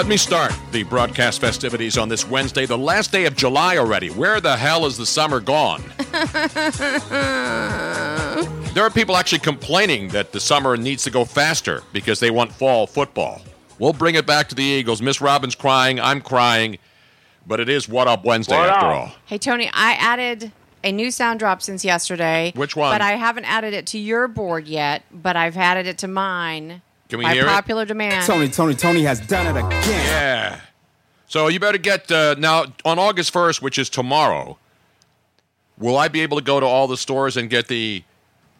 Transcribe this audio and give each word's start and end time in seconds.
Let 0.00 0.08
me 0.08 0.16
start 0.16 0.54
the 0.72 0.82
broadcast 0.82 1.42
festivities 1.42 1.98
on 1.98 2.08
this 2.08 2.26
Wednesday, 2.26 2.64
the 2.64 2.78
last 2.78 3.12
day 3.12 3.26
of 3.26 3.36
July 3.36 3.76
already. 3.76 4.08
Where 4.08 4.40
the 4.40 4.56
hell 4.56 4.86
is 4.86 4.96
the 4.96 5.04
summer 5.04 5.40
gone? 5.40 5.82
there 8.72 8.82
are 8.82 8.88
people 8.88 9.18
actually 9.18 9.40
complaining 9.40 10.08
that 10.08 10.32
the 10.32 10.40
summer 10.40 10.78
needs 10.78 11.04
to 11.04 11.10
go 11.10 11.26
faster 11.26 11.82
because 11.92 12.18
they 12.18 12.30
want 12.30 12.50
fall 12.50 12.86
football. 12.86 13.42
We'll 13.78 13.92
bring 13.92 14.14
it 14.14 14.26
back 14.26 14.48
to 14.48 14.54
the 14.54 14.62
Eagles. 14.62 15.02
Miss 15.02 15.20
Robbins 15.20 15.54
crying, 15.54 16.00
I'm 16.00 16.22
crying, 16.22 16.78
but 17.46 17.60
it 17.60 17.68
is 17.68 17.86
What 17.86 18.08
Up 18.08 18.24
Wednesday 18.24 18.56
What 18.56 18.70
after 18.70 18.86
up? 18.86 18.94
all. 18.94 19.12
Hey, 19.26 19.36
Tony, 19.36 19.68
I 19.70 19.92
added 20.00 20.50
a 20.82 20.92
new 20.92 21.10
sound 21.10 21.40
drop 21.40 21.60
since 21.60 21.84
yesterday. 21.84 22.54
Which 22.56 22.74
one? 22.74 22.94
But 22.94 23.02
I 23.02 23.16
haven't 23.16 23.44
added 23.44 23.74
it 23.74 23.86
to 23.88 23.98
your 23.98 24.28
board 24.28 24.66
yet, 24.66 25.02
but 25.12 25.36
I've 25.36 25.58
added 25.58 25.86
it 25.86 25.98
to 25.98 26.08
mine. 26.08 26.80
Can 27.10 27.18
we 27.18 27.24
by 27.26 27.34
hear 27.34 27.44
it? 27.44 27.48
popular 27.48 27.84
demand. 27.84 28.24
Tony, 28.26 28.48
Tony, 28.48 28.74
Tony 28.74 29.02
has 29.02 29.20
done 29.20 29.46
it 29.54 29.58
again. 29.58 29.82
Yeah. 30.06 30.60
So 31.26 31.48
you 31.48 31.60
better 31.60 31.78
get 31.78 32.10
uh, 32.10 32.34
now 32.38 32.66
on 32.84 32.98
August 32.98 33.32
1st, 33.34 33.60
which 33.62 33.78
is 33.78 33.88
tomorrow. 33.90 34.56
Will 35.78 35.96
I 35.96 36.08
be 36.08 36.20
able 36.22 36.36
to 36.38 36.42
go 36.44 36.58
to 36.60 36.66
all 36.66 36.86
the 36.88 36.96
stores 36.96 37.36
and 37.36 37.48
get 37.50 37.68
the 37.68 38.02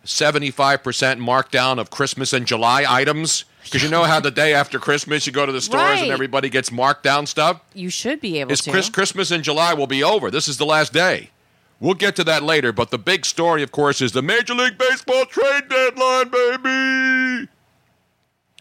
75% 0.05 0.83
markdown 1.21 1.78
of 1.78 1.91
Christmas 1.91 2.33
and 2.33 2.47
July 2.47 2.84
items? 2.89 3.44
Because 3.65 3.83
you 3.83 3.91
know 3.91 4.05
how 4.05 4.21
the 4.21 4.31
day 4.31 4.55
after 4.55 4.78
Christmas 4.78 5.27
you 5.27 5.33
go 5.33 5.44
to 5.47 5.53
the 5.53 5.60
stores 5.60 5.83
Right. 5.83 6.03
and 6.05 6.10
everybody 6.12 6.49
gets 6.49 6.72
marked 6.72 7.03
down 7.03 7.27
stuff? 7.27 7.60
You 7.75 7.91
should 7.91 8.21
be 8.21 8.41
able 8.41 8.53
It's 8.53 8.62
to. 8.62 8.71
Chris, 8.71 8.89
Christmas 8.89 9.31
in 9.31 9.43
July 9.43 9.75
will 9.75 9.87
be 9.87 10.03
over. 10.03 10.31
This 10.31 10.49
is 10.49 10.56
the 10.56 10.65
last 10.66 10.93
day. 10.93 11.31
We'll 11.78 11.94
get 11.94 12.16
to 12.16 12.25
that 12.25 12.43
later, 12.43 12.72
but 12.72 12.91
the 12.91 12.99
big 12.99 13.25
story, 13.25 13.62
of 13.62 13.72
course, 13.72 14.00
is 14.00 14.12
the 14.12 14.22
Major 14.22 14.55
League 14.55 14.77
Baseball 14.78 15.25
trade 15.27 15.65
deadline, 15.69 16.28
baby. 16.28 17.49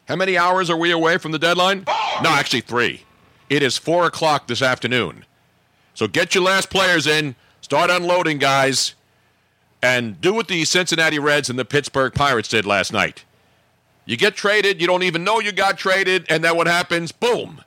How 0.10 0.16
many 0.16 0.38
hours 0.40 0.72
are 0.72 0.76
we 0.78 0.90
away 0.90 1.20
from 1.20 1.32
the 1.32 1.40
deadline? 1.40 1.84
No, 2.24 2.30
actually 2.32 2.62
three. 2.62 3.04
It 3.48 3.62
is 3.62 3.78
four 3.78 4.06
o'clock 4.06 4.48
this 4.48 4.62
afternoon. 4.62 5.24
So 5.94 6.08
get 6.08 6.34
your 6.34 6.44
last 6.44 6.72
players 6.72 7.06
in, 7.06 7.36
start 7.62 7.92
unloading, 7.92 8.40
guys, 8.40 8.96
and 9.84 10.20
do 10.20 10.34
what 10.34 10.48
the 10.48 10.66
Cincinnati 10.66 11.20
Reds 11.20 11.48
and 11.50 11.60
the 11.60 11.64
Pittsburgh 11.66 12.12
Pirates 12.14 12.50
did 12.50 12.66
last 12.66 12.92
night. 12.92 13.24
You 14.06 14.18
get 14.18 14.36
traded, 14.36 14.82
you 14.82 14.88
don't 14.88 15.04
even 15.04 15.24
know 15.24 15.40
you 15.40 15.52
got 15.52 15.78
traded, 15.78 16.26
and 16.28 16.44
then 16.44 16.58
what 16.58 16.66
happens? 16.66 17.12
Boom. 17.12 17.62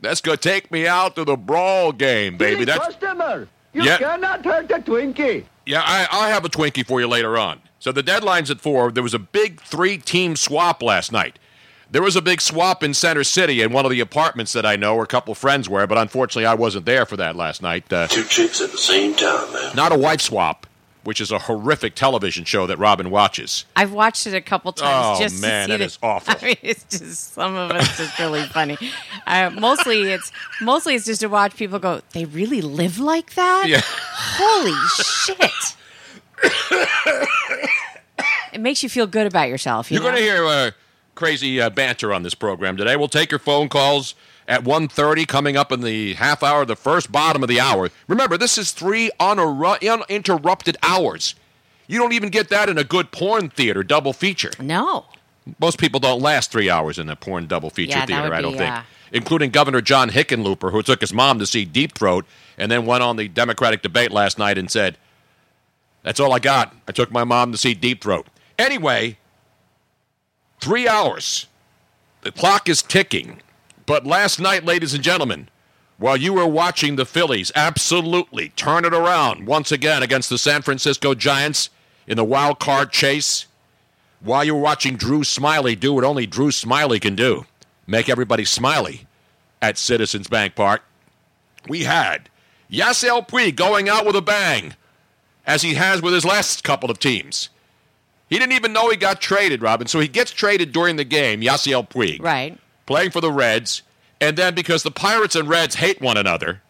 That's 0.00 0.22
gonna 0.22 0.38
take 0.38 0.70
me 0.70 0.86
out 0.86 1.14
to 1.16 1.24
the 1.24 1.36
brawl 1.36 1.92
game, 1.92 2.38
baby. 2.38 2.64
That's 2.64 2.86
customer. 2.86 3.48
You 3.74 3.82
Yeah. 3.82 3.98
cannot 3.98 4.44
hurt 4.46 4.70
a 4.70 4.78
Twinkie. 4.78 5.44
yeah. 5.66 5.82
I, 5.84 6.08
I'll 6.10 6.30
have 6.30 6.46
a 6.46 6.48
Twinkie 6.48 6.86
for 6.86 7.00
you 7.00 7.06
later 7.08 7.36
on. 7.36 7.60
So 7.78 7.92
the 7.92 8.02
deadline's 8.02 8.50
at 8.50 8.62
four. 8.62 8.90
There 8.90 9.02
was 9.02 9.12
a 9.12 9.18
big 9.18 9.60
three-team 9.60 10.36
swap 10.36 10.82
last 10.82 11.12
night. 11.12 11.38
There 11.90 12.02
was 12.02 12.16
a 12.16 12.22
big 12.22 12.40
swap 12.40 12.82
in 12.82 12.94
Center 12.94 13.22
City 13.24 13.62
in 13.62 13.72
one 13.72 13.84
of 13.84 13.90
the 13.92 14.00
apartments 14.00 14.52
that 14.54 14.66
I 14.66 14.74
know 14.76 14.94
where 14.96 15.04
a 15.04 15.06
couple 15.06 15.34
friends 15.34 15.68
were, 15.68 15.86
but 15.86 15.98
unfortunately 15.98 16.46
I 16.46 16.54
wasn't 16.54 16.84
there 16.84 17.06
for 17.06 17.16
that 17.16 17.36
last 17.36 17.62
night. 17.62 17.90
Uh, 17.92 18.06
Two 18.08 18.24
chicks 18.24 18.60
at 18.60 18.72
the 18.72 18.78
same 18.78 19.14
time, 19.14 19.52
man. 19.52 19.76
not 19.76 19.92
a 19.92 19.98
wife 19.98 20.20
swap, 20.20 20.66
which 21.04 21.20
is 21.20 21.30
a 21.30 21.38
horrific 21.38 21.94
television 21.94 22.44
show 22.44 22.66
that 22.66 22.76
Robin 22.78 23.08
watches. 23.08 23.64
I've 23.76 23.92
watched 23.92 24.26
it 24.26 24.34
a 24.34 24.40
couple 24.40 24.72
times 24.72 25.18
Oh, 25.18 25.22
just 25.22 25.40
man, 25.40 25.68
to 25.68 25.74
see 25.74 25.74
that 25.74 25.78
the- 25.78 25.84
is 25.84 25.98
awful. 26.02 26.34
I 26.40 26.44
mean, 26.44 26.56
it's 26.62 26.84
just 26.98 27.34
some 27.34 27.54
of 27.54 27.70
it's 27.70 27.96
just 27.96 28.18
really 28.18 28.42
funny. 28.46 28.76
Uh, 29.24 29.50
mostly, 29.50 30.02
it's 30.12 30.32
mostly 30.60 30.96
it's 30.96 31.06
just 31.06 31.20
to 31.20 31.28
watch 31.28 31.54
people 31.56 31.78
go. 31.78 32.00
They 32.12 32.24
really 32.24 32.62
live 32.62 32.98
like 32.98 33.34
that. 33.34 33.66
Yeah. 33.68 33.80
Holy 33.84 34.72
shit! 35.04 35.76
it 38.52 38.60
makes 38.60 38.82
you 38.82 38.88
feel 38.88 39.06
good 39.06 39.28
about 39.28 39.48
yourself. 39.48 39.88
You 39.90 39.96
You're 40.00 40.10
going 40.10 40.16
to 40.16 40.22
hear 40.22 40.44
uh, 40.44 40.70
crazy 41.16 41.60
uh, 41.60 41.68
banter 41.70 42.14
on 42.14 42.22
this 42.22 42.34
program 42.34 42.76
today. 42.76 42.94
We'll 42.94 43.08
take 43.08 43.30
your 43.32 43.40
phone 43.40 43.68
calls 43.68 44.14
at 44.46 44.62
1.30 44.62 45.26
coming 45.26 45.56
up 45.56 45.72
in 45.72 45.80
the 45.80 46.14
half 46.14 46.44
hour, 46.44 46.64
the 46.64 46.76
first 46.76 47.10
bottom 47.10 47.42
of 47.42 47.48
the 47.48 47.58
hour. 47.58 47.90
Remember, 48.06 48.38
this 48.38 48.56
is 48.58 48.70
three 48.70 49.10
uninterrupted 49.18 50.76
hours. 50.82 51.34
You 51.88 51.98
don't 51.98 52.12
even 52.12 52.28
get 52.30 52.48
that 52.50 52.68
in 52.68 52.78
a 52.78 52.84
good 52.84 53.10
porn 53.10 53.48
theater 53.50 53.82
double 53.82 54.12
feature. 54.12 54.50
No. 54.60 55.06
Most 55.60 55.78
people 55.78 56.00
don't 56.00 56.20
last 56.20 56.50
three 56.50 56.68
hours 56.70 56.98
in 56.98 57.08
a 57.08 57.16
porn 57.16 57.46
double 57.46 57.70
feature 57.70 57.98
Yeah, 57.98 58.06
theater, 58.06 58.22
would 58.24 58.32
I 58.32 58.40
don't 58.40 58.56
think. 58.56 58.74
uh, 58.74 58.82
Including 59.12 59.50
Governor 59.50 59.80
John 59.80 60.10
Hickenlooper, 60.10 60.72
who 60.72 60.82
took 60.82 61.00
his 61.00 61.12
mom 61.12 61.38
to 61.38 61.46
see 61.46 61.64
Deep 61.64 61.94
Throat 61.96 62.24
and 62.58 62.70
then 62.72 62.86
went 62.86 63.04
on 63.04 63.16
the 63.16 63.28
Democratic 63.28 63.82
debate 63.82 64.10
last 64.10 64.36
night 64.38 64.58
and 64.58 64.68
said, 64.70 64.98
That's 66.02 66.18
all 66.18 66.32
I 66.32 66.40
got. 66.40 66.74
I 66.88 66.92
took 66.92 67.12
my 67.12 67.22
mom 67.22 67.52
to 67.52 67.58
see 67.58 67.72
Deep 67.74 68.02
Throat. 68.02 68.26
Anyway, 68.58 69.18
three 70.60 70.88
hours. 70.88 71.46
The 72.22 72.32
clock 72.32 72.68
is 72.68 72.82
ticking. 72.82 73.40
But 73.86 74.06
last 74.06 74.40
night, 74.40 74.64
ladies 74.64 74.94
and 74.94 75.04
gentlemen, 75.04 75.48
while 75.98 76.16
you 76.16 76.34
were 76.34 76.46
watching 76.46 76.96
the 76.96 77.06
Phillies 77.06 77.52
absolutely 77.54 78.50
turn 78.50 78.84
it 78.84 78.92
around 78.92 79.46
once 79.46 79.70
again 79.72 80.02
against 80.02 80.28
the 80.28 80.38
San 80.38 80.62
Francisco 80.62 81.14
Giants 81.14 81.70
in 82.06 82.16
the 82.16 82.24
wild 82.24 82.58
card 82.58 82.90
chase, 82.90 83.46
while 84.20 84.44
you 84.44 84.54
were 84.54 84.60
watching 84.60 84.96
Drew 84.96 85.20
Smyly 85.20 85.78
do 85.78 85.92
what 85.92 86.04
only 86.04 86.26
Drew 86.26 86.48
Smyly 86.48 87.00
can 87.00 87.14
do 87.14 87.46
make 87.86 88.08
everybody 88.08 88.44
smiley 88.44 89.06
at 89.62 89.78
Citizens 89.78 90.28
Bank 90.28 90.54
Park, 90.54 90.82
we 91.68 91.84
had 91.84 92.28
Yasiel 92.70 93.26
Puig 93.26 93.56
going 93.56 93.88
out 93.88 94.04
with 94.04 94.16
a 94.16 94.22
bang, 94.22 94.74
as 95.46 95.62
he 95.62 95.74
has 95.74 96.02
with 96.02 96.12
his 96.12 96.24
last 96.24 96.64
couple 96.64 96.90
of 96.90 96.98
teams. 96.98 97.48
He 98.28 98.38
didn't 98.38 98.52
even 98.52 98.72
know 98.72 98.90
he 98.90 98.96
got 98.96 99.20
traded, 99.20 99.62
Robin. 99.62 99.86
So 99.86 100.00
he 100.00 100.08
gets 100.08 100.30
traded 100.32 100.72
during 100.72 100.96
the 100.96 101.04
game, 101.04 101.40
Yasiel 101.40 101.88
Puig. 101.88 102.22
Right. 102.22 102.58
Playing 102.86 103.10
for 103.10 103.20
the 103.20 103.30
Reds. 103.30 103.82
And 104.20 104.36
then 104.36 104.54
because 104.54 104.82
the 104.82 104.90
Pirates 104.90 105.36
and 105.36 105.48
Reds 105.48 105.76
hate 105.76 106.00
one 106.00 106.16
another, 106.16 106.62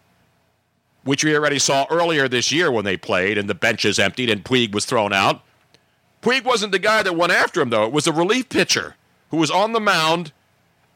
which 1.05 1.25
we 1.25 1.35
already 1.37 1.59
saw 1.59 1.87
earlier 1.91 2.29
this 2.29 2.51
year 2.51 2.71
when 2.71 2.85
they 2.85 2.97
played 2.97 3.39
and 3.39 3.49
the 3.49 3.55
benches 3.55 3.99
emptied 3.99 4.29
and 4.29 4.45
Puig 4.45 4.75
was 4.75 4.85
thrown 4.85 5.13
out, 5.13 5.43
Puig 6.21 6.45
wasn't 6.45 6.73
the 6.73 6.79
guy 6.79 7.03
that 7.03 7.17
went 7.17 7.33
after 7.33 7.61
him, 7.61 7.71
though. 7.71 7.85
It 7.85 7.93
was 7.93 8.07
a 8.07 8.13
relief 8.13 8.49
pitcher 8.49 8.97
who 9.31 9.37
was 9.37 9.51
on 9.51 9.73
the 9.73 9.81
mound. 9.81 10.33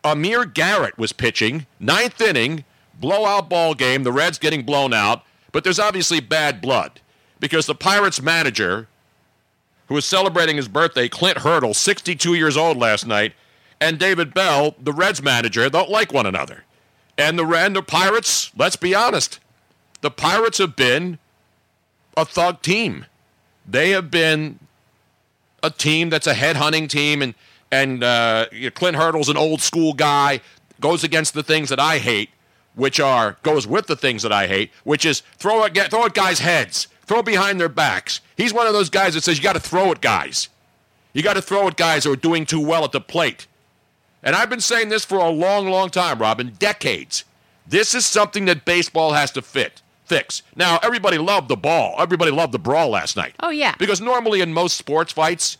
Amir 0.03 0.45
Garrett 0.45 0.99
was 0.99 1.13
pitching, 1.13 1.67
ninth 1.79 2.21
inning, 2.21 2.65
blowout 2.99 3.49
ball 3.49 3.75
game. 3.75 4.03
The 4.03 4.13
Reds 4.13 4.39
getting 4.39 4.65
blown 4.65 4.93
out, 4.93 5.23
but 5.53 5.63
there's 5.63 5.79
obviously 5.79 6.21
bad 6.21 6.61
blood 6.61 7.01
because 7.39 7.67
the 7.67 7.75
Pirates 7.75 8.21
manager, 8.21 8.89
who 9.91 9.97
was 9.97 10.05
celebrating 10.05 10.57
his 10.57 10.69
birthday, 10.69 11.09
Clint 11.09 11.39
Hurdle, 11.39 11.75
62 11.75 12.35
years 12.35 12.57
old 12.57 12.77
last 12.77 13.09
night, 13.09 13.33
and 13.81 13.99
David 13.99 14.33
Bell, 14.33 14.77
the 14.81 14.93
Reds 14.93 15.21
manager, 15.21 15.69
don't 15.69 15.91
like 15.91 16.13
one 16.13 16.27
another. 16.27 16.63
And 17.19 17.37
the, 17.37 17.45
and 17.45 17.75
the 17.75 17.83
Pirates, 17.83 18.53
let's 18.57 18.77
be 18.77 18.95
honest, 18.95 19.41
the 20.01 20.11
Pirates 20.13 20.59
have 20.59 20.77
been 20.77 21.19
a 22.17 22.25
thug 22.25 22.63
team. 22.63 23.05
They 23.67 23.91
have 23.91 24.13
been 24.13 24.61
a 25.61 25.71
team 25.71 26.09
that's 26.09 26.29
a 26.29 26.35
headhunting 26.35 26.89
team, 26.89 27.21
and 27.21 27.35
and 27.73 28.05
uh, 28.05 28.47
you 28.53 28.65
know, 28.67 28.71
Clint 28.71 28.97
Hurdle's 28.97 29.29
an 29.29 29.37
old 29.37 29.61
school 29.61 29.93
guy, 29.93 30.41
goes 30.81 31.03
against 31.03 31.35
the 31.35 31.43
things 31.43 31.69
that 31.69 31.81
I 31.81 31.99
hate, 31.99 32.31
which 32.77 33.01
are 33.01 33.39
goes 33.43 33.67
with 33.67 33.89
the 33.89 33.97
things 33.97 34.23
that 34.23 34.33
I 34.33 34.47
hate, 34.47 34.71
which 34.85 35.05
is 35.05 35.23
throw 35.37 35.69
get, 35.69 35.91
throw 35.91 36.05
at 36.05 36.15
guys' 36.15 36.39
heads, 36.39 36.87
throw 37.11 37.19
it 37.19 37.27
behind 37.27 37.61
their 37.61 37.69
backs. 37.69 38.21
He's 38.37 38.55
one 38.55 38.69
of 38.69 38.73
those 38.73 38.89
guys 38.89 39.15
that 39.15 39.25
says 39.25 39.37
you 39.37 39.43
got 39.43 39.55
to 39.55 39.61
throw 39.61 39.91
at 39.91 40.01
guys, 40.01 40.49
you 41.13 41.25
got 41.25 41.35
to 41.35 41.43
throw 41.43 41.67
at 41.67 41.77
guys 41.77 42.05
who 42.05 42.13
are 42.13 42.17
doing 42.17 42.47
too 42.47 42.61
well 42.61 42.85
at 42.85 42.93
the 42.93 43.01
plate. 43.01 43.49
And 44.23 44.37
I've 44.37 44.49
been 44.49 44.61
saying 44.61 44.91
this 44.91 45.05
for 45.05 45.19
a 45.19 45.29
long, 45.29 45.69
long 45.69 45.91
time, 45.91 46.21
Robin, 46.21 46.53
decades. 46.61 47.25
This 47.67 47.97
is 47.97 48.07
something 48.07 48.45
that 48.45 48.65
baseball 48.65 49.15
has 49.15 49.33
to 49.33 49.43
fit 49.43 49.83
fix. 50.05 50.43
Now, 50.55 50.79
everybody 50.85 51.19
loved 51.19 51.49
the 51.49 51.57
ball. 51.57 51.97
Everybody 51.99 52.31
loved 52.31 52.53
the 52.53 52.59
brawl 52.61 52.91
last 52.91 53.17
night. 53.17 53.35
Oh 53.41 53.51
yeah. 53.51 53.75
Because 53.77 54.01
normally 54.01 54.41
in 54.41 54.53
most 54.53 54.77
sports 54.77 55.13
fights, 55.13 55.59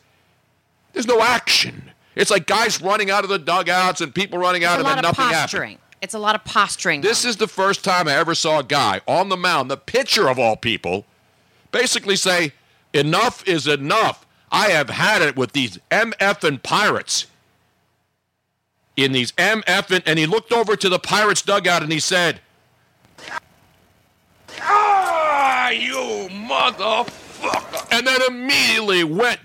there's 0.93 1.09
no 1.09 1.21
action. 1.21 1.91
It's 2.15 2.31
like 2.31 2.47
guys 2.47 2.81
running 2.81 3.11
out 3.11 3.25
of 3.25 3.31
the 3.31 3.39
dugouts 3.39 4.01
and 4.01 4.15
people 4.15 4.39
running 4.39 4.63
out 4.63 4.75
and 4.77 4.85
lot 4.85 4.97
then 4.97 5.05
of 5.05 5.19
nothing 5.19 5.33
posturing. 5.35 5.71
happened. 5.73 5.97
It's 6.01 6.15
a 6.15 6.19
lot 6.21 6.37
of 6.37 6.45
posturing. 6.45 7.01
This 7.01 7.25
is 7.25 7.39
the 7.39 7.49
first 7.49 7.83
time 7.85 8.07
I 8.07 8.13
ever 8.15 8.37
saw 8.37 8.61
a 8.61 8.65
guy 8.65 9.01
on 9.09 9.29
the 9.31 9.37
mound, 9.37 9.69
the 9.69 9.77
pitcher 9.77 10.29
of 10.29 10.39
all 10.39 10.57
people, 10.57 11.07
basically 11.73 12.17
say, 12.17 12.53
Enough 12.93 13.47
is 13.47 13.67
enough. 13.69 14.27
I 14.51 14.71
have 14.71 14.91
had 14.91 15.23
it 15.23 15.37
with 15.37 15.53
these 15.53 15.79
MF 15.91 16.43
and 16.43 16.63
Pirates. 16.63 17.27
In 18.97 19.13
these 19.13 19.33
MF 19.33 19.91
and, 19.95 20.03
and 20.07 20.19
he 20.19 20.27
looked 20.27 20.53
over 20.53 20.75
to 20.77 20.89
the 20.89 20.99
Pirates 20.99 21.43
dugout 21.43 21.83
and 21.83 21.93
he 21.93 22.01
said, 22.01 22.41
Ah, 24.61 25.71
you 25.71 26.29
motherfucker. 26.31 27.87
And 27.93 28.07
then 28.07 28.21
immediately 28.29 29.05
went, 29.05 29.41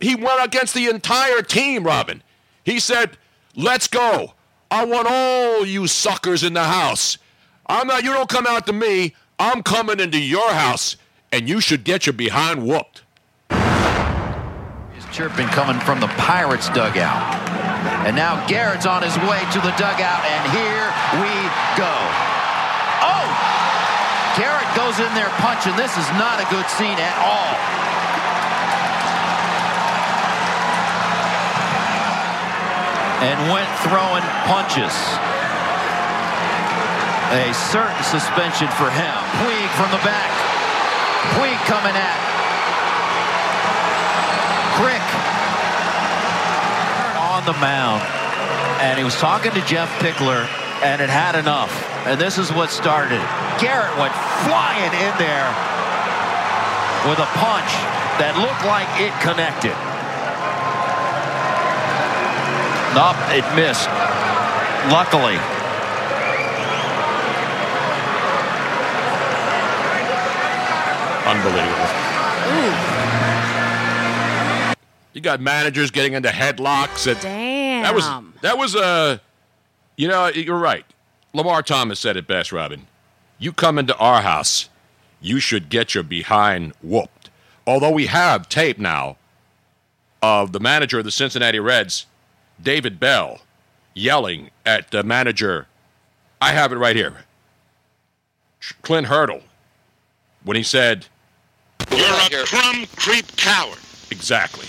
he 0.00 0.14
went 0.14 0.44
against 0.44 0.74
the 0.74 0.88
entire 0.88 1.40
team, 1.40 1.84
Robin. 1.84 2.22
He 2.64 2.78
said, 2.78 3.16
Let's 3.56 3.88
go. 3.88 4.34
I 4.70 4.84
want 4.84 5.06
all 5.08 5.64
you 5.64 5.86
suckers 5.86 6.42
in 6.42 6.54
the 6.54 6.64
house. 6.64 7.18
I'm 7.66 7.86
not, 7.86 8.02
you 8.02 8.12
don't 8.12 8.28
come 8.28 8.46
out 8.46 8.66
to 8.66 8.72
me. 8.72 9.14
I'm 9.38 9.62
coming 9.62 10.00
into 10.00 10.20
your 10.20 10.50
house, 10.50 10.96
and 11.34 11.48
you 11.48 11.60
should 11.60 11.82
get 11.82 12.06
your 12.06 12.12
behind 12.12 12.62
whooped. 12.62 13.02
Is 13.50 15.04
chirping 15.10 15.50
coming 15.50 15.82
from 15.82 15.98
the 15.98 16.06
Pirates 16.14 16.70
dugout. 16.70 17.18
And 18.06 18.14
now 18.14 18.38
Garrett's 18.46 18.86
on 18.86 19.02
his 19.02 19.18
way 19.26 19.42
to 19.50 19.58
the 19.58 19.74
dugout, 19.74 20.22
and 20.22 20.42
here 20.54 20.86
we 21.18 21.34
go. 21.74 21.90
Oh! 23.02 23.26
Garrett 24.38 24.70
goes 24.78 25.02
in 25.02 25.10
there 25.18 25.28
punching. 25.42 25.74
This 25.74 25.98
is 25.98 26.06
not 26.22 26.38
a 26.38 26.46
good 26.54 26.70
scene 26.70 27.02
at 27.02 27.18
all. 27.18 27.50
And 33.26 33.38
went 33.50 33.70
throwing 33.82 34.22
punches. 34.46 34.94
A 37.34 37.50
certain 37.74 38.04
suspension 38.06 38.68
for 38.78 38.86
him. 38.86 39.18
Puig 39.42 39.68
from 39.74 39.90
the 39.90 40.02
back. 40.06 40.43
Puig 41.32 41.58
coming 41.64 41.96
at. 41.96 42.20
Crick 44.76 45.04
on 47.16 47.44
the 47.46 47.56
mound. 47.60 48.02
And 48.80 48.98
he 48.98 49.04
was 49.04 49.16
talking 49.16 49.52
to 49.52 49.62
Jeff 49.62 49.88
Pickler 50.00 50.46
and 50.82 51.00
it 51.00 51.08
had 51.08 51.34
enough. 51.34 51.72
And 52.06 52.20
this 52.20 52.36
is 52.36 52.52
what 52.52 52.70
started. 52.70 53.22
Garrett 53.58 53.96
went 53.96 54.12
flying 54.44 54.92
in 54.92 55.14
there 55.16 55.48
with 57.08 57.18
a 57.18 57.30
punch 57.40 57.72
that 58.20 58.36
looked 58.36 58.64
like 58.68 58.88
it 59.00 59.12
connected. 59.24 59.74
Nope, 62.94 63.18
it 63.34 63.44
missed. 63.56 63.88
Luckily. 64.92 65.63
Unbelievable. 71.26 71.88
You 75.14 75.20
got 75.20 75.40
managers 75.40 75.90
getting 75.90 76.14
into 76.14 76.28
headlocks. 76.28 77.10
And 77.10 77.20
Damn. 77.20 77.82
That 77.82 77.94
was 77.94 78.04
that 78.42 78.58
was 78.58 78.76
uh, 78.76 79.18
you 79.96 80.08
know 80.08 80.28
you're 80.28 80.58
right. 80.58 80.84
Lamar 81.32 81.62
Thomas 81.62 82.00
said 82.00 82.16
it 82.16 82.26
best, 82.26 82.52
Robin. 82.52 82.86
You 83.38 83.52
come 83.52 83.78
into 83.78 83.96
our 83.96 84.22
house, 84.22 84.68
you 85.20 85.40
should 85.40 85.68
get 85.68 85.94
your 85.94 86.04
behind 86.04 86.72
whooped. 86.82 87.30
Although 87.66 87.90
we 87.90 88.06
have 88.06 88.48
tape 88.48 88.78
now 88.78 89.16
of 90.22 90.52
the 90.52 90.60
manager 90.60 90.98
of 90.98 91.04
the 91.04 91.10
Cincinnati 91.10 91.58
Reds, 91.58 92.06
David 92.62 93.00
Bell, 93.00 93.40
yelling 93.94 94.50
at 94.64 94.90
the 94.90 95.02
manager. 95.02 95.66
I 96.40 96.52
have 96.52 96.72
it 96.72 96.76
right 96.76 96.96
here. 96.96 97.24
Clint 98.82 99.06
Hurdle, 99.06 99.42
when 100.42 100.56
he 100.56 100.62
said, 100.62 101.06
You're 101.90 102.42
a 102.42 102.44
crumb 102.44 102.86
creep 102.96 103.26
coward. 103.36 103.78
Exactly. 104.10 104.66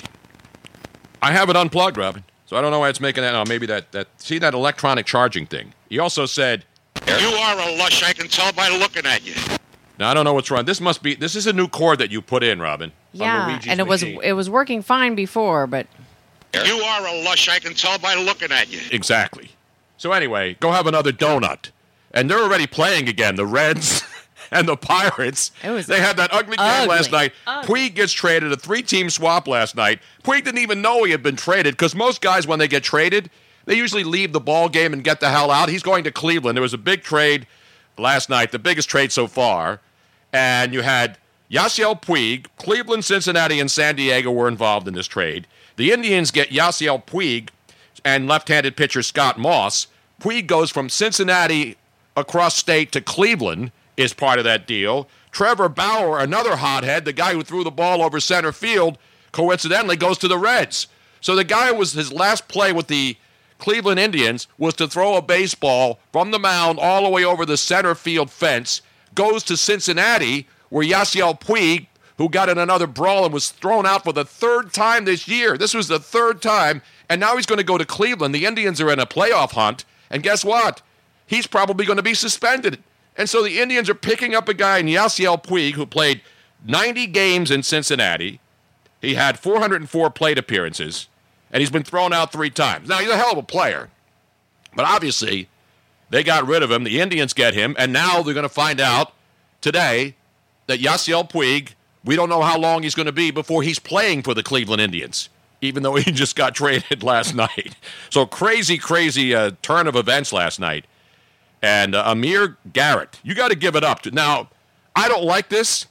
I 1.21 1.31
have 1.31 1.49
it 1.49 1.55
unplugged, 1.55 1.97
Robin. 1.97 2.23
So 2.45 2.55
I 2.57 2.61
don't 2.61 2.71
know 2.71 2.79
why 2.79 2.89
it's 2.89 3.01
making 3.01 3.23
that. 3.23 3.33
Oh, 3.33 3.43
maybe 3.47 3.65
that 3.67 3.91
that 3.91 4.07
see 4.21 4.37
that 4.39 4.53
electronic 4.53 5.05
charging 5.05 5.45
thing. 5.47 5.73
He 5.89 5.97
also 5.99 6.25
said, 6.25 6.63
You 7.07 7.27
are 7.29 7.59
a 7.59 7.75
lush, 7.77 8.03
I 8.03 8.13
can 8.13 8.27
tell 8.27 8.51
by 8.53 8.69
looking 8.69 9.05
at 9.05 9.25
you. 9.25 9.33
"Now 9.97 10.11
I 10.11 10.13
don't 10.13 10.25
know 10.25 10.33
what's 10.33 10.51
wrong. 10.51 10.65
This 10.65 10.79
must 10.81 11.01
be. 11.01 11.15
This 11.15 11.35
is 11.35 11.47
a 11.47 11.53
new 11.53 11.67
cord 11.67 11.99
that 11.99 12.11
you 12.11 12.21
put 12.21 12.43
in, 12.43 12.59
Robin. 12.61 12.91
yeah, 13.13 13.59
and 13.67 13.79
it 13.79 13.87
was 13.87 14.03
it 14.03 14.33
was 14.33 14.49
working 14.49 14.81
fine 14.83 15.15
before, 15.15 15.65
but 15.67 15.87
You 16.53 16.75
are 16.81 17.07
a 17.07 17.23
lush, 17.23 17.49
I 17.49 17.59
can 17.59 17.73
tell 17.73 17.97
by 17.97 18.13
looking 18.15 18.51
at 18.51 18.71
you. 18.71 18.79
exactly. 18.91 19.51
So 19.97 20.11
anyway, 20.11 20.55
go 20.59 20.71
have 20.71 20.85
another 20.87 21.11
donut. 21.11 21.71
And 22.11 22.29
they're 22.29 22.39
already 22.39 22.67
playing 22.67 23.09
again. 23.09 23.35
The 23.35 23.45
Reds 23.45 24.03
and 24.55 24.67
the 24.67 24.77
Pirates. 24.77 25.51
It 25.63 25.69
was 25.69 25.85
they 25.85 25.99
had 25.99 26.17
that 26.17 26.33
ugly 26.33 26.57
game 26.57 26.87
last 26.87 27.11
night. 27.11 27.33
Ugly. 27.45 27.89
Puig 27.89 27.95
gets 27.95 28.13
traded, 28.13 28.51
a 28.51 28.55
three-team 28.55 29.09
swap 29.09 29.47
last 29.47 29.75
night. 29.75 29.99
Puig 30.23 30.43
didn't 30.43 30.59
even 30.59 30.81
know 30.81 31.03
he 31.03 31.11
had 31.11 31.21
been 31.21 31.35
traded 31.35 31.75
because 31.75 31.93
most 31.93 32.21
guys, 32.21 32.47
when 32.47 32.57
they 32.57 32.67
get 32.67 32.83
traded, 32.83 33.29
they 33.65 33.75
usually 33.75 34.03
leave 34.03 34.31
the 34.31 34.39
ball 34.39 34.69
game 34.69 34.93
and 34.93 35.03
get 35.03 35.19
the 35.19 35.29
hell 35.29 35.51
out. 35.51 35.69
He's 35.69 35.83
going 35.83 36.03
to 36.05 36.11
Cleveland. 36.11 36.55
There 36.55 36.61
was 36.61 36.73
a 36.73 36.79
big 36.79 37.03
trade 37.03 37.45
last 37.97 38.29
night, 38.29 38.51
the 38.51 38.59
biggest 38.59 38.89
trade 38.89 39.11
so 39.11 39.27
far. 39.27 39.81
And 40.31 40.73
you 40.73 40.81
had 40.81 41.17
Yasiel 41.51 42.01
Puig, 42.01 42.47
Cleveland, 42.57 43.05
Cincinnati, 43.05 43.59
and 43.59 43.69
San 43.69 43.95
Diego 43.95 44.31
were 44.31 44.47
involved 44.47 44.87
in 44.87 44.93
this 44.93 45.07
trade. 45.07 45.47
The 45.75 45.91
Indians 45.91 46.31
get 46.31 46.49
Yasiel 46.49 47.05
Puig 47.05 47.49
and 48.03 48.27
left-handed 48.27 48.77
pitcher 48.77 49.03
Scott 49.03 49.37
Moss. 49.37 49.87
Puig 50.21 50.47
goes 50.47 50.71
from 50.71 50.89
Cincinnati 50.89 51.75
across 52.15 52.55
state 52.55 52.91
to 52.93 53.01
Cleveland 53.01 53.71
is 53.97 54.13
part 54.13 54.39
of 54.39 54.45
that 54.45 54.67
deal. 54.67 55.07
Trevor 55.31 55.69
Bauer, 55.69 56.19
another 56.19 56.57
hothead, 56.57 57.05
the 57.05 57.13
guy 57.13 57.33
who 57.33 57.43
threw 57.43 57.63
the 57.63 57.71
ball 57.71 58.01
over 58.01 58.19
center 58.19 58.51
field, 58.51 58.97
coincidentally 59.31 59.97
goes 59.97 60.17
to 60.19 60.27
the 60.27 60.37
Reds. 60.37 60.87
So 61.21 61.35
the 61.35 61.43
guy 61.43 61.71
was 61.71 61.93
his 61.93 62.13
last 62.13 62.47
play 62.47 62.71
with 62.71 62.87
the 62.87 63.17
Cleveland 63.57 63.99
Indians 63.99 64.47
was 64.57 64.73
to 64.75 64.87
throw 64.87 65.15
a 65.15 65.21
baseball 65.21 65.99
from 66.11 66.31
the 66.31 66.39
mound 66.39 66.79
all 66.79 67.03
the 67.03 67.09
way 67.09 67.23
over 67.23 67.45
the 67.45 67.57
center 67.57 67.95
field 67.95 68.29
fence, 68.29 68.81
goes 69.13 69.43
to 69.43 69.57
Cincinnati, 69.57 70.47
where 70.69 70.85
Yasiel 70.85 71.39
Puig, 71.39 71.87
who 72.17 72.29
got 72.29 72.49
in 72.49 72.57
another 72.57 72.87
brawl 72.87 73.25
and 73.25 73.33
was 73.33 73.49
thrown 73.49 73.85
out 73.85 74.03
for 74.03 74.13
the 74.13 74.25
third 74.25 74.73
time 74.73 75.05
this 75.05 75.27
year. 75.27 75.57
This 75.57 75.73
was 75.73 75.87
the 75.87 75.99
third 75.99 76.41
time, 76.41 76.81
and 77.09 77.19
now 77.19 77.35
he's 77.35 77.45
going 77.45 77.57
to 77.57 77.63
go 77.63 77.77
to 77.77 77.85
Cleveland. 77.85 78.33
The 78.33 78.45
Indians 78.45 78.79
are 78.79 78.91
in 78.91 78.99
a 78.99 79.05
playoff 79.05 79.51
hunt, 79.51 79.85
and 80.09 80.23
guess 80.23 80.45
what? 80.45 80.81
He's 81.25 81.47
probably 81.47 81.85
going 81.85 81.97
to 81.97 82.03
be 82.03 82.13
suspended. 82.13 82.83
And 83.17 83.29
so 83.29 83.43
the 83.43 83.59
Indians 83.59 83.89
are 83.89 83.95
picking 83.95 84.35
up 84.35 84.49
a 84.49 84.53
guy 84.53 84.81
Yasiel 84.81 85.41
Puig 85.41 85.73
who 85.73 85.85
played 85.85 86.21
90 86.65 87.07
games 87.07 87.51
in 87.51 87.63
Cincinnati. 87.63 88.39
He 89.01 89.15
had 89.15 89.39
404 89.39 90.09
plate 90.09 90.37
appearances, 90.37 91.07
and 91.51 91.61
he's 91.61 91.69
been 91.69 91.83
thrown 91.83 92.11
out 92.11 92.31
three 92.31 92.49
times. 92.49 92.89
Now, 92.89 92.97
he's 92.97 93.09
a 93.09 93.17
hell 93.17 93.31
of 93.31 93.37
a 93.37 93.43
player, 93.43 93.89
but 94.75 94.85
obviously 94.85 95.47
they 96.09 96.23
got 96.23 96.47
rid 96.47 96.63
of 96.63 96.71
him. 96.71 96.83
The 96.83 96.99
Indians 96.99 97.33
get 97.33 97.53
him, 97.53 97.75
and 97.77 97.93
now 97.93 98.21
they're 98.21 98.33
going 98.33 98.43
to 98.43 98.49
find 98.49 98.79
out 98.79 99.13
today 99.61 100.15
that 100.67 100.79
Yasiel 100.79 101.29
Puig 101.29 101.73
We 102.03 102.15
don't 102.15 102.29
know 102.29 102.41
how 102.41 102.57
long 102.59 102.83
he's 102.83 102.93
going 102.95 103.07
to 103.07 103.11
be 103.11 103.31
before 103.31 103.63
he's 103.63 103.79
playing 103.79 104.21
for 104.23 104.33
the 104.33 104.43
Cleveland 104.43 104.81
Indians, 104.81 105.29
even 105.61 105.83
though 105.83 105.95
he 105.95 106.11
just 106.23 106.35
got 106.35 106.55
traded 106.55 107.03
last 107.03 107.33
night. 107.45 107.75
So 108.09 108.25
crazy, 108.25 108.77
crazy 108.77 109.33
uh, 109.33 109.51
turn 109.61 109.87
of 109.87 109.95
events 109.95 110.31
last 110.33 110.59
night. 110.59 110.85
And 111.65 111.95
uh, 111.95 112.03
Amir 112.05 112.57
Garrett, 112.73 113.19
you 113.23 113.33
got 113.33 113.47
to 113.47 113.55
give 113.55 113.75
it 113.75 113.83
up 113.83 114.01
to. 114.03 114.11
Now, 114.11 114.49
I 114.95 115.07
don't 115.07 115.23
like 115.23 115.49
this, 115.49 115.87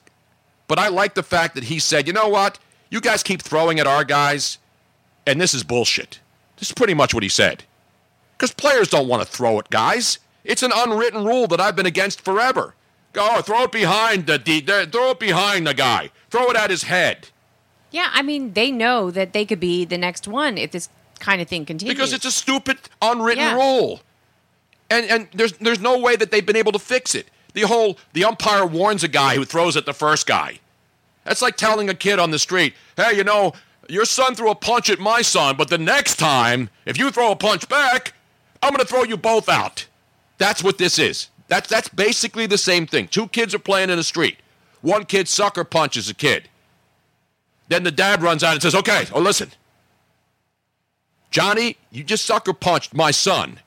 but 0.68 0.78
I 0.78 0.86
like 0.86 1.14
the 1.14 1.22
fact 1.24 1.56
that 1.56 1.64
he 1.64 1.80
said, 1.80 2.06
you 2.06 2.12
know 2.12 2.28
what? 2.28 2.60
You 2.90 3.00
guys 3.00 3.24
keep 3.24 3.42
throwing 3.42 3.80
at 3.80 3.86
our 3.88 4.04
guys, 4.04 4.58
and 5.26 5.40
this 5.40 5.52
is 5.52 5.64
bullshit. 5.64 6.20
This 6.58 6.68
is 6.68 6.74
pretty 6.74 6.94
much 6.94 7.12
what 7.12 7.24
he 7.24 7.28
said. 7.28 7.64
Because 8.36 8.52
players 8.52 8.86
don't 8.86 9.08
want 9.08 9.26
to 9.26 9.28
throw 9.28 9.58
at 9.58 9.68
guys. 9.68 10.20
It's 10.44 10.62
an 10.62 10.70
unwritten 10.72 11.24
rule 11.24 11.48
that 11.48 11.60
I've 11.60 11.74
been 11.74 11.86
against 11.86 12.20
forever. 12.20 12.76
Go, 13.12 13.26
oh, 13.28 13.42
throw 13.42 13.64
it 13.64 13.72
behind 13.72 14.28
the, 14.28 14.38
the 14.38 14.88
throw 14.92 15.10
it 15.10 15.18
behind 15.18 15.66
the 15.66 15.74
guy. 15.74 16.10
Throw 16.30 16.50
it 16.50 16.56
at 16.56 16.70
his 16.70 16.84
head. 16.84 17.30
Yeah, 17.90 18.10
I 18.12 18.22
mean, 18.22 18.52
they 18.52 18.70
know 18.70 19.10
that 19.10 19.32
they 19.32 19.44
could 19.44 19.60
be 19.60 19.84
the 19.84 19.98
next 19.98 20.28
one 20.28 20.56
if 20.56 20.70
this 20.70 20.88
kind 21.18 21.42
of 21.42 21.48
thing 21.48 21.64
continues. 21.66 21.94
Because 21.96 22.12
it's 22.12 22.24
a 22.24 22.30
stupid 22.30 22.78
unwritten 23.02 23.42
Yeah. 23.42 23.54
rule. 23.56 24.00
And 24.90 25.06
and 25.06 25.28
there's 25.34 25.52
there's 25.54 25.80
no 25.80 25.98
way 25.98 26.16
that 26.16 26.30
they've 26.30 26.44
been 26.44 26.56
able 26.56 26.72
to 26.72 26.78
fix 26.78 27.14
it. 27.14 27.28
The 27.54 27.62
whole 27.62 27.98
the 28.12 28.24
umpire 28.24 28.66
warns 28.66 29.04
a 29.04 29.08
guy 29.08 29.36
who 29.36 29.44
throws 29.44 29.76
at 29.76 29.86
the 29.86 29.94
first 29.94 30.26
guy. 30.26 30.60
That's 31.24 31.42
like 31.42 31.56
telling 31.56 31.88
a 31.88 31.94
kid 31.94 32.18
on 32.18 32.30
the 32.30 32.38
street, 32.38 32.74
"Hey, 32.96 33.16
you 33.16 33.24
know, 33.24 33.54
your 33.88 34.04
son 34.04 34.34
threw 34.34 34.50
a 34.50 34.54
punch 34.54 34.90
at 34.90 34.98
my 34.98 35.22
son, 35.22 35.56
but 35.56 35.68
the 35.68 35.78
next 35.78 36.16
time, 36.16 36.68
if 36.84 36.98
you 36.98 37.10
throw 37.10 37.32
a 37.32 37.36
punch 37.36 37.68
back, 37.68 38.12
I'm 38.62 38.70
going 38.70 38.80
to 38.80 38.86
throw 38.86 39.04
you 39.04 39.16
both 39.16 39.48
out." 39.48 39.86
That's 40.38 40.62
what 40.62 40.78
this 40.78 40.98
is. 40.98 41.28
That's 41.48 41.68
that's 41.68 41.88
basically 41.88 42.46
the 42.46 42.58
same 42.58 42.86
thing. 42.86 43.08
Two 43.08 43.28
kids 43.28 43.54
are 43.54 43.58
playing 43.58 43.90
in 43.90 43.96
the 43.96 44.04
street. 44.04 44.38
One 44.80 45.04
kid 45.04 45.28
sucker 45.28 45.64
punches 45.64 46.10
a 46.10 46.14
kid. 46.14 46.48
Then 47.68 47.84
the 47.84 47.90
dad 47.90 48.22
runs 48.22 48.44
out 48.44 48.52
and 48.52 48.62
says, 48.62 48.74
"Okay, 48.74 49.06
oh 49.12 49.20
listen, 49.20 49.50
Johnny, 51.30 51.76
you 51.90 52.04
just 52.04 52.24
sucker 52.24 52.52
punched 52.52 52.94
my 52.94 53.10
son. 53.10 53.60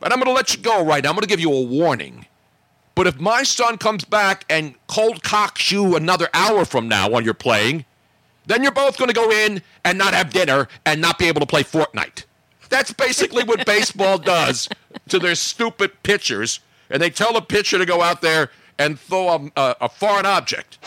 But 0.00 0.12
I'm 0.12 0.18
going 0.18 0.26
to 0.26 0.32
let 0.32 0.54
you 0.54 0.62
go 0.62 0.84
right 0.84 1.02
now. 1.02 1.10
I'm 1.10 1.14
going 1.16 1.22
to 1.22 1.28
give 1.28 1.40
you 1.40 1.52
a 1.52 1.62
warning. 1.62 2.26
But 2.94 3.06
if 3.06 3.20
my 3.20 3.42
son 3.42 3.78
comes 3.78 4.04
back 4.04 4.44
and 4.50 4.74
cold 4.88 5.22
cocks 5.22 5.70
you 5.70 5.96
another 5.96 6.28
hour 6.34 6.64
from 6.64 6.88
now 6.88 7.08
when 7.08 7.24
you're 7.24 7.34
playing, 7.34 7.84
then 8.46 8.62
you're 8.62 8.72
both 8.72 8.96
going 8.98 9.08
to 9.08 9.14
go 9.14 9.30
in 9.30 9.62
and 9.84 9.98
not 9.98 10.14
have 10.14 10.30
dinner 10.30 10.68
and 10.86 11.00
not 11.00 11.18
be 11.18 11.26
able 11.26 11.40
to 11.40 11.46
play 11.46 11.62
Fortnite. 11.62 12.24
That's 12.70 12.92
basically 12.92 13.44
what 13.44 13.64
baseball 13.66 14.18
does 14.36 14.68
to 15.08 15.18
their 15.18 15.34
stupid 15.34 15.92
pitchers. 16.02 16.60
And 16.90 17.00
they 17.02 17.10
tell 17.10 17.36
a 17.36 17.42
pitcher 17.42 17.78
to 17.78 17.86
go 17.86 18.02
out 18.02 18.20
there 18.20 18.50
and 18.78 18.98
throw 18.98 19.28
a, 19.28 19.50
a, 19.60 19.76
a 19.82 19.88
foreign 19.88 20.26
object. 20.26 20.78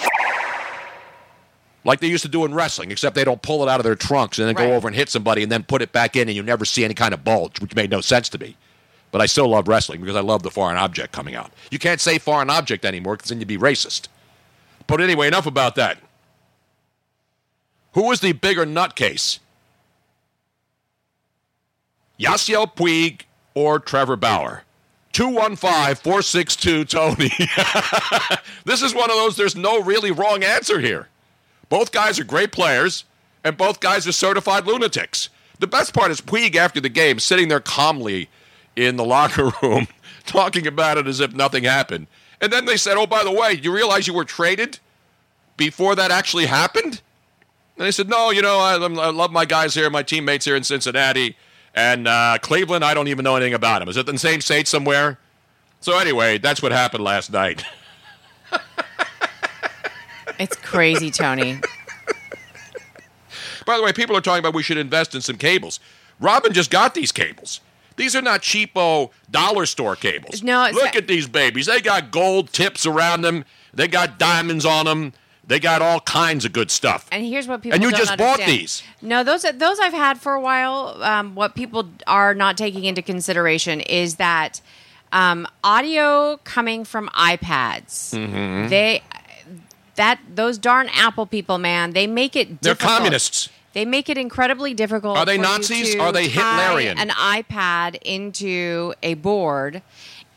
Like 1.83 1.99
they 1.99 2.07
used 2.07 2.23
to 2.23 2.29
do 2.29 2.45
in 2.45 2.53
wrestling, 2.53 2.91
except 2.91 3.15
they 3.15 3.23
don't 3.23 3.41
pull 3.41 3.63
it 3.63 3.69
out 3.69 3.79
of 3.79 3.83
their 3.83 3.95
trunks 3.95 4.37
and 4.37 4.47
then 4.47 4.55
Right. 4.55 4.67
go 4.69 4.75
over 4.75 4.87
and 4.87 4.95
hit 4.95 5.09
somebody 5.09 5.41
and 5.43 5.51
then 5.51 5.63
put 5.63 5.81
it 5.81 5.91
back 5.91 6.15
in 6.15 6.27
and 6.27 6.35
you 6.35 6.43
never 6.43 6.63
see 6.65 6.83
any 6.85 6.93
kind 6.93 7.13
of 7.13 7.23
bulge, 7.23 7.59
which 7.59 7.73
made 7.75 7.89
no 7.89 8.01
sense 8.01 8.29
to 8.29 8.37
me. 8.37 8.55
But 9.11 9.21
I 9.21 9.25
still 9.25 9.49
love 9.49 9.67
wrestling 9.67 9.99
because 10.01 10.15
I 10.15 10.21
love 10.21 10.43
the 10.43 10.51
foreign 10.51 10.77
object 10.77 11.11
coming 11.11 11.35
out. 11.35 11.51
You 11.69 11.79
can't 11.79 11.99
say 11.99 12.17
foreign 12.17 12.49
object 12.49 12.85
anymore 12.85 13.17
because 13.17 13.29
then 13.29 13.39
you'd 13.39 13.47
be 13.47 13.57
racist. 13.57 14.07
But 14.87 15.01
anyway, 15.01 15.27
enough 15.27 15.45
about 15.45 15.75
that. 15.75 15.97
Who 17.93 18.09
is 18.11 18.21
the 18.21 18.31
bigger 18.31 18.65
nutcase? 18.65 19.39
Yasiel 22.19 22.73
Puig 22.73 23.23
or 23.53 23.79
Trevor 23.79 24.15
Bauer? 24.15 24.63
215 25.13 25.95
462 25.95 26.85
Tony. 26.85 27.29
this 28.65 28.81
is 28.81 28.95
one 28.95 29.09
of 29.09 29.17
those, 29.17 29.35
there's 29.35 29.57
no 29.57 29.81
really 29.81 30.11
wrong 30.11 30.43
answer 30.43 30.79
here. 30.79 31.09
Both 31.67 31.91
guys 31.91 32.19
are 32.19 32.23
great 32.23 32.51
players, 32.51 33.03
and 33.43 33.57
both 33.57 33.79
guys 33.79 34.07
are 34.07 34.11
certified 34.11 34.65
lunatics. 34.65 35.29
The 35.59 35.67
best 35.67 35.93
part 35.93 36.11
is 36.11 36.21
Puig 36.21 36.55
after 36.55 36.79
the 36.79 36.89
game 36.89 37.19
sitting 37.19 37.49
there 37.49 37.59
calmly 37.59 38.29
in 38.75 38.95
the 38.95 39.05
locker 39.05 39.51
room 39.61 39.87
talking 40.25 40.67
about 40.67 40.97
it 40.97 41.07
as 41.07 41.19
if 41.19 41.33
nothing 41.33 41.63
happened. 41.63 42.07
And 42.39 42.51
then 42.51 42.65
they 42.65 42.77
said, 42.77 42.97
oh, 42.97 43.05
by 43.05 43.23
the 43.23 43.31
way, 43.31 43.59
you 43.61 43.73
realize 43.73 44.07
you 44.07 44.13
were 44.13 44.25
traded 44.25 44.79
before 45.57 45.95
that 45.95 46.11
actually 46.11 46.47
happened? 46.47 47.01
And 47.77 47.85
they 47.85 47.91
said, 47.91 48.09
no, 48.09 48.31
you 48.31 48.41
know, 48.41 48.59
I, 48.59 48.73
I 48.73 49.09
love 49.11 49.31
my 49.31 49.45
guys 49.45 49.73
here, 49.73 49.89
my 49.89 50.03
teammates 50.03 50.45
here 50.45 50.55
in 50.55 50.63
Cincinnati. 50.63 51.35
And 51.73 52.07
uh, 52.07 52.37
Cleveland, 52.41 52.83
I 52.83 52.93
don't 52.93 53.07
even 53.07 53.23
know 53.23 53.35
anything 53.35 53.53
about 53.53 53.81
him. 53.81 53.89
Is 53.89 53.97
it 53.97 54.05
the 54.05 54.17
same 54.17 54.41
state 54.41 54.67
somewhere? 54.67 55.19
So 55.79 55.97
anyway, 55.97 56.37
that's 56.37 56.61
what 56.61 56.71
happened 56.71 57.03
last 57.03 57.31
night. 57.31 57.63
It's 60.41 60.55
crazy, 60.55 61.11
Tony. 61.11 61.59
By 63.63 63.77
the 63.77 63.83
way, 63.83 63.93
people 63.93 64.17
are 64.17 64.21
talking 64.21 64.39
about 64.39 64.55
we 64.55 64.63
should 64.63 64.79
invest 64.79 65.13
in 65.13 65.21
some 65.21 65.37
cables. 65.37 65.79
Robin 66.19 66.51
just 66.51 66.71
got 66.71 66.95
these 66.95 67.11
cables. 67.11 67.61
These 67.95 68.15
are 68.15 68.21
not 68.21 68.41
cheapo 68.41 69.11
dollar 69.29 69.65
store 69.65 69.95
cables. 69.95 70.43
No, 70.43 70.65
it's- 70.65 70.75
look 70.75 70.95
at 70.95 71.07
these 71.07 71.27
babies. 71.27 71.65
They 71.65 71.81
got 71.81 72.11
gold 72.11 72.51
tips 72.53 72.85
around 72.85 73.21
them. 73.21 73.45
They 73.73 73.87
got 73.87 74.17
diamonds 74.17 74.65
on 74.65 74.85
them. 74.85 75.13
They 75.45 75.59
got 75.59 75.81
all 75.81 75.99
kinds 76.01 76.45
of 76.45 76.53
good 76.53 76.71
stuff. 76.71 77.07
And 77.11 77.25
here's 77.25 77.47
what 77.47 77.61
people 77.61 77.75
And 77.75 77.83
you 77.83 77.91
just 77.91 78.17
bought 78.17 78.39
these. 78.39 78.83
No, 79.01 79.23
those 79.23 79.41
those 79.41 79.79
I've 79.79 79.91
had 79.93 80.19
for 80.21 80.33
a 80.33 80.39
while. 80.39 81.01
Um, 81.03 81.35
what 81.35 81.55
people 81.55 81.89
are 82.07 82.33
not 82.33 82.57
taking 82.57 82.85
into 82.85 83.01
consideration 83.01 83.81
is 83.81 84.15
that 84.15 84.61
um, 85.11 85.47
audio 85.63 86.37
coming 86.43 86.85
from 86.85 87.09
iPads. 87.09 88.13
Mm-hmm. 88.15 88.69
They 88.69 89.03
that 89.95 90.19
those 90.33 90.57
darn 90.57 90.89
Apple 90.93 91.25
people, 91.25 91.57
man, 91.57 91.91
they 91.91 92.07
make 92.07 92.35
it. 92.35 92.61
They're 92.61 92.75
communists. 92.75 93.49
They 93.73 93.85
make 93.85 94.09
it 94.09 94.17
incredibly 94.17 94.73
difficult. 94.73 95.17
Are 95.17 95.25
they 95.25 95.37
Nazis? 95.37 95.95
to 95.95 95.99
Are 95.99 96.11
they 96.11 96.27
Hitlerian? 96.27 96.97
An 96.97 97.09
iPad 97.09 97.97
into 98.01 98.93
a 99.01 99.13
board, 99.13 99.81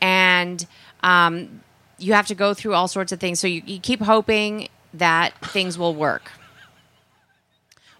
and 0.01 0.65
um, 1.03 1.61
you 1.97 2.13
have 2.13 2.27
to 2.27 2.35
go 2.35 2.53
through 2.53 2.73
all 2.73 2.87
sorts 2.87 3.11
of 3.11 3.19
things. 3.19 3.39
So 3.39 3.47
you, 3.47 3.61
you 3.65 3.79
keep 3.79 4.01
hoping 4.01 4.69
that 4.93 5.33
things 5.47 5.77
will 5.77 5.93
work. 5.93 6.31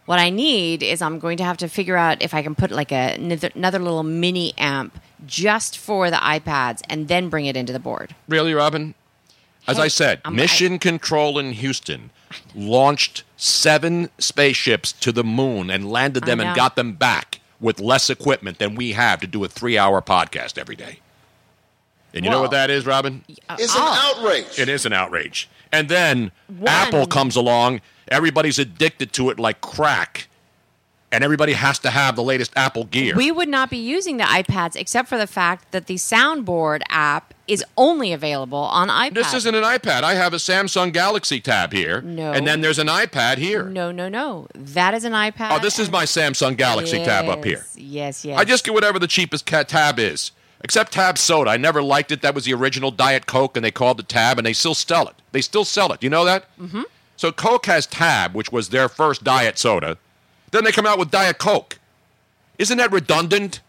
What 0.06 0.20
I 0.20 0.30
need 0.30 0.84
is 0.84 1.02
I'm 1.02 1.20
going 1.20 1.38
to 1.38 1.44
have 1.44 1.58
to 1.58 1.68
figure 1.68 1.98
out 1.98 2.22
if 2.22 2.34
I 2.34 2.44
can 2.44 2.54
put 2.54 2.72
like 2.72 2.92
a, 2.92 3.16
another, 3.16 3.80
little 3.80 4.04
mini 4.04 4.54
amp 4.58 5.00
just 5.26 5.78
for 5.80 6.12
the 6.12 6.18
iPads 6.18 6.82
and 6.88 7.08
then 7.08 7.30
bring 7.30 7.48
it 7.48 7.58
into 7.58 7.74
the 7.74 7.80
board. 7.80 8.16
Really, 8.28 8.54
Robin? 8.54 8.94
As 9.68 9.78
Hey, 9.78 9.84
I 9.84 9.88
said, 9.88 10.22
Mission 10.32 10.78
Control 10.78 11.40
in 11.40 11.54
Houston 11.54 12.12
launched 12.54 13.24
seven 13.38 14.10
spaceships 14.18 14.92
to 14.94 15.12
the 15.12 15.24
moon 15.24 15.70
and 15.70 15.90
landed 15.92 16.24
them 16.26 16.40
and 16.40 16.56
got 16.56 16.76
them 16.76 16.94
back 16.94 17.40
with 17.60 17.80
less 17.80 18.10
equipment 18.10 18.58
than 18.60 18.76
we 18.76 18.92
have 18.94 19.20
to 19.22 19.28
do 19.28 19.44
a 19.44 19.48
three 19.48 19.78
hour 19.78 20.02
podcast 20.02 20.58
every 20.58 20.76
day. 20.76 21.00
And 22.14 22.24
you 22.24 22.32
know 22.32 22.42
what 22.42 22.52
that 22.52 22.70
is, 22.70 22.86
Robin? 22.86 23.24
It's 23.28 23.74
Oh. 23.76 24.16
an 24.18 24.20
outrage. 24.26 24.58
It 24.58 24.70
is 24.70 24.86
an 24.86 24.94
outrage. 24.94 25.50
And 25.72 25.90
then 25.90 26.32
One- 26.48 26.68
Apple 26.68 27.08
comes 27.08 27.36
along, 27.36 27.82
everybody's 28.08 28.58
addicted 28.60 29.12
to 29.14 29.30
it 29.30 29.40
like 29.40 29.60
crack, 29.62 30.28
and 31.16 31.24
everybody 31.24 31.54
has 31.54 31.80
to 31.80 31.90
have 31.90 32.16
the 32.18 32.24
latest 32.24 32.52
Apple 32.58 32.84
gear. 32.84 33.16
We 33.16 33.32
would 33.32 33.48
not 33.48 33.70
be 33.70 33.78
using 33.78 34.18
the 34.18 34.26
iPads 34.26 34.76
except 34.76 35.08
for 35.08 35.18
the 35.18 35.28
fact 35.28 35.72
that 35.72 35.88
the 35.88 35.96
soundboard 35.96 36.82
app 36.90 37.34
is 37.48 37.64
only 37.78 38.12
available 38.12 38.58
on 38.58 38.90
iPad. 38.90 39.14
this 39.14 39.34
isn't 39.34 39.56
an 39.56 39.64
iPad. 39.64 40.04
I 40.04 40.16
have 40.16 40.34
a 40.34 40.38
Samsung 40.38 40.92
Galaxy 40.92 41.40
tab 41.40 41.72
here. 41.72 42.02
No. 42.02 42.34
And 42.34 42.46
then 42.46 42.60
there's 42.60 42.80
an 42.80 42.88
iPad 42.88 43.38
here. 43.38 43.64
No, 43.64 43.92
no, 43.92 44.10
no. 44.10 44.48
That 44.54 44.94
is 44.94 45.06
an 45.06 45.14
iPad. 45.14 45.52
Oh, 45.52 45.60
this 45.60 45.80
is 45.80 45.90
my 45.90 46.04
Samsung 46.04 46.58
Galaxy 46.58 46.98
tab 46.98 47.30
up 47.30 47.46
here. 47.46 47.66
Yes, 47.76 48.26
yes. 48.26 48.38
I 48.38 48.44
just 48.44 48.66
get 48.66 48.74
whatever 48.74 49.00
the 49.00 49.08
cheapest 49.08 49.48
tab 49.48 50.00
is. 50.00 50.32
Except 50.62 50.92
Tab 50.92 51.18
Soda. 51.20 51.52
I 51.52 51.58
never 51.58 51.84
liked 51.84 52.12
it. 52.12 52.24
That 52.24 52.34
was 52.34 52.46
the 52.46 52.54
original 52.54 52.90
Diet 52.90 53.28
Coke, 53.28 53.56
and 53.56 53.64
they 53.64 53.70
called 53.70 54.00
it 54.00 54.10
Tab, 54.10 54.40
and 54.40 54.48
they 54.48 54.54
still 54.54 54.74
sell 54.74 55.08
it. 55.08 55.14
They 55.32 55.42
still 55.42 55.66
sell 55.66 55.92
it. 55.92 56.00
Do 56.00 56.06
you 56.08 56.10
know 56.10 56.26
that? 56.26 56.46
Mm-hmm. 56.58 56.84
So 57.18 57.32
Coke 57.32 57.68
has 57.68 57.86
Tab, 57.86 58.34
which 58.34 58.52
was 58.52 58.70
their 58.70 58.90
first 58.90 59.24
Diet 59.24 59.60
Soda. 59.60 59.98
Then 60.52 60.64
they 60.64 60.72
come 60.72 60.86
out 60.86 61.00
with 61.00 61.12
Diet 61.12 61.38
Coke. 61.38 61.80
Isn't 62.58 62.78
that 62.78 62.92
redundant? 62.92 63.62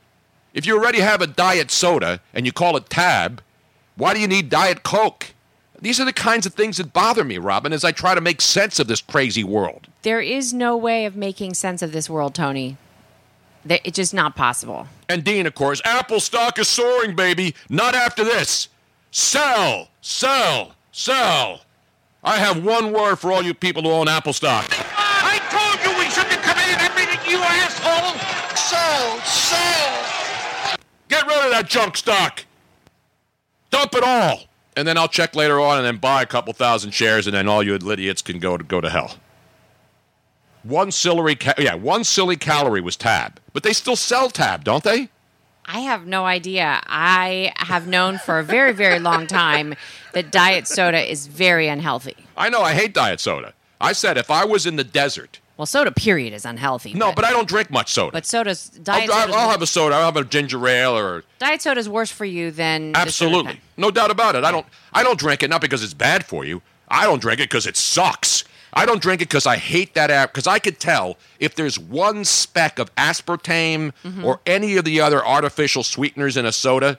If 0.55 0.67
you 0.67 0.79
already 0.79 1.01
have 1.01 1.21
a 1.21 1.27
Diet 1.27 1.71
Soda 1.71 2.21
and 2.33 2.47
you 2.47 2.53
call 2.53 2.77
it 2.77 2.89
Tab, 2.89 3.43
why 3.97 4.15
do 4.15 4.21
you 4.21 4.29
need 4.29 4.49
Diet 4.49 4.83
Coke? 4.83 5.33
These 5.81 6.01
are 6.01 6.05
the 6.05 6.13
kinds 6.13 6.47
of 6.47 6.55
things 6.55 6.79
that 6.79 6.93
bother 6.93 7.25
me, 7.25 7.39
Robin, 7.39 7.73
as 7.73 7.85
I 7.85 7.93
try 7.93 8.15
to 8.15 8.21
make 8.21 8.41
sense 8.41 8.79
of 8.79 8.87
this 8.87 9.01
crazy 9.01 9.45
world. 9.45 9.89
There 10.03 10.21
is 10.23 10.55
no 10.55 10.77
way 10.77 11.05
of 11.05 11.17
making 11.17 11.55
sense 11.55 11.83
of 11.83 11.93
this 11.93 12.09
world, 12.09 12.35
Tony. 12.35 12.79
It's 13.69 13.97
just 13.97 14.15
not 14.15 14.37
possible. 14.37 14.87
And 15.09 15.25
Dean, 15.25 15.45
of 15.47 15.55
course, 15.55 15.83
Apple 15.85 16.21
stock 16.21 16.59
is 16.59 16.69
soaring, 16.69 17.17
baby. 17.17 17.55
Not 17.69 17.95
after 17.95 18.25
this. 18.25 18.69
Sell, 19.11 19.89
sell, 20.01 20.73
sell. 20.93 21.63
I 22.23 22.37
have 22.39 22.65
one 22.65 22.93
word 22.93 23.17
for 23.17 23.33
all 23.33 23.43
you 23.43 23.55
people 23.55 23.83
who 23.83 23.91
own 23.91 24.09
Apple 24.09 24.33
stock. 24.33 24.67
I 24.71 25.39
told 25.51 25.85
you 25.85 25.99
we 25.99 26.09
shouldn't 26.11 26.43
come 26.43 26.59
in 26.59 26.79
and 26.79 26.91
admit 26.91 27.09
it, 27.13 27.31
you 27.31 27.39
asshole! 27.39 28.19
Sell, 28.57 29.21
sell. 29.21 30.77
Get 31.09 31.27
rid 31.27 31.45
of 31.45 31.51
that 31.53 31.69
junk 31.69 31.97
stock. 31.97 32.45
Dump 33.71 33.95
it 33.95 34.03
all. 34.05 34.45
and 34.77 34.87
then 34.87 34.99
I'll 34.99 35.09
check 35.09 35.35
later 35.35 35.59
on, 35.59 35.79
and 35.79 35.87
then 35.87 35.97
buy 35.97 36.21
a 36.23 36.27
couple 36.27 36.53
thousand 36.53 36.91
shares, 36.93 37.27
and 37.27 37.35
then 37.35 37.49
all 37.49 37.63
you 37.63 37.75
idiots 37.75 38.21
can 38.21 38.39
go 38.39 38.59
to 38.59 38.63
go 38.65 38.81
to 38.81 38.91
hell. 38.91 39.17
One 40.63 40.91
silly, 40.91 41.35
ca- 41.37 41.55
yeah, 41.59 41.75
one 41.75 42.05
silly 42.05 42.37
calorie 42.37 42.81
was 42.83 42.97
Tab, 42.97 43.41
but 43.53 43.63
they 43.63 43.73
still 43.73 43.97
sell 43.97 44.29
Tab, 44.29 44.65
don't 44.65 44.85
they? 44.85 45.09
I 45.65 45.81
have 45.81 46.07
no 46.07 46.27
idea. 46.27 46.81
I 46.87 47.53
have 47.57 47.87
known 47.89 48.19
for 48.19 48.39
a 48.39 48.45
very, 48.45 48.73
very 48.73 48.99
long 48.99 49.27
time 49.27 49.75
that 50.13 50.31
diet 50.31 50.67
soda 50.69 51.11
is 51.11 51.27
very 51.27 51.69
unhealthy. 51.69 52.17
I 52.37 52.51
know 52.51 52.61
I 52.63 52.75
hate 52.75 52.93
diet 52.93 53.21
soda. 53.21 53.55
I 53.81 53.93
said 53.93 54.17
if 54.19 54.31
I 54.31 54.45
was 54.45 54.67
in 54.67 54.77
the 54.77 54.85
desert, 54.85 55.41
Well, 55.57 55.65
soda 55.67 55.91
period 55.91 56.35
is 56.35 56.45
unhealthy. 56.45 56.93
no, 56.93 57.13
but 57.13 57.25
I 57.25 57.31
don't 57.31 57.49
drink 57.49 57.71
much 57.71 57.91
soda. 57.93 58.13
but 58.13 58.27
soda's 58.27 58.69
diet 58.69 59.09
I'll, 59.11 59.21
soda's, 59.23 59.37
I'll 59.37 59.49
have 59.51 59.63
a 59.63 59.67
soda. 59.67 59.95
I'll 59.95 60.05
have 60.05 60.17
a 60.17 60.25
ginger 60.25 60.67
ale 60.69 60.97
or 60.99 61.25
diet 61.39 61.63
soda's 61.63 61.89
worse 61.89 62.11
for 62.11 62.25
you 62.27 62.51
than 62.51 62.93
soda 62.93 62.99
absolutely, 63.01 63.61
no 63.77 63.91
doubt 63.91 64.11
about 64.11 64.37
it. 64.37 64.45
I 64.45 64.51
don't. 64.53 64.67
I 64.93 65.03
don't 65.03 65.19
drink 65.19 65.43
it 65.43 65.49
not 65.51 65.61
because 65.63 65.83
it's 65.83 65.95
bad 65.95 66.27
for 66.27 66.45
you. 66.45 66.61
I 66.89 67.05
don't 67.05 67.21
drink 67.23 67.41
it 67.41 67.45
because 67.45 67.67
it 67.67 67.77
sucks. 67.77 68.45
I 68.75 68.85
don't 68.85 69.01
drink 69.01 69.23
it 69.23 69.29
because 69.29 69.47
I 69.47 69.57
hate 69.57 69.95
that 69.95 70.11
app. 70.11 70.33
Because 70.35 70.47
I 70.47 70.59
could 70.59 70.79
tell 70.79 71.17
if 71.41 71.55
there's 71.55 71.79
one 71.79 72.25
speck 72.27 72.79
of 72.79 72.95
aspartame 72.97 73.93
Mm-hmm. 74.05 74.25
or 74.27 74.41
any 74.45 74.77
of 74.77 74.85
the 74.85 75.01
other 75.01 75.25
artificial 75.25 75.83
sweeteners 75.83 76.37
in 76.37 76.45
a 76.45 76.53
soda, 76.53 76.99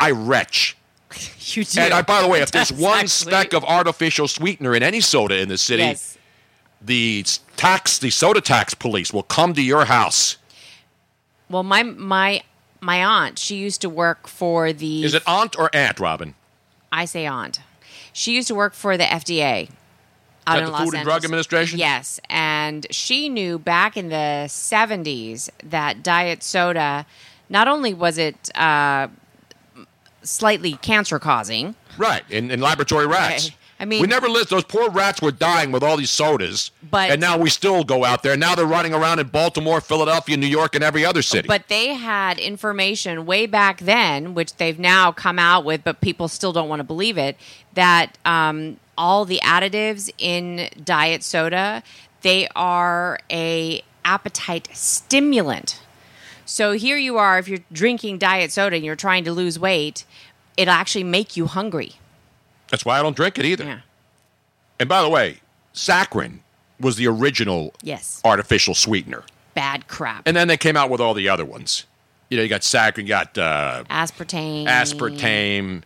I 0.00 0.10
retch. 0.10 0.76
You 1.54 1.64
do. 1.64 1.80
And 1.80 1.94
I, 1.94 2.02
by 2.02 2.20
the 2.22 2.26
way, 2.26 2.40
if 2.40 2.50
there's 2.50 2.72
one 2.72 3.00
actually- 3.04 3.08
speck 3.30 3.52
of 3.52 3.62
artificial 3.64 4.26
sweetener 4.26 4.74
in 4.74 4.82
any 4.82 5.00
soda 5.00 5.38
in 5.40 5.48
the 5.48 5.58
city, 5.58 5.84
Yes. 5.84 6.18
the 6.82 7.24
tax, 7.56 7.98
the 7.98 8.10
soda 8.10 8.40
tax 8.40 8.74
police 8.74 9.12
will 9.12 9.22
come 9.22 9.54
to 9.54 9.62
your 9.62 9.86
house. 9.86 10.36
Well, 11.48 11.62
my 11.62 11.82
my 11.82 12.42
my 12.80 13.04
aunt, 13.04 13.38
she 13.38 13.56
used 13.56 13.80
to 13.82 13.88
work 13.88 14.26
for 14.28 14.72
the. 14.72 15.04
Is 15.04 15.14
it 15.14 15.22
aunt 15.26 15.58
or 15.58 15.70
aunt, 15.74 16.00
Robin? 16.00 16.34
I 16.92 17.04
say 17.04 17.26
aunt. 17.26 17.60
She 18.12 18.34
used 18.34 18.48
to 18.48 18.54
work 18.54 18.74
for 18.74 18.96
the 18.96 19.04
FDA. 19.04 19.70
Out 20.46 20.58
At 20.58 20.66
the 20.66 20.70
Los 20.72 20.84
Food 20.84 20.94
and 20.94 21.04
Drug 21.04 21.24
Administration? 21.24 21.78
Yes, 21.78 22.20
and 22.28 22.86
she 22.90 23.28
knew 23.30 23.58
back 23.58 23.96
in 23.96 24.10
the 24.10 24.44
'70s 24.46 25.48
that 25.62 26.02
diet 26.02 26.42
soda, 26.42 27.06
not 27.48 27.66
only 27.66 27.94
was 27.94 28.18
it 28.18 28.54
uh, 28.56 29.08
slightly 30.22 30.74
cancer 30.74 31.18
causing, 31.18 31.74
Right, 31.96 32.22
in, 32.30 32.50
in 32.50 32.60
laboratory 32.60 33.06
rats. 33.06 33.46
Okay. 33.48 33.56
I 33.80 33.84
mean- 33.84 34.00
we 34.00 34.06
never 34.06 34.28
lived. 34.28 34.50
Those 34.50 34.64
poor 34.64 34.88
rats 34.90 35.20
were 35.20 35.32
dying 35.32 35.72
with 35.72 35.82
all 35.82 35.96
these 35.96 36.10
sodas, 36.10 36.70
But- 36.88 37.10
and 37.10 37.20
now 37.20 37.36
we 37.36 37.50
still 37.50 37.84
go 37.84 38.04
out 38.04 38.22
there. 38.22 38.36
Now 38.36 38.54
they're 38.54 38.66
running 38.66 38.94
around 38.94 39.18
in 39.18 39.28
Baltimore, 39.28 39.80
Philadelphia, 39.80 40.36
New 40.36 40.46
York, 40.46 40.74
and 40.74 40.84
every 40.84 41.04
other 41.04 41.22
city. 41.22 41.48
But 41.48 41.68
they 41.68 41.94
had 41.94 42.38
information 42.38 43.26
way 43.26 43.46
back 43.46 43.80
then, 43.80 44.34
which 44.34 44.56
they've 44.56 44.78
now 44.78 45.12
come 45.12 45.38
out 45.38 45.64
with, 45.64 45.82
but 45.82 46.00
people 46.00 46.28
still 46.28 46.52
don't 46.52 46.68
want 46.68 46.80
to 46.80 46.84
believe 46.84 47.18
it, 47.18 47.36
that 47.74 48.16
um, 48.24 48.78
all 48.96 49.24
the 49.24 49.40
additives 49.42 50.10
in 50.18 50.68
diet 50.82 51.24
soda, 51.24 51.82
they 52.22 52.48
are 52.54 53.18
a 53.30 53.82
appetite 54.04 54.68
stimulant. 54.72 55.80
So 56.46 56.72
here 56.72 56.98
you 56.98 57.16
are, 57.16 57.38
if 57.38 57.48
you're 57.48 57.60
drinking 57.72 58.18
diet 58.18 58.52
soda 58.52 58.76
and 58.76 58.84
you're 58.84 58.96
trying 58.96 59.24
to 59.24 59.32
lose 59.32 59.58
weight, 59.58 60.04
it'll 60.56 60.72
actually 60.74 61.04
make 61.04 61.36
you 61.36 61.46
hungry. 61.46 61.94
That's 62.74 62.84
why 62.84 62.98
I 62.98 63.02
don't 63.04 63.14
drink 63.14 63.38
it 63.38 63.44
either. 63.44 63.62
Yeah. 63.62 63.78
And 64.80 64.88
by 64.88 65.00
the 65.00 65.08
way, 65.08 65.38
saccharin 65.72 66.40
was 66.80 66.96
the 66.96 67.06
original 67.06 67.72
Yes. 67.84 68.20
artificial 68.24 68.74
sweetener, 68.74 69.22
Bad 69.54 69.86
crap. 69.86 70.24
and 70.26 70.36
then 70.36 70.48
they 70.48 70.56
came 70.56 70.76
out 70.76 70.90
with 70.90 71.00
all 71.00 71.14
the 71.14 71.28
other 71.28 71.44
ones. 71.44 71.84
You 72.30 72.36
know, 72.36 72.42
you 72.42 72.48
got 72.48 72.62
saccharin, 72.62 73.02
you 73.02 73.08
got 73.10 73.38
uh, 73.38 73.84
Aspartame. 73.88 74.66
aspartame, 74.66 75.82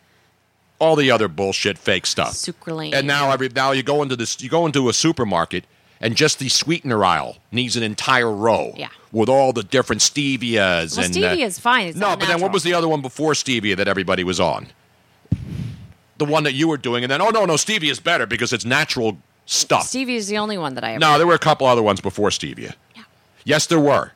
all 0.78 0.96
the 0.96 1.10
other 1.10 1.28
bullshit, 1.28 1.76
fake 1.76 2.06
stuff. 2.06 2.32
Sucralane. 2.32 2.94
And 2.94 3.06
now 3.06 3.32
every 3.32 3.50
now 3.50 3.72
you 3.72 3.82
go 3.82 4.02
into 4.02 4.16
this, 4.16 4.40
you 4.40 4.48
go 4.48 4.64
into 4.64 4.88
a 4.88 4.94
supermarket, 4.94 5.64
and 6.00 6.16
just 6.16 6.38
the 6.38 6.48
sweetener 6.48 7.04
aisle 7.04 7.36
needs 7.52 7.76
an 7.76 7.82
entire 7.82 8.32
row. 8.32 8.72
Yeah. 8.78 8.88
With 9.12 9.28
all 9.28 9.52
the 9.52 9.62
different 9.62 10.00
stevias 10.00 10.96
Well, 10.96 11.04
and 11.04 11.14
stevia 11.14 11.42
uh, 11.42 11.46
is 11.48 11.58
fine. 11.58 11.88
It's 11.88 11.98
no, 11.98 12.16
but 12.16 12.28
then 12.28 12.40
what 12.40 12.50
was 12.50 12.62
the 12.62 12.72
other 12.72 12.88
one 12.88 13.02
before 13.02 13.32
stevia 13.34 13.76
that 13.76 13.88
everybody 13.88 14.24
was 14.24 14.40
on? 14.40 14.68
The 16.18 16.24
one 16.24 16.44
that 16.44 16.54
you 16.54 16.68
were 16.68 16.76
doing, 16.76 17.04
and 17.04 17.10
then 17.10 17.22
oh 17.22 17.30
no, 17.30 17.44
no, 17.44 17.54
stevia 17.54 17.90
is 17.90 18.00
better 18.00 18.26
because 18.26 18.52
it's 18.52 18.64
natural 18.64 19.18
stuff. 19.46 19.84
Stevia 19.84 20.16
is 20.16 20.28
the 20.28 20.38
only 20.38 20.58
one 20.58 20.74
that 20.74 20.84
I 20.84 20.90
ever. 20.90 20.98
No, 20.98 21.16
there 21.16 21.26
were 21.26 21.34
a 21.34 21.38
couple 21.38 21.66
other 21.66 21.82
ones 21.82 22.00
before 22.00 22.30
stevia. 22.30 22.74
Yeah. 22.94 23.02
Yes, 23.44 23.66
there 23.66 23.80
were. 23.80 24.12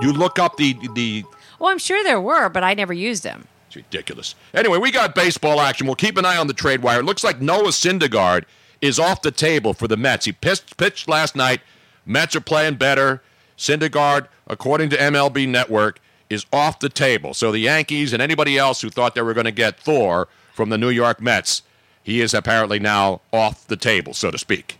You 0.00 0.12
look 0.12 0.38
up 0.38 0.56
the 0.56 0.76
the 0.94 1.24
Well, 1.58 1.70
I'm 1.70 1.78
sure 1.78 2.02
there 2.04 2.20
were, 2.20 2.48
but 2.48 2.64
I 2.64 2.74
never 2.74 2.92
used 2.92 3.22
them. 3.22 3.46
It's 3.68 3.76
ridiculous. 3.76 4.34
Anyway, 4.52 4.78
we 4.78 4.90
got 4.90 5.14
baseball 5.14 5.60
action. 5.60 5.86
We'll 5.86 5.96
keep 5.96 6.18
an 6.18 6.24
eye 6.24 6.36
on 6.36 6.46
the 6.46 6.54
trade 6.54 6.82
wire. 6.82 7.00
It 7.00 7.04
looks 7.04 7.24
like 7.24 7.40
Noah 7.40 7.68
Syndergaard 7.68 8.44
is 8.82 8.98
off 8.98 9.22
the 9.22 9.30
table 9.30 9.72
for 9.72 9.88
the 9.88 9.96
Mets. 9.96 10.26
He 10.26 10.32
pitched, 10.32 10.76
pitched 10.76 11.08
last 11.08 11.34
night. 11.36 11.60
Mets 12.04 12.36
are 12.36 12.40
playing 12.40 12.74
better. 12.74 13.22
Syndergaard, 13.56 14.26
according 14.46 14.90
to 14.90 14.96
MLB 14.96 15.48
Network, 15.48 16.00
is 16.28 16.44
off 16.52 16.80
the 16.80 16.88
table. 16.88 17.32
So 17.32 17.52
the 17.52 17.60
Yankees 17.60 18.12
and 18.12 18.20
anybody 18.20 18.58
else 18.58 18.80
who 18.80 18.90
thought 18.90 19.14
they 19.14 19.22
were 19.22 19.34
going 19.34 19.46
to 19.46 19.52
get 19.52 19.78
Thor 19.78 20.28
from 20.52 20.68
the 20.68 20.78
New 20.78 20.90
York 20.90 21.20
Mets, 21.20 21.62
he 22.02 22.20
is 22.20 22.34
apparently 22.34 22.78
now 22.78 23.20
off 23.32 23.66
the 23.66 23.76
table, 23.76 24.14
so 24.14 24.30
to 24.30 24.38
speak. 24.38 24.78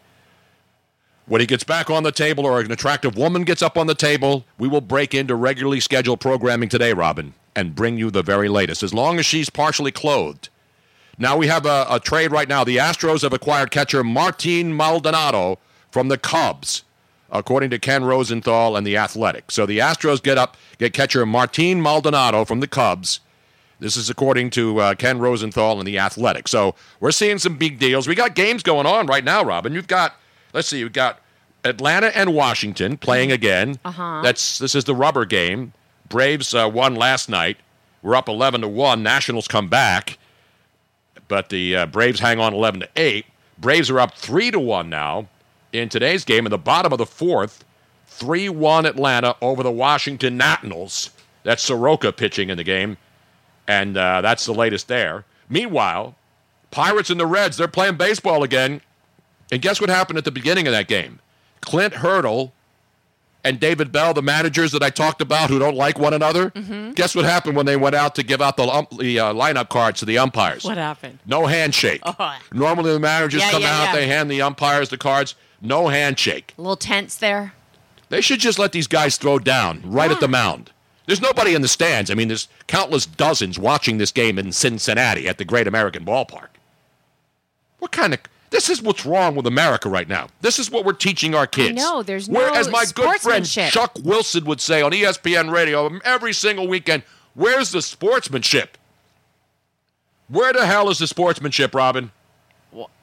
When 1.26 1.40
he 1.40 1.46
gets 1.46 1.64
back 1.64 1.88
on 1.88 2.02
the 2.02 2.12
table 2.12 2.44
or 2.44 2.60
an 2.60 2.72
attractive 2.72 3.16
woman 3.16 3.44
gets 3.44 3.62
up 3.62 3.78
on 3.78 3.86
the 3.86 3.94
table, 3.94 4.44
we 4.58 4.68
will 4.68 4.80
break 4.80 5.14
into 5.14 5.34
regularly 5.34 5.80
scheduled 5.80 6.20
programming 6.20 6.68
today, 6.68 6.92
Robin, 6.92 7.34
and 7.54 7.76
bring 7.76 7.96
you 7.96 8.10
the 8.10 8.22
very 8.22 8.48
latest, 8.48 8.82
as 8.82 8.92
long 8.92 9.18
as 9.18 9.26
she's 9.26 9.48
partially 9.48 9.92
clothed. 9.92 10.48
Now 11.18 11.36
we 11.36 11.46
have 11.46 11.64
a, 11.64 11.86
a 11.88 12.00
trade 12.00 12.32
right 12.32 12.48
now. 12.48 12.64
The 12.64 12.78
Astros 12.78 13.22
have 13.22 13.32
acquired 13.32 13.70
catcher 13.70 14.02
Martin 14.02 14.76
Maldonado 14.76 15.58
from 15.90 16.08
the 16.08 16.18
Cubs, 16.18 16.82
according 17.30 17.70
to 17.70 17.78
Ken 17.78 18.02
Rosenthal 18.02 18.76
and 18.76 18.84
the 18.86 18.96
Athletic. 18.96 19.50
So 19.52 19.64
the 19.64 19.78
Astros 19.78 20.22
get 20.22 20.38
up, 20.38 20.56
get 20.78 20.92
catcher 20.92 21.24
Martin 21.24 21.80
Maldonado 21.80 22.44
from 22.44 22.60
the 22.60 22.66
Cubs. 22.66 23.20
This 23.82 23.96
is 23.96 24.08
according 24.08 24.50
to 24.50 24.78
uh, 24.78 24.94
Ken 24.94 25.18
Rosenthal 25.18 25.78
and 25.80 25.86
the 25.86 25.98
Athletic. 25.98 26.46
So 26.46 26.76
we're 27.00 27.10
seeing 27.10 27.38
some 27.38 27.56
big 27.56 27.80
deals. 27.80 28.06
We 28.06 28.14
got 28.14 28.36
games 28.36 28.62
going 28.62 28.86
on 28.86 29.08
right 29.08 29.24
now, 29.24 29.42
Robin. 29.42 29.74
You've 29.74 29.88
got, 29.88 30.14
let's 30.52 30.68
see, 30.68 30.78
you've 30.78 30.92
got 30.92 31.18
Atlanta 31.64 32.16
and 32.16 32.32
Washington 32.32 32.96
playing 32.96 33.32
again. 33.32 33.80
Uh-huh. 33.84 34.20
That's 34.22 34.58
this 34.58 34.76
is 34.76 34.84
the 34.84 34.94
rubber 34.94 35.24
game. 35.24 35.72
Braves 36.08 36.54
uh, 36.54 36.70
won 36.72 36.94
last 36.94 37.28
night. 37.28 37.56
We're 38.02 38.14
up 38.14 38.28
eleven 38.28 38.60
to 38.60 38.68
one. 38.68 39.02
Nationals 39.02 39.48
come 39.48 39.68
back, 39.68 40.18
but 41.26 41.48
the 41.48 41.76
uh, 41.76 41.86
Braves 41.86 42.20
hang 42.20 42.38
on 42.38 42.54
eleven 42.54 42.80
to 42.80 42.88
eight. 42.96 43.26
Braves 43.58 43.90
are 43.90 43.98
up 43.98 44.14
three 44.14 44.50
to 44.52 44.60
one 44.60 44.90
now 44.90 45.28
in 45.72 45.88
today's 45.88 46.24
game. 46.24 46.46
In 46.46 46.50
the 46.50 46.58
bottom 46.58 46.92
of 46.92 46.98
the 46.98 47.06
fourth, 47.06 47.64
three 48.06 48.48
one 48.48 48.86
Atlanta 48.86 49.34
over 49.40 49.62
the 49.62 49.70
Washington 49.72 50.36
Nationals. 50.36 51.10
That's 51.44 51.62
Soroka 51.62 52.12
pitching 52.12 52.50
in 52.50 52.56
the 52.56 52.64
game, 52.64 52.96
and 53.68 53.96
uh, 53.96 54.20
that's 54.20 54.46
the 54.46 54.54
latest 54.54 54.88
there. 54.88 55.24
Meanwhile, 55.48 56.14
Pirates 56.70 57.10
and 57.10 57.20
the 57.20 57.26
Reds 57.26 57.56
they're 57.56 57.68
playing 57.68 57.96
baseball 57.96 58.42
again, 58.42 58.80
and 59.50 59.60
guess 59.60 59.80
what 59.80 59.90
happened 59.90 60.18
at 60.18 60.24
the 60.24 60.30
beginning 60.30 60.66
of 60.66 60.72
that 60.72 60.88
game? 60.88 61.18
Clint 61.60 61.94
Hurdle 61.94 62.52
and 63.44 63.58
David 63.58 63.90
Bell, 63.90 64.14
the 64.14 64.22
managers 64.22 64.70
that 64.72 64.82
I 64.84 64.90
talked 64.90 65.20
about 65.20 65.50
who 65.50 65.58
don't 65.58 65.74
like 65.76 65.98
one 65.98 66.14
another, 66.14 66.50
Mm-hmm. 66.50 66.92
guess 66.92 67.14
what 67.14 67.24
happened 67.24 67.56
when 67.56 67.66
they 67.66 67.76
went 67.76 67.94
out 67.96 68.14
to 68.14 68.22
give 68.22 68.40
out 68.40 68.56
the, 68.56 68.62
ump- 68.64 68.96
the 68.98 69.18
uh, 69.18 69.32
lineup 69.34 69.68
cards 69.68 69.98
to 70.00 70.04
the 70.06 70.16
umpires? 70.18 70.64
What 70.64 70.76
happened? 70.76 71.18
No 71.26 71.46
handshake. 71.46 72.00
Oh. 72.04 72.38
Normally, 72.52 72.92
the 72.92 73.00
managers 73.00 73.40
Yeah, 73.42 73.50
come 73.50 73.62
yeah, 73.62 73.78
out, 73.80 73.84
yeah. 73.86 73.92
they 73.96 74.06
hand 74.06 74.30
the 74.30 74.42
umpires 74.42 74.88
the 74.90 74.96
cards. 74.98 75.34
No 75.60 75.88
handshake. 75.88 76.54
A 76.56 76.60
little 76.62 76.76
tense 76.76 77.16
there. 77.16 77.52
They 78.10 78.20
should 78.20 78.40
just 78.40 78.58
let 78.58 78.72
these 78.72 78.86
guys 78.86 79.16
throw 79.16 79.38
down 79.38 79.82
right 79.84 80.10
at 80.10 80.20
the 80.20 80.28
mound. 80.28 80.70
There's 81.06 81.20
nobody 81.20 81.54
in 81.54 81.62
the 81.62 81.68
stands. 81.68 82.10
I 82.10 82.14
mean, 82.14 82.28
there's 82.28 82.48
countless 82.66 83.06
dozens 83.06 83.58
watching 83.58 83.98
this 83.98 84.12
game 84.12 84.38
in 84.38 84.52
Cincinnati 84.52 85.28
at 85.28 85.38
the 85.38 85.44
Great 85.44 85.66
American 85.66 86.04
Ballpark. 86.04 86.48
What 87.78 87.92
kind 87.92 88.14
of. 88.14 88.20
This 88.50 88.68
is 88.68 88.82
what's 88.82 89.06
wrong 89.06 89.34
with 89.34 89.46
America 89.46 89.88
right 89.88 90.06
now. 90.06 90.28
This 90.42 90.58
is 90.58 90.70
what 90.70 90.84
we're 90.84 90.92
teaching 90.92 91.34
our 91.34 91.46
kids. 91.46 91.74
know, 91.74 92.02
there's 92.02 92.28
no. 92.28 92.38
Where, 92.38 92.52
no 92.52 92.60
as 92.60 92.68
my 92.68 92.84
good 92.94 93.18
friend. 93.20 93.46
Chuck 93.46 93.98
Wilson 94.04 94.44
would 94.44 94.60
say 94.60 94.82
on 94.82 94.92
ESPN 94.92 95.50
radio 95.50 95.90
every 96.04 96.34
single 96.34 96.68
weekend, 96.68 97.02
where's 97.34 97.72
the 97.72 97.80
sportsmanship? 97.80 98.76
Where 100.28 100.52
the 100.52 100.66
hell 100.66 100.90
is 100.90 100.98
the 100.98 101.06
sportsmanship, 101.06 101.74
Robin? 101.74 102.12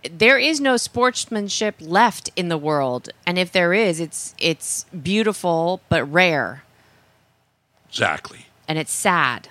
There 0.03 0.39
is 0.39 0.59
no 0.59 0.77
sportsmanship 0.77 1.75
left 1.79 2.31
in 2.35 2.49
the 2.49 2.57
world, 2.57 3.09
and 3.25 3.37
if 3.37 3.51
there 3.51 3.73
is, 3.73 3.99
it's 3.99 4.33
it's 4.39 4.85
beautiful 4.85 5.81
but 5.89 6.03
rare, 6.11 6.63
Exactly. 7.89 8.45
and 8.67 8.77
it's 8.77 8.93
sad. 8.93 9.49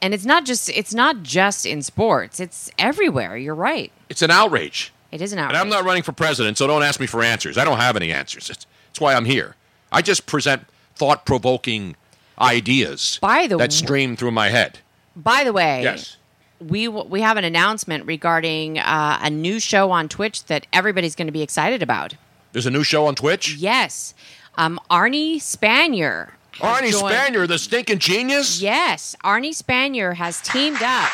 And 0.00 0.14
it's 0.14 0.24
not 0.24 0.44
just 0.44 0.68
it's 0.70 0.94
not 0.94 1.22
just 1.24 1.66
in 1.66 1.82
sports. 1.82 2.38
It's 2.38 2.70
everywhere. 2.78 3.36
You're 3.36 3.54
right. 3.54 3.90
It's 4.08 4.22
an 4.22 4.30
outrage. 4.30 4.92
It 5.10 5.20
is 5.20 5.32
an 5.32 5.38
And 5.38 5.46
outrage. 5.48 5.60
I'm 5.62 5.68
not 5.68 5.84
running 5.84 6.02
for 6.04 6.12
president, 6.12 6.56
so 6.58 6.66
don't 6.68 6.82
ask 6.84 7.00
me 7.00 7.06
for 7.06 7.22
answers. 7.22 7.58
I 7.58 7.64
don't 7.64 7.78
have 7.78 7.96
any 7.96 8.12
answers. 8.12 8.46
That's, 8.48 8.66
that's 8.88 9.00
why 9.00 9.14
I'm 9.14 9.24
here. 9.24 9.56
I 9.90 10.02
just 10.02 10.26
present 10.26 10.66
thought 10.94 11.24
provoking 11.26 11.96
ideas 12.40 13.18
By 13.20 13.46
the 13.46 13.56
that 13.56 13.72
stream 13.72 14.16
through 14.16 14.30
my 14.32 14.48
head. 14.50 14.78
By 15.16 15.42
the 15.44 15.52
way, 15.52 15.82
Yes. 15.82 16.16
we 16.60 16.86
w- 16.86 17.06
we 17.08 17.20
have 17.22 17.36
an 17.36 17.44
announcement 17.44 18.06
regarding 18.06 18.78
uh, 18.78 19.18
a 19.20 19.30
new 19.30 19.58
show 19.58 19.90
on 19.90 20.08
Twitch 20.08 20.44
that 20.44 20.66
everybody's 20.72 21.16
going 21.16 21.26
to 21.26 21.32
be 21.32 21.42
excited 21.42 21.82
about. 21.82 22.14
There's 22.52 22.66
a 22.66 22.70
new 22.70 22.84
show 22.84 23.06
on 23.06 23.14
Twitch. 23.16 23.56
Yes, 23.56 24.14
um, 24.56 24.78
Arnie 24.90 25.36
Spanier. 25.36 26.30
Arnie 26.60 26.90
joined- 26.90 27.14
Spanier, 27.14 27.46
the 27.46 27.58
stinking 27.58 27.98
genius. 27.98 28.60
Yes, 28.60 29.14
Arnie 29.24 29.56
Spanier 29.56 30.14
has 30.14 30.40
teamed 30.40 30.82
up 30.82 31.10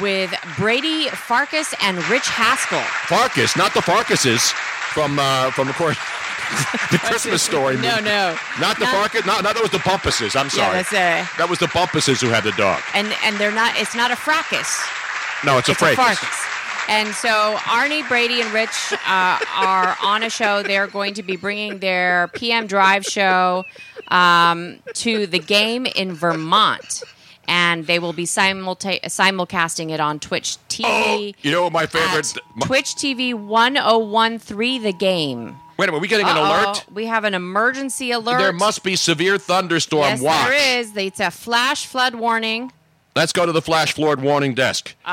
with 0.00 0.34
Brady 0.56 1.08
Farkas 1.10 1.74
and 1.82 1.98
Rich 2.08 2.26
Haskell. 2.28 2.80
Farkas, 3.06 3.56
not 3.56 3.74
the 3.74 3.80
Farkases 3.80 4.52
from 4.92 5.18
uh, 5.18 5.50
from 5.52 5.66
the 5.68 5.74
course. 5.74 5.96
the 6.90 6.98
Christmas 6.98 7.42
story. 7.42 7.76
No, 7.76 7.96
movie. 7.96 8.04
no. 8.04 8.36
Not 8.60 8.78
the 8.78 8.84
Not- 8.84 8.94
Farkas. 8.94 9.24
No, 9.26 9.36
no, 9.40 9.52
that 9.52 9.60
was 9.62 9.70
the 9.70 9.78
Bumpuses. 9.78 10.38
I'm 10.38 10.50
sorry. 10.50 10.76
Yeah, 10.76 10.82
that's 10.82 10.92
a, 10.92 11.38
that 11.38 11.48
was 11.48 11.58
the 11.58 11.66
Bumpuses 11.66 12.20
who 12.20 12.28
had 12.28 12.44
the 12.44 12.52
dog. 12.52 12.82
and 12.94 13.08
and 13.24 13.36
they're 13.36 13.52
not. 13.54 13.72
It's 13.76 13.94
not 13.94 14.10
a 14.10 14.16
fracas. 14.16 14.68
No, 15.44 15.58
it's 15.58 15.68
a 15.68 15.72
it's 15.72 15.80
a 15.82 15.84
Fracas. 15.96 16.18
farkas. 16.18 16.51
And 16.88 17.08
so 17.14 17.56
Arnie, 17.60 18.06
Brady, 18.08 18.40
and 18.42 18.52
Rich 18.52 18.92
uh, 19.06 19.38
are 19.56 19.96
on 20.02 20.22
a 20.22 20.30
show. 20.30 20.62
They're 20.62 20.86
going 20.88 21.14
to 21.14 21.22
be 21.22 21.36
bringing 21.36 21.78
their 21.78 22.28
PM 22.34 22.66
Drive 22.66 23.04
show 23.04 23.64
um, 24.08 24.78
to 24.94 25.26
the 25.26 25.38
game 25.38 25.86
in 25.86 26.12
Vermont. 26.12 27.02
And 27.48 27.86
they 27.86 27.98
will 27.98 28.12
be 28.12 28.24
simulta- 28.24 29.00
simulcasting 29.04 29.90
it 29.90 30.00
on 30.00 30.20
Twitch 30.20 30.58
TV. 30.68 31.34
You 31.42 31.50
know 31.50 31.64
what 31.64 31.72
my 31.72 31.86
favorite? 31.86 32.32
my- 32.56 32.66
Twitch 32.66 32.94
TV 32.94 33.34
1013 33.34 34.82
The 34.82 34.92
Game. 34.92 35.56
wait 35.76 35.88
a 35.88 35.92
minute, 35.92 35.94
are 35.96 36.00
we 36.00 36.08
getting 36.08 36.26
an 36.26 36.36
Uh-oh, 36.36 36.70
alert? 36.70 36.84
We 36.92 37.06
have 37.06 37.24
an 37.24 37.34
emergency 37.34 38.12
alert. 38.12 38.38
There 38.38 38.52
must 38.52 38.84
be 38.84 38.94
severe 38.96 39.38
thunderstorm 39.38 40.02
yes, 40.04 40.20
watch. 40.20 40.48
there 40.48 40.78
is. 40.80 40.96
It's 40.96 41.20
a 41.20 41.30
flash 41.30 41.86
flood 41.86 42.14
warning. 42.14 42.72
Let's 43.14 43.32
go 43.32 43.44
to 43.44 43.52
the 43.52 43.60
flash 43.62 43.92
floored 43.92 44.22
warning 44.22 44.54
desk. 44.54 44.94
Um, 45.04 45.12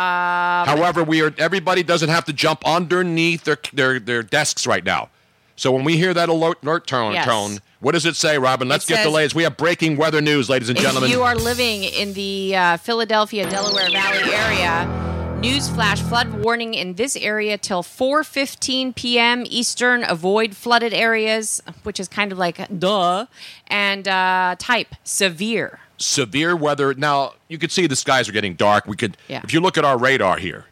However, 0.66 1.04
we 1.04 1.22
are 1.22 1.34
everybody 1.38 1.84
doesn't 1.84 2.10
have 2.10 2.26
to 2.26 2.34
jump 2.34 2.66
underneath 2.66 3.44
their 3.44 3.58
their, 3.74 4.00
their 4.00 4.24
desks 4.24 4.66
right 4.66 4.84
now. 4.84 5.10
So 5.58 5.74
when 5.74 5.84
we 5.84 5.98
hear 5.98 6.14
that 6.14 6.30
alert, 6.30 6.60
alert 6.64 6.88
tone, 6.88 7.12
Yes. 7.14 7.26
tone, 7.26 7.60
what 7.82 7.92
does 7.92 8.06
it 8.06 8.16
say, 8.16 8.38
Robin? 8.38 8.70
Let's 8.70 8.86
It 8.90 8.94
get 8.94 9.04
the 9.04 9.10
latest. 9.10 9.36
We 9.36 9.44
have 9.44 9.58
breaking 9.58 9.98
weather 9.98 10.22
news, 10.22 10.50
ladies 10.50 10.70
and 10.70 10.78
gentlemen. 10.78 11.10
If 11.10 11.16
gentlemen. 11.16 11.36
you 11.36 11.42
are 11.42 11.44
living 11.44 11.84
in 11.84 12.14
the 12.14 12.56
uh, 12.56 12.78
Philadelphia, 12.78 13.50
Delaware 13.50 13.90
Valley 13.92 14.34
area, 14.34 15.36
news 15.42 15.68
flash 15.68 16.02
flood 16.02 16.30
warning 16.42 16.76
in 16.76 16.94
this 16.96 17.18
area 17.18 17.58
till 17.58 17.84
4:15 17.84 18.96
p.m. 18.96 19.44
Eastern. 19.48 20.06
Avoid 20.08 20.56
flooded 20.56 20.94
areas, 20.94 21.62
which 21.84 22.00
is 22.00 22.08
kind 22.08 22.32
of 22.32 22.38
like 22.38 22.58
duh, 22.80 23.26
and 23.68 24.08
uh, 24.08 24.56
type 24.58 24.96
severe. 25.04 25.80
Severe 26.00 26.56
weather. 26.56 26.94
Now 26.94 27.34
you 27.48 27.58
can 27.58 27.70
see 27.70 27.86
the 27.88 27.96
skies 27.96 28.28
are 28.28 28.32
getting 28.32 28.56
dark. 28.56 28.88
We 28.88 28.96
could, 28.96 29.18
Yeah. 29.28 29.42
if 29.44 29.54
you 29.54 29.60
look 29.62 29.78
at 29.78 29.86
our 29.86 29.98
radar 29.98 30.38
here. 30.38 30.66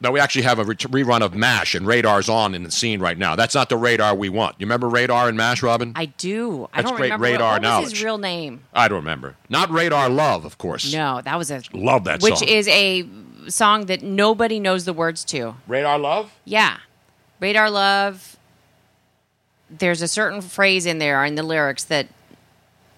Now 0.00 0.12
we 0.12 0.20
actually 0.20 0.42
have 0.42 0.60
a 0.60 0.64
ret- 0.64 0.78
rerun 0.78 1.22
of 1.22 1.34
Mash, 1.34 1.74
and 1.74 1.84
radar's 1.84 2.28
on 2.28 2.54
in 2.54 2.62
the 2.62 2.70
scene 2.70 3.00
right 3.00 3.18
now. 3.18 3.34
That's 3.34 3.52
not 3.56 3.68
the 3.68 3.76
radar 3.76 4.14
we 4.14 4.28
want. 4.28 4.54
You 4.60 4.66
remember 4.66 4.88
radar 4.88 5.26
and 5.28 5.36
Mash, 5.36 5.60
Robin? 5.60 5.92
I 5.96 6.04
do. 6.06 6.68
I 6.72 6.76
That's 6.82 6.90
don't 6.90 6.96
great 6.98 7.06
remember 7.06 7.24
radar 7.24 7.52
what, 7.54 7.62
was 7.62 7.68
knowledge. 7.68 7.90
his 7.90 8.04
real 8.04 8.18
name. 8.18 8.60
I 8.72 8.86
don't 8.86 8.98
remember. 9.00 9.34
Not 9.48 9.70
radar 9.72 10.08
love, 10.08 10.44
of 10.44 10.56
course. 10.56 10.92
No, 10.92 11.20
that 11.24 11.36
was 11.36 11.50
a 11.50 11.62
Love 11.72 12.04
that 12.04 12.20
song. 12.22 12.30
which 12.30 12.38
song. 12.38 12.48
is 12.48 12.68
a 12.68 13.08
song 13.48 13.86
that 13.86 14.02
nobody 14.04 14.60
knows 14.60 14.84
the 14.84 14.92
words 14.92 15.24
to. 15.24 15.56
radar 15.66 15.98
love. 15.98 16.30
Yeah. 16.44 16.76
Radar 17.40 17.68
Love. 17.68 18.36
There's 19.70 20.00
a 20.00 20.08
certain 20.08 20.40
phrase 20.42 20.86
in 20.86 20.98
there 20.98 21.24
in 21.24 21.34
the 21.34 21.42
lyrics 21.42 21.82
that 21.84 22.06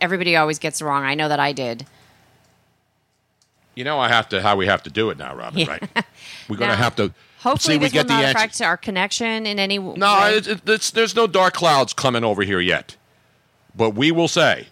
everybody 0.00 0.36
always 0.36 0.58
gets 0.58 0.80
wrong. 0.82 1.04
I 1.04 1.14
know 1.14 1.28
that 1.28 1.40
I 1.40 1.52
did. 1.52 1.86
You 3.74 3.84
know, 3.84 3.98
I 3.98 4.08
have 4.08 4.28
to 4.30 4.42
how 4.42 4.56
we 4.56 4.66
have 4.66 4.82
to 4.84 4.90
do 4.90 5.10
it 5.10 5.18
now, 5.18 5.34
Robin. 5.34 5.60
Yeah. 5.60 5.68
Right? 5.70 6.04
We're 6.48 6.56
going 6.56 6.70
to 6.70 6.76
have 6.76 6.96
to 6.96 7.12
Hopefully, 7.40 7.74
see 7.74 7.78
we 7.78 7.84
this 7.86 7.92
get 7.92 8.06
will 8.08 8.16
not 8.16 8.24
affect 8.24 8.60
our 8.60 8.76
connection 8.76 9.46
in 9.46 9.58
any 9.58 9.78
No, 9.78 9.92
way. 10.20 10.34
it, 10.36 10.46
it, 10.48 10.68
it's, 10.68 10.90
there's 10.90 11.14
no 11.16 11.26
dark 11.26 11.54
clouds 11.54 11.92
coming 11.94 12.22
over 12.24 12.42
here 12.42 12.60
yet. 12.60 12.96
But 13.74 13.90
we 13.90 14.10
will 14.10 14.28
say 14.28 14.66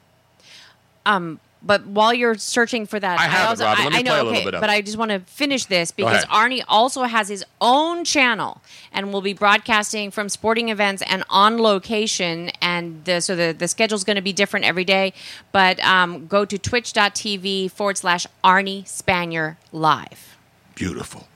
Um, 1.06 1.40
but 1.62 1.86
while 1.86 2.14
you're 2.14 2.36
searching 2.36 2.86
for 2.86 3.00
that, 3.00 3.18
I 3.18 3.24
have 3.24 3.46
it, 3.46 3.48
also, 3.50 3.64
Robin. 3.64 3.84
Let 3.84 3.92
me 3.92 3.98
I 3.98 4.02
know, 4.02 4.10
play 4.10 4.18
a 4.20 4.22
little 4.24 4.36
okay, 4.38 4.44
bit 4.44 4.54
of 4.54 4.60
but 4.60 4.70
it. 4.70 4.72
I 4.72 4.80
just 4.80 4.96
want 4.96 5.10
to 5.10 5.20
finish 5.20 5.64
this 5.64 5.90
because. 5.90 6.24
Arnie 6.28 6.62
also 6.68 7.04
has 7.04 7.28
his 7.28 7.44
own 7.60 8.04
channel 8.04 8.60
and 8.92 9.12
will 9.12 9.22
be 9.22 9.32
broadcasting 9.32 10.10
from 10.10 10.28
sporting 10.28 10.68
events 10.68 11.02
and 11.06 11.24
on 11.30 11.58
location. 11.58 12.50
And 12.60 13.04
the, 13.04 13.20
so 13.20 13.34
the, 13.34 13.52
the 13.52 13.66
schedule 13.66 13.96
is 13.96 14.04
going 14.04 14.16
to 14.16 14.22
be 14.22 14.32
different 14.32 14.66
every 14.66 14.84
day. 14.84 15.14
But 15.52 15.80
um, 15.80 16.26
go 16.26 16.44
to 16.44 16.58
twitch.tv 16.58 17.70
forward 17.70 17.96
slash 17.96 18.26
Arnie 18.44 18.84
Spanier 18.84 19.56
live. 19.72 20.36
beautiful. 20.74 21.26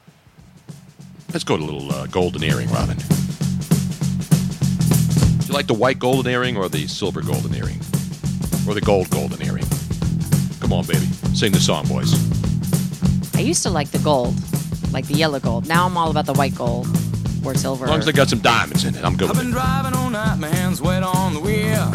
Let's 1.33 1.45
go 1.45 1.57
to 1.57 1.63
a 1.63 1.65
little 1.65 1.91
uh, 1.91 2.07
golden 2.07 2.45
earring, 2.45 2.71
Robin. 2.71 2.97
Do 5.39 5.47
you 5.47 5.55
like 5.55 5.67
the 5.67 5.75
white 5.75 5.99
golden 5.99 6.31
earring 6.31 6.57
or 6.57 6.69
the 6.69 6.87
silver 6.87 7.23
golden 7.23 7.55
earring? 7.55 7.81
Or 8.69 8.75
the 8.75 8.83
gold 8.85 9.09
golden 9.11 9.43
earring? 9.43 9.65
Come 10.63 10.73
on, 10.75 10.87
baby. 10.87 11.05
Sing 11.35 11.51
the 11.51 11.59
song, 11.59 11.89
boys. 11.89 12.15
I 13.35 13.41
used 13.41 13.65
to 13.65 13.71
like 13.71 13.91
the 13.91 13.99
gold, 13.99 14.35
like 14.93 15.07
the 15.09 15.15
yellow 15.15 15.41
gold. 15.41 15.67
Now 15.67 15.87
I'm 15.87 15.97
all 15.97 16.09
about 16.09 16.25
the 16.25 16.35
white 16.35 16.55
gold 16.55 16.87
or 17.45 17.57
silver. 17.57 17.85
As 17.87 17.91
long 17.91 17.99
as 17.99 18.07
they 18.07 18.13
got 18.13 18.29
some 18.29 18.39
diamonds 18.39 18.85
in 18.85 18.95
it, 18.95 19.05
I'm 19.05 19.17
good 19.17 19.29
I've 19.29 19.37
with 19.37 19.47
been 19.47 19.49
it. 19.49 19.55
driving 19.55 19.93
all 19.95 20.09
night, 20.09 20.37
my 20.37 20.47
hands 20.47 20.81
wet 20.81 21.03
on 21.03 21.35
the 21.35 21.41
wheel. 21.41 21.91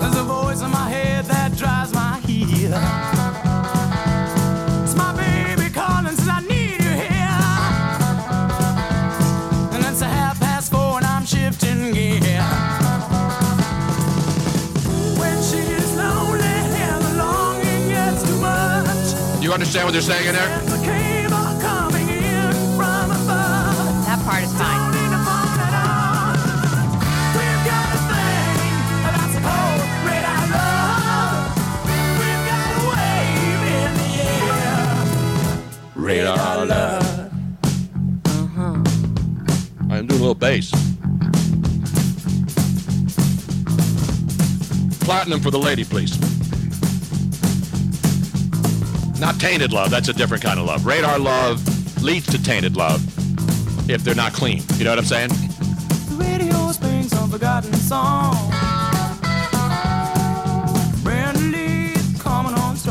There's 0.00 0.16
a 0.16 0.24
voice 0.24 0.62
in 0.62 0.70
my 0.72 0.90
head 0.90 1.26
that 1.26 1.56
drives 1.56 1.94
my 1.94 2.18
heel. 2.26 3.17
Understand 19.68 19.84
what 19.84 19.92
they're 19.92 20.00
saying 20.00 20.28
in 20.28 20.34
there? 20.34 20.60
The 20.60 20.82
cable 20.82 21.60
coming 21.60 22.08
in 22.08 22.52
from 22.74 23.10
above. 23.10 24.06
That 24.06 24.18
part 24.24 24.42
is 24.42 24.52
fine. 24.54 24.88
Radar 35.94 36.64
love. 36.64 37.30
I'm 39.90 40.06
doing 40.06 40.10
a 40.10 40.24
little 40.24 40.34
bass. 40.34 40.70
Platinum 45.00 45.40
for 45.40 45.50
the 45.50 45.58
lady, 45.58 45.84
please. 45.84 46.47
Not 49.20 49.40
tainted 49.40 49.72
love. 49.72 49.90
That's 49.90 50.08
a 50.08 50.12
different 50.12 50.42
kind 50.42 50.60
of 50.60 50.66
love. 50.66 50.86
Radar 50.86 51.18
love 51.18 52.02
leads 52.02 52.26
to 52.28 52.42
tainted 52.42 52.76
love 52.76 53.02
if 53.90 54.04
they're 54.04 54.14
not 54.14 54.32
clean. 54.32 54.62
You 54.76 54.84
know 54.84 54.90
what 54.90 54.98
I'm 54.98 55.04
saying? 55.04 55.30
The 55.30 56.16
radio 56.18 56.72
sings 56.72 57.10
some 57.10 57.30
forgotten 57.30 57.74
song. 57.74 58.36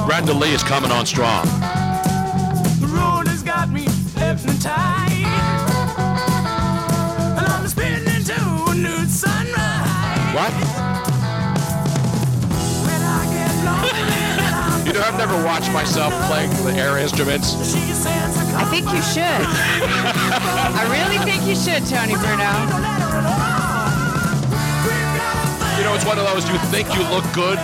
Brenda 0.07 0.33
Lee 0.33 0.53
is 0.53 0.63
coming 0.63 0.91
on 0.91 1.05
strong. 1.05 1.76
Know, 14.99 15.05
I've 15.05 15.17
never 15.17 15.35
watched 15.45 15.71
myself 15.71 16.13
playing 16.27 16.49
the 16.63 16.73
air 16.73 16.97
instruments. 16.97 17.51
she 17.51 17.79
sends 17.93 18.37
a 18.37 18.41
I 18.57 18.65
think 18.65 18.85
you 18.91 19.01
should. 19.01 19.23
I 19.23 20.83
really 20.89 21.17
think 21.25 21.43
you 21.45 21.55
should, 21.55 21.85
Tony 21.85 22.15
Bruno. 22.15 22.51
You 25.77 25.83
know, 25.83 25.93
it's 25.93 26.05
one 26.05 26.17
of 26.17 26.25
those 26.25 26.49
you 26.49 26.57
think 26.69 26.87
you 26.95 27.03
look 27.09 27.23
good, 27.33 27.59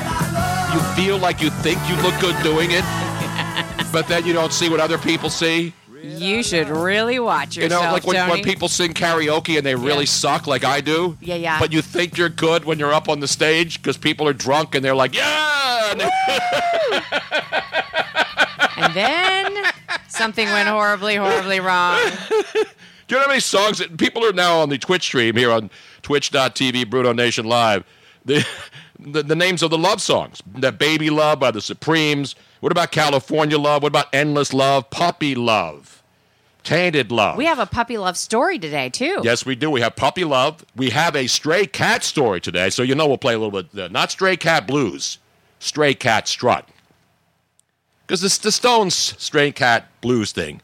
you 0.74 0.80
feel 0.96 1.18
like 1.18 1.42
you 1.42 1.50
think 1.50 1.80
you 1.90 1.96
look 2.04 2.20
good 2.22 2.36
doing 2.44 2.70
it, 2.72 2.84
but 3.92 4.08
then 4.08 4.26
you 4.26 4.34
don't 4.34 4.54
see 4.54 4.70
what 4.70 4.80
other 4.80 4.98
people 5.00 5.30
see. 5.30 5.74
You 6.04 6.44
should 6.44 6.68
really 6.68 7.18
watch 7.18 7.56
yourself. 7.56 7.82
You 7.82 7.88
know, 7.88 7.94
like 7.94 8.06
when, 8.06 8.18
Tony. 8.18 8.32
when 8.32 8.44
people 8.44 8.68
sing 8.68 8.94
karaoke 8.94 9.58
and 9.58 9.66
they 9.66 9.74
really 9.74 10.04
Yeah. 10.04 10.10
suck, 10.12 10.48
like 10.48 10.66
I 10.66 10.82
do. 10.82 11.18
Yeah, 11.22 11.36
yeah. 11.36 11.60
But 11.60 11.72
you 11.72 11.82
think 11.82 12.18
you're 12.18 12.28
good 12.30 12.66
when 12.66 12.78
you're 12.78 12.94
up 12.94 13.08
on 13.08 13.22
the 13.22 13.28
stage 13.28 13.82
because 13.82 13.96
people 13.98 14.28
are 14.28 14.34
drunk 14.34 14.76
and 14.76 14.84
they're 14.84 14.96
like, 14.96 15.16
yeah. 15.16 15.53
And 16.02 17.04
and 18.78 18.94
then 18.94 19.64
something 20.08 20.48
went 20.48 20.70
horribly, 20.70 21.16
horribly 21.16 21.60
wrong. 21.60 22.00
Do 23.08 23.16
you 23.16 23.18
know 23.18 23.24
how 23.24 23.28
many 23.28 23.40
songs 23.40 23.80
that 23.80 23.98
people 23.98 24.26
are 24.26 24.34
now 24.34 24.60
on 24.60 24.70
the 24.70 24.78
Twitch 24.78 25.04
stream 25.04 25.36
here 25.36 25.52
on 25.52 25.70
twitch.tv 26.02 26.90
Bruno 26.90 27.14
Nation 27.14 27.46
Live? 27.46 27.84
the, 28.26 28.46
the 29.00 29.24
the 29.24 29.36
names 29.36 29.62
of 29.64 29.70
the 29.70 29.78
love 29.78 30.02
songs. 30.02 30.42
The 30.56 30.72
Baby 30.72 31.10
Love 31.10 31.40
by 31.40 31.52
the 31.52 31.62
Supremes. 31.62 32.36
What 32.60 32.72
about 32.72 32.92
California 32.92 33.58
Love? 33.58 33.84
What 33.84 33.90
about 33.90 34.08
Endless 34.14 34.54
Love? 34.54 34.90
Puppy 34.90 35.36
Love. 35.36 36.02
Tainted 36.64 37.12
Love. 37.12 37.36
We 37.36 37.46
have 37.46 37.60
a 37.60 37.66
puppy 37.66 37.98
love 37.98 38.16
story 38.16 38.58
today 38.58 38.90
too. 38.90 39.20
Yes, 39.22 39.46
we 39.46 39.56
do. 39.56 39.70
We 39.70 39.82
have 39.82 39.98
Puppy 39.98 40.24
Love. 40.24 40.66
We 40.78 40.92
have 40.92 41.14
a 41.16 41.28
Stray 41.28 41.66
Cat 41.66 42.06
story 42.06 42.40
today. 42.40 42.70
So 42.70 42.84
you 42.84 42.96
know 42.96 43.06
we'll 43.06 43.18
play 43.18 43.34
a 43.34 43.40
little 43.40 43.62
bit, 43.62 43.78
uh, 43.78 43.90
not 43.90 44.12
Stray 44.12 44.38
Cat 44.38 44.66
Blues, 44.66 45.18
Stray 45.64 45.94
Cat 45.94 46.28
Strut. 46.28 46.68
Because 48.06 48.24
it's 48.24 48.38
the 48.38 48.52
Stones 48.52 48.94
Stray 49.18 49.52
Cat 49.52 49.88
Blues 50.02 50.32
thing. 50.34 50.62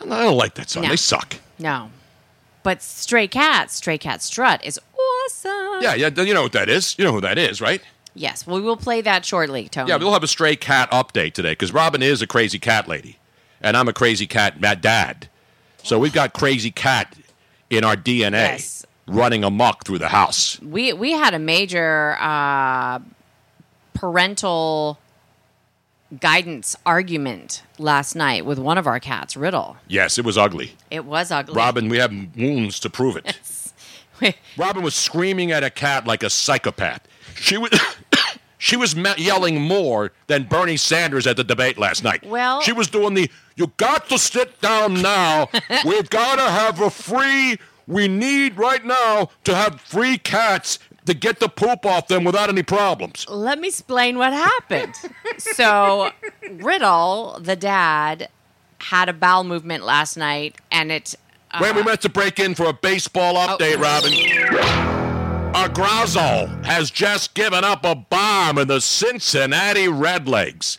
And 0.00 0.12
I 0.12 0.22
don't 0.22 0.36
like 0.38 0.54
that 0.54 0.70
song. 0.70 0.84
No. 0.84 0.88
They 0.88 0.96
suck. 0.96 1.36
No. 1.58 1.90
But 2.62 2.82
Stray 2.82 3.28
Cat, 3.28 3.70
Stray 3.70 3.98
Cat 3.98 4.22
Strut 4.22 4.64
is 4.64 4.80
awesome. 4.98 5.82
Yeah, 5.82 5.94
yeah, 5.94 6.08
you 6.22 6.32
know 6.34 6.42
what 6.42 6.52
that 6.52 6.68
is. 6.68 6.98
You 6.98 7.04
know 7.04 7.12
who 7.12 7.20
that 7.20 7.36
is, 7.38 7.60
right? 7.60 7.82
Yes, 8.14 8.46
well, 8.46 8.56
we 8.56 8.62
will 8.62 8.78
play 8.78 9.02
that 9.02 9.26
shortly, 9.26 9.68
Tony. 9.68 9.90
Yeah, 9.90 9.96
we'll 9.96 10.14
have 10.14 10.22
a 10.22 10.26
stray 10.28 10.56
cat 10.56 10.90
update 10.90 11.34
today 11.34 11.52
because 11.52 11.72
Robin 11.74 12.02
is 12.02 12.22
a 12.22 12.26
crazy 12.26 12.58
cat 12.58 12.88
lady, 12.88 13.18
and 13.60 13.76
I'm 13.76 13.88
a 13.88 13.92
crazy 13.92 14.26
cat 14.26 14.58
dad. 14.80 15.28
So 15.82 15.98
we've 15.98 16.14
got 16.14 16.32
crazy 16.32 16.70
cat 16.70 17.14
in 17.68 17.84
our 17.84 17.94
DNA 17.94 18.32
Yes. 18.32 18.86
running 19.06 19.44
amok 19.44 19.84
through 19.84 19.98
the 19.98 20.08
house. 20.08 20.58
we 20.62 20.94
we 20.94 21.12
had 21.12 21.34
a 21.34 21.38
major 21.38 22.16
uh, 22.18 23.00
parental 23.96 24.98
guidance 26.20 26.76
argument 26.86 27.62
last 27.78 28.14
night 28.14 28.46
with 28.46 28.58
one 28.58 28.78
of 28.78 28.86
our 28.86 29.00
cats, 29.00 29.36
Riddle. 29.36 29.76
Yes, 29.88 30.18
it 30.18 30.24
was 30.24 30.38
ugly. 30.38 30.72
It 30.90 31.04
was 31.04 31.30
ugly. 31.30 31.54
Robin, 31.54 31.88
we 31.88 31.98
have 31.98 32.12
wounds 32.36 32.78
to 32.80 32.90
prove 32.90 33.16
it. 33.16 33.38
Robin 34.56 34.82
was 34.82 34.94
screaming 34.94 35.50
at 35.50 35.64
a 35.64 35.70
cat 35.70 36.06
like 36.06 36.22
a 36.22 36.30
psychopath. 36.30 37.06
She 37.34 37.56
was. 37.56 37.70
She 38.58 38.74
was 38.74 38.94
yelling 39.18 39.60
more 39.60 40.12
than 40.28 40.44
Bernie 40.44 40.78
Sanders 40.78 41.26
at 41.26 41.36
the 41.36 41.44
debate 41.44 41.76
last 41.76 42.02
night. 42.02 42.24
Well- 42.24 42.62
she 42.62 42.72
was 42.72 42.88
doing 42.88 43.12
the 43.12 43.30
"You 43.54 43.70
got 43.76 44.08
to 44.08 44.18
sit 44.18 44.60
down 44.62 44.94
now. 45.02 45.50
We've 45.84 46.08
got 46.08 46.36
to 46.36 46.50
have 46.50 46.80
a 46.80 46.88
free. 46.88 47.58
We 47.86 48.08
need 48.08 48.56
right 48.56 48.82
now 48.84 49.28
to 49.44 49.54
have 49.54 49.80
free 49.82 50.16
cats 50.16 50.78
to 51.06 51.14
get 51.14 51.40
the 51.40 51.48
poop 51.48 51.84
off 51.86 52.08
them 52.08 52.24
without 52.24 52.48
any 52.48 52.62
problems." 52.62 53.26
Let 53.28 53.58
me 53.58 53.68
explain 53.68 54.18
what 54.18 54.32
happened. 54.32 54.94
so, 55.38 56.10
Riddle, 56.52 57.38
the 57.40 57.56
dad, 57.56 58.28
had 58.78 59.08
a 59.08 59.12
bowel 59.12 59.44
movement 59.44 59.84
last 59.84 60.16
night, 60.16 60.56
and 60.70 60.92
it. 60.92 61.14
Uh, 61.50 61.58
When 61.60 61.76
we 61.76 61.82
meant 61.82 62.00
to 62.02 62.08
break 62.08 62.38
in 62.38 62.54
for 62.54 62.66
a 62.66 62.72
baseball 62.72 63.36
Oh. 63.36 63.56
update, 63.56 63.78
Robin. 63.80 64.12
Agrazal 65.54 66.64
has 66.66 66.90
just 66.90 67.34
given 67.34 67.64
up 67.64 67.84
a 67.84 67.94
bomb 67.94 68.58
in 68.58 68.68
the 68.68 68.80
Cincinnati 68.80 69.86
Redlegs, 69.86 70.78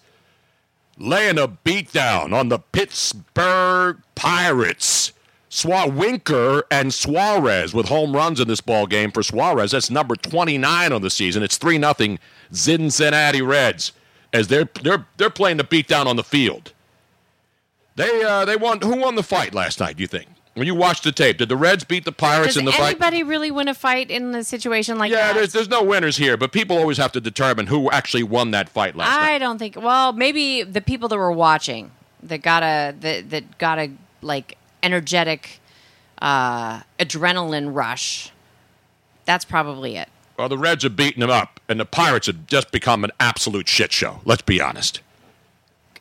laying 0.98 1.40
a 1.40 1.48
beatdown 1.48 2.32
on 2.34 2.50
the 2.50 2.60
Pittsburgh 2.60 3.98
Pirates. 4.14 5.14
Swa- 5.58 5.92
Winker 5.92 6.64
and 6.70 6.94
Suarez 6.94 7.74
with 7.74 7.88
home 7.88 8.16
runs 8.16 8.40
in 8.40 8.48
this 8.48 8.62
ball 8.62 8.86
game 8.86 9.12
for 9.12 9.24
Suarez. 9.24 9.72
That's 9.72 9.90
number 9.90 10.16
29 10.16 10.92
on 10.94 11.02
the 11.02 11.10
season. 11.10 11.42
It's 11.42 11.58
3 11.58 11.80
0 11.80 12.18
Cincinnati 12.52 13.42
Reds 13.42 13.92
as 14.32 14.50
they're, 14.50 14.70
they're, 14.84 15.06
they're 15.18 15.30
playing 15.32 15.58
the 15.58 15.64
beatdown 15.64 16.06
on 16.06 16.16
the 16.16 16.24
field. 16.24 16.74
They, 17.96 18.24
uh, 18.24 18.46
they 18.46 18.56
won. 18.56 18.82
Who 18.82 18.98
won 18.98 19.16
the 19.16 19.24
fight 19.24 19.56
last 19.56 19.80
night, 19.80 19.98
do 19.98 20.02
you 20.04 20.08
think? 20.08 20.28
When 20.54 20.68
you 20.68 20.76
watched 20.76 21.04
the 21.04 21.12
tape, 21.12 21.38
did 21.38 21.50
the 21.50 21.58
Reds 21.58 21.84
beat 21.84 22.06
the 22.06 22.12
Pirates 22.12 22.50
Does 22.50 22.58
in 22.58 22.66
the 22.66 22.72
fight? 22.72 22.90
anybody 22.92 23.24
really 23.24 23.50
win 23.52 23.68
a 23.68 23.74
fight 23.74 24.10
in 24.12 24.34
a 24.36 24.44
situation 24.44 24.98
like 25.00 25.12
Yeah, 25.12 25.28
that? 25.28 25.36
there's, 25.36 25.54
there's 25.54 25.70
no 25.70 25.84
winners 25.84 26.18
here, 26.18 26.36
but 26.38 26.52
people 26.52 26.78
always 26.78 26.98
have 26.98 27.12
to 27.14 27.22
determine 27.22 27.68
who 27.68 27.90
actually 27.92 28.24
won 28.24 28.52
that 28.52 28.68
fight 28.70 28.96
last 28.96 29.10
night. 29.20 29.36
I 29.36 29.38
don't 29.40 29.58
think. 29.58 29.76
Well, 29.76 30.14
maybe 30.14 30.62
the 30.64 30.82
people 30.82 31.10
that 31.10 31.18
were 31.18 31.32
watching 31.32 31.92
that 32.24 32.42
got 32.44 32.62
a 32.64 32.96
that, 33.00 33.30
that 33.32 33.58
got 33.58 33.80
a 33.80 33.92
like 34.22 34.57
energetic 34.84 35.60
uh, 36.22 36.82
adrenaline 37.00 37.74
rush. 37.74 38.32
That's 39.26 39.46
probably 39.46 39.96
it. 39.98 40.10
Well, 40.38 40.50
the 40.50 40.58
Reds 40.58 40.86
are 40.86 40.90
beating 40.90 41.22
them 41.22 41.30
up, 41.32 41.60
and 41.68 41.80
the 41.80 41.86
Pirates 41.86 42.28
have 42.28 42.46
just 42.48 42.72
become 42.72 43.04
an 43.04 43.12
absolute 43.20 43.68
shit 43.68 43.92
show. 43.92 44.22
Let's 44.24 44.44
be 44.44 44.62
honest. 44.62 45.02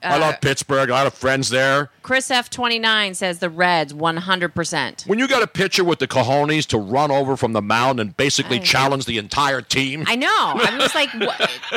I 0.03 0.17
Uh, 0.17 0.21
love 0.21 0.41
Pittsburgh. 0.43 0.91
A 0.91 0.93
lot 0.93 1.07
of 1.07 1.15
friends 1.15 1.49
there. 1.49 1.91
Chris 2.03 2.31
F 2.31 2.51
twenty 2.51 2.79
nine 2.79 3.15
says 3.15 3.39
the 3.39 3.49
Reds 3.49 3.95
one 3.95 4.19
hundred 4.19 4.55
percent. 4.55 5.05
When 5.07 5.19
you 5.19 5.27
got 5.27 5.43
a 5.43 5.47
pitcher 5.47 5.83
with 5.85 5.99
the 6.01 6.07
cojones 6.07 6.67
to 6.67 6.79
run 6.79 7.11
over 7.11 7.35
from 7.37 7.55
the 7.55 7.62
mound 7.62 7.99
and 7.99 8.15
basically 8.17 8.61
challenge 8.61 9.07
the 9.07 9.17
entire 9.17 9.62
team, 9.62 10.05
I 10.07 10.15
know. 10.15 10.29
I 10.29 10.77
was 10.79 10.95
like, 10.95 11.09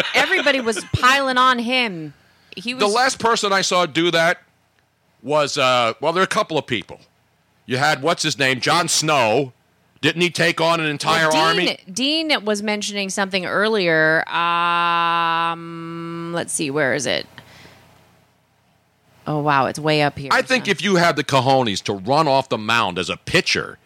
everybody 0.15 0.59
was 0.59 0.83
piling 0.93 1.37
on 1.37 1.59
him. 1.59 2.13
He 2.55 2.73
was 2.73 2.83
the 2.83 2.89
last 2.89 3.19
person 3.19 3.53
I 3.53 3.61
saw 3.61 3.85
do 3.85 4.11
that 4.11 4.39
was 5.21 5.57
uh, 5.57 5.93
well, 6.01 6.13
there 6.13 6.21
are 6.21 6.23
a 6.23 6.27
couple 6.27 6.57
of 6.57 6.67
people. 6.67 6.99
You 7.65 7.77
had 7.77 8.01
what's 8.01 8.23
his 8.23 8.37
name, 8.37 8.61
Jon 8.61 8.87
Snow. 8.87 9.53
Didn't 10.01 10.21
he 10.21 10.29
take 10.29 10.61
on 10.61 10.79
an 10.79 10.85
entire 10.85 11.29
Dean, 11.29 11.39
army? 11.41 11.77
Dean 11.91 12.45
was 12.45 12.63
mentioning 12.63 13.09
something 13.09 13.45
earlier. 13.45 14.27
Um, 14.29 16.31
let's 16.33 16.53
see, 16.53 16.71
where 16.71 16.93
is 16.93 17.05
it? 17.05 17.27
Oh 19.27 19.39
wow, 19.39 19.67
it's 19.67 19.77
way 19.77 20.01
up 20.01 20.17
here. 20.17 20.29
I 20.31 20.41
think 20.41 20.67
if 20.67 20.81
you 20.81 20.95
have 20.95 21.15
the 21.15 21.23
cojones 21.23 21.83
to 21.83 21.93
run 21.93 22.27
off 22.27 22.49
the 22.49 22.57
mound 22.57 22.97
as 22.97 23.09
a 23.09 23.17
pitcher 23.17 23.77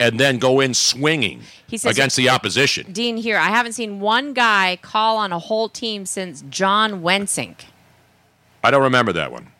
and 0.00 0.18
then 0.18 0.38
go 0.38 0.60
in 0.60 0.72
swinging 0.72 1.42
He 1.66 1.76
says- 1.76 1.92
against 1.92 2.16
the 2.16 2.30
opposition. 2.30 2.90
Dean 2.90 3.18
here, 3.18 3.36
I 3.36 3.50
haven't 3.50 3.74
seen 3.74 4.00
one 4.00 4.32
guy 4.32 4.78
call 4.80 5.18
on 5.18 5.30
a 5.30 5.38
whole 5.38 5.68
team 5.68 6.06
since 6.06 6.42
John 6.48 7.02
Wensink. 7.02 7.64
I 8.64 8.70
don't 8.70 8.82
remember 8.82 9.12
that 9.12 9.30
one. 9.30 9.52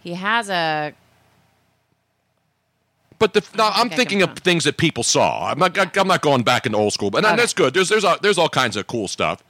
He 0.00 0.14
has 0.14 0.48
a 0.48 0.94
But 3.18 3.34
the, 3.34 3.44
no, 3.56 3.68
I'm 3.72 3.88
think 3.88 3.96
thinking 3.98 4.22
of 4.22 4.38
things 4.38 4.64
that 4.64 4.76
people 4.78 5.04
saw. 5.04 5.50
I'm 5.50 5.58
not. 5.58 5.96
I'm 5.96 6.08
not 6.08 6.22
going 6.22 6.42
back 6.42 6.66
into 6.66 6.78
old 6.78 6.92
school, 6.92 7.10
but 7.10 7.24
and 7.24 7.38
that's 7.38 7.52
good. 7.52 7.74
There's 7.74 7.88
there's 7.88 8.04
all, 8.04 8.16
there's 8.20 8.38
all 8.38 8.48
kinds 8.48 8.76
of 8.76 8.86
cool 8.86 9.08
stuff, 9.08 9.44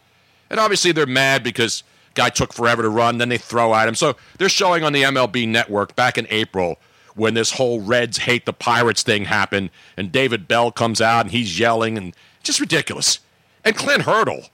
and 0.50 0.58
obviously 0.58 0.92
they're 0.92 1.06
mad 1.06 1.42
because 1.44 1.84
guy 2.14 2.28
took 2.28 2.52
forever 2.52 2.82
to 2.82 2.88
run. 2.88 3.18
Then 3.18 3.28
they 3.28 3.38
throw 3.38 3.74
at 3.74 3.86
him. 3.86 3.94
So 3.94 4.16
they're 4.38 4.48
showing 4.48 4.82
on 4.82 4.92
the 4.92 5.02
MLB 5.02 5.46
Network 5.46 5.94
back 5.94 6.18
in 6.18 6.26
April 6.30 6.78
when 7.14 7.34
this 7.34 7.52
whole 7.52 7.80
Reds 7.80 8.18
hate 8.18 8.46
the 8.46 8.52
Pirates 8.52 9.02
thing 9.02 9.26
happened, 9.26 9.70
and 9.96 10.10
David 10.10 10.48
Bell 10.48 10.72
comes 10.72 11.00
out 11.00 11.26
and 11.26 11.30
he's 11.30 11.58
yelling 11.58 11.96
and 11.96 12.14
just 12.42 12.60
ridiculous. 12.60 13.20
And 13.64 13.76
Clint 13.76 14.02
Hurdle. 14.02 14.46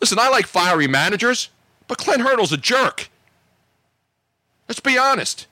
Listen, 0.00 0.18
I 0.18 0.28
like 0.28 0.46
fiery 0.46 0.86
managers, 0.86 1.50
but 1.86 1.98
Clint 1.98 2.22
Hurdle's 2.22 2.52
a 2.52 2.56
jerk. 2.56 3.10
Let's 4.68 4.80
be 4.80 4.98
honest. 4.98 5.46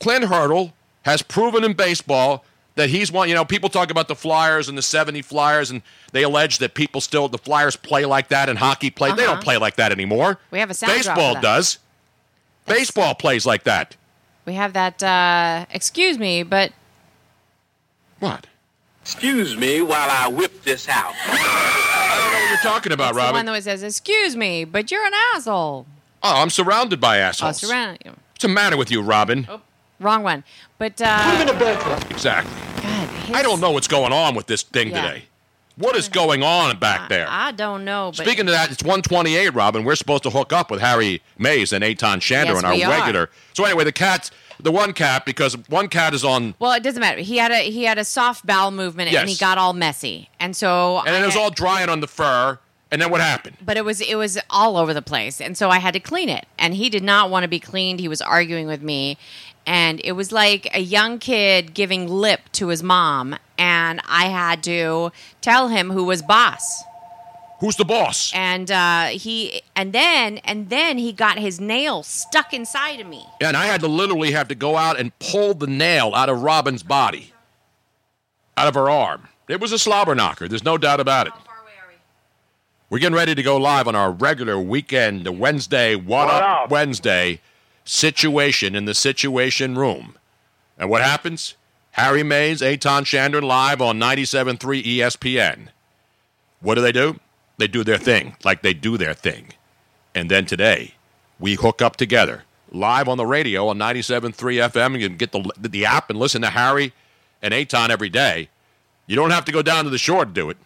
Clint 0.00 0.26
Hurdle 0.26 0.74
has 1.02 1.22
proven 1.22 1.64
in 1.64 1.72
baseball 1.72 2.44
that 2.76 2.90
he's 2.90 3.10
one. 3.10 3.28
You 3.28 3.34
know, 3.34 3.44
people 3.44 3.68
talk 3.68 3.90
about 3.90 4.06
the 4.08 4.14
Flyers 4.14 4.68
and 4.68 4.76
the 4.78 4.82
70 4.82 5.22
Flyers, 5.22 5.70
and 5.70 5.82
they 6.12 6.22
allege 6.22 6.58
that 6.58 6.74
people 6.74 7.00
still, 7.00 7.28
the 7.28 7.38
Flyers 7.38 7.74
play 7.74 8.04
like 8.04 8.28
that 8.28 8.48
and 8.48 8.58
hockey 8.58 8.90
play. 8.90 9.08
They 9.12 9.24
Uh-huh. 9.24 9.34
don't 9.34 9.42
play 9.44 9.56
like 9.56 9.76
that 9.76 9.90
anymore. 9.90 10.38
We 10.50 10.58
have 10.60 10.70
a 10.70 10.74
sound 10.74 10.92
drop 11.02 11.16
for 11.16 11.20
Baseball 11.20 11.34
that. 11.34 11.42
does. 11.42 11.78
Baseball 12.66 13.14
plays 13.14 13.46
like 13.46 13.64
that. 13.64 13.96
we 14.44 14.54
have 14.54 14.72
that 14.74 15.02
uh 15.02 15.66
excuse 15.70 16.18
me, 16.18 16.42
but 16.42 16.72
What? 18.18 18.46
Excuse 19.02 19.56
me 19.56 19.80
while 19.80 20.10
I 20.10 20.28
whip 20.28 20.62
this 20.64 20.86
out. 20.88 21.14
I 21.16 22.18
don't 22.20 22.32
know 22.32 22.40
what 22.40 22.48
you're 22.50 22.72
talking 22.72 22.92
about, 22.92 23.08
it's 23.10 23.16
the 23.16 23.22
one 23.24 23.34
Robin. 23.34 23.46
that 23.46 23.62
says, 23.64 23.82
"Excuse 23.82 24.36
me, 24.36 24.64
but 24.64 24.90
you're 24.90 25.04
an 25.06 25.12
asshole." 25.34 25.86
Oh, 26.22 26.42
I'm 26.42 26.50
surrounded 26.50 27.00
by 27.00 27.18
Oh, 27.18 27.22
assholes. 27.24 27.58
surround 27.60 27.98
What's 28.04 28.42
the 28.42 28.48
matter 28.48 28.76
with 28.76 28.90
you, 28.90 29.02
Robin? 29.02 29.46
Oh, 29.50 29.60
wrong 30.00 30.22
one. 30.22 30.44
But 30.78 31.00
uh, 31.00 31.46
Exactly. 32.10 32.52
God, 32.82 33.34
I 33.36 33.42
don't 33.42 33.60
know 33.60 33.70
what's 33.72 33.88
going 33.88 34.12
on 34.12 34.34
with 34.34 34.46
this 34.46 34.62
thing 34.62 34.88
Yeah. 34.90 35.02
today. 35.02 35.24
What 35.76 35.94
is 35.96 36.08
going 36.08 36.42
on 36.42 36.76
back 36.78 37.08
there? 37.08 37.26
I 37.30 37.52
don't 37.52 37.84
know. 37.84 38.12
But 38.16 38.24
Speaking 38.24 38.46
of 38.46 38.52
that, 38.52 38.72
it's 38.72 38.82
128, 38.82 39.50
Robin. 39.54 39.84
We're 39.84 39.94
supposed 39.94 40.24
to 40.24 40.30
hook 40.30 40.52
up 40.52 40.72
with 40.72 40.80
Harry 40.80 41.22
Mayes 41.38 41.72
and 41.72 41.84
Eytan 41.84 42.18
Shander 42.20 42.46
Yes, 42.46 42.58
in 42.58 42.64
our 42.64 42.74
we 42.74 42.82
are. 42.82 42.90
regular. 42.90 43.30
So 43.54 43.64
anyway, 43.64 43.84
the 43.84 43.92
cats, 43.92 44.32
the 44.58 44.72
one 44.72 44.92
cat, 44.92 45.24
because 45.24 45.56
one 45.68 45.86
cat 45.86 46.14
is 46.14 46.24
on, 46.24 46.54
Well, 46.58 46.72
it 46.72 46.82
doesn't 46.82 47.00
matter. 47.00 47.20
He 47.20 47.36
had 47.36 47.52
a 47.52 47.70
he 47.70 47.84
had 47.84 47.96
a 47.96 48.04
soft 48.04 48.44
bowel 48.44 48.72
movement 48.72 49.12
and 49.12 49.28
he 49.28 49.36
got 49.36 49.56
all 49.56 49.72
messy, 49.72 50.30
and 50.40 50.56
so 50.56 50.98
and 51.06 51.10
I 51.14 51.22
it 51.22 51.26
was 51.26 51.36
all 51.36 51.50
drying 51.50 51.88
on 51.88 52.00
the 52.00 52.08
fur. 52.08 52.58
And 52.90 53.02
then 53.02 53.10
what 53.10 53.20
happened? 53.20 53.56
but 53.64 53.76
it 53.76 53.84
was 53.84 54.00
it 54.00 54.14
was 54.16 54.38
all 54.48 54.76
over 54.78 54.94
the 54.94 55.02
place 55.02 55.40
and 55.40 55.56
so 55.58 55.68
i 55.68 55.78
had 55.78 55.92
to 55.92 56.00
clean 56.00 56.28
it 56.30 56.46
and 56.58 56.74
he 56.74 56.88
did 56.88 57.02
not 57.02 57.28
want 57.30 57.44
to 57.44 57.48
be 57.48 57.60
cleaned 57.60 58.00
he 58.00 58.08
was 58.08 58.22
arguing 58.22 58.66
with 58.66 58.80
me 58.82 59.18
and 59.66 60.00
it 60.04 60.12
was 60.12 60.32
like 60.32 60.68
a 60.74 60.80
young 60.80 61.18
kid 61.18 61.74
giving 61.74 62.08
lip 62.08 62.40
to 62.52 62.68
his 62.68 62.82
mom 62.82 63.36
and 63.58 64.00
i 64.08 64.24
had 64.26 64.62
to 64.62 65.12
tell 65.42 65.68
him 65.68 65.90
who 65.90 66.04
was 66.04 66.22
boss 66.22 66.82
Who's 67.60 67.74
the 67.76 67.84
boss? 67.84 68.32
and 68.34 68.70
uh, 68.70 69.06
he 69.06 69.60
and 69.74 69.92
then 69.92 70.38
and 70.38 70.70
then 70.70 70.96
he 70.96 71.12
got 71.12 71.38
his 71.38 71.60
nail 71.60 72.02
stuck 72.04 72.54
inside 72.54 73.00
of 73.00 73.06
me 73.08 73.26
And 73.40 73.56
I 73.56 73.66
had 73.66 73.80
to 73.80 73.88
literally 73.88 74.30
have 74.32 74.46
to 74.48 74.54
go 74.54 74.76
out 74.76 74.98
and 74.98 75.10
pull 75.18 75.54
the 75.54 75.66
nail 75.66 76.14
out 76.14 76.28
of 76.28 76.40
Robin's 76.42 76.84
body, 76.84 77.32
out 78.56 78.68
of 78.68 78.74
her 78.74 78.88
arm. 78.88 79.26
It 79.48 79.60
was 79.60 79.72
a 79.72 79.78
slobber 79.78 80.14
knocker. 80.14 80.46
There's 80.46 80.62
no 80.64 80.78
doubt 80.78 81.00
about 81.00 81.26
it. 81.26 81.32
We're 82.90 83.00
getting 83.00 83.16
ready 83.16 83.34
to 83.34 83.42
go 83.42 83.58
live 83.58 83.86
on 83.86 83.94
our 83.94 84.10
regular 84.10 84.58
weekend 84.58 85.28
Wednesday 85.38 85.94
What, 85.94 86.28
What 86.28 86.42
Up 86.42 86.42
up? 86.42 86.70
Wednesday 86.70 87.40
situation 87.84 88.74
in 88.74 88.86
the 88.86 88.94
Situation 88.94 89.76
Room. 89.76 90.16
And 90.78 90.88
what 90.88 91.02
happens? 91.02 91.54
Harry 91.92 92.22
Mayes, 92.22 92.62
Eytan 92.62 93.02
Shander 93.02 93.42
live 93.42 93.82
on 93.82 93.98
97.3 93.98 94.58
ESPN. 94.84 95.68
What 96.60 96.76
do 96.76 96.80
they 96.80 96.92
do? 96.92 97.20
They 97.58 97.68
do 97.68 97.84
their 97.84 97.98
thing, 97.98 98.36
like 98.42 98.62
they 98.62 98.72
do 98.72 98.96
their 98.96 99.12
thing. 99.12 99.52
And 100.14 100.30
then 100.30 100.46
today, 100.46 100.94
we 101.38 101.56
hook 101.56 101.82
up 101.82 101.96
together 101.96 102.44
live 102.72 103.08
on 103.08 103.18
the 103.18 103.26
radio 103.26 103.68
on 103.68 103.78
97.3 103.78 104.32
FM. 104.32 104.98
You 104.98 105.08
can 105.08 105.16
get 105.18 105.32
the, 105.32 105.50
the 105.58 105.84
app 105.84 106.08
and 106.10 106.18
listen 106.18 106.42
to 106.42 106.50
Harry 106.50 106.92
and 107.42 107.52
Aton 107.52 107.90
every 107.90 108.08
day. 108.08 108.48
You 109.06 109.16
don't 109.16 109.30
have 109.30 109.44
to 109.46 109.52
go 109.52 109.62
down 109.62 109.84
to 109.84 109.90
the 109.90 109.98
shore 109.98 110.24
to 110.24 110.30
do 110.30 110.48
it, 110.50 110.56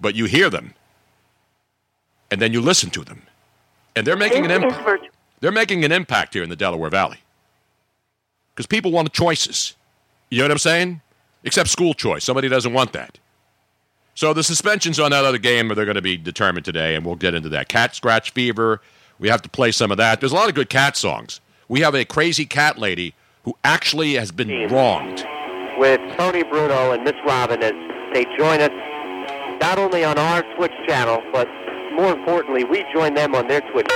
but 0.00 0.14
you 0.14 0.24
hear 0.24 0.48
them. 0.50 0.74
And 2.30 2.40
then 2.40 2.52
you 2.52 2.60
listen 2.60 2.90
to 2.90 3.04
them. 3.04 3.22
And 3.94 4.06
they're 4.06 4.16
making 4.16 4.44
an 4.44 4.50
impact. 4.50 5.08
They're 5.40 5.52
making 5.52 5.84
an 5.84 5.92
impact 5.92 6.34
here 6.34 6.42
in 6.42 6.48
the 6.48 6.56
Delaware 6.56 6.90
Valley. 6.90 7.18
Because 8.54 8.66
people 8.66 8.90
want 8.90 9.12
choices. 9.12 9.74
You 10.30 10.38
know 10.38 10.44
what 10.44 10.52
I'm 10.52 10.58
saying? 10.58 11.00
Except 11.44 11.68
school 11.68 11.94
choice. 11.94 12.24
Somebody 12.24 12.48
doesn't 12.48 12.72
want 12.72 12.92
that. 12.94 13.18
So 14.14 14.32
the 14.32 14.42
suspensions 14.42 14.98
on 14.98 15.10
that 15.10 15.24
other 15.24 15.38
game 15.38 15.70
are 15.70 15.74
they're 15.74 15.84
going 15.84 15.96
to 15.96 16.02
be 16.02 16.16
determined 16.16 16.64
today, 16.64 16.94
and 16.94 17.04
we'll 17.04 17.16
get 17.16 17.34
into 17.34 17.50
that. 17.50 17.68
Cat 17.68 17.94
scratch 17.94 18.30
fever. 18.30 18.80
We 19.18 19.28
have 19.28 19.42
to 19.42 19.48
play 19.48 19.72
some 19.72 19.90
of 19.90 19.98
that. 19.98 20.20
There's 20.20 20.32
a 20.32 20.34
lot 20.34 20.48
of 20.48 20.54
good 20.54 20.70
cat 20.70 20.96
songs. 20.96 21.40
We 21.68 21.80
have 21.80 21.94
a 21.94 22.04
crazy 22.04 22.46
cat 22.46 22.78
lady 22.78 23.14
who 23.44 23.56
actually 23.62 24.14
has 24.14 24.32
been 24.32 24.68
wronged. 24.72 25.24
with 25.78 26.00
Tony 26.16 26.42
Bruno 26.42 26.92
and 26.92 27.04
Miss 27.04 27.14
Robin 27.26 27.62
as 27.62 27.72
they 28.14 28.24
join 28.38 28.60
us 28.60 28.70
not 29.60 29.78
only 29.78 30.02
on 30.04 30.18
our 30.18 30.42
Twitch 30.56 30.72
channel, 30.88 31.22
but 31.32 31.46
more 31.96 32.12
importantly, 32.12 32.64
we 32.64 32.84
join 32.92 33.14
them 33.14 33.34
on 33.34 33.48
their 33.48 33.62
Twitch. 33.72 33.88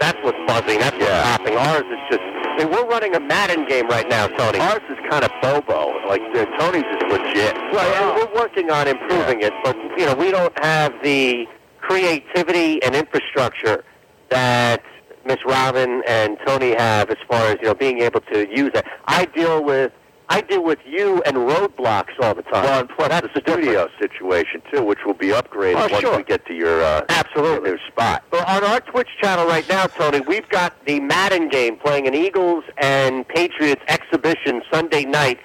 That's 0.00 0.18
what's 0.22 0.38
buzzing. 0.46 0.78
That's 0.78 0.96
what's 0.98 1.22
popping. 1.22 1.56
Ours 1.56 1.84
is 1.90 1.98
just. 2.10 2.22
I 2.22 2.58
mean, 2.58 2.70
we're 2.70 2.86
running 2.86 3.14
a 3.14 3.20
Madden 3.20 3.66
game 3.66 3.88
right 3.88 4.08
now, 4.08 4.28
Tony. 4.28 4.58
Ours 4.58 4.82
is 4.88 4.98
kind 5.10 5.24
of 5.24 5.30
bobo. 5.42 6.06
Like 6.06 6.22
Tony's 6.58 6.84
is 6.84 7.02
legit. 7.10 7.54
Well, 7.72 7.88
and 7.94 8.16
we're 8.16 8.40
working 8.40 8.70
on 8.70 8.88
improving 8.88 9.42
it, 9.42 9.52
but 9.64 9.76
you 9.98 10.06
know, 10.06 10.14
we 10.14 10.30
don't 10.30 10.56
have 10.64 10.92
the 11.02 11.46
creativity 11.80 12.82
and 12.82 12.94
infrastructure 12.94 13.84
that 14.30 14.82
Miss 15.24 15.38
Robin 15.46 16.02
and 16.06 16.36
Tony 16.46 16.74
have 16.74 17.10
as 17.10 17.16
far 17.28 17.46
as 17.46 17.56
you 17.60 17.68
know 17.68 17.74
being 17.74 18.00
able 18.00 18.20
to 18.32 18.46
use 18.54 18.70
it. 18.74 18.84
I 19.06 19.26
deal 19.26 19.62
with 19.64 19.92
I 20.28 20.40
deal 20.40 20.62
with 20.64 20.80
you 20.84 21.22
and 21.24 21.36
roadblocks 21.36 22.12
all 22.20 22.34
the 22.34 22.42
time. 22.42 22.64
Well, 22.64 22.80
and 22.80 22.88
plus 22.88 23.08
That's 23.08 23.32
the 23.32 23.40
studio 23.40 23.88
situation 24.00 24.60
too, 24.72 24.82
which 24.82 24.98
will 25.06 25.14
be 25.14 25.28
upgraded 25.28 25.76
Oh, 25.76 25.88
once 25.88 26.00
sure. 26.00 26.16
we 26.16 26.24
get 26.24 26.44
to 26.46 26.54
your 26.54 26.82
uh, 26.82 27.04
Absolutely. 27.08 27.70
new 27.72 27.78
spot. 27.88 28.24
But 28.30 28.46
on 28.48 28.64
our 28.64 28.80
Twitch 28.80 29.08
channel 29.22 29.46
right 29.46 29.68
now, 29.68 29.84
Tony, 29.86 30.20
we've 30.20 30.48
got 30.48 30.72
the 30.84 30.98
Madden 31.00 31.48
game 31.48 31.76
playing 31.76 32.06
an 32.08 32.14
Eagles 32.14 32.64
and 32.78 33.26
Patriots 33.28 33.82
exhibition 33.88 34.62
Sunday 34.72 35.04
night. 35.04 35.38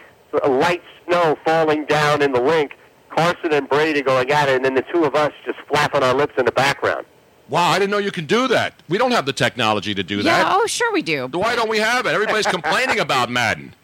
Light 0.47 0.81
snow 1.05 1.37
falling 1.45 1.85
down 1.85 2.21
in 2.21 2.31
the 2.31 2.41
link. 2.41 2.71
Carson 3.09 3.51
and 3.51 3.67
Brady 3.67 4.01
going 4.01 4.31
at 4.31 4.47
it, 4.47 4.55
and 4.55 4.63
then 4.65 4.73
the 4.75 4.83
two 4.93 5.03
of 5.03 5.15
us 5.15 5.33
just 5.45 5.59
flapping 5.67 6.01
our 6.01 6.13
lips 6.13 6.33
in 6.37 6.45
the 6.45 6.51
background. 6.53 7.05
Wow, 7.49 7.69
I 7.69 7.77
didn't 7.79 7.91
know 7.91 7.97
you 7.97 8.11
can 8.11 8.25
do 8.25 8.47
that. 8.47 8.73
We 8.87 8.97
don't 8.97 9.11
have 9.11 9.25
the 9.25 9.33
technology 9.33 9.93
to 9.93 10.01
do 10.03 10.17
Yeah, 10.17 10.43
that. 10.43 10.47
oh, 10.55 10.65
sure 10.67 10.93
we 10.93 11.01
do. 11.01 11.27
Why 11.33 11.53
don't 11.57 11.69
we 11.69 11.79
have 11.79 12.05
it? 12.05 12.13
Everybody's 12.13 12.47
complaining 12.59 12.99
about 13.01 13.29
Madden. 13.29 13.75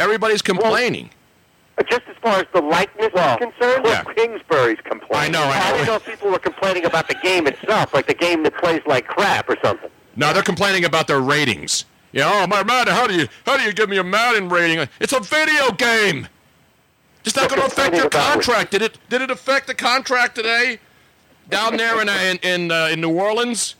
Everybody's 0.00 0.42
complaining. 0.42 1.10
But 1.76 1.88
just 1.88 2.02
as 2.08 2.16
far 2.22 2.38
as 2.38 2.46
the 2.52 2.60
likeness 2.62 3.06
is 3.14 3.36
concerned, 3.36 3.84
Yeah. 3.84 4.04
Kingsbury's 4.14 4.78
complaining. 4.84 5.34
I 5.34 5.38
know, 5.38 5.42
I 5.44 5.70
know. 5.70 5.76
didn't 5.76 5.86
know 5.88 5.94
if 5.96 6.06
people 6.06 6.30
were 6.30 6.38
complaining 6.38 6.84
about 6.84 7.08
the 7.08 7.16
game 7.16 7.46
itself, 7.46 7.92
like 7.92 8.06
the 8.06 8.14
game 8.14 8.42
that 8.44 8.56
plays 8.58 8.80
like 8.86 9.06
crap 9.06 9.48
or 9.48 9.56
something. 9.62 9.90
No, 10.16 10.32
they're 10.32 10.42
complaining 10.44 10.84
about 10.84 11.08
their 11.08 11.20
ratings. 11.20 11.84
Yeah, 12.12 12.30
oh 12.32 12.46
my 12.46 12.62
Madden, 12.62 12.94
how 12.94 13.08
do 13.08 13.14
you 13.14 13.26
how 13.44 13.56
do 13.56 13.64
you 13.64 13.72
give 13.72 13.88
me 13.88 13.96
a 13.96 14.04
Madden 14.04 14.48
rating? 14.48 14.88
It's 15.00 15.12
a 15.12 15.18
video 15.18 15.72
game. 15.72 16.28
It's 17.24 17.34
not 17.34 17.48
going 17.48 17.60
to 17.60 17.66
affect 17.66 17.96
your 17.96 18.08
contract. 18.08 18.70
Did 18.70 18.82
it? 18.82 18.98
Did 19.08 19.22
it 19.22 19.30
affect 19.30 19.66
the 19.66 19.74
contract 19.74 20.36
today? 20.36 20.78
Down 21.50 21.76
there 21.76 22.00
in 22.00 22.08
uh, 22.08 22.12
in 22.12 22.36
in, 22.38 22.70
uh, 22.70 22.88
in 22.92 23.00
New 23.00 23.18
Orleans. 23.18 23.74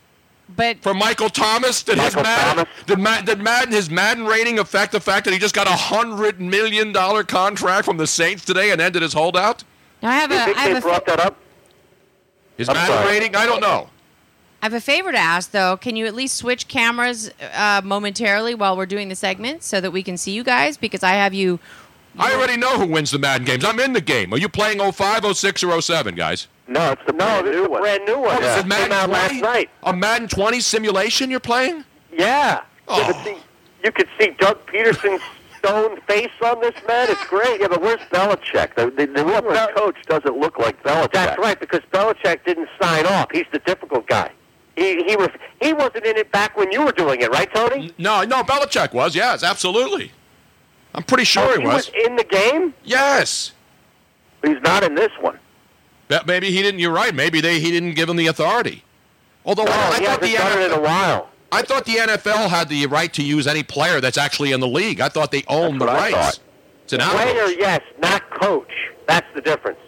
But 0.56 0.82
for 0.82 0.92
Michael 0.94 1.30
Thomas, 1.30 1.82
did 1.82 1.98
his 1.98 2.14
Madden, 2.14 2.66
did, 2.86 2.98
Ma- 2.98 3.22
did 3.22 3.40
Madden 3.40 3.72
his 3.72 3.88
Madden 3.90 4.26
rating 4.26 4.58
affect 4.58 4.92
the 4.92 5.00
fact 5.00 5.24
that 5.24 5.32
he 5.32 5.38
just 5.38 5.54
got 5.54 5.66
a 5.66 5.70
hundred 5.72 6.40
million 6.40 6.92
dollar 6.92 7.24
contract 7.24 7.86
from 7.86 7.96
the 7.96 8.06
Saints 8.06 8.44
today 8.44 8.70
and 8.70 8.80
ended 8.80 9.02
his 9.02 9.14
holdout? 9.14 9.64
Now 10.02 10.10
I 10.10 10.14
have 10.16 10.30
a, 10.30 10.34
I 10.34 10.68
have 10.68 10.76
a, 10.76 10.80
fa- 10.80 11.02
that 11.06 11.20
up? 11.20 11.36
His 12.56 12.68
Madden 12.68 13.06
rating? 13.06 13.34
I 13.34 13.46
don't 13.46 13.60
know. 13.60 13.88
I 14.62 14.66
have 14.66 14.74
a 14.74 14.80
favor 14.80 15.12
to 15.12 15.18
ask, 15.18 15.50
though. 15.50 15.76
Can 15.76 15.94
you 15.96 16.06
at 16.06 16.14
least 16.14 16.36
switch 16.36 16.68
cameras 16.68 17.30
uh, 17.52 17.82
momentarily 17.84 18.54
while 18.54 18.76
we're 18.78 18.86
doing 18.86 19.08
the 19.10 19.14
segment 19.14 19.62
so 19.62 19.78
that 19.80 19.90
we 19.90 20.02
can 20.02 20.16
see 20.16 20.32
you 20.32 20.42
guys? 20.42 20.76
Because 20.78 21.02
I 21.02 21.12
have 21.12 21.34
you. 21.34 21.58
I 22.18 22.34
already 22.34 22.56
know 22.56 22.78
who 22.78 22.86
wins 22.86 23.10
the 23.10 23.18
Madden 23.18 23.46
games. 23.46 23.64
I'm 23.64 23.80
in 23.80 23.92
the 23.92 24.00
game. 24.00 24.32
Are 24.32 24.38
you 24.38 24.48
playing 24.48 24.80
05, 24.80 25.36
06, 25.36 25.64
or 25.64 25.80
07, 25.80 26.14
guys? 26.14 26.48
No, 26.66 26.92
it's 26.92 27.02
the 27.06 27.12
brand 27.12 27.46
new 27.46 27.68
one. 27.68 27.82
brand 27.82 28.04
new 28.06 28.18
one. 28.18 28.36
Oh, 28.42 28.46
is 28.46 28.56
it 28.58 28.60
Came 28.60 28.68
Madden 28.68 28.92
out 28.92 29.06
20? 29.06 29.12
last 29.12 29.42
night. 29.42 29.70
A 29.82 29.92
Madden 29.92 30.28
20 30.28 30.60
simulation 30.60 31.30
you're 31.30 31.40
playing? 31.40 31.84
Yeah. 32.12 32.62
Oh. 32.88 32.98
You, 32.98 33.12
could 33.12 33.24
see, 33.24 33.36
you 33.84 33.92
could 33.92 34.08
see 34.18 34.30
Doug 34.38 34.66
Pederson's 34.66 35.22
stone 35.58 36.00
face 36.02 36.30
on 36.44 36.60
this 36.60 36.74
man. 36.86 37.10
It's 37.10 37.24
great. 37.26 37.60
Yeah, 37.60 37.68
but 37.68 37.82
where's 37.82 38.00
Belichick? 38.12 38.74
The, 38.76 38.86
the, 38.90 39.06
the 39.06 39.24
New 39.24 39.34
England 39.34 39.70
coach 39.74 39.96
doesn't 40.06 40.38
look 40.38 40.58
like 40.58 40.82
Belichick. 40.82 41.12
That's 41.12 41.38
right, 41.38 41.58
because 41.58 41.80
Belichick 41.92 42.44
didn't 42.44 42.68
sign 42.80 43.06
off. 43.06 43.30
He's 43.32 43.46
the 43.52 43.58
difficult 43.60 44.06
guy. 44.06 44.30
He 44.76 45.04
he 45.04 45.14
was 45.16 45.28
he 45.62 45.72
wasn't 45.72 46.04
in 46.04 46.16
it 46.16 46.32
back 46.32 46.56
when 46.56 46.72
you 46.72 46.84
were 46.84 46.90
doing 46.90 47.20
it, 47.20 47.30
right, 47.30 47.48
Tony? 47.54 47.92
No, 47.96 48.24
no, 48.24 48.42
Belichick 48.42 48.92
was. 48.92 49.14
Yes, 49.14 49.44
absolutely. 49.44 50.10
I'm 50.94 51.02
pretty 51.02 51.24
sure 51.24 51.44
Oh, 51.44 51.58
he 51.60 51.66
was. 51.66 51.90
in 52.06 52.16
the 52.16 52.24
game. 52.24 52.74
Yes. 52.84 53.52
He's 54.44 54.60
not 54.62 54.82
in 54.84 54.94
this 54.94 55.10
one. 55.20 55.38
But 56.08 56.26
maybe 56.26 56.50
he 56.50 56.62
didn't. 56.62 56.80
You're 56.80 56.92
right. 56.92 57.14
Maybe 57.14 57.40
they 57.40 57.60
he 57.60 57.70
didn't 57.70 57.94
give 57.94 58.08
him 58.08 58.16
the 58.16 58.26
authority. 58.26 58.84
Although 59.46 59.64
I, 59.64 59.66
I 59.96 60.04
thought 60.04 60.20
the 60.20 60.26
it 60.28 60.40
in 60.66 60.72
a 60.72 60.76
NFL, 60.76 60.82
while. 60.82 61.30
I 61.50 61.62
thought 61.62 61.84
the 61.86 61.94
NFL 61.96 62.48
had 62.48 62.68
the 62.68 62.86
right 62.86 63.12
to 63.14 63.22
use 63.22 63.46
any 63.46 63.62
player 63.62 64.00
that's 64.00 64.18
actually 64.18 64.52
in 64.52 64.60
the 64.60 64.66
league. 64.68 65.00
I 65.00 65.08
thought 65.08 65.30
they 65.30 65.44
owned 65.48 65.80
the 65.80 65.86
I 65.86 66.10
rights. 66.12 66.40
It's 66.84 66.92
an 66.92 67.00
Player, 67.00 67.42
outrage. 67.42 67.56
yes, 67.58 67.80
not 68.00 68.28
coach. 68.30 68.70
That's 69.06 69.26
the 69.34 69.40
difference. 69.40 69.78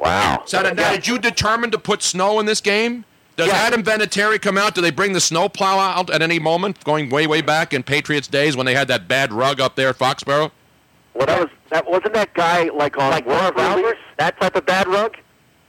Wow. 0.00 0.42
So 0.46 0.60
now, 0.62 0.90
did 0.92 1.06
you 1.06 1.18
determine 1.18 1.70
to 1.70 1.78
put 1.78 2.02
snow 2.02 2.40
in 2.40 2.46
this 2.46 2.60
game? 2.60 3.04
Does 3.46 3.54
Adam 3.54 3.82
Vinatieri 3.82 4.40
come 4.40 4.56
out? 4.58 4.74
Do 4.74 4.80
they 4.80 4.90
bring 4.90 5.12
the 5.12 5.20
snow 5.20 5.48
plow 5.48 5.78
out 5.78 6.10
at 6.10 6.22
any 6.22 6.38
moment? 6.38 6.82
Going 6.84 7.10
way, 7.10 7.26
way 7.26 7.40
back 7.42 7.72
in 7.74 7.82
Patriots 7.82 8.28
days 8.28 8.56
when 8.56 8.66
they 8.66 8.74
had 8.74 8.88
that 8.88 9.08
bad 9.08 9.32
rug 9.32 9.60
up 9.60 9.76
there 9.76 9.88
at 9.90 9.96
Foxborough. 9.98 10.50
What 11.14 11.26
that 11.28 11.40
was 11.40 11.48
that 11.70 11.88
wasn't 11.90 12.14
that 12.14 12.32
guy 12.34 12.64
like 12.74 12.96
on 12.98 13.10
like 13.10 13.26
World 13.26 13.54
Release? 13.56 13.96
That 14.18 14.40
type 14.40 14.56
of 14.56 14.64
bad 14.66 14.88
rug? 14.88 15.16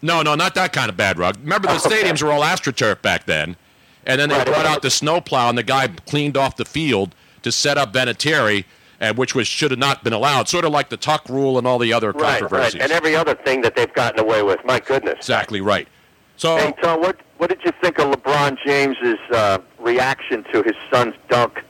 No, 0.01 0.21
no, 0.21 0.35
not 0.35 0.55
that 0.55 0.73
kind 0.73 0.89
of 0.89 0.97
bad 0.97 1.17
rug. 1.17 1.37
Remember, 1.41 1.67
the 1.67 1.73
stadiums 1.79 2.21
were 2.23 2.31
all 2.31 2.41
AstroTurf 2.41 3.01
back 3.01 3.25
then, 3.25 3.55
and 4.05 4.19
then 4.19 4.29
they 4.29 4.35
Right, 4.35 4.45
brought 4.45 4.57
right. 4.65 4.65
out 4.65 4.81
the 4.81 4.89
snowplow, 4.91 5.49
and 5.49 5.57
the 5.57 5.63
guy 5.63 5.87
cleaned 5.87 6.37
off 6.37 6.55
the 6.57 6.65
field 6.65 7.13
to 7.41 7.51
set 7.51 7.77
up 7.77 7.93
Vinatieri, 7.93 8.63
and 9.01 9.11
uh, 9.11 9.13
which 9.15 9.35
was 9.35 9.47
should 9.47 9.71
have 9.71 9.79
not 9.79 10.03
been 10.03 10.13
allowed. 10.13 10.47
Sort 10.47 10.63
of 10.65 10.71
like 10.71 10.89
the 10.89 10.97
tuck 10.97 11.27
rule 11.27 11.57
and 11.57 11.67
all 11.67 11.77
the 11.79 11.91
other 11.93 12.11
Right, 12.11 12.39
controversies. 12.39 12.75
right. 12.75 12.83
And 12.83 12.91
every 12.91 13.15
other 13.15 13.35
thing 13.35 13.61
that 13.61 13.75
they've 13.75 13.93
gotten 13.93 14.19
away 14.19 14.43
with. 14.43 14.59
My 14.65 14.79
goodness. 14.79 15.15
exactly 15.17 15.59
right. 15.61 15.87
So, 16.43 16.57
Hey, 16.57 16.73
Tom, 16.81 16.99
what 16.99 17.21
what 17.37 17.49
did 17.49 17.63
you 17.63 17.71
think 17.81 17.99
of 17.99 18.11
LeBron 18.11 18.57
James's 18.65 19.17
uh, 19.31 19.59
reaction 19.79 20.43
to 20.51 20.61
his 20.61 20.75
son's 20.91 21.15
dunk? 21.29 21.63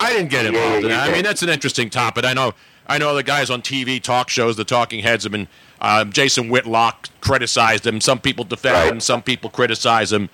I 0.00 0.12
didn't 0.12 0.28
get 0.28 0.44
involved 0.44 0.70
yeah, 0.70 0.76
in 0.80 0.88
that. 0.88 1.08
I 1.08 1.12
mean, 1.14 1.22
that's 1.22 1.42
an 1.42 1.48
interesting 1.48 1.88
topic. 1.88 2.26
I 2.26 2.34
know, 2.34 2.52
I 2.86 2.98
know 2.98 3.14
the 3.14 3.22
guys 3.22 3.48
on 3.48 3.62
TV 3.62 4.02
talk 4.02 4.28
shows, 4.28 4.58
the 4.58 4.66
talking 4.66 5.02
heads 5.02 5.24
have 5.24 5.32
been. 5.32 5.48
Um, 5.80 6.12
Jason 6.12 6.50
Whitlock 6.50 7.08
criticized 7.22 7.86
him. 7.86 8.02
Some 8.02 8.18
people 8.18 8.44
defend 8.44 8.92
him. 8.92 9.00
Some 9.00 9.22
people 9.22 9.48
criticize 9.48 10.12
him. 10.12 10.28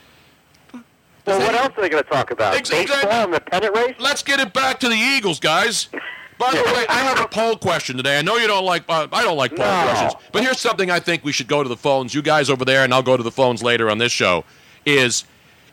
Well, 1.25 1.39
what 1.39 1.55
else 1.55 1.73
are 1.77 1.81
they 1.81 1.89
going 1.89 2.03
to 2.03 2.11
talk 2.11 2.33
about? 2.33 2.69
Baseball 2.69 3.09
and 3.09 3.33
the 3.33 3.41
pennant 3.41 3.77
race? 3.77 3.95
Let's 4.01 4.25
get 4.25 4.41
it 4.41 4.53
back 4.53 4.81
to 4.81 4.89
the 4.89 4.97
Eagles, 4.97 5.39
guys. 5.39 5.89
By 6.39 6.51
the 6.51 6.63
way, 6.75 6.85
I 6.89 6.99
have 6.99 7.21
a 7.21 7.29
poll 7.29 7.57
question 7.57 7.97
today. 7.97 8.19
I 8.19 8.23
know 8.23 8.37
you 8.37 8.47
don't 8.47 8.65
like. 8.65 8.83
Uh, 8.89 9.07
I 9.13 9.23
don't 9.23 9.37
like 9.37 9.55
poll 9.55 9.65
No. 9.67 9.83
questions, 9.85 10.15
but 10.33 10.43
here's 10.43 10.59
something 10.61 10.91
I 10.91 10.99
think 11.01 11.25
we 11.25 11.33
should 11.33 11.47
go 11.47 11.63
to 11.63 11.69
the 11.69 11.77
phones. 11.77 12.15
You 12.15 12.23
guys 12.23 12.51
over 12.51 12.65
there, 12.65 12.83
and 12.85 12.93
I'll 12.93 13.03
go 13.03 13.17
to 13.17 13.23
the 13.23 13.31
phones 13.31 13.63
later 13.63 13.89
on 13.91 13.99
this 13.99 14.13
show. 14.13 14.45
Is 14.85 15.25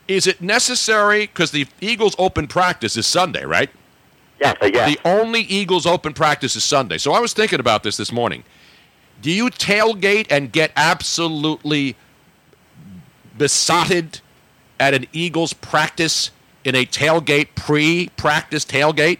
is 0.08 0.26
it 0.26 0.40
necessary? 0.40 1.26
Because 1.26 1.50
the 1.50 1.66
Eagles' 1.80 2.14
open 2.18 2.46
practice 2.46 2.96
is 2.96 3.06
Sunday, 3.06 3.44
right? 3.44 3.70
Yes, 4.40 4.56
yes. 4.62 4.94
The 4.94 5.00
only 5.08 5.40
Eagles 5.42 5.86
open 5.86 6.12
practice 6.14 6.56
is 6.56 6.64
Sunday. 6.64 6.98
So 6.98 7.12
I 7.12 7.20
was 7.20 7.32
thinking 7.32 7.60
about 7.60 7.82
this 7.82 7.96
this 7.96 8.10
morning. 8.12 8.42
Do 9.20 9.30
you 9.30 9.50
tailgate 9.50 10.26
and 10.30 10.50
get 10.50 10.72
absolutely 10.74 11.96
besotted 13.38 14.20
at 14.80 14.94
an 14.94 15.06
Eagles 15.12 15.52
practice 15.52 16.30
in 16.64 16.74
a 16.74 16.84
tailgate 16.84 17.48
pre-practice 17.54 18.64
tailgate? 18.64 19.18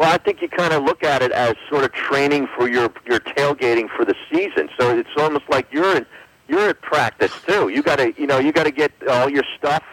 Well, 0.00 0.10
I 0.10 0.16
think 0.16 0.40
you 0.40 0.48
kind 0.48 0.72
of 0.72 0.82
look 0.82 1.04
at 1.04 1.20
it 1.20 1.30
as 1.30 1.56
sort 1.68 1.84
of 1.84 1.92
training 1.92 2.48
for 2.56 2.66
your 2.66 2.90
your 3.06 3.20
tailgating 3.20 3.90
for 3.94 4.06
the 4.06 4.14
season. 4.32 4.70
So 4.78 4.96
it's 4.96 5.10
almost 5.18 5.44
like 5.50 5.66
you're 5.70 5.94
in 5.94 6.06
you're 6.48 6.70
at 6.70 6.80
practice 6.80 7.30
too. 7.46 7.68
You 7.68 7.82
got 7.82 7.96
to, 7.96 8.14
you 8.18 8.26
know, 8.26 8.38
you 8.38 8.50
got 8.50 8.64
to 8.64 8.70
get 8.70 8.92
all 9.06 9.28
your 9.28 9.44
stuff. 9.58 9.84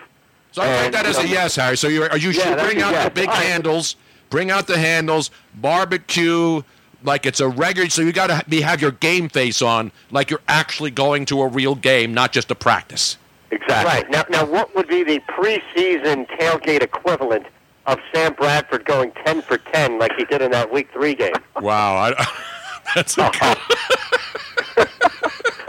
So 0.54 0.62
I 0.62 0.66
take 0.68 0.86
And, 0.86 0.94
that 0.94 1.04
you 1.04 1.10
as 1.12 1.18
a 1.18 1.28
yes, 1.28 1.58
Harry. 1.58 1.76
So 1.76 1.90
you 1.90 2.04
are 2.04 2.18
you 2.18 2.30
Yeah, 2.30 2.44
should 2.44 2.58
bring 2.58 2.82
out 2.82 2.94
yes. 2.94 3.04
the 3.04 3.12
big 3.12 3.28
All 3.28 3.34
right. 3.36 3.44
handles, 3.48 3.98
bring 4.30 4.50
out 4.50 4.66
the 4.68 4.78
handles, 4.78 5.30
barbecue 5.56 6.62
like 7.04 7.26
it's 7.26 7.42
a 7.42 7.50
regular. 7.50 7.90
So 7.90 8.02
you 8.02 8.14
got 8.14 8.28
to 8.28 8.50
be 8.50 8.62
have 8.62 8.82
your 8.82 8.92
game 8.92 9.28
face 9.28 9.62
on, 9.62 9.92
like 10.10 10.30
you're 10.30 10.40
actually 10.48 10.92
going 10.92 11.26
to 11.26 11.42
a 11.42 11.48
real 11.48 11.76
game, 11.76 12.14
not 12.14 12.32
just 12.32 12.50
a 12.50 12.56
practice. 12.56 13.18
Exactly. 13.52 13.94
Right. 13.94 14.10
Now, 14.10 14.24
now, 14.30 14.46
what 14.46 14.74
would 14.74 14.88
be 14.88 15.04
the 15.04 15.20
preseason 15.20 16.28
tailgate 16.38 16.82
equivalent 16.82 17.46
of 17.88 18.00
Sam 18.14 18.34
Bradford 18.34 18.86
going 18.86 19.12
10 19.26 19.42
for 19.42 19.58
10 19.58 19.98
like 19.98 20.12
he 20.18 20.26
did 20.26 20.42
in 20.42 20.52
that 20.52 20.72
Week 20.72 20.90
3 20.94 21.16
game? 21.16 21.34
Wow, 21.60 21.96
I, 21.96 22.28
that's 22.96 23.18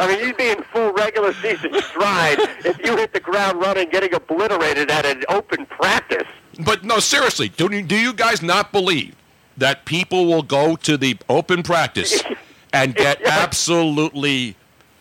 I 0.00 0.06
mean, 0.06 0.20
you'd 0.26 0.36
be 0.36 0.50
in 0.50 0.62
full 0.64 0.92
regular 0.92 1.32
season 1.34 1.72
stride 1.82 2.38
if 2.64 2.78
you 2.84 2.96
hit 2.96 3.12
the 3.12 3.20
ground 3.20 3.60
running, 3.60 3.88
getting 3.88 4.14
obliterated 4.14 4.90
at 4.90 5.04
an 5.06 5.24
open 5.28 5.66
practice. 5.66 6.26
But 6.64 6.84
no, 6.84 6.98
seriously, 6.98 7.48
do 7.48 7.68
you, 7.72 7.82
do 7.82 7.96
you 7.96 8.12
guys 8.12 8.42
not 8.42 8.70
believe 8.72 9.14
that 9.56 9.84
people 9.84 10.26
will 10.26 10.42
go 10.42 10.76
to 10.76 10.96
the 10.96 11.16
open 11.28 11.62
practice 11.62 12.22
and 12.72 12.94
get 12.94 13.22
absolutely, 13.22 14.56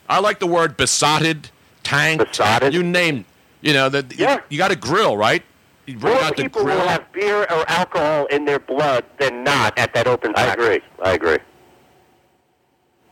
I 0.10 0.20
like 0.20 0.40
the 0.40 0.48
word 0.48 0.78
besotted, 0.78 1.50
tanked, 1.84 2.40
you 2.72 2.82
name, 2.82 3.26
you 3.62 3.74
know, 3.74 3.90
that 3.90 4.18
you, 4.18 4.28
you 4.50 4.58
got 4.58 4.72
a 4.72 4.76
grill, 4.76 5.16
right? 5.16 5.44
You 5.88 5.98
bring 5.98 6.14
More 6.14 6.22
out 6.24 6.36
the 6.36 6.44
people 6.44 6.64
grill. 6.64 6.78
will 6.78 6.88
have 6.88 7.10
beer 7.14 7.44
or 7.44 7.64
alcohol 7.70 8.26
in 8.26 8.44
their 8.44 8.60
blood 8.60 9.06
than 9.20 9.44
not 9.46 9.78
at 9.80 9.94
that 9.94 10.06
open 10.06 10.34
practice. 10.34 10.52
I 10.52 10.66
agree. 10.66 10.82
I 11.02 11.14
agree. 11.14 11.38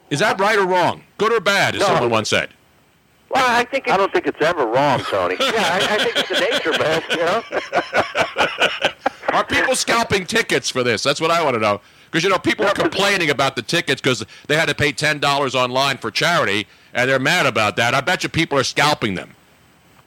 Is 0.10 0.20
that 0.20 0.40
right 0.40 0.60
or 0.60 0.66
wrong? 0.68 1.02
Good 1.18 1.32
or 1.32 1.40
bad, 1.40 1.76
as 1.76 1.80
No. 1.82 1.88
someone 1.88 2.10
once 2.10 2.30
said. 2.30 2.50
Well, 3.30 3.46
I 3.48 3.64
think 3.64 3.90
I 3.90 3.96
don't 3.98 4.12
think 4.12 4.28
it's 4.28 4.42
ever 4.42 4.66
wrong, 4.68 5.00
Tony. 5.00 5.36
yeah, 5.40 5.52
I, 5.56 5.88
I 5.96 5.98
think 6.04 6.18
it's 6.18 6.30
the 6.30 6.40
nature, 6.40 6.72
man. 6.78 7.02
You 7.10 7.18
know. 7.18 7.44
Are 9.40 9.44
people 9.46 9.76
scalping 9.76 10.26
tickets 10.26 10.70
for 10.70 10.84
this? 10.84 11.02
That's 11.02 11.20
what 11.20 11.32
I 11.32 11.44
want 11.44 11.56
to 11.56 11.60
know. 11.60 11.82
Because 12.12 12.24
you 12.24 12.30
know, 12.30 12.38
people 12.38 12.66
are 12.66 12.74
complaining 12.74 13.30
about 13.30 13.56
the 13.56 13.62
tickets 13.62 14.00
because 14.02 14.24
they 14.48 14.56
had 14.56 14.68
to 14.70 14.76
pay 14.76 14.92
ten 14.92 15.20
dollars 15.20 15.56
online 15.56 15.98
for 15.98 16.12
charity, 16.12 16.68
and 16.94 17.10
they're 17.10 17.20
mad 17.20 17.46
about 17.46 17.76
that. 17.78 17.94
I 17.94 18.02
bet 18.02 18.24
you 18.24 18.30
people 18.30 18.58
are 18.60 18.64
scalping 18.64 19.16
them. 19.16 19.32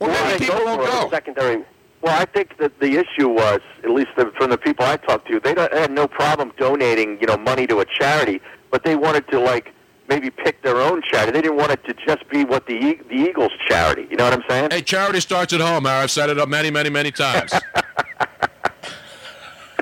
Or 0.00 0.08
maybe 0.08 0.44
people 0.46 0.64
won't 0.64 0.80
go. 0.86 1.10
Secondary. 1.10 1.64
Well, 2.01 2.14
I 2.18 2.24
think 2.26 2.59
that 2.59 2.78
the 2.80 2.92
issue 2.96 3.28
was, 3.28 3.61
at 3.82 3.90
least 3.90 4.11
the, 4.16 4.32
from 4.36 4.51
the 4.51 4.59
people 4.59 4.84
I 4.84 4.96
talked 4.99 5.26
to, 5.28 5.40
they 5.40 5.53
don't- 5.55 5.72
had 5.72 5.90
no 5.90 6.07
problem 6.07 6.53
donating, 6.57 7.18
you 7.20 7.26
know, 7.26 7.36
money 7.36 7.66
to 7.66 7.80
a 7.80 7.84
charity, 7.84 8.40
but 8.70 8.84
they 8.84 8.94
wanted 8.96 9.26
to 9.28 9.40
like 9.40 9.72
maybe 10.09 10.30
pick 10.30 10.62
their 10.62 10.76
own 10.80 11.03
charity. 11.03 11.32
They 11.32 11.42
didn't 11.42 11.57
want 11.59 11.72
it 11.72 11.84
to 11.84 11.94
just 12.07 12.28
be 12.30 12.44
what 12.44 12.66
the 12.66 12.99
the 13.09 13.14
Eagles 13.16 13.53
charity. 13.68 14.07
You 14.11 14.16
know 14.16 14.24
what 14.24 14.32
I'm 14.32 14.44
saying? 14.49 14.70
Hey, 14.70 14.82
charity 14.82 15.20
starts 15.20 15.53
at 15.53 15.61
home. 15.61 15.86
I've 15.86 16.11
set 16.11 16.30
it 16.30 16.38
up 16.38 16.49
many, 16.49 16.70
many, 16.70 16.90
many 16.90 17.11
times. 17.11 17.53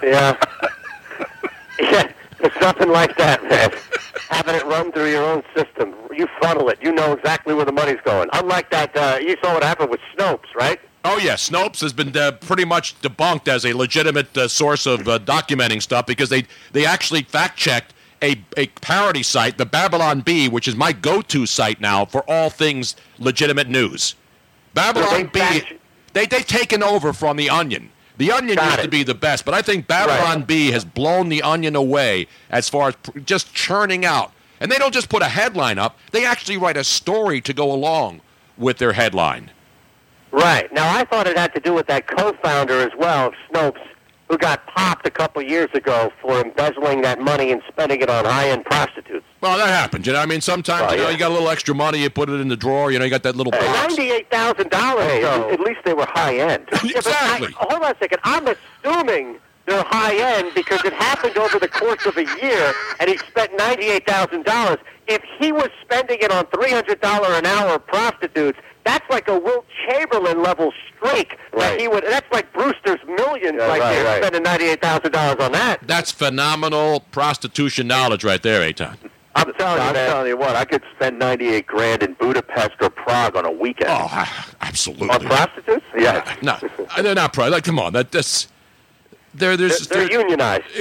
Yeah. 0.02 0.36
yeah. 1.80 2.12
It's 2.40 2.60
nothing 2.60 2.90
like 2.90 3.16
that, 3.16 3.42
man. 3.48 3.70
Having 4.28 4.54
it 4.56 4.66
run 4.66 4.92
through 4.92 5.10
your 5.10 5.24
own 5.24 5.42
system. 5.56 5.94
You 6.14 6.28
funnel 6.40 6.68
it. 6.68 6.78
You 6.82 6.92
know 6.92 7.12
exactly 7.14 7.54
where 7.54 7.64
the 7.64 7.72
money's 7.72 8.00
going. 8.04 8.28
Unlike 8.34 8.70
that, 8.70 8.94
uh, 8.96 9.18
you 9.20 9.36
saw 9.42 9.54
what 9.54 9.62
happened 9.64 9.90
with 9.90 10.00
Snopes, 10.16 10.54
right? 10.54 10.78
Oh 11.08 11.18
yeah, 11.18 11.34
Snopes 11.34 11.80
has 11.82 11.92
been 11.92 12.16
uh, 12.16 12.32
pretty 12.32 12.64
much 12.64 13.00
debunked 13.00 13.46
as 13.46 13.64
a 13.64 13.72
legitimate 13.72 14.36
uh, 14.36 14.48
source 14.48 14.86
of 14.86 15.06
uh, 15.06 15.20
documenting 15.20 15.80
stuff 15.80 16.04
because 16.04 16.30
they 16.30 16.46
they 16.72 16.84
actually 16.84 17.22
fact 17.22 17.56
checked 17.56 17.94
a 18.20 18.42
a 18.56 18.66
parody 18.66 19.22
site, 19.22 19.56
the 19.56 19.66
Babylon 19.66 20.20
Bee, 20.20 20.48
which 20.48 20.66
is 20.66 20.74
my 20.74 20.92
go-to 20.92 21.46
site 21.46 21.80
now 21.80 22.04
for 22.04 22.28
all 22.28 22.50
things 22.50 22.96
legitimate 23.20 23.68
news. 23.68 24.16
Babylon 24.74 25.30
Bee, 25.32 25.62
they 26.12 26.26
they've 26.26 26.44
taken 26.44 26.82
over 26.82 27.12
from 27.12 27.36
the 27.36 27.50
Onion. 27.50 27.90
The 28.18 28.32
Onion 28.32 28.58
used 28.60 28.80
to 28.80 28.88
be 28.88 29.04
the 29.04 29.14
best, 29.14 29.44
but 29.44 29.54
I 29.54 29.62
think 29.62 29.86
Babylon 29.86 30.42
Bee 30.42 30.72
has 30.72 30.84
blown 30.84 31.28
the 31.28 31.42
Onion 31.42 31.76
away 31.76 32.26
as 32.50 32.68
far 32.68 32.88
as 32.88 32.96
pr- 32.96 33.20
just 33.20 33.54
churning 33.54 34.04
out. 34.04 34.32
And 34.58 34.72
they 34.72 34.78
don't 34.78 34.94
just 34.94 35.10
put 35.10 35.22
a 35.22 35.28
headline 35.28 35.78
up; 35.78 35.98
they 36.10 36.24
actually 36.24 36.56
write 36.56 36.76
a 36.76 36.82
story 36.82 37.40
to 37.42 37.52
go 37.52 37.70
along 37.70 38.22
with 38.56 38.78
their 38.78 38.94
headline. 38.94 39.52
Right. 40.32 40.72
Now, 40.72 40.94
I 40.94 41.04
thought 41.04 41.26
it 41.26 41.36
had 41.36 41.54
to 41.54 41.60
do 41.60 41.72
with 41.72 41.86
that 41.86 42.06
co-founder 42.06 42.80
as 42.80 42.92
well 42.98 43.28
of 43.28 43.34
Snopes, 43.50 43.80
who 44.28 44.36
got 44.36 44.66
popped 44.66 45.06
a 45.06 45.10
couple 45.10 45.40
years 45.42 45.68
ago 45.72 46.12
for 46.20 46.40
embezzling 46.40 47.02
that 47.02 47.20
money 47.20 47.52
and 47.52 47.62
spending 47.68 48.00
it 48.00 48.10
on 48.10 48.24
high-end 48.24 48.64
prostitutes. 48.64 49.24
Well, 49.40 49.56
that 49.58 49.68
happens. 49.68 50.06
You 50.06 50.14
know, 50.14 50.18
I 50.18 50.26
mean, 50.26 50.40
sometimes 50.40 50.92
you 50.92 50.98
know 50.98 51.10
you 51.10 51.18
got 51.18 51.30
a 51.30 51.34
little 51.34 51.48
extra 51.48 51.74
money, 51.74 52.02
you 52.02 52.10
put 52.10 52.28
it 52.28 52.40
in 52.40 52.48
the 52.48 52.56
drawer. 52.56 52.90
You 52.90 52.98
know, 52.98 53.04
you 53.04 53.10
got 53.10 53.22
that 53.22 53.36
little 53.36 53.52
box. 53.52 53.64
Ninety-eight 53.64 54.30
thousand 54.30 54.70
dollars. 54.70 55.04
Hey, 55.04 55.24
at 55.24 55.60
least 55.60 55.80
they 55.84 55.94
were 55.94 56.06
high 56.06 56.36
end. 56.36 56.66
exactly. 56.72 57.52
hold 57.56 57.82
on 57.82 57.92
a 57.92 57.98
second. 58.00 58.18
I'm 58.24 58.48
assuming 58.48 59.38
they're 59.66 59.84
high 59.84 60.16
end 60.38 60.52
because 60.54 60.84
it 60.84 60.92
happened 60.92 61.36
over 61.38 61.58
the 61.58 61.68
course 61.68 62.04
of 62.06 62.16
a 62.16 62.24
year, 62.42 62.74
and 62.98 63.08
he 63.08 63.18
spent 63.18 63.56
ninety-eight 63.56 64.06
thousand 64.06 64.44
dollars. 64.44 64.78
If 65.06 65.22
he 65.38 65.52
was 65.52 65.68
spending 65.82 66.18
it 66.20 66.32
on 66.32 66.46
three 66.46 66.70
hundred 66.70 67.00
dollar 67.00 67.28
an 67.34 67.46
hour 67.46 67.78
prostitutes, 67.78 68.58
that's 68.86 69.08
like 69.10 69.28
a 69.28 69.38
Wilt 69.38 69.66
Chamberlain 69.86 70.42
level 70.42 70.72
streak. 70.96 71.36
That 71.58 71.78
he 71.80 71.88
would. 71.88 72.04
That's 72.04 72.30
like 72.32 72.50
Brewster's 72.52 73.00
millions 73.06 73.56
Yeah, 73.58 73.66
right, 73.66 73.80
right, 73.80 73.92
there, 73.92 74.04
right. 74.04 74.22
spending 74.22 74.42
ninety-eight 74.44 74.80
thousand 74.80 75.12
dollars 75.12 75.36
on 75.40 75.52
that. 75.52 75.80
That's 75.86 76.10
phenomenal 76.12 77.00
prostitution 77.10 77.86
knowledge 77.86 78.24
right 78.24 78.42
there, 78.42 78.60
Eytan. 78.60 78.96
I'm 79.34 79.52
telling 79.54 79.82
you, 79.82 79.88
I'm 79.88 79.94
telling 79.94 80.28
you 80.28 80.36
what, 80.38 80.56
I 80.56 80.64
could 80.64 80.82
spend 80.94 81.18
98 81.18 81.66
grand 81.66 82.02
in 82.02 82.14
Budapest 82.14 82.76
or 82.80 82.88
Prague 82.88 83.36
on 83.36 83.44
a 83.44 83.50
weekend. 83.50 83.90
Oh, 83.92 84.26
absolutely. 84.62 85.10
On 85.10 85.20
prostitutes? 85.20 85.84
Yeah. 85.94 86.34
No, 86.40 86.56
uh, 86.96 87.02
they're 87.02 87.14
not 87.14 87.34
pro. 87.34 87.48
Like, 87.48 87.64
come 87.64 87.78
on, 87.78 87.92
that 87.92 88.10
that's 88.10 88.48
they're 89.34 89.58
there's 89.58 89.88
They're 89.88 90.10
unionized. 90.10 90.64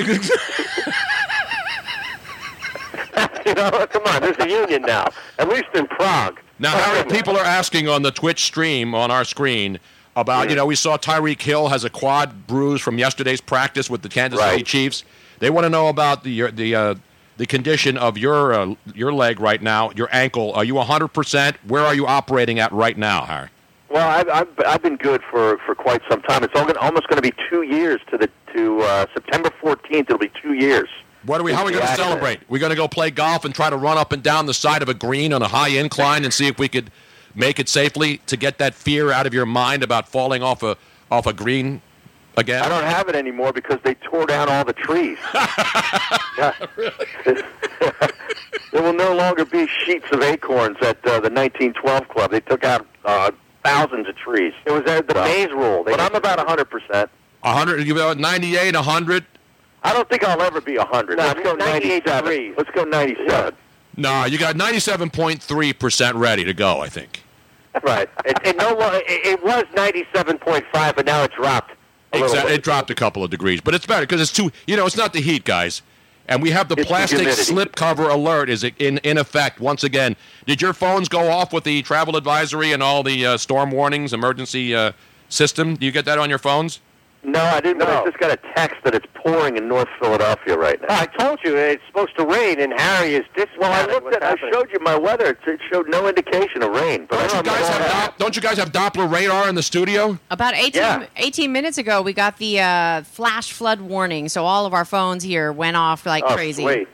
you 3.45 3.53
know, 3.55 3.85
come 3.91 4.03
on. 4.05 4.21
There's 4.21 4.37
a 4.39 4.49
union 4.49 4.83
now, 4.83 5.09
at 5.37 5.49
least 5.49 5.65
in 5.73 5.85
Prague. 5.87 6.39
Now, 6.57 6.77
Howard, 6.77 7.09
people 7.09 7.35
are 7.35 7.43
asking 7.43 7.89
on 7.89 8.01
the 8.01 8.11
Twitch 8.11 8.43
stream 8.43 8.95
on 8.95 9.11
our 9.11 9.25
screen 9.25 9.79
about, 10.15 10.49
you 10.49 10.55
know, 10.55 10.65
we 10.65 10.75
saw 10.75 10.97
Tyreek 10.97 11.41
Hill 11.41 11.67
has 11.67 11.83
a 11.83 11.89
quad 11.89 12.47
bruise 12.47 12.81
from 12.81 12.97
yesterday's 12.97 13.41
practice 13.41 13.89
with 13.89 14.01
the 14.01 14.09
Kansas 14.09 14.39
City 14.39 14.63
Chiefs. 14.63 15.03
They 15.39 15.49
want 15.49 15.65
to 15.65 15.69
know 15.69 15.89
about 15.89 16.23
the 16.23 16.49
the 16.51 16.75
uh, 16.75 16.95
the 17.35 17.45
condition 17.45 17.97
of 17.97 18.17
your 18.17 18.53
uh, 18.53 18.75
your 18.93 19.11
leg 19.11 19.41
right 19.41 19.61
now, 19.61 19.91
your 19.91 20.07
ankle. 20.13 20.53
Are 20.53 20.63
you 20.63 20.75
100%? 20.75 21.55
Where 21.67 21.83
are 21.83 21.93
you 21.93 22.07
operating 22.07 22.59
at 22.59 22.71
right 22.71 22.97
now, 22.97 23.25
Harry? 23.25 23.49
Well, 23.89 24.07
I've, 24.07 24.29
I've 24.29 24.65
I've 24.65 24.81
been 24.81 24.95
good 24.95 25.21
for 25.29 25.57
for 25.65 25.75
quite 25.75 26.01
some 26.09 26.21
time. 26.21 26.45
It's 26.45 26.53
almost 26.55 27.07
going 27.09 27.21
to 27.21 27.21
be 27.21 27.33
two 27.49 27.63
years 27.63 27.99
to 28.11 28.17
the 28.17 28.29
to 28.55 28.81
uh, 28.81 29.05
September 29.13 29.49
14th. 29.61 29.91
It'll 29.91 30.17
be 30.17 30.31
two 30.41 30.53
years. 30.53 30.87
What 31.25 31.41
are 31.41 31.43
we? 31.43 31.53
How 31.53 31.63
are 31.63 31.65
we 31.65 31.71
going 31.71 31.85
to 31.85 31.95
celebrate? 31.95 32.39
We're 32.49 32.59
going 32.59 32.69
to 32.69 32.75
go 32.75 32.87
play 32.87 33.09
golf 33.09 33.45
and 33.45 33.55
try 33.55 33.69
to 33.69 33.77
run 33.77 33.97
up 33.97 34.11
and 34.11 34.21
down 34.21 34.45
the 34.45 34.53
side 34.53 34.81
of 34.81 34.89
a 34.89 34.93
green 34.93 35.33
on 35.33 35.41
a 35.41 35.47
high 35.47 35.69
incline 35.69 36.23
and 36.23 36.33
see 36.33 36.47
if 36.47 36.59
we 36.59 36.67
could 36.67 36.91
make 37.33 37.59
it 37.59 37.67
safely 37.67 38.17
to 38.27 38.37
get 38.37 38.59
that 38.59 38.75
fear 38.75 39.11
out 39.11 39.25
of 39.25 39.33
your 39.33 39.45
mind 39.45 39.83
about 39.83 40.07
falling 40.07 40.43
off 40.43 40.61
a 40.61 40.77
off 41.09 41.25
a 41.25 41.33
green 41.33 41.81
again. 42.37 42.61
I 42.61 42.69
don't 42.69 42.83
have 42.83 43.09
it 43.09 43.15
anymore 43.15 43.53
because 43.53 43.79
they 43.83 43.95
tore 43.95 44.27
down 44.27 44.49
all 44.49 44.65
the 44.65 44.73
trees. 44.73 45.17
there 48.71 48.83
will 48.83 48.93
no 48.93 49.15
longer 49.15 49.45
be 49.45 49.67
sheets 49.67 50.05
of 50.11 50.21
acorns 50.21 50.77
at 50.81 50.97
uh, 51.05 51.19
the 51.19 51.31
1912 51.31 52.07
Club. 52.07 52.31
They 52.31 52.41
took 52.41 52.63
out 52.63 52.85
uh, 53.03 53.31
thousands 53.63 54.07
of 54.07 54.15
trees. 54.15 54.53
It 54.65 54.71
was 54.71 54.83
uh, 54.85 55.01
the 55.01 55.15
maze 55.15 55.51
rule. 55.51 55.83
But 55.83 55.99
I'm 55.99 56.13
about 56.13 56.37
100 56.37 56.65
percent. 56.65 57.09
100, 57.41 57.85
you 57.85 57.93
about 57.93 58.17
98, 58.17 58.75
100. 58.75 59.25
I 59.85 59.93
don't 59.93 60.09
think 60.09 60.23
I'll 60.23 60.41
ever 60.41 60.61
be 60.61 60.77
100. 60.77 61.17
No, 61.17 61.23
Let's 61.25 61.39
go 61.41 61.53
98 61.53 62.05
97. 62.05 62.23
degrees. 62.23 62.53
Let's 62.57 62.69
go 62.71 62.83
97. 62.83 63.55
No, 63.97 64.25
you 64.25 64.37
got 64.37 64.55
97.3% 64.55 66.13
ready 66.15 66.43
to 66.43 66.53
go, 66.53 66.81
I 66.81 66.89
think. 66.89 67.23
Right. 67.83 68.09
It, 68.25 68.37
it 68.43 68.57
no 68.57 68.77
it, 68.93 69.03
it 69.07 69.43
was 69.43 69.65
ninety-seven 69.75 70.37
point 70.39 70.63
five, 70.73 70.95
but 70.95 71.05
now 71.05 71.23
it 71.23 71.31
dropped. 71.33 71.73
Exactly. 72.13 72.53
It 72.53 72.63
dropped 72.63 72.89
a 72.89 72.95
couple 72.95 73.21
of 73.21 73.29
degrees, 73.29 73.59
but 73.59 73.73
it's 73.75 73.85
better 73.85 74.03
because 74.03 74.21
it's 74.21 74.31
too, 74.31 74.49
you 74.65 74.77
know, 74.77 74.85
it's 74.85 74.95
not 74.95 75.11
the 75.11 75.19
heat, 75.19 75.43
guys. 75.43 75.81
And 76.29 76.41
we 76.41 76.51
have 76.51 76.69
the 76.69 76.75
It's 76.77 76.87
plastic 76.87 77.19
humidity. 77.19 77.43
slip 77.43 77.75
cover 77.75 78.09
alert 78.09 78.49
is 78.49 78.63
in, 78.63 78.97
in 78.99 79.17
effect 79.17 79.59
once 79.59 79.83
again. 79.83 80.15
Did 80.47 80.61
your 80.61 80.71
phones 80.73 81.09
go 81.09 81.29
off 81.29 81.51
with 81.53 81.65
the 81.65 81.81
travel 81.83 82.15
advisory 82.15 82.71
and 82.71 82.81
all 82.81 83.03
the 83.03 83.25
uh, 83.25 83.37
storm 83.37 83.71
warnings, 83.71 84.13
emergency 84.13 84.73
uh, 84.73 84.93
system? 85.29 85.75
Do 85.75 85.85
you 85.85 85.91
get 85.91 86.05
that 86.05 86.17
on 86.17 86.29
your 86.29 86.39
phones? 86.39 86.79
No, 87.25 87.41
I 87.41 87.59
didn't. 87.61 87.79
But 87.79 87.89
I 87.89 88.03
just 88.05 88.17
got 88.19 88.31
a 88.31 88.39
text 88.55 88.77
that 88.83 88.93
it's 88.95 89.05
pouring 89.15 89.57
in 89.57 89.67
North 89.67 89.87
Philadelphia 89.99 90.57
right 90.57 90.79
now. 90.81 90.87
I 91.01 91.05
told 91.05 91.39
you 91.43 91.55
it's 91.57 91.81
supposed 91.87 92.15
to 92.17 92.25
rain, 92.25 92.59
and 92.59 92.73
Harry 92.79 93.15
is 93.15 93.25
dis. 93.35 93.47
Well, 93.57 93.71
I 93.71 93.91
looked 93.91 94.13
at. 94.15 94.23
I 94.23 94.35
showed 94.51 94.69
you 94.71 94.79
my 94.81 94.95
weather. 94.97 95.25
It- 95.27 95.39
It 95.47 95.59
showed 95.71 95.87
no 95.89 96.07
indication 96.07 96.63
of 96.63 96.71
rain. 96.71 97.05
But 97.09 97.27
Don't 97.29 97.45
you 97.45 97.51
guys 97.51 97.67
have 97.69 97.87
Dop- 97.91 98.17
don't 98.17 98.35
you 98.35 98.41
guys 98.41 98.57
have 98.57 98.71
Doppler 98.71 99.11
radar 99.11 99.47
in 99.47 99.55
the 99.55 99.63
studio? 99.63 100.17
About 100.31 100.53
18, 100.55 101.07
18 101.17 101.51
minutes 101.51 101.77
ago, 101.77 102.01
we 102.01 102.13
got 102.13 102.37
the 102.37 102.59
uh, 102.59 103.03
flash 103.03 103.51
flood 103.51 103.79
warning, 103.81 104.27
so 104.29 104.45
all 104.45 104.65
of 104.65 104.73
our 104.73 104.85
phones 104.85 105.23
here 105.23 105.51
went 105.51 105.77
off 105.77 106.05
like 106.05 106.23
oh, 106.25 106.33
crazy. 106.35 106.63
Sweet. 106.63 106.87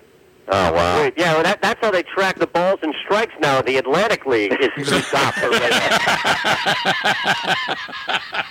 Oh 0.54 0.74
wow! 0.74 1.02
Wait, 1.02 1.14
yeah, 1.16 1.34
well, 1.34 1.44
that, 1.44 1.62
that's 1.62 1.80
how 1.80 1.92
they 1.92 2.04
track 2.04 2.38
the 2.38 2.48
balls 2.48 2.80
and 2.84 2.94
strikes 3.06 3.34
now. 3.40 3.62
The 3.62 3.78
Atlantic 3.78 4.26
League 4.26 4.52
is 4.60 4.68
pretty 4.76 5.02
dominant 5.12 5.74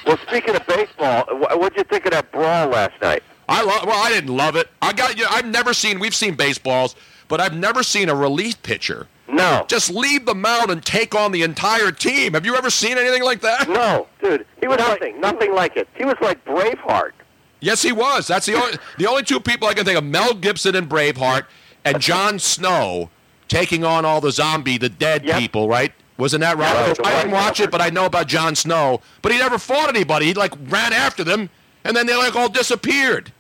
Well, 0.07 0.19
speaking 0.27 0.57
of 0.57 0.67
baseball, 0.67 1.25
what'd 1.59 1.77
you 1.77 1.85
think 1.85 2.07
of 2.07 2.13
that 2.13 2.33
brawl 2.33 2.69
last 2.69 3.01
night? 3.03 3.23
I 3.51 3.63
love. 3.63 3.85
Well, 3.87 4.03
I 4.03 4.09
didn't 4.09 4.35
love 4.35 4.57
it. 4.57 4.69
I 4.81 4.93
got. 4.95 5.17
You 5.19 5.25
know, 5.25 5.31
I've 5.31 5.45
never 5.47 5.75
seen. 5.75 5.99
We've 6.01 6.15
seen 6.15 6.35
baseballs, 6.37 6.97
but 7.29 7.41
I've 7.41 7.55
never 7.55 7.83
seen 7.83 8.09
a 8.09 8.15
relief 8.15 8.63
pitcher. 8.63 9.07
No. 9.29 9.65
Just 9.69 9.91
leave 9.91 10.25
the 10.27 10.35
mound 10.35 10.71
and 10.71 10.85
take 10.85 11.15
on 11.15 11.33
the 11.33 11.43
entire 11.43 11.93
team. 11.93 12.33
Have 12.33 12.45
you 12.47 12.57
ever 12.57 12.71
seen 12.71 12.99
anything 12.99 13.23
like 13.23 13.41
that? 13.43 13.69
No, 13.69 14.07
dude. 14.23 14.47
He 14.61 14.67
was 14.67 14.79
nothing, 14.79 15.21
nothing 15.21 15.55
like 15.55 15.77
it. 15.77 15.89
He 15.97 16.05
was 16.05 16.17
like 16.21 16.45
Braveheart. 16.45 17.13
Yes, 17.61 17.83
he 17.83 17.93
was. 17.93 18.27
That's 18.27 18.47
the 18.47 18.55
only 18.55 18.79
the 18.99 19.07
only 19.07 19.23
two 19.23 19.39
people 19.39 19.69
I 19.69 19.75
can 19.75 19.85
think 19.85 19.99
of: 19.99 20.05
Mel 20.05 20.35
Gibson 20.35 20.75
and 20.75 20.89
Braveheart, 20.89 21.45
and 21.85 22.01
Jon 22.01 22.39
Snow 22.39 23.11
taking 23.49 23.85
on 23.85 24.05
all 24.05 24.21
the 24.21 24.33
zombie, 24.33 24.79
the 24.79 24.89
dead 24.89 25.25
people. 25.25 25.69
Right? 25.69 25.93
Wasn't 26.19 26.43
that 26.43 26.59
right? 26.59 26.73
Yeah, 26.73 26.93
the 26.93 27.07
I 27.07 27.17
didn't 27.17 27.33
watch 27.33 27.61
it, 27.61 27.71
but 27.71 27.81
I 27.81 27.89
know 27.89 28.05
about 28.05 28.27
Jon 28.27 28.55
Snow. 28.55 29.01
But 29.23 29.33
he 29.33 29.39
never 29.39 29.59
fought 29.59 29.89
anybody. 29.89 30.27
He 30.27 30.35
like 30.35 30.53
ran 30.69 30.93
after 30.93 31.25
them, 31.25 31.49
and 31.85 31.97
then 31.97 32.07
they 32.07 32.15
like 32.17 32.37
all 32.37 32.49
disappeared. 32.49 33.33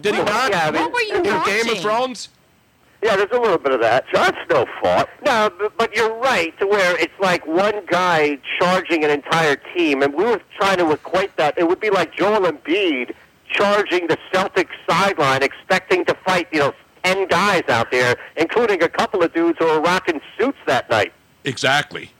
Did 0.00 0.14
he 0.14 0.22
not? 0.22 0.50
Yeah, 0.50 0.68
I 0.68 0.70
mean, 0.70 0.82
What 0.82 0.92
were 0.92 1.00
you 1.02 1.16
In 1.16 1.44
Game 1.44 1.68
of 1.68 1.78
Thrones. 1.78 2.28
Yeah, 3.02 3.16
there's 3.16 3.30
a 3.32 3.40
little 3.40 3.58
bit 3.58 3.72
of 3.72 3.80
that. 3.80 4.04
Jon 4.12 4.36
Snow 4.46 4.66
fought. 4.82 5.08
No, 5.24 5.50
but, 5.58 5.76
but 5.78 5.96
you're 5.96 6.14
right 6.18 6.56
to 6.58 6.66
where 6.66 6.98
it's 6.98 7.18
like 7.18 7.46
one 7.46 7.86
guy 7.86 8.38
charging 8.58 9.04
an 9.04 9.10
entire 9.10 9.56
team, 9.74 10.02
and 10.02 10.12
we 10.14 10.24
were 10.24 10.40
trying 10.58 10.78
to 10.78 10.90
equate 10.90 11.34
that. 11.36 11.58
It 11.58 11.66
would 11.66 11.80
be 11.80 11.90
like 11.90 12.14
Joel 12.14 12.40
Embiid 12.50 13.14
charging 13.48 14.06
the 14.06 14.18
Celtics 14.32 14.68
sideline, 14.88 15.42
expecting 15.42 16.04
to 16.04 16.14
fight, 16.26 16.46
you 16.52 16.60
know, 16.60 16.74
ten 17.04 17.26
guys 17.28 17.62
out 17.68 17.90
there, 17.90 18.16
including 18.36 18.82
a 18.82 18.88
couple 18.88 19.22
of 19.22 19.32
dudes 19.32 19.58
who 19.58 19.66
were 19.66 19.80
rocking 19.80 20.20
suits 20.38 20.58
that 20.66 20.88
night. 20.90 21.12
Exactly. 21.44 22.10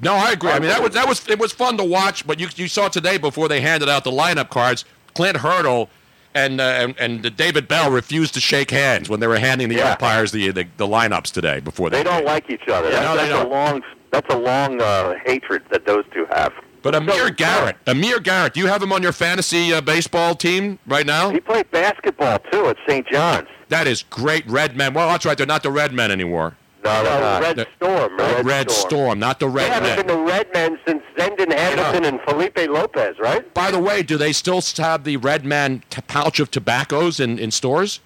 No, 0.00 0.14
I 0.14 0.30
agree. 0.32 0.50
I 0.50 0.58
mean, 0.60 0.68
that 0.68 0.82
was 0.82 0.92
that 0.94 1.08
was 1.08 1.26
it 1.28 1.38
was 1.38 1.52
fun 1.52 1.76
to 1.78 1.84
watch. 1.84 2.26
But 2.26 2.38
you 2.38 2.48
you 2.56 2.68
saw 2.68 2.88
today 2.88 3.18
before 3.18 3.48
they 3.48 3.60
handed 3.60 3.88
out 3.88 4.04
the 4.04 4.12
lineup 4.12 4.48
cards, 4.50 4.84
Clint 5.14 5.38
Hurdle 5.38 5.90
and 6.34 6.60
uh, 6.60 6.64
and, 6.64 6.94
and 6.98 7.36
David 7.36 7.66
Bell 7.66 7.90
refused 7.90 8.34
to 8.34 8.40
shake 8.40 8.70
hands 8.70 9.08
when 9.08 9.18
they 9.18 9.26
were 9.26 9.38
handing 9.38 9.68
the 9.68 9.76
Yeah. 9.76 9.92
umpires 9.92 10.30
the, 10.30 10.50
the 10.52 10.66
the 10.76 10.86
lineups 10.86 11.32
today 11.32 11.58
before 11.60 11.90
they. 11.90 11.98
They 11.98 12.04
don't 12.04 12.24
like 12.24 12.48
each 12.50 12.68
other. 12.68 12.90
Yeah, 12.90 13.14
that's, 13.14 13.28
no, 13.30 13.36
that's 13.38 13.44
a 13.44 13.48
long. 13.48 13.82
That's 14.10 14.34
a 14.34 14.38
long 14.38 14.80
uh, 14.80 15.14
hatred 15.26 15.64
that 15.70 15.84
those 15.84 16.04
two 16.14 16.26
have. 16.30 16.52
But 16.82 16.94
Amir 16.94 17.30
Garrett, 17.30 17.76
Amir 17.86 18.20
Garrett, 18.20 18.54
do 18.54 18.60
you 18.60 18.66
have 18.66 18.82
him 18.82 18.92
on 18.92 19.02
your 19.02 19.12
fantasy 19.12 19.72
uh, 19.72 19.80
baseball 19.80 20.34
team 20.34 20.78
right 20.86 21.04
now? 21.06 21.30
He 21.30 21.40
played 21.40 21.70
basketball 21.70 22.38
too 22.52 22.66
at 22.68 22.76
St. 22.88 23.06
John's. 23.08 23.48
That 23.68 23.86
is 23.86 24.04
great. 24.10 24.46
Red 24.46 24.76
Men. 24.76 24.94
Well, 24.94 25.08
that's 25.08 25.26
right. 25.26 25.36
They're 25.36 25.46
not 25.46 25.62
the 25.62 25.70
Red 25.70 25.92
Men 25.92 26.10
anymore. 26.10 26.56
No, 26.84 27.02
they're 27.02 27.20
not. 27.20 27.42
Red 27.42 27.56
The- 27.56 27.66
Storm, 27.76 28.16
right? 28.16 28.44
Red, 28.44 28.70
Storm. 28.70 29.18
not 29.18 29.40
the 29.40 29.48
Red 29.48 29.64
They 29.64 29.74
haven't 29.74 29.88
Men. 29.88 30.06
been 30.06 30.16
the 30.26 30.32
Red 30.32 30.46
Men 30.54 30.78
since 30.86 31.02
Zendon 31.18 31.52
Anderson 31.52 32.04
and 32.04 32.20
Felipe 32.22 32.56
Lopez, 32.56 33.16
right? 33.18 33.52
By 33.52 33.70
the 33.72 33.80
way, 33.80 34.02
do 34.02 34.16
they 34.16 34.32
still 34.32 34.62
have 34.76 35.02
the 35.04 35.16
Red 35.16 35.44
Man 35.44 35.82
t- 35.90 36.00
pouch 36.06 36.38
of 36.40 36.50
tobaccos 36.50 37.18
in, 37.20 37.38
in 37.38 37.50
stores? 37.50 38.00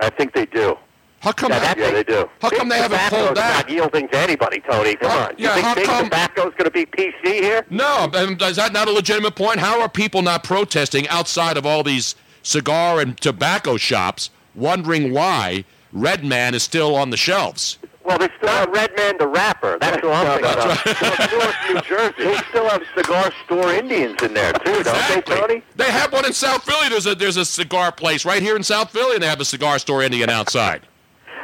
I 0.00 0.08
think 0.10 0.32
they 0.34 0.46
do. 0.46 0.76
How 1.24 1.32
come? 1.32 1.50
Yeah, 1.52 1.58
that, 1.60 1.78
Yeah, 1.78 1.90
they 1.90 2.04
do. 2.04 2.28
how 2.42 2.50
come 2.50 2.68
they 2.68 2.76
haven't 2.78 2.98
pulled 3.08 3.36
that? 3.38 3.64
not 3.66 3.70
yielding 3.70 4.08
to 4.08 4.18
anybody, 4.18 4.60
Tony. 4.70 4.94
Come 4.96 5.10
How- 5.10 5.18
on. 5.28 5.34
yeah, 5.38 5.56
you 5.56 5.62
how 5.62 5.74
think 5.74 5.86
big 5.86 5.86
come- 5.86 6.04
tobacco's 6.04 6.52
going 6.58 6.64
to 6.66 6.70
be 6.70 6.84
PC 6.84 7.40
here? 7.42 7.64
No, 7.70 8.10
um, 8.14 8.36
is 8.42 8.56
that 8.56 8.74
not 8.74 8.88
a 8.88 8.92
legitimate 8.92 9.34
point? 9.34 9.58
How 9.58 9.80
are 9.80 9.88
people 9.88 10.20
not 10.20 10.44
protesting 10.44 11.08
outside 11.08 11.56
of 11.56 11.64
all 11.64 11.82
these 11.82 12.14
cigar 12.42 13.00
and 13.00 13.18
tobacco 13.18 13.78
shops, 13.78 14.28
wondering 14.54 15.12
why 15.14 15.64
Red 15.94 16.24
Man 16.26 16.54
is 16.54 16.62
still 16.62 16.94
on 16.94 17.08
the 17.08 17.16
shelves? 17.16 17.78
Well, 18.04 18.18
they 18.18 18.28
still 18.36 18.50
have 18.50 18.68
Redman 18.68 19.16
the 19.18 19.26
rapper. 19.26 19.78
That's 19.80 19.98
who 20.02 20.10
I'm 20.10 20.26
thinking 20.38 20.60
That's 20.60 20.86
of. 21.00 21.02
right. 21.18 21.32
Newark, 21.32 21.54
New 21.88 21.96
Jersey. 21.96 22.14
They 22.18 22.36
still 22.50 22.68
have 22.68 22.82
cigar 22.94 23.32
store 23.46 23.72
Indians 23.72 24.22
in 24.22 24.34
there 24.34 24.52
too, 24.52 24.60
don't 24.72 24.84
they, 24.84 24.90
Exactly. 24.90 25.36
Tony? 25.36 25.62
They 25.76 25.90
have 25.90 26.12
one 26.12 26.26
in 26.26 26.34
South 26.34 26.64
Philly. 26.64 26.90
There's 26.90 27.06
a 27.06 27.14
there's 27.14 27.38
a 27.38 27.46
cigar 27.46 27.92
place 27.92 28.26
right 28.26 28.42
here 28.42 28.56
in 28.56 28.62
South 28.62 28.90
Philly, 28.90 29.14
and 29.14 29.22
they 29.22 29.26
have 29.26 29.40
a 29.40 29.44
cigar 29.46 29.78
store 29.78 30.02
Indian 30.02 30.28
outside. 30.28 30.82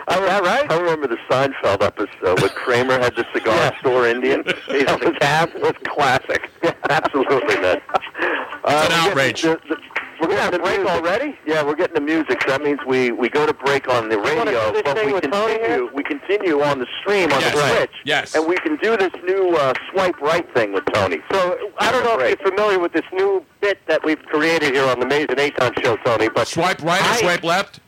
Oh, 0.08 0.20
that 0.26 0.42
right? 0.42 0.70
I 0.70 0.78
remember 0.80 1.06
the 1.06 1.18
Seinfeld 1.30 1.82
episode 1.82 2.42
with 2.42 2.54
Kramer 2.54 2.98
had 2.98 3.14
the 3.16 3.24
cigar 3.32 3.72
store 3.80 4.06
Indian. 4.08 4.42
He's 4.66 4.84
the 4.86 5.16
cab. 5.20 5.50
It 5.54 5.62
was 5.62 5.74
classic. 5.88 6.50
Absolutely, 6.90 7.60
man. 7.60 7.80
Uh, 7.88 7.92
It's 7.94 8.64
an 8.64 8.64
we're 8.64 8.88
getting 8.88 8.92
outrage. 9.10 9.42
the- 9.42 9.60
the- 9.68 9.80
we're 10.20 10.28
getting 10.28 10.50
the 10.50 10.58
break 10.58 10.80
music. 10.80 10.94
already? 10.94 11.38
Yeah, 11.46 11.62
we're 11.62 11.74
getting 11.76 11.94
the 11.94 12.00
music. 12.02 12.42
So 12.42 12.50
that 12.50 12.62
means 12.62 12.78
we, 12.86 13.10
we 13.10 13.30
go 13.30 13.46
to 13.46 13.54
break 13.54 13.88
on 13.88 14.10
the 14.10 14.18
radio, 14.18 14.70
but 14.84 15.02
we 15.06 15.18
continue 15.18 15.88
we 15.94 16.02
continue 16.02 16.60
on 16.60 16.78
the 16.78 16.86
stream 17.00 17.32
on 17.32 17.40
Yes, 17.40 17.54
the. 17.54 17.74
Twitch. 17.78 17.90
Yes. 18.04 18.34
And 18.34 18.46
we 18.46 18.56
can 18.58 18.76
do 18.82 18.98
this 18.98 19.12
new 19.24 19.56
uh, 19.56 19.72
swipe 19.90 20.20
right 20.20 20.46
thing 20.52 20.74
with 20.74 20.84
Tony. 20.92 21.20
So 21.32 21.70
I 21.78 21.90
don't 21.90 22.04
know 22.04 22.20
if 22.20 22.38
you're 22.38 22.50
familiar 22.50 22.78
with 22.78 22.92
this 22.92 23.06
new 23.14 23.42
bit 23.62 23.78
that 23.88 24.04
we've 24.04 24.22
created 24.24 24.74
here 24.74 24.84
on 24.84 25.00
the 25.00 25.06
Mayes 25.06 25.24
and 25.30 25.38
Eytan 25.38 25.82
show, 25.82 25.96
Tony, 26.04 26.28
but 26.28 26.46
Swipe 26.46 26.82
right 26.82 27.00
or 27.00 27.04
I- 27.14 27.16
swipe 27.16 27.42
left? 27.42 27.80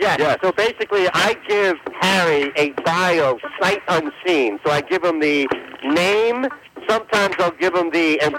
Yes. 0.00 0.18
Yes. 0.20 0.38
So 0.42 0.52
basically, 0.52 1.08
I 1.12 1.34
give 1.48 1.76
Harry 2.00 2.52
a 2.56 2.70
bio 2.82 3.38
sight 3.60 3.82
unseen. 3.88 4.58
So 4.64 4.70
I 4.70 4.80
give 4.80 5.02
him 5.04 5.20
the 5.20 5.48
name. 5.84 6.46
Sometimes 6.88 7.34
I'll 7.38 7.50
give 7.52 7.74
him 7.74 7.90
the 7.90 8.20
uh, 8.20 8.30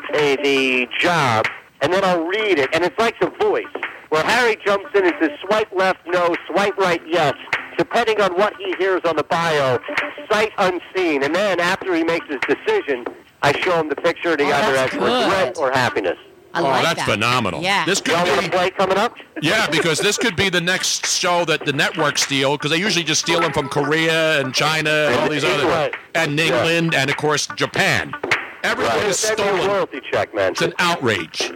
the 0.43 0.88
job, 0.97 1.45
and 1.82 1.91
then 1.93 2.03
I'll 2.03 2.26
read 2.26 2.57
it. 2.60 2.70
And 2.74 2.84
it's 2.84 2.97
like 2.97 3.20
the 3.20 3.30
voice, 3.41 3.66
where 4.10 4.24
Harry 4.24 4.57
jumps 4.66 4.89
in 4.95 5.05
and 5.05 5.14
says, 5.22 5.32
"Swipe 5.45 5.72
left, 5.74 5.99
no. 6.07 6.36
Swipe 6.47 6.78
right, 6.78 7.01
yes." 7.05 7.34
Depending 7.78 8.20
on 8.20 8.34
what 8.36 8.53
he 8.57 8.74
hears 8.78 9.01
on 9.05 9.16
the 9.16 9.24
bio, 9.24 9.80
sight 10.30 10.51
unseen. 10.57 11.24
And 11.24 11.34
then 11.34 11.60
after 11.62 11.93
he 11.95 12.03
makes 12.03 12.28
his 12.28 12.39
decision, 12.47 13.05
I 13.41 13.57
show 13.57 13.80
him 13.80 13.88
the 13.88 13.95
picture, 13.95 14.32
and 14.32 14.41
he 14.41 14.47
Oh, 14.47 14.53
either 14.53 14.89
good. 14.89 15.01
regret 15.01 15.57
or 15.57 15.72
happiness. 15.72 16.18
I 16.53 16.61
oh, 16.61 16.63
like 16.63 16.83
that's 16.83 16.99
that. 17.05 17.09
phenomenal. 17.09 17.61
Yeah. 17.61 17.85
This 17.85 18.01
could 18.01 18.13
Y'all 18.13 18.41
be 18.41 18.49
play 18.49 18.71
coming 18.71 18.97
up? 18.97 19.15
Yeah, 19.41 19.67
because 19.69 19.99
this 19.99 20.17
could 20.17 20.35
be 20.35 20.49
the 20.49 20.61
next 20.61 21.05
show 21.07 21.45
that 21.45 21.65
the 21.65 21.73
network 21.73 22.17
steal 22.17 22.57
because 22.57 22.71
they 22.71 22.77
usually 22.77 23.03
just 23.05 23.21
steal 23.21 23.39
them 23.39 23.53
from 23.53 23.69
Korea 23.69 24.41
and 24.41 24.53
China 24.53 24.89
and 24.89 25.15
all 25.19 25.29
these 25.29 25.43
other 25.43 25.67
Right. 25.67 25.93
and 26.15 26.39
England 26.39 26.95
and 26.95 27.09
of 27.09 27.17
course 27.17 27.47
Japan. 27.55 28.13
Everything 28.63 29.03
is 29.09 29.19
Send 29.19 29.39
stolen. 29.39 29.67
royalty 29.67 30.01
check, 30.11 30.33
man. 30.33 30.51
It's 30.53 30.61
an 30.61 30.73
outrage. 30.79 31.51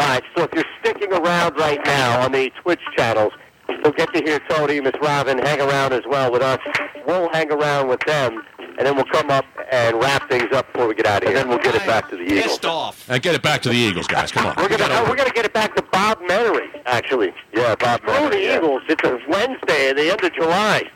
All 0.00 0.06
right, 0.06 0.22
so 0.36 0.44
if 0.44 0.50
you're 0.54 0.64
sticking 0.80 1.12
around 1.12 1.56
right 1.56 1.80
now 1.84 2.20
on 2.20 2.30
the 2.32 2.50
Twitch 2.62 2.80
channels, 2.96 3.32
you'll 3.68 3.92
get 3.92 4.12
to 4.14 4.22
hear 4.22 4.38
Tony, 4.48 4.80
Miss 4.80 4.92
Robin 5.02 5.38
hang 5.38 5.60
around 5.60 5.92
as 5.92 6.02
well 6.08 6.30
with 6.30 6.42
us. 6.42 6.60
We'll 7.06 7.28
hang 7.32 7.50
around 7.50 7.88
with 7.88 8.00
them, 8.06 8.42
and 8.78 8.86
then 8.86 8.94
we'll 8.94 9.04
come 9.06 9.28
up 9.28 9.44
and 9.72 10.00
wrap 10.00 10.30
things 10.30 10.52
up 10.52 10.72
before 10.72 10.86
we 10.86 10.94
get 10.94 11.06
out 11.06 11.22
of 11.22 11.28
here. 11.28 11.36
And 11.36 11.44
then 11.44 11.48
we'll 11.48 11.62
get 11.62 11.74
it 11.74 11.84
back 11.86 12.08
to 12.10 12.16
the 12.16 12.22
Eagles. 12.22 12.44
Pissed 12.44 12.64
off. 12.64 13.10
And 13.10 13.20
get 13.20 13.34
it 13.34 13.42
back 13.42 13.60
to 13.62 13.68
the 13.68 13.76
Eagles, 13.76 14.06
guys. 14.06 14.30
Come 14.30 14.46
on. 14.46 14.54
We're 14.56 14.68
gonna 14.68 15.04
we're 15.08 15.16
gonna 15.16 15.30
get 15.30 15.44
it 15.44 15.52
back 15.52 15.74
to 15.74 15.82
Bob 15.82 16.20
Menery, 16.20 16.68
actually. 16.86 17.34
Yeah, 17.52 17.74
Bob 17.74 18.00
Screw 18.00 18.14
Menery, 18.14 18.30
the 18.30 18.40
yeah. 18.40 18.56
Eagles. 18.56 18.82
It's 18.88 19.04
a 19.04 19.20
Wednesday 19.28 19.90
at 19.90 19.96
the 19.96 20.10
end 20.10 20.22
of 20.22 20.32
July. 20.32 20.90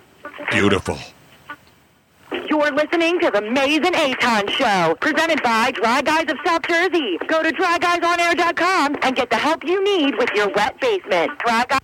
Beautiful. 0.51 0.99
You're 2.49 2.71
listening 2.71 3.21
to 3.21 3.31
the 3.31 3.43
Mayes 3.43 3.81
and 3.85 3.95
Eytan 3.95 4.49
Show, 4.49 4.95
presented 5.01 5.43
by 5.43 5.71
Dry 5.73 6.01
Guys 6.01 6.31
of 6.31 6.39
South 6.47 6.63
Jersey. 6.63 7.19
Go 7.27 7.43
to 7.43 7.53
dryguysonair.com 7.53 8.97
and 9.03 9.17
get 9.17 9.29
the 9.29 9.37
help 9.37 9.65
you 9.65 9.85
need 9.85 10.17
with 10.17 10.31
your 10.35 10.49
wet 10.51 10.81
basement. 10.81 11.39
Dry 11.41 11.67
Guys. 11.69 11.81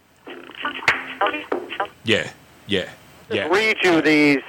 Yeah. 2.05 2.31
Yeah. 2.67 2.89
Yeah. 3.31 3.49
Read 3.49 3.77
you 3.83 4.01
these 4.01 4.43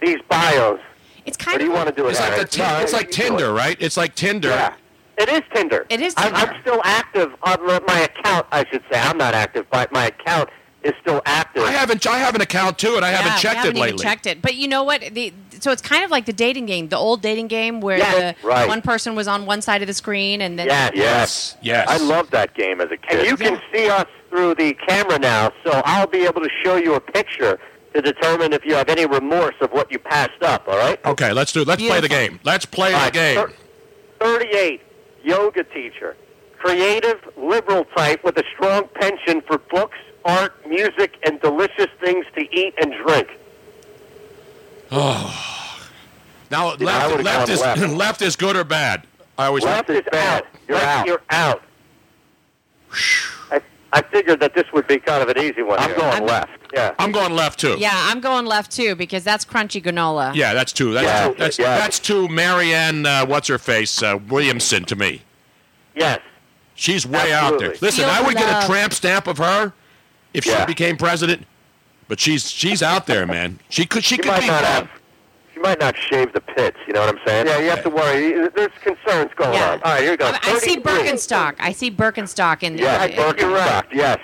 these 0.00 0.20
bios. 0.28 0.80
It's 1.28 1.36
What 1.38 1.46
kind 1.46 1.58
do 1.60 1.64
you 1.64 1.72
want 1.72 1.88
to 1.88 1.94
do? 1.94 2.08
It's 2.08 2.18
it, 2.18 2.22
like 2.22 2.30
Harry? 2.32 2.44
the 2.44 2.48
Ti- 2.50 2.82
it's 2.82 2.92
like 2.92 3.10
Tinder, 3.10 3.52
right? 3.52 3.76
It's 3.80 3.96
like 3.96 4.14
Tinder. 4.14 4.48
Yeah. 4.48 4.74
It 5.18 5.28
is 5.28 5.42
Tinder. 5.54 5.86
It 5.88 6.00
is 6.00 6.14
I'm, 6.16 6.32
Tinder. 6.32 6.52
I'm 6.52 6.60
still 6.62 6.80
active 6.84 7.32
on 7.42 7.64
my 7.86 8.00
account. 8.00 8.46
I 8.52 8.64
should 8.70 8.82
say 8.90 9.00
I'm 9.00 9.18
not 9.18 9.34
active, 9.34 9.66
but 9.70 9.90
my 9.92 10.06
account 10.06 10.48
is 10.84 10.92
still 11.00 11.20
active. 11.26 11.64
I 11.64 11.72
haven't 11.72 12.06
I 12.06 12.18
have 12.18 12.36
an 12.36 12.40
account 12.40 12.78
too 12.78 12.94
and 12.94 13.04
I 13.04 13.10
Yeah, 13.10 13.16
haven't 13.16 13.34
we 13.34 13.40
checked 13.40 13.56
haven't 13.56 13.76
it 13.76 13.78
even 13.78 13.90
lately. 13.90 14.02
checked 14.04 14.26
it. 14.26 14.40
But 14.40 14.54
you 14.54 14.68
know 14.68 14.84
what? 14.84 15.00
The, 15.12 15.32
so 15.58 15.72
it's 15.72 15.82
kind 15.82 16.04
of 16.04 16.10
like 16.12 16.24
the 16.26 16.32
dating 16.32 16.66
game, 16.66 16.88
the 16.88 16.96
old 16.96 17.20
dating 17.20 17.48
game 17.48 17.80
where 17.80 17.98
Yes, 17.98 18.36
the 18.40 18.46
right. 18.46 18.68
one 18.68 18.80
person 18.80 19.16
was 19.16 19.26
on 19.26 19.44
one 19.44 19.60
side 19.60 19.82
of 19.82 19.88
the 19.88 19.92
screen 19.94 20.40
and 20.40 20.56
then 20.56 20.68
Yes. 20.68 20.92
Yes. 20.94 21.56
Yes. 21.62 21.88
I 21.90 21.96
love 21.96 22.30
that 22.30 22.54
game 22.54 22.80
as 22.80 22.92
a 22.92 22.96
kid. 22.96 23.18
And 23.20 23.28
you 23.28 23.36
can 23.36 23.60
see 23.72 23.88
us 23.90 24.06
through 24.30 24.54
the 24.54 24.72
camera 24.86 25.18
now, 25.18 25.50
so 25.64 25.82
I'll 25.84 26.06
be 26.06 26.18
able 26.26 26.42
to 26.42 26.50
show 26.64 26.76
you 26.76 26.94
a 26.94 27.00
picture 27.00 27.58
to 28.02 28.12
determine 28.12 28.52
if 28.52 28.64
you 28.64 28.74
have 28.74 28.88
any 28.88 29.06
remorse 29.06 29.54
of 29.60 29.70
what 29.72 29.90
you 29.90 29.98
passed 29.98 30.42
up. 30.42 30.66
All 30.68 30.78
right. 30.78 31.04
Okay, 31.04 31.32
let's 31.32 31.52
do 31.52 31.62
it. 31.62 31.68
let's 31.68 31.82
play 31.82 32.00
the 32.00 32.08
game. 32.08 32.38
Let's 32.44 32.64
play 32.64 32.92
the 32.92 33.10
game. 33.10 33.36
thir- 33.36 33.52
Thirty-eight, 34.20 34.82
yoga 35.22 35.62
teacher, 35.64 36.16
creative, 36.58 37.20
liberal 37.36 37.84
type 37.96 38.22
with 38.24 38.36
a 38.38 38.44
strong 38.54 38.88
penchant 38.94 39.46
for 39.46 39.58
books, 39.58 39.98
art, 40.24 40.66
music, 40.68 41.16
and 41.24 41.40
delicious 41.40 41.86
things 42.00 42.24
to 42.34 42.42
eat 42.56 42.74
and 42.80 42.92
drink. 43.06 43.28
Oh. 44.90 45.78
Now 46.50 46.74
left, 46.76 47.10
would've 47.10 47.24
left 47.24 47.48
is 47.50 47.60
left. 47.60 47.80
left 47.92 48.22
is 48.22 48.34
good 48.36 48.56
or 48.56 48.64
bad? 48.64 49.04
I 49.36 49.46
always 49.46 49.62
Left 49.64 49.88
is 49.90 50.02
bad. 50.10 50.42
out. 50.42 50.48
You're 50.66 50.76
Left, 50.78 50.86
out. 50.88 51.06
You're 51.06 51.22
out. 51.30 51.62
I, 53.92 53.98
I 53.98 54.02
figured 54.02 54.40
that 54.40 54.54
this 54.54 54.64
would 54.72 54.86
be 54.86 54.98
kind 54.98 55.22
of 55.22 55.28
an 55.28 55.38
easy 55.42 55.62
one. 55.62 55.78
I'm 55.78 55.90
here. 55.90 55.98
going 55.98 56.26
left. 56.26 56.50
Yeah. 56.72 56.94
I'm 56.98 57.12
going 57.12 57.34
left 57.34 57.58
too. 57.58 57.76
Yeah, 57.78 57.92
I'm 57.94 58.20
going 58.20 58.46
left 58.46 58.70
too 58.70 58.94
because 58.94 59.24
that's 59.24 59.44
crunchy 59.44 59.82
granola. 59.82 60.34
Yeah, 60.34 60.54
that's 60.54 60.72
two. 60.72 60.92
That's 60.92 61.06
Yeah, 61.06 61.28
two. 61.28 61.34
That's, 61.38 61.58
yeah. 61.58 61.78
that's 61.78 61.98
two. 61.98 62.28
Marianne, 62.28 63.06
uh, 63.06 63.26
what's 63.26 63.48
her 63.48 63.58
face? 63.58 64.02
Uh, 64.02 64.18
Williamson 64.28 64.84
to 64.86 64.96
me. 64.96 65.22
Yes. 65.94 66.20
She's 66.74 67.06
way 67.06 67.32
out 67.32 67.58
there. 67.58 67.74
Listen, 67.80 68.04
Feel 68.04 68.10
I 68.10 68.22
would 68.22 68.36
get 68.36 68.64
a 68.64 68.66
tramp 68.66 68.92
stamp 68.92 69.26
of 69.26 69.38
her 69.38 69.72
if 70.32 70.44
she 70.44 70.64
became 70.66 70.96
president. 70.96 71.44
But 72.06 72.20
she's 72.20 72.50
she's 72.50 72.82
out 72.82 73.06
there, 73.06 73.26
man. 73.26 73.58
She 73.68 73.84
could 73.84 74.04
she, 74.04 74.16
She 74.16 74.22
could 74.22 74.28
might 74.28 74.40
be 74.40 74.46
not 74.46 74.64
have. 74.64 74.88
She 75.58 75.62
might 75.62 75.80
not 75.80 75.96
shave 75.96 76.32
the 76.34 76.40
pits. 76.40 76.76
You 76.86 76.92
know 76.92 77.00
what 77.00 77.08
I'm 77.16 77.20
saying? 77.26 77.48
Yeah, 77.48 77.58
you 77.58 77.68
have 77.70 77.82
to 77.82 77.90
worry. 77.90 78.48
There's 78.54 78.70
concerns 78.80 79.32
going 79.34 79.54
Yeah. 79.54 79.72
on. 79.72 79.82
All 79.82 79.92
right, 79.94 80.02
here 80.02 80.12
we 80.12 80.16
go. 80.16 80.26
I, 80.26 80.38
I 80.40 80.58
see 80.58 80.76
33. 80.76 80.82
Birkenstock. 80.82 81.54
I 81.58 81.72
see 81.72 81.90
Birkenstock 81.90 82.62
in 82.62 82.76
there. 82.76 82.84
Yeah, 82.84 83.06
there. 83.08 83.16
Birkenstock. 83.32 83.86
Yes. 83.92 84.18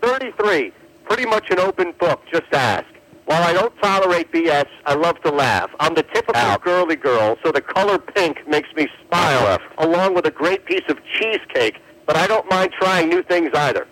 33. 0.00 0.72
Pretty 1.08 1.26
much 1.26 1.50
an 1.50 1.58
open 1.58 1.92
book. 1.98 2.22
Just 2.32 2.46
ask. 2.52 2.86
While 3.24 3.42
I 3.42 3.52
don't 3.52 3.76
tolerate 3.82 4.30
BS, 4.30 4.66
I 4.84 4.94
love 4.94 5.20
to 5.22 5.32
laugh. 5.32 5.70
I'm 5.80 5.94
the 5.94 6.04
typical 6.04 6.56
girly 6.58 6.94
girl, 6.94 7.36
so 7.44 7.50
the 7.50 7.60
color 7.60 7.98
pink 7.98 8.46
makes 8.46 8.68
me 8.76 8.86
smile, 9.08 9.58
along 9.78 10.14
with 10.14 10.26
a 10.26 10.30
great 10.30 10.64
piece 10.66 10.84
of 10.88 10.98
cheesecake. 11.18 11.80
But 12.06 12.16
I 12.16 12.28
don't 12.28 12.48
mind 12.48 12.70
trying 12.80 13.08
new 13.08 13.24
things 13.24 13.50
either. 13.54 13.88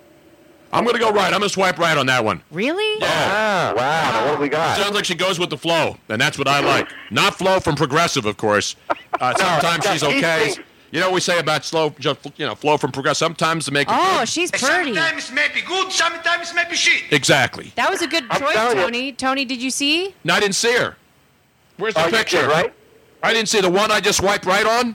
I'm 0.74 0.84
gonna 0.84 0.98
go 0.98 1.10
right. 1.12 1.26
I'm 1.32 1.40
gonna 1.40 1.48
swipe 1.48 1.78
right 1.78 1.96
on 1.96 2.06
that 2.06 2.24
one. 2.24 2.42
Really? 2.50 3.00
Ah, 3.02 3.72
wow. 3.76 4.10
Now 4.12 4.26
what 4.30 4.36
do 4.36 4.42
we 4.42 4.48
got? 4.48 4.76
Sounds 4.78 4.94
like 4.94 5.04
she 5.04 5.14
goes 5.14 5.38
with 5.38 5.50
the 5.50 5.58
flow, 5.58 5.96
and 6.08 6.20
that's 6.20 6.36
what 6.38 6.48
I 6.48 6.60
like. 6.60 6.88
Not 7.10 7.36
flow 7.36 7.60
from 7.60 7.76
progressive, 7.76 8.26
of 8.26 8.36
course. 8.36 8.76
Uh, 9.20 9.34
sometimes 9.36 9.84
no, 9.84 9.92
she's 9.92 10.02
okay. 10.02 10.44
thinks- 10.52 10.60
You 10.90 11.00
know 11.00 11.06
what 11.06 11.14
we 11.14 11.20
say 11.20 11.38
about 11.38 11.64
slow, 11.64 11.90
just 11.98 12.18
you 12.36 12.46
know, 12.46 12.54
flow 12.54 12.76
from 12.76 12.92
progressive. 12.92 13.18
Sometimes 13.26 13.64
to 13.66 13.72
make 13.72 13.88
it 13.88 13.94
Oh, 13.96 14.24
she's 14.24 14.50
pretty. 14.50 14.94
Sometimes 14.94 15.32
maybe 15.32 15.60
good, 15.66 15.90
sometimes 15.92 16.52
maybe 16.54 16.76
shit. 16.76 17.12
exactly. 17.12 17.72
That 17.76 17.90
was 17.90 18.02
a 18.02 18.06
good 18.06 18.24
I'm 18.30 18.40
choice, 18.40 18.54
telling 18.54 18.76
you. 18.78 18.82
Tony. 18.84 19.12
Tony, 19.12 19.44
did 19.44 19.60
you 19.62 19.70
see? 19.70 20.14
No, 20.24 20.34
I 20.34 20.40
didn't 20.40 20.54
see 20.56 20.72
her. 20.76 20.96
Where's 21.78 21.94
the 21.94 22.06
Oh, 22.06 22.10
picture? 22.10 22.42
did, 22.42 22.48
right? 22.50 22.72
I 23.22 23.32
didn't 23.32 23.48
see 23.48 23.60
the 23.60 23.70
one 23.70 23.90
I 23.90 24.00
just 24.00 24.18
swiped 24.18 24.44
right 24.46 24.66
on. 24.66 24.94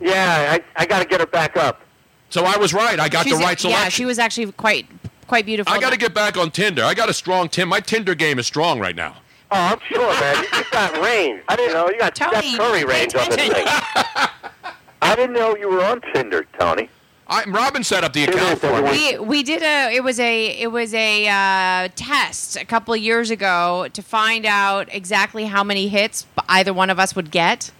Yeah, 0.00 0.56
I, 0.76 0.82
I 0.82 0.86
got 0.86 1.00
to 1.00 1.04
get 1.04 1.20
her 1.20 1.26
back 1.26 1.56
up. 1.56 1.80
So 2.28 2.44
I 2.44 2.56
was 2.56 2.72
right. 2.72 3.00
I 3.00 3.08
got 3.08 3.24
She's- 3.26 3.36
the 3.38 3.42
right 3.44 3.58
selection. 3.58 3.82
Yeah, 3.84 3.88
she 3.88 4.04
was 4.04 4.18
actually 4.20 4.52
quite 4.52 4.86
quite 5.30 5.46
beautiful. 5.46 5.72
I 5.72 5.78
got 5.78 5.92
to 5.92 5.96
get 5.96 6.12
back 6.12 6.36
on 6.36 6.50
Tinder. 6.50 6.82
I 6.82 6.92
got 6.92 7.08
a 7.08 7.14
strong 7.14 7.48
Tim. 7.48 7.68
My 7.68 7.78
Tinder 7.78 8.16
game 8.16 8.40
is 8.40 8.48
strong 8.48 8.80
right 8.80 8.96
now. 8.96 9.18
Oh, 9.52 9.56
I'm 9.56 9.78
sure, 9.88 10.20
man. 10.20 10.44
You 10.52 10.64
got 10.72 10.92
range. 11.00 11.42
I 11.48 11.54
didn't 11.54 11.74
know 11.74 11.88
you 11.88 11.98
got 12.00 12.16
Tony, 12.16 12.54
Steph 12.54 12.58
Curry 12.58 12.80
pay 12.80 12.84
range 12.84 13.14
on 13.14 13.28
this 13.28 13.36
thing. 13.36 13.64
I 15.02 15.14
didn't 15.14 15.32
know 15.32 15.56
you 15.56 15.68
were 15.68 15.84
on 15.84 16.00
Tinder, 16.12 16.46
Tony. 16.58 16.88
I, 17.28 17.44
Robin 17.44 17.84
set 17.84 18.02
up 18.02 18.12
the 18.12 18.24
account 18.24 18.58
for 18.58 18.82
me. 18.82 18.90
We 18.90 19.18
we 19.18 19.42
did 19.44 19.62
a 19.62 19.94
it 19.94 20.02
was 20.02 20.18
a 20.18 20.46
it 20.60 20.72
was 20.72 20.92
a 20.94 21.28
uh, 21.28 21.88
test 21.94 22.56
a 22.56 22.64
couple 22.64 22.92
of 22.92 23.00
years 23.00 23.30
ago 23.30 23.86
to 23.92 24.02
find 24.02 24.44
out 24.44 24.92
exactly 24.92 25.44
how 25.44 25.62
many 25.62 25.86
hits 25.86 26.26
either 26.48 26.74
one 26.74 26.90
of 26.90 26.98
us 26.98 27.14
would 27.14 27.30
get. 27.30 27.70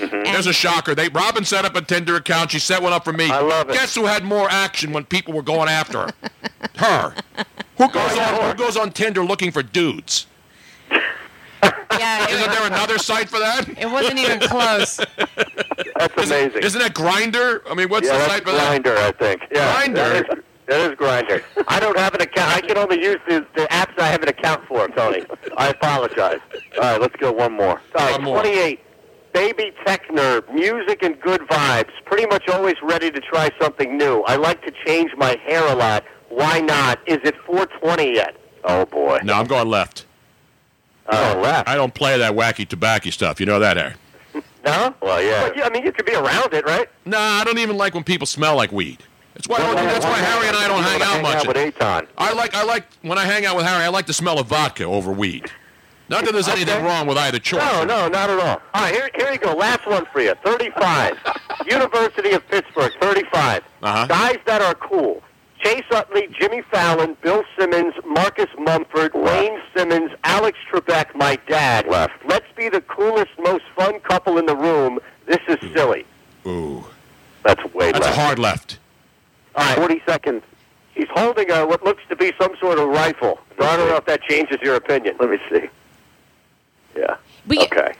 Mm-hmm. 0.00 0.24
There's 0.24 0.46
a 0.46 0.52
shocker. 0.52 0.94
They 0.94 1.08
Robin 1.10 1.44
set 1.44 1.64
up 1.64 1.76
a 1.76 1.82
Tinder 1.82 2.16
account. 2.16 2.50
She 2.50 2.58
set 2.58 2.82
one 2.82 2.92
up 2.92 3.04
for 3.04 3.12
me. 3.12 3.30
I 3.30 3.40
love 3.40 3.68
it. 3.68 3.74
Guess 3.74 3.94
who 3.94 4.06
had 4.06 4.24
more 4.24 4.48
action 4.50 4.92
when 4.92 5.04
people 5.04 5.34
were 5.34 5.42
going 5.42 5.68
after 5.68 5.98
her? 5.98 6.10
her. 6.76 7.14
Who 7.78 7.90
goes 7.90 8.18
on? 8.18 8.50
Who 8.50 8.54
goes 8.54 8.76
on 8.76 8.92
Tinder 8.92 9.24
looking 9.24 9.50
for 9.50 9.62
dudes? 9.62 10.26
Yeah, 11.92 12.26
Isn't 12.28 12.50
it, 12.50 12.52
there 12.52 12.66
another 12.66 12.98
site 12.98 13.28
for 13.28 13.38
that? 13.38 13.68
it 13.68 13.90
wasn't 13.90 14.18
even 14.18 14.40
close. 14.40 14.96
That's 15.98 16.16
amazing. 16.16 16.62
Isn't 16.62 16.80
that 16.80 16.94
Grindr? 16.94 17.60
I 17.68 17.74
mean, 17.74 17.88
what's 17.88 18.06
yeah, 18.06 18.16
the 18.16 18.26
site 18.26 18.44
for 18.44 18.52
that? 18.52 18.82
Grindr, 18.82 18.96
I 18.96 19.12
think. 19.12 19.42
Yeah, 19.52 19.74
Grindr? 19.74 19.94
That 19.94 20.16
is, 20.38 20.44
that 20.66 20.90
is 20.90 20.96
Grindr. 20.96 21.42
I 21.68 21.80
don't 21.80 21.98
have 21.98 22.14
an 22.14 22.22
account. 22.22 22.56
I 22.56 22.60
can 22.60 22.78
only 22.78 23.02
use 23.02 23.18
the, 23.28 23.44
the 23.54 23.66
apps 23.70 23.98
I 23.98 24.06
have 24.06 24.22
an 24.22 24.28
account 24.28 24.64
for, 24.66 24.88
Tony. 24.88 25.24
I 25.56 25.68
apologize. 25.68 26.40
All 26.76 26.80
right, 26.80 27.00
let's 27.00 27.16
go 27.16 27.32
one 27.32 27.52
more. 27.52 27.80
All 27.96 28.06
right, 28.06 28.12
One 28.12 28.22
more. 28.22 28.40
28. 28.40 28.80
Baby 29.32 29.72
tech 29.86 30.08
nerd, 30.08 30.52
music 30.52 31.02
and 31.02 31.20
good 31.20 31.40
vibes. 31.42 31.90
Pretty 32.04 32.26
much 32.26 32.48
always 32.48 32.74
ready 32.82 33.10
to 33.10 33.20
try 33.20 33.50
something 33.60 33.96
new. 33.96 34.22
I 34.26 34.36
like 34.36 34.62
to 34.64 34.72
change 34.84 35.12
my 35.16 35.36
hair 35.46 35.64
a 35.66 35.74
lot. 35.74 36.04
Why 36.28 36.60
not? 36.60 36.98
Is 37.06 37.18
it 37.24 37.36
420 37.46 38.14
yet? 38.14 38.36
Oh 38.64 38.86
boy. 38.86 39.20
No, 39.22 39.34
I'm 39.34 39.46
going 39.46 39.68
left. 39.68 40.06
Oh, 41.12 41.40
left. 41.42 41.68
I 41.68 41.74
don't 41.74 41.92
play 41.94 42.16
that 42.18 42.34
wacky 42.34 42.66
tobacco 42.66 43.10
stuff. 43.10 43.40
You 43.40 43.46
know 43.46 43.58
that, 43.58 43.76
Aaron? 43.78 43.94
No? 44.62 44.94
Well, 45.00 45.22
yeah. 45.22 45.48
But, 45.48 45.56
yeah. 45.56 45.64
I 45.64 45.70
mean, 45.70 45.84
you 45.84 45.90
could 45.90 46.04
be 46.04 46.14
around 46.14 46.52
it, 46.52 46.66
right? 46.66 46.86
Nah, 47.06 47.18
I 47.18 47.44
don't 47.44 47.56
even 47.58 47.78
like 47.78 47.94
when 47.94 48.04
people 48.04 48.26
smell 48.26 48.56
like 48.56 48.70
weed. 48.70 48.98
That's 49.32 49.48
why. 49.48 49.56
that's 49.58 50.04
why 50.04 50.18
Harry 50.18 50.48
and 50.48 50.56
I 50.56 50.68
don't 50.68 50.82
hang 50.82 51.00
out 51.00 51.22
much. 51.22 51.46
with 51.46 51.56
Eytan. 51.56 52.06
I 52.18 52.34
like. 52.34 52.54
I 52.54 52.62
like 52.64 52.84
when 53.00 53.16
I 53.16 53.24
hang 53.24 53.46
out 53.46 53.56
with 53.56 53.64
Harry. 53.64 53.84
I 53.84 53.88
like 53.88 54.06
the 54.06 54.12
smell 54.12 54.38
of 54.38 54.48
vodka 54.48 54.84
over 54.84 55.12
weed. 55.12 55.50
Not 56.10 56.24
that 56.24 56.32
there's 56.32 56.48
anything 56.48 56.84
wrong 56.84 57.06
with 57.06 57.16
either 57.16 57.38
choice. 57.38 57.60
No, 57.60 57.84
no, 57.84 58.08
not 58.08 58.28
at 58.30 58.40
all. 58.40 58.60
All 58.74 58.82
right, 58.82 58.92
here, 58.92 59.10
here 59.14 59.32
you 59.32 59.38
go. 59.38 59.54
Last 59.54 59.86
one 59.86 60.04
for 60.12 60.20
you. 60.20 60.34
35. 60.44 61.16
University 61.70 62.32
of 62.32 62.46
Pittsburgh, 62.48 62.92
35. 63.00 63.62
Uh-huh. 63.82 64.06
Guys 64.08 64.38
that 64.44 64.60
are 64.60 64.74
cool. 64.74 65.22
Chase 65.62 65.84
Utley, 65.92 66.26
Jimmy 66.36 66.62
Fallon, 66.62 67.16
Bill 67.22 67.44
Simmons, 67.56 67.94
Marcus 68.04 68.48
Mumford, 68.58 69.14
Wayne 69.14 69.60
Simmonds, 69.76 70.12
Alex 70.24 70.58
Trebek, 70.68 71.14
my 71.14 71.38
dad. 71.46 71.86
Left. 71.86 72.14
Let's 72.26 72.46
be 72.56 72.68
the 72.68 72.80
coolest, 72.80 73.30
most 73.38 73.64
fun 73.76 74.00
couple 74.00 74.36
in 74.38 74.46
the 74.46 74.56
room. 74.56 74.98
This 75.26 75.38
is 75.46 75.58
silly. 75.72 76.06
Ooh, 76.44 76.84
That's 77.44 77.62
way 77.72 77.92
that's 77.92 78.04
a 78.04 78.08
left. 78.10 78.18
hard 78.18 78.38
left. 78.40 78.78
All 79.54 79.64
right. 79.64 79.76
40 79.76 80.02
seconds. 80.06 80.42
He's 80.94 81.08
holding 81.10 81.50
a, 81.52 81.64
what 81.64 81.84
looks 81.84 82.02
to 82.08 82.16
be 82.16 82.32
some 82.40 82.56
sort 82.58 82.80
of 82.80 82.88
rifle. 82.88 83.38
So 83.58 83.64
I 83.64 83.76
don't 83.76 83.88
know 83.88 83.96
if 83.96 84.06
that 84.06 84.22
changes 84.22 84.58
your 84.60 84.74
opinion. 84.74 85.16
Let 85.20 85.30
me 85.30 85.38
see. 85.52 85.68
Yeah. 86.96 87.16
We, 87.46 87.58
Okay. 87.60 87.92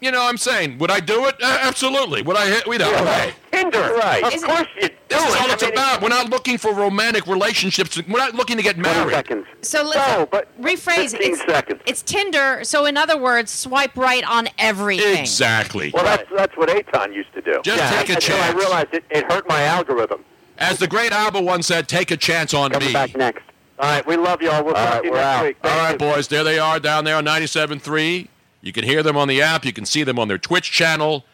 You 0.00 0.10
know, 0.10 0.28
I'm 0.28 0.36
saying, 0.36 0.76
would 0.80 0.90
I 0.90 1.00
do 1.00 1.24
it? 1.26 1.34
Uh, 1.42 1.58
absolutely. 1.62 2.20
Would 2.20 2.36
I 2.36 2.46
hit? 2.46 2.66
We 2.66 2.76
don't. 2.76 2.92
Okay. 2.94 3.32
Tinder. 3.50 3.94
Right. 3.96 4.22
Of 4.22 4.34
Is 4.34 4.42
it- 4.42 4.46
course 4.46 4.66
you 4.76 4.88
do 4.88 4.94
This 5.08 5.22
is 5.28 5.34
it. 5.34 5.40
all 5.40 5.48
I 5.48 5.52
it's 5.54 5.62
mean, 5.62 5.72
about. 5.72 6.02
We're 6.02 6.08
not 6.10 6.28
looking 6.28 6.58
for 6.58 6.74
romantic 6.74 7.26
relationships. 7.26 7.96
We're 8.06 8.18
not 8.18 8.34
looking 8.34 8.58
to 8.58 8.62
get 8.62 8.76
married. 8.76 9.14
seconds. 9.14 9.46
So 9.62 9.82
listen, 9.82 10.02
No, 10.02 10.26
but 10.30 10.48
rephrase. 10.60 11.12
15 11.12 11.32
It's, 11.32 11.40
seconds. 11.46 11.80
it's 11.86 12.02
Tinder. 12.02 12.64
So 12.64 12.84
in 12.84 12.98
other 12.98 13.16
words, 13.16 13.50
swipe 13.50 13.96
right 13.96 14.24
on 14.28 14.48
everything. 14.58 15.16
Exactly. 15.16 15.90
Well, 15.94 16.04
that's 16.04 16.28
that's 16.36 16.54
what 16.56 16.68
Eytan 16.68 17.14
used 17.14 17.32
to 17.32 17.40
do. 17.40 17.62
Just 17.64 17.78
yeah, 17.78 17.98
take 18.02 18.10
a 18.10 18.14
until 18.14 18.36
I 18.42 18.50
realized 18.50 18.88
it, 18.92 19.04
it 19.10 19.32
hurt 19.32 19.48
my 19.48 19.62
algorithm. 19.62 20.22
As 20.58 20.78
the 20.78 20.86
great 20.86 21.12
ABBA 21.12 21.40
once 21.40 21.66
said, 21.68 21.88
take 21.88 22.10
a 22.10 22.16
chance 22.18 22.52
on 22.52 22.72
me. 22.72 22.92
Back 22.92 23.16
next. 23.16 23.42
All 23.78 23.90
right, 23.90 24.06
we 24.06 24.16
love 24.16 24.40
y'all. 24.40 24.64
We'll 24.64 24.74
All 24.74 24.84
talk 24.84 24.94
right, 24.94 25.02
to 25.02 25.08
you 25.08 25.14
next 25.14 25.24
out. 25.26 25.44
week. 25.44 25.56
All 25.64 25.70
Thank 25.70 25.82
right, 25.82 25.92
you. 25.92 26.14
boys. 26.14 26.28
There 26.28 26.44
they 26.44 26.58
are 26.58 26.78
down 26.78 27.04
there 27.04 27.16
on 27.16 27.24
97.3. 27.24 28.28
You 28.60 28.72
can 28.72 28.84
hear 28.84 29.02
them 29.02 29.16
on 29.16 29.28
the 29.28 29.42
app. 29.42 29.64
You 29.64 29.72
can 29.72 29.84
see 29.84 30.04
them 30.04 30.18
on 30.18 30.28
their 30.28 30.38
Twitch 30.38 30.70
channel. 30.70 31.24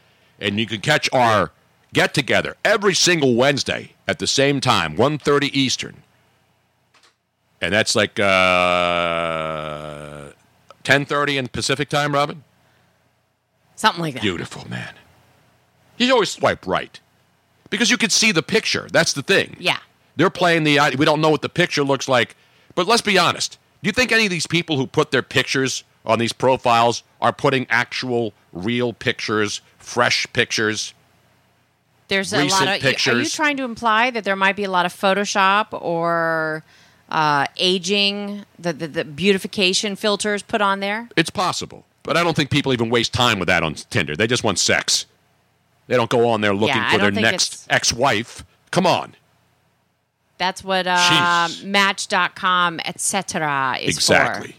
And 0.40 0.58
you 0.58 0.66
can 0.66 0.80
catch 0.80 1.08
our 1.12 1.52
get 1.92 2.14
together 2.14 2.56
every 2.64 2.94
single 2.94 3.34
Wednesday 3.34 3.92
at 4.08 4.18
the 4.18 4.26
same 4.26 4.60
time, 4.60 4.96
1.30 4.96 5.50
Eastern. 5.52 6.02
And 7.60 7.74
that's 7.74 7.94
like 7.94 8.18
uh, 8.18 8.24
10.30 10.84 11.36
in 11.36 11.48
Pacific 11.48 11.90
time, 11.90 12.14
Robin? 12.14 12.42
Something 13.76 14.00
like 14.02 14.14
that. 14.14 14.22
Beautiful, 14.22 14.68
man. 14.68 14.94
You 15.98 16.10
always 16.14 16.30
swipe 16.30 16.66
right. 16.66 16.98
Because 17.68 17.90
you 17.90 17.98
can 17.98 18.08
see 18.10 18.32
the 18.32 18.42
picture. 18.42 18.88
That's 18.90 19.12
the 19.12 19.22
thing. 19.22 19.56
Yeah. 19.60 19.78
They're 20.20 20.28
playing 20.28 20.64
the. 20.64 20.78
We 20.98 21.06
don't 21.06 21.22
know 21.22 21.30
what 21.30 21.40
the 21.40 21.48
picture 21.48 21.82
looks 21.82 22.06
like, 22.06 22.36
but 22.74 22.86
let's 22.86 23.00
be 23.00 23.16
honest. 23.16 23.56
Do 23.82 23.88
you 23.88 23.92
think 23.92 24.12
any 24.12 24.26
of 24.26 24.30
these 24.30 24.46
people 24.46 24.76
who 24.76 24.86
put 24.86 25.12
their 25.12 25.22
pictures 25.22 25.82
on 26.04 26.18
these 26.18 26.34
profiles 26.34 27.02
are 27.22 27.32
putting 27.32 27.66
actual, 27.70 28.34
real 28.52 28.92
pictures, 28.92 29.62
fresh 29.78 30.26
pictures? 30.34 30.92
There's 32.08 32.34
a 32.34 32.44
lot 32.44 32.68
of. 32.68 32.84
Are 32.84 33.18
you 33.18 33.28
trying 33.30 33.56
to 33.56 33.62
imply 33.62 34.10
that 34.10 34.24
there 34.24 34.36
might 34.36 34.56
be 34.56 34.64
a 34.64 34.70
lot 34.70 34.84
of 34.84 34.92
Photoshop 34.92 35.68
or 35.72 36.64
uh, 37.08 37.46
aging, 37.56 38.44
the, 38.58 38.74
the 38.74 38.88
the 38.88 39.04
beautification 39.06 39.96
filters 39.96 40.42
put 40.42 40.60
on 40.60 40.80
there? 40.80 41.08
It's 41.16 41.30
possible, 41.30 41.86
but 42.02 42.18
I 42.18 42.22
don't 42.22 42.36
think 42.36 42.50
people 42.50 42.74
even 42.74 42.90
waste 42.90 43.14
time 43.14 43.38
with 43.38 43.48
that 43.48 43.62
on 43.62 43.72
Tinder. 43.72 44.16
They 44.16 44.26
just 44.26 44.44
want 44.44 44.58
sex. 44.58 45.06
They 45.86 45.96
don't 45.96 46.10
go 46.10 46.28
on 46.28 46.42
there 46.42 46.52
looking 46.52 46.76
Yeah, 46.76 46.92
for 46.92 46.98
their 46.98 47.10
next 47.10 47.66
ex-wife. 47.70 48.44
Come 48.70 48.86
on. 48.86 49.14
That's 50.40 50.64
what 50.64 50.86
uh, 50.86 50.96
Jeez. 50.96 51.64
Match.com, 51.64 52.80
etc. 52.86 53.76
is 53.78 53.94
exactly. 53.94 54.56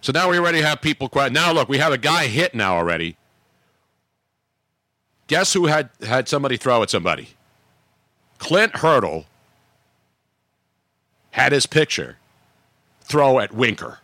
So 0.00 0.12
now 0.12 0.30
we 0.30 0.38
already 0.38 0.60
have 0.60 0.80
people. 0.80 1.08
Quite, 1.08 1.32
now 1.32 1.52
look, 1.52 1.68
we 1.68 1.78
have 1.78 1.92
a 1.92 1.98
guy 1.98 2.28
hit 2.28 2.54
now 2.54 2.76
already. 2.76 3.16
Guess 5.26 5.52
who 5.52 5.66
had 5.66 5.90
had 6.00 6.28
somebody 6.28 6.56
throw 6.56 6.80
at 6.80 6.90
somebody? 6.90 7.30
Clint 8.38 8.76
Hurdle 8.76 9.26
had 11.32 11.50
his 11.50 11.66
picture 11.66 12.18
throw 13.00 13.40
at 13.40 13.52
Winker 13.52 13.98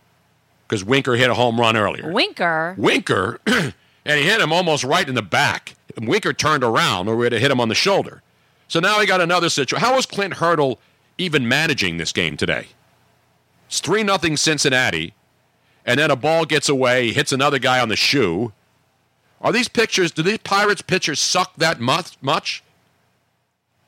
because 0.67 0.85
Winker 0.85 1.15
hit 1.15 1.31
a 1.31 1.35
home 1.35 1.61
run 1.61 1.77
earlier. 1.77 2.11
Winker. 2.11 2.75
Winker, 2.77 3.39
and 3.47 3.73
he 4.05 4.25
hit 4.25 4.41
him 4.41 4.53
almost 4.53 4.83
right 4.83 5.09
in 5.09 5.15
the 5.15 5.23
back. 5.23 5.77
And 5.97 6.09
Winker 6.09 6.33
turned 6.33 6.65
around 6.65 7.07
or 7.07 7.15
we 7.15 7.27
had 7.27 7.33
to 7.33 7.39
hit 7.39 7.53
him 7.53 7.61
on 7.61 7.69
the 7.69 7.77
shoulder. 7.77 8.23
So 8.67 8.81
now 8.81 8.99
he 8.99 9.07
got 9.07 9.21
another 9.21 9.51
situation. 9.51 9.87
How 9.87 9.95
was 9.95 10.05
Clint 10.05 10.35
Hurdle 10.35 10.81
even 11.23 11.49
managing 11.49 11.97
this 11.97 12.13
game 12.13 12.37
today. 12.37 12.69
It's 13.67 13.81
3 13.81 14.03
nothing 14.03 14.37
Cincinnati, 14.37 15.15
and 15.87 15.99
then 15.99 16.11
a 16.11 16.17
ball 16.17 16.45
gets 16.45 16.69
away, 16.69 17.13
hits 17.13 17.33
another 17.33 17.59
guy 17.59 17.81
on 17.81 17.89
the 17.89 17.97
shoe. 17.97 18.53
Are 19.41 19.53
these 19.53 19.69
pitchers, 19.69 20.13
do 20.13 20.23
these 20.23 20.39
Pirates 20.39 20.83
pitchers 20.83 21.19
suck 21.19 21.57
that 21.57 21.81
much? 21.81 22.17
much? 22.21 22.63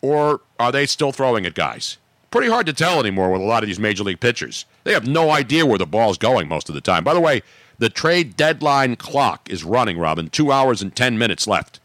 Or 0.01 0.41
are 0.59 0.73
they 0.73 0.87
still 0.87 1.13
throwing 1.13 1.47
at 1.47 1.55
guys? 1.55 1.99
Pretty 2.31 2.51
hard 2.51 2.67
to 2.67 2.73
tell 2.73 2.99
anymore 2.99 3.31
with 3.31 3.41
a 3.41 3.45
lot 3.45 3.63
of 3.63 3.69
these 3.69 3.79
major 3.79 4.03
league 4.03 4.21
pitchers. 4.21 4.65
They 4.83 4.93
have 4.93 5.07
no 5.07 5.31
idea 5.31 5.65
where 5.65 5.79
the 5.79 5.87
ball's 5.87 6.19
going 6.19 6.49
most 6.49 6.69
of 6.69 6.75
the 6.75 6.81
time. 6.81 7.05
By 7.05 7.15
the 7.15 7.21
way, 7.21 7.43
the 7.79 7.89
trade 7.89 8.37
deadline 8.37 8.97
clock 8.97 9.49
is 9.49 9.65
running, 9.65 9.99
Robin. 9.99 10.29
Two 10.29 10.51
hours 10.51 10.83
and 10.83 10.95
10 10.95 11.17
minutes 11.17 11.47
left. 11.47 11.79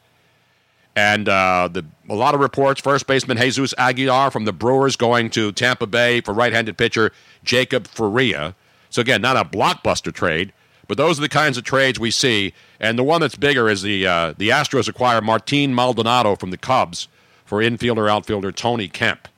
And 0.99 1.29
uh, 1.29 1.69
the, 1.71 1.85
a 2.09 2.13
lot 2.13 2.35
of 2.35 2.41
reports 2.41 2.81
first 2.81 3.07
baseman 3.07 3.37
Jesus 3.37 3.73
Aguilar 3.77 4.31
from 4.31 4.43
the 4.43 4.51
Brewers 4.51 4.97
going 4.97 5.29
to 5.29 5.53
Tampa 5.53 5.87
Bay 5.87 6.19
for 6.19 6.33
right 6.33 6.51
handed 6.51 6.77
pitcher 6.77 7.13
Jacob 7.41 7.87
Faria. 7.87 8.53
So, 8.89 8.99
again, 8.99 9.21
not 9.21 9.37
a 9.37 9.45
blockbuster 9.45 10.13
trade, 10.13 10.51
but 10.89 10.97
those 10.97 11.17
are 11.17 11.21
the 11.21 11.29
kinds 11.29 11.57
of 11.57 11.63
trades 11.63 12.01
we 12.01 12.11
see. 12.11 12.53
And 12.81 12.99
the 12.99 13.05
one 13.05 13.21
that's 13.21 13.37
bigger 13.37 13.69
is 13.69 13.81
the, 13.81 14.05
uh, 14.05 14.33
the 14.37 14.49
Astros 14.49 14.89
acquire 14.89 15.21
Martin 15.21 15.73
Maldonado 15.73 16.35
from 16.35 16.51
the 16.51 16.57
Cubs 16.57 17.07
for 17.45 17.59
infielder 17.59 18.11
outfielder 18.11 18.51
Tony 18.51 18.89
Kemp. 18.89 19.29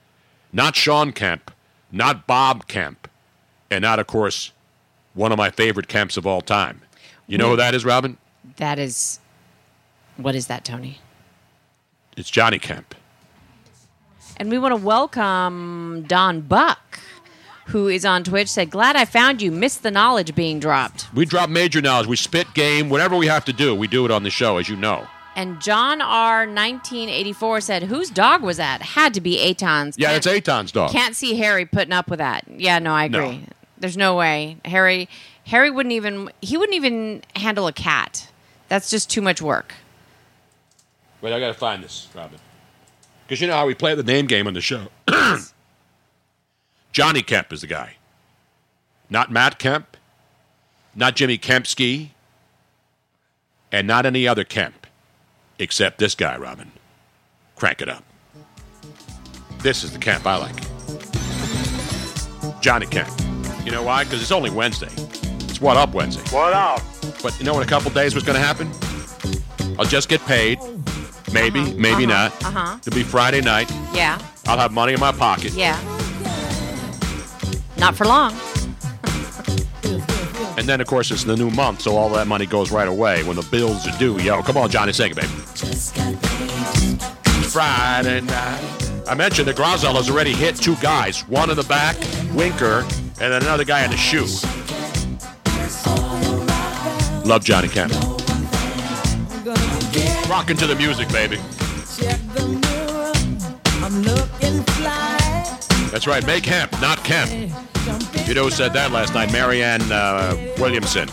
Not 0.51 0.76
Sean 0.76 1.12
Kemp, 1.12 1.51
not 1.91 2.26
Bob 2.26 2.68
Kemp, 2.68 3.07
and 3.70 3.84
not, 3.84 3.99
of 3.99 4.07
course, 4.07 4.51
one 5.14 5.32
of 5.32 5.38
my 5.38 5.51
favorite 5.51 5.88
Kemps 5.88 6.18
of 6.18 6.26
all 6.26 6.41
time. 6.41 6.82
You 7.28 7.38
know 7.38 7.51
who 7.51 7.57
that 7.57 7.76
is, 7.76 7.86
Robin? 7.86 8.18
That 8.55 8.80
is. 8.80 9.20
What 10.18 10.34
is 10.34 10.47
that, 10.47 10.66
Tony? 10.66 10.97
It's 12.18 12.30
Johnny 12.30 12.59
Kemp. 12.59 12.95
And 14.38 14.49
we 14.49 14.57
want 14.57 14.72
to 14.72 14.84
welcome 14.84 16.03
Don 16.07 16.41
Buck, 16.41 16.99
who 17.68 17.88
is 17.88 18.05
on 18.05 18.24
Twitch. 18.24 18.47
Said, 18.49 18.70
"Glad 18.70 18.95
I 18.95 19.05
found 19.05 19.41
you. 19.41 19.51
Missed 19.51 19.84
the 19.84 19.91
knowledge 19.91 20.34
being 20.36 20.59
dropped." 20.59 21.07
We 21.14 21.26
drop 21.26 21.49
major 21.49 21.82
knowledge. 21.82 22.07
We 22.07 22.16
spit 22.16 22.53
game. 22.53 22.89
Whatever 22.89 23.16
we 23.16 23.28
have 23.28 23.45
to 23.45 23.53
do, 23.53 23.76
we 23.76 23.88
do 23.88 24.03
it 24.05 24.12
on 24.12 24.24
the 24.24 24.30
show, 24.30 24.57
as 24.57 24.68
you 24.68 24.76
know. 24.76 25.07
And 25.36 25.62
John 25.62 26.01
R. 26.01 26.45
1984 26.45 27.62
said, 27.62 27.84
"Whose 27.84 28.09
dog 28.09 28.41
was 28.41 28.57
that? 28.57 28.82
Had 28.82 29.14
to 29.14 29.22
be 29.22 29.38
Eytan's." 29.38 29.95
Yeah, 29.97 30.09
Can't- 30.09 30.26
it's 30.26 30.28
Eytan's 30.28 30.72
dog. 30.72 30.91
Can't 30.91 31.16
see 31.16 31.38
Harry 31.38 31.66
putting 31.66 31.93
up 31.93 32.09
with 32.09 32.20
that. 32.20 32.43
Yeah, 32.57 32.80
no, 32.80 32.93
I 32.93 33.05
agree. 33.05 33.20
No. 33.20 33.39
There's 33.78 33.97
no 33.97 34.16
way 34.16 34.57
Harry. 34.66 35.07
Harry 35.45 35.70
wouldn't 35.72 35.93
even. 35.93 36.30
He 36.41 36.57
wouldn't 36.57 36.76
even 36.76 37.24
handle 37.36 37.68
a 37.68 37.74
cat. 37.74 38.28
That's 38.70 38.89
just 38.89 39.09
too 39.09 39.22
much 39.22 39.41
work. 39.41 39.74
Wait, 41.22 41.34
I 41.34 41.39
got 41.39 41.47
to 41.47 41.53
find 41.53 41.84
this, 41.84 42.07
Robin. 42.15 42.39
Because 43.26 43.41
you 43.41 43.47
know 43.47 43.53
how 43.53 43.67
we 43.67 43.76
play 43.76 43.95
the 43.95 44.03
name 44.03 44.26
game 44.28 44.47
on 44.47 44.53
the 44.53 44.61
show. 44.61 44.88
Johnny 46.91 47.22
Kemp 47.22 47.53
is 47.53 47.61
the 47.61 47.67
guy. 47.67 47.95
Not 49.09 49.32
Matt 49.32 49.59
Kemp, 49.59 49.97
not 50.95 51.15
Jimmy 51.15 51.38
Kempski, 51.38 52.09
and 53.72 53.88
not 53.88 54.05
any 54.05 54.28
other 54.28 54.43
Kemp, 54.43 54.88
except 55.59 55.99
this 55.99 56.15
guy, 56.15 56.38
Robin. 56.38 56.72
Crank 57.55 57.82
it 57.82 57.89
up. 57.89 58.03
This 59.59 59.84
is 59.84 59.93
the 59.93 59.99
Kemp 59.99 60.26
I 60.26 60.38
like. 60.38 60.55
Johnny 62.61 62.88
Kemp. 62.88 63.09
You 63.63 63.72
know 63.72 63.84
why? 63.84 64.03
Because 64.03 64.22
it's 64.22 64.32
only 64.32 64.49
Wednesday. 64.49 64.89
It's 65.41 65.61
What 65.61 65.78
Up 65.78 65.93
Wednesday. 65.93 66.24
What 66.36 66.53
up? 66.53 66.82
But 67.22 67.38
you 67.38 67.45
know 67.45 67.55
in 67.57 67.63
a 67.63 67.69
couple 67.69 67.91
days 67.91 68.15
what's 68.15 68.26
going 68.26 68.39
to 68.39 68.45
happen? 68.45 68.72
I'll 69.78 69.86
just 69.86 70.09
get 70.09 70.19
paid. 70.22 70.59
Maybe, 71.32 71.73
maybe 71.73 72.05
not. 72.05 72.32
Uh 72.43 72.51
huh. 72.51 72.77
It'll 72.86 72.95
be 72.95 73.03
Friday 73.03 73.41
night. 73.41 73.71
Yeah. 73.93 74.21
I'll 74.47 74.57
have 74.57 74.71
money 74.71 74.93
in 74.93 74.99
my 74.99 75.11
pocket. 75.11 75.53
Yeah. 75.53 75.79
Not 77.77 77.95
for 77.95 78.05
long. 78.05 78.34
And 80.57 80.67
then, 80.69 80.79
of 80.82 80.86
course, 80.86 81.09
it's 81.09 81.23
the 81.23 81.36
new 81.36 81.49
month, 81.49 81.82
so 81.82 81.95
all 81.95 82.09
that 82.09 82.27
money 82.27 82.45
goes 82.45 82.71
right 82.71 82.88
away 82.88 83.23
when 83.23 83.36
the 83.36 83.41
bills 83.49 83.88
are 83.88 83.97
due. 83.97 84.19
Yo, 84.21 84.43
come 84.43 84.57
on, 84.57 84.69
Johnny, 84.69 84.93
sing 84.93 85.11
it, 85.11 85.15
baby. 85.15 85.27
Friday 87.49 88.21
night. 88.21 88.91
I 89.07 89.15
mentioned 89.15 89.47
that 89.47 89.55
Grosel 89.55 89.95
has 89.95 90.09
already 90.09 90.34
hit 90.34 90.57
two 90.57 90.75
guys, 90.75 91.21
one 91.27 91.49
in 91.49 91.55
the 91.55 91.63
back, 91.63 91.97
Winker, 92.36 92.82
and 93.19 93.34
then 93.34 93.41
another 93.41 93.63
guy 93.63 93.84
in 93.84 93.91
the 93.91 93.97
shoe. 93.97 94.27
Love 97.27 97.43
Johnny 97.43 97.67
Kemp. 97.69 98.20
Rocking 100.32 100.55
to 100.55 100.65
the 100.65 100.75
music, 100.75 101.09
baby. 101.09 101.36
That's 105.91 106.07
right, 106.07 106.25
make 106.25 106.45
hemp, 106.45 106.71
not 106.79 107.03
Kemp. 107.03 107.29
You 108.25 108.34
know 108.34 108.45
who 108.45 108.49
said 108.49 108.71
that 108.71 108.91
last 108.93 109.13
night? 109.13 109.34
Marianne 109.34 109.82
uh, 109.91 110.38
Williamson. 110.57 111.09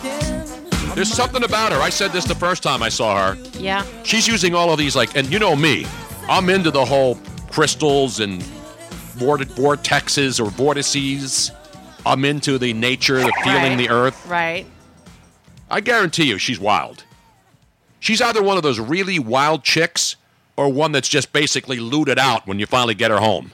There's 0.95 1.13
something 1.13 1.43
about 1.43 1.73
her. 1.73 1.81
I 1.81 1.91
said 1.91 2.13
this 2.13 2.27
the 2.27 2.37
first 2.37 2.63
time 2.63 2.81
I 2.81 2.89
saw 2.89 3.33
her. 3.33 3.43
Yeah. 3.59 3.85
She's 4.05 4.29
using 4.29 4.55
all 4.55 4.71
of 4.73 4.79
these, 4.79 4.95
like, 4.95 5.17
and 5.17 5.29
you 5.33 5.41
know 5.41 5.57
me, 5.57 5.85
I'm 6.29 6.49
into 6.49 6.71
the 6.71 6.85
whole 6.85 7.17
crystals 7.51 8.21
and 8.21 8.41
vortexes 9.17 10.39
or 10.39 10.49
vortices. 10.49 11.51
I'm 12.07 12.25
into 12.25 12.57
the 12.57 12.73
nature, 12.73 13.17
the 13.17 13.33
feeling 13.43 13.63
Right. 13.73 13.79
the 13.79 13.89
earth. 13.91 14.27
Right. 14.29 14.65
I 15.69 15.81
guarantee 15.81 16.29
you, 16.29 16.39
she's 16.39 16.61
wild. 16.61 17.03
She's 18.01 18.21
either 18.21 18.43
one 18.43 18.57
of 18.57 18.63
those 18.63 18.79
really 18.79 19.19
wild 19.19 19.65
chicks 19.65 20.17
or 20.57 20.73
one 20.73 20.93
that's 20.93 21.09
just 21.09 21.33
basically 21.33 21.79
looted 21.79 22.19
out 22.19 22.47
when 22.47 22.59
you 22.59 22.67
finally 22.67 22.95
get 22.95 23.11
her 23.11 23.19
home. 23.19 23.53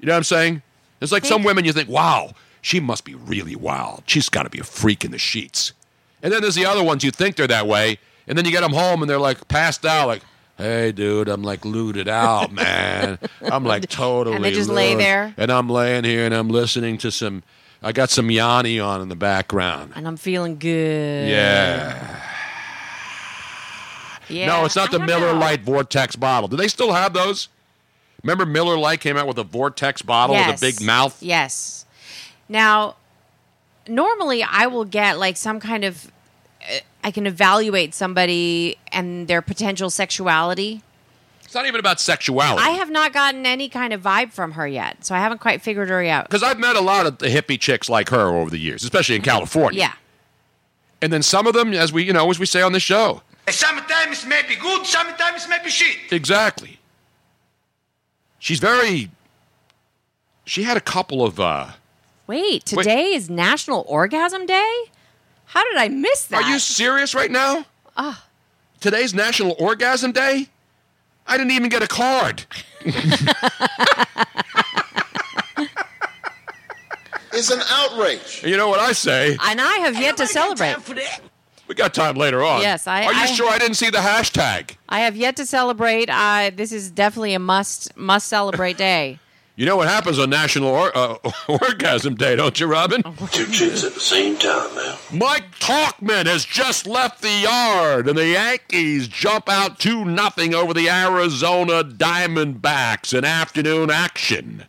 You 0.00 0.06
know 0.06 0.12
what 0.12 0.18
I'm 0.18 0.24
saying? 0.24 0.62
It's 1.00 1.12
like 1.12 1.24
some 1.24 1.44
women 1.44 1.64
you 1.64 1.72
think, 1.72 1.88
wow, 1.88 2.32
she 2.60 2.80
must 2.80 3.04
be 3.04 3.14
really 3.14 3.56
wild. 3.56 4.02
She's 4.06 4.28
got 4.28 4.42
to 4.42 4.50
be 4.50 4.58
a 4.58 4.64
freak 4.64 5.04
in 5.04 5.10
the 5.12 5.18
sheets. 5.18 5.72
And 6.22 6.32
then 6.32 6.42
there's 6.42 6.54
the 6.54 6.66
other 6.66 6.82
ones 6.84 7.02
you 7.02 7.10
think 7.10 7.36
they're 7.36 7.46
that 7.46 7.66
way, 7.66 7.98
and 8.26 8.36
then 8.36 8.44
you 8.44 8.50
get 8.50 8.60
them 8.60 8.72
home 8.72 9.02
and 9.02 9.10
they're 9.10 9.18
like 9.18 9.48
passed 9.48 9.86
out, 9.86 10.06
like, 10.06 10.22
hey, 10.58 10.92
dude, 10.92 11.28
I'm 11.28 11.42
like 11.42 11.64
looted 11.64 12.08
out, 12.08 12.52
man. 12.52 13.18
I'm 13.40 13.64
like 13.64 13.88
totally. 13.88 14.36
And 14.36 14.44
they 14.44 14.52
just 14.52 14.68
lay 14.68 14.94
there? 14.94 15.34
And 15.36 15.50
I'm 15.50 15.68
laying 15.68 16.04
here 16.04 16.26
and 16.26 16.34
I'm 16.34 16.48
listening 16.48 16.98
to 16.98 17.10
some. 17.10 17.42
I 17.82 17.92
got 17.92 18.10
some 18.10 18.30
Yanni 18.30 18.78
on 18.78 19.00
in 19.00 19.08
the 19.08 19.16
background. 19.16 19.92
And 19.96 20.06
I'm 20.06 20.18
feeling 20.18 20.58
good. 20.58 21.30
Yeah. 21.30 22.29
Yeah. 24.30 24.46
No, 24.46 24.64
it's 24.64 24.76
not 24.76 24.90
the 24.90 24.98
Miller 24.98 25.32
know. 25.32 25.38
Lite 25.38 25.62
Vortex 25.62 26.16
bottle. 26.16 26.48
Do 26.48 26.56
they 26.56 26.68
still 26.68 26.92
have 26.92 27.12
those? 27.12 27.48
Remember 28.22 28.44
Miller 28.44 28.76
Lite 28.76 29.00
came 29.00 29.16
out 29.16 29.26
with 29.26 29.38
a 29.38 29.44
Vortex 29.44 30.02
bottle 30.02 30.36
with 30.36 30.56
a 30.56 30.60
big 30.60 30.82
mouth? 30.82 31.22
Yes. 31.22 31.86
Now, 32.48 32.96
normally 33.88 34.42
I 34.42 34.66
will 34.66 34.84
get 34.84 35.18
like 35.18 35.36
some 35.36 35.60
kind 35.60 35.84
of. 35.84 36.10
uh, 36.62 36.78
I 37.02 37.10
can 37.10 37.26
evaluate 37.26 37.94
somebody 37.94 38.76
and 38.92 39.26
their 39.26 39.40
potential 39.40 39.88
sexuality. 39.88 40.82
It's 41.44 41.54
not 41.54 41.66
even 41.66 41.80
about 41.80 41.98
sexuality. 41.98 42.62
I 42.62 42.70
have 42.70 42.90
not 42.90 43.12
gotten 43.12 43.44
any 43.46 43.68
kind 43.68 43.92
of 43.92 44.02
vibe 44.02 44.32
from 44.32 44.52
her 44.52 44.68
yet, 44.68 45.04
so 45.04 45.14
I 45.14 45.18
haven't 45.18 45.40
quite 45.40 45.62
figured 45.62 45.88
her 45.88 46.04
out. 46.04 46.26
Because 46.28 46.42
I've 46.42 46.58
met 46.58 46.76
a 46.76 46.80
lot 46.80 47.06
of 47.06 47.18
the 47.18 47.26
hippie 47.26 47.58
chicks 47.58 47.88
like 47.88 48.10
her 48.10 48.28
over 48.36 48.50
the 48.50 48.58
years, 48.58 48.84
especially 48.84 49.16
in 49.16 49.22
California. 49.22 49.80
Yeah. 49.80 49.92
And 51.02 51.12
then 51.12 51.22
some 51.22 51.46
of 51.46 51.54
them, 51.54 51.72
as 51.72 51.92
we 51.92 52.04
you 52.04 52.12
know, 52.12 52.30
as 52.30 52.38
we 52.38 52.46
say 52.46 52.60
on 52.60 52.72
the 52.72 52.78
show, 52.80 53.22
Sometimes 53.50 54.26
may 54.26 54.42
be 54.48 54.56
good, 54.56 54.86
sometimes 54.86 55.48
may 55.48 55.58
be 55.62 55.70
shit. 55.70 56.12
exactly. 56.12 56.78
She's 58.38 58.58
very. 58.58 59.10
She 60.44 60.62
had 60.62 60.76
a 60.76 60.80
couple 60.80 61.24
of. 61.24 61.38
uh 61.38 61.72
Wait, 62.26 62.64
today 62.64 63.12
is 63.12 63.28
National 63.28 63.84
Orgasm 63.88 64.46
Day? 64.46 64.84
How 65.46 65.64
did 65.64 65.76
I 65.78 65.88
miss 65.88 66.26
that? 66.26 66.44
Are 66.44 66.50
you 66.50 66.60
serious 66.60 67.14
right 67.14 67.30
now? 67.30 67.64
Ah. 67.96 68.24
Today's 68.80 69.12
National 69.12 69.56
Orgasm 69.58 70.12
Day. 70.12 70.48
I 71.26 71.36
didn't 71.36 71.50
even 71.52 71.68
get 71.68 71.82
a 71.82 71.88
card. 71.88 72.46
It's 77.32 77.50
an 77.50 77.60
outrage. 77.70 78.42
You 78.44 78.56
know 78.56 78.68
what 78.68 78.80
I 78.80 78.92
say? 78.92 79.36
And 79.40 79.60
I 79.60 79.76
have 79.78 79.98
yet 79.98 80.16
to 80.16 80.26
celebrate. 80.26 80.76
We 81.70 81.76
got 81.76 81.94
time 81.94 82.16
later 82.16 82.42
on. 82.42 82.62
Yes, 82.62 82.88
I- 82.88 83.04
Are 83.04 83.12
you 83.12 83.20
I- 83.20 83.26
sure 83.26 83.48
I 83.48 83.56
didn't 83.56 83.76
see 83.76 83.90
the 83.90 83.98
hashtag? 83.98 84.72
I 84.88 84.98
have 85.02 85.14
yet 85.14 85.36
to 85.36 85.46
celebrate. 85.46 86.10
Uh, 86.10 86.50
this 86.52 86.72
is 86.72 86.90
definitely 86.90 87.32
a 87.32 87.38
must 87.38 87.96
must 87.96 88.26
celebrate 88.26 88.76
day. 88.76 89.20
You 89.56 89.66
know 89.66 89.76
what 89.76 89.88
happens 89.88 90.18
on 90.18 90.30
National 90.30 90.68
or- 90.70 90.96
uh, 90.96 91.16
Orgasm 91.48 92.14
Day, 92.14 92.34
don't 92.34 92.58
you, 92.58 92.66
Robin? 92.66 93.02
Two 93.30 93.44
chicks 93.46 93.84
at 93.84 93.92
the 93.92 94.00
same 94.00 94.38
time, 94.38 94.74
man. 94.74 94.96
Mike 95.12 95.54
Tauchman 95.58 96.24
has 96.24 96.46
just 96.46 96.86
left 96.86 97.20
the 97.20 97.30
yard, 97.42 98.08
and 98.08 98.16
the 98.16 98.26
Yankees 98.28 99.06
jump 99.06 99.50
out 99.50 99.78
2 99.78 100.06
nothing 100.06 100.54
over 100.54 100.72
the 100.72 100.88
Arizona 100.88 101.84
Diamondbacks 101.84 103.12
in 103.12 103.24
afternoon 103.26 103.90
action. 103.90 104.64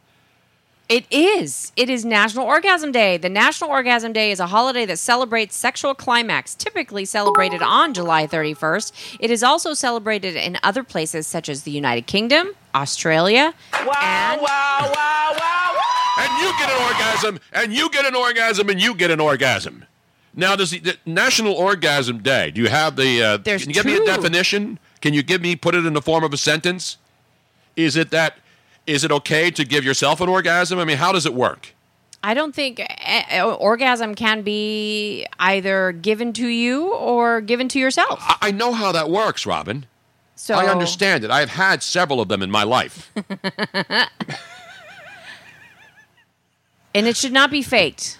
It 0.91 1.05
is. 1.09 1.71
It 1.77 1.89
is 1.89 2.03
National 2.03 2.45
Orgasm 2.45 2.91
Day. 2.91 3.15
The 3.15 3.29
National 3.29 3.69
Orgasm 3.69 4.11
Day 4.11 4.29
is 4.29 4.41
a 4.41 4.47
holiday 4.47 4.85
that 4.87 4.99
celebrates 4.99 5.55
sexual 5.55 5.95
climax, 5.95 6.53
typically 6.53 7.05
celebrated 7.05 7.61
on 7.61 7.93
July 7.93 8.27
31st. 8.27 9.17
It 9.21 9.31
is 9.31 9.41
also 9.41 9.73
celebrated 9.73 10.35
in 10.35 10.57
other 10.63 10.83
places 10.83 11.27
such 11.27 11.47
as 11.47 11.63
the 11.63 11.71
United 11.71 12.07
Kingdom, 12.07 12.49
Australia, 12.75 13.53
and 13.71 14.41
and 16.17 16.41
you 16.41 16.51
get 16.59 16.69
an 16.69 16.83
orgasm, 16.83 17.39
and 17.53 17.73
you 17.73 17.89
get 17.89 18.05
an 18.05 18.13
orgasm, 18.13 18.67
and 18.67 18.81
you 18.81 18.93
get 18.93 19.11
an 19.11 19.21
orgasm. 19.21 19.85
Now, 20.35 20.57
does 20.57 20.71
the, 20.71 20.79
the 20.79 20.97
National 21.05 21.53
Orgasm 21.53 22.21
Day? 22.21 22.51
Do 22.51 22.59
you 22.59 22.67
have 22.67 22.97
the? 22.97 23.23
Uh, 23.23 23.37
There's 23.37 23.61
can 23.61 23.69
you 23.69 23.75
give 23.75 23.85
me 23.85 23.95
a 23.95 24.05
definition? 24.05 24.77
Can 24.99 25.13
you 25.13 25.23
give 25.23 25.39
me 25.39 25.55
put 25.55 25.73
it 25.73 25.85
in 25.85 25.93
the 25.93 26.01
form 26.01 26.25
of 26.25 26.33
a 26.33 26.37
sentence? 26.37 26.97
Is 27.77 27.95
it 27.95 28.09
that? 28.09 28.35
Is 28.87 29.03
it 29.03 29.11
okay 29.11 29.51
to 29.51 29.63
give 29.63 29.83
yourself 29.83 30.21
an 30.21 30.29
orgasm? 30.29 30.79
I 30.79 30.85
mean, 30.85 30.97
how 30.97 31.11
does 31.11 31.25
it 31.25 31.33
work? 31.33 31.73
I 32.23 32.33
don't 32.33 32.53
think 32.53 32.81
uh, 33.33 33.53
orgasm 33.55 34.13
can 34.15 34.43
be 34.43 35.25
either 35.39 35.91
given 35.91 36.33
to 36.33 36.47
you 36.47 36.93
or 36.93 37.41
given 37.41 37.67
to 37.69 37.79
yourself. 37.79 38.19
I, 38.21 38.37
I 38.41 38.51
know 38.51 38.73
how 38.73 38.91
that 38.91 39.09
works, 39.09 39.45
Robin. 39.45 39.85
So 40.35 40.55
I 40.55 40.67
understand 40.67 41.23
it. 41.23 41.29
I've 41.29 41.51
had 41.51 41.83
several 41.83 42.19
of 42.19 42.27
them 42.27 42.41
in 42.41 42.49
my 42.49 42.63
life. 42.63 43.11
and 46.95 47.07
it 47.07 47.15
should 47.15 47.31
not 47.31 47.51
be 47.51 47.61
faked. 47.61 48.17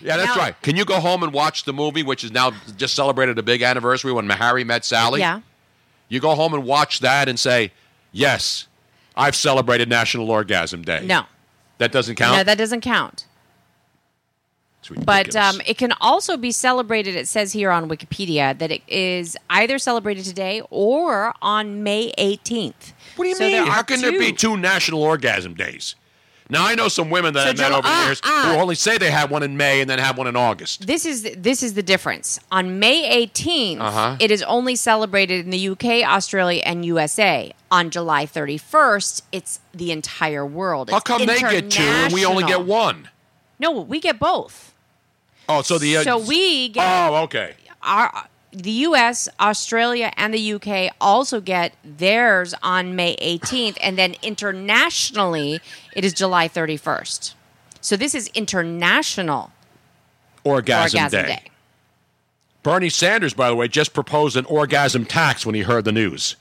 Yeah, 0.00 0.16
that's 0.16 0.34
Now- 0.36 0.42
right. 0.42 0.62
Can 0.62 0.76
you 0.76 0.84
go 0.84 0.98
home 1.00 1.22
and 1.22 1.32
watch 1.32 1.64
the 1.64 1.72
movie, 1.72 2.02
which 2.02 2.24
is 2.24 2.32
now 2.32 2.52
just 2.76 2.94
celebrated 2.94 3.38
a 3.38 3.42
big 3.42 3.62
anniversary 3.62 4.12
when 4.12 4.28
Harry 4.28 4.64
met 4.64 4.84
Sally? 4.84 5.20
Yeah. 5.20 5.40
You 6.08 6.20
go 6.20 6.34
home 6.34 6.52
and 6.52 6.64
watch 6.64 7.00
that 7.00 7.28
and 7.28 7.38
say, 7.38 7.72
yes, 8.10 8.66
I've 9.16 9.36
celebrated 9.36 9.88
National 9.88 10.30
Orgasm 10.30 10.82
Day. 10.82 11.04
No. 11.04 11.24
That 11.78 11.92
doesn't 11.92 12.16
count? 12.16 12.36
No, 12.36 12.44
that 12.44 12.58
doesn't 12.58 12.80
count. 12.82 13.26
But 15.04 15.36
um, 15.36 15.60
it 15.64 15.78
can 15.78 15.92
also 16.00 16.36
be 16.36 16.50
celebrated. 16.50 17.14
It 17.14 17.28
says 17.28 17.52
here 17.52 17.70
on 17.70 17.88
Wikipedia 17.88 18.58
that 18.58 18.72
it 18.72 18.82
is 18.88 19.36
either 19.48 19.78
celebrated 19.78 20.24
today 20.24 20.60
or 20.70 21.32
on 21.40 21.84
May 21.84 22.12
18th. 22.18 22.92
What 23.14 23.24
do 23.24 23.28
you 23.28 23.36
So 23.36 23.46
mean? 23.46 23.66
How 23.66 23.82
can 23.82 24.00
there 24.00 24.10
be 24.10 24.32
two. 24.32 24.54
two 24.54 24.56
National 24.56 25.02
Orgasm 25.02 25.54
Days? 25.54 25.94
Now, 26.52 26.66
I 26.66 26.74
know 26.74 26.88
some 26.88 27.08
women 27.08 27.32
that 27.32 27.44
So 27.44 27.48
I've 27.48 27.56
met 27.58 27.72
over 27.72 27.80
the 27.80 27.88
ah, 27.88 28.04
years 28.04 28.20
ah. 28.24 28.52
who 28.54 28.60
only 28.60 28.74
say 28.74 28.98
they 28.98 29.10
have 29.10 29.30
one 29.30 29.42
in 29.42 29.56
May 29.56 29.80
and 29.80 29.88
then 29.88 29.98
have 29.98 30.18
one 30.18 30.26
in 30.26 30.36
August. 30.36 30.86
This 30.86 31.06
is 31.06 31.22
this 31.22 31.62
is 31.62 31.72
the 31.72 31.82
difference. 31.82 32.38
On 32.52 32.78
May 32.78 33.26
18th, 33.26 33.80
Uh-huh. 33.80 34.16
it 34.20 34.30
is 34.30 34.42
only 34.42 34.76
celebrated 34.76 35.46
in 35.46 35.50
the 35.50 35.68
UK, 35.70 36.04
Australia, 36.06 36.60
and 36.66 36.84
USA. 36.84 37.54
On 37.70 37.88
July 37.88 38.26
31st, 38.26 39.22
it's 39.32 39.60
the 39.72 39.92
entire 39.92 40.44
world. 40.44 40.90
How 40.90 41.00
come 41.00 41.24
they 41.24 41.40
get 41.40 41.70
two 41.70 41.82
and 41.82 42.12
we 42.12 42.26
only 42.26 42.44
get 42.44 42.66
one? 42.66 43.08
No, 43.58 43.70
we 43.70 43.98
get 43.98 44.18
both. 44.18 44.74
Oh, 45.48 45.62
so 45.62 45.78
the. 45.78 45.96
Uh, 45.96 46.02
So 46.02 46.18
we 46.18 46.68
get 46.68 46.84
Oh, 46.86 47.16
okay. 47.24 47.54
our 47.82 48.28
the 48.52 48.70
U.S., 48.92 49.28
Australia, 49.40 50.12
and 50.18 50.34
the 50.34 50.38
U.K. 50.38 50.90
also 51.00 51.40
get 51.40 51.74
theirs 51.82 52.54
on 52.62 52.94
May 52.94 53.16
18th, 53.16 53.78
and 53.82 53.96
then 53.96 54.14
internationally, 54.22 55.60
it 55.94 56.04
is 56.04 56.12
July 56.12 56.48
31st. 56.48 57.34
So 57.80 57.96
this 57.96 58.14
is 58.14 58.28
international 58.34 59.50
Orgasm, 60.44 60.98
orgasm 61.00 61.26
Day. 61.26 61.34
day. 61.36 61.50
Bernie 62.62 62.88
Sanders, 62.88 63.34
by 63.34 63.48
the 63.48 63.56
way, 63.56 63.68
just 63.68 63.92
proposed 63.92 64.36
an 64.36 64.44
orgasm 64.46 65.04
tax 65.04 65.44
when 65.44 65.54
he 65.54 65.62
heard 65.62 65.84
the 65.84 65.92
news. 65.92 66.36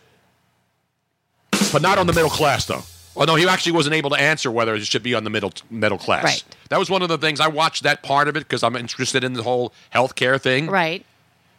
But 1.71 1.81
not 1.81 1.97
on 1.97 2.07
the 2.07 2.13
middle 2.13 2.29
class, 2.29 2.65
though. 2.65 2.83
Oh, 3.15 3.25
no, 3.25 3.35
he 3.35 3.47
actually 3.47 3.73
wasn't 3.73 3.95
able 3.95 4.09
to 4.11 4.21
answer 4.21 4.49
whether 4.49 4.73
it 4.75 4.85
should 4.85 5.03
be 5.03 5.13
on 5.13 5.23
the 5.23 5.29
middle 5.29 5.51
middle 5.69 5.97
class. 5.97 6.23
Right. 6.23 6.43
That 6.69 6.79
was 6.79 6.89
one 6.89 7.01
of 7.01 7.09
the 7.09 7.17
things 7.17 7.39
I 7.39 7.47
watched 7.47 7.83
that 7.83 8.03
part 8.03 8.27
of 8.27 8.37
it 8.37 8.41
because 8.41 8.63
I'm 8.63 8.75
interested 8.75 9.23
in 9.23 9.33
the 9.33 9.43
whole 9.43 9.73
healthcare 9.93 10.39
thing. 10.39 10.67
Right. 10.67 11.05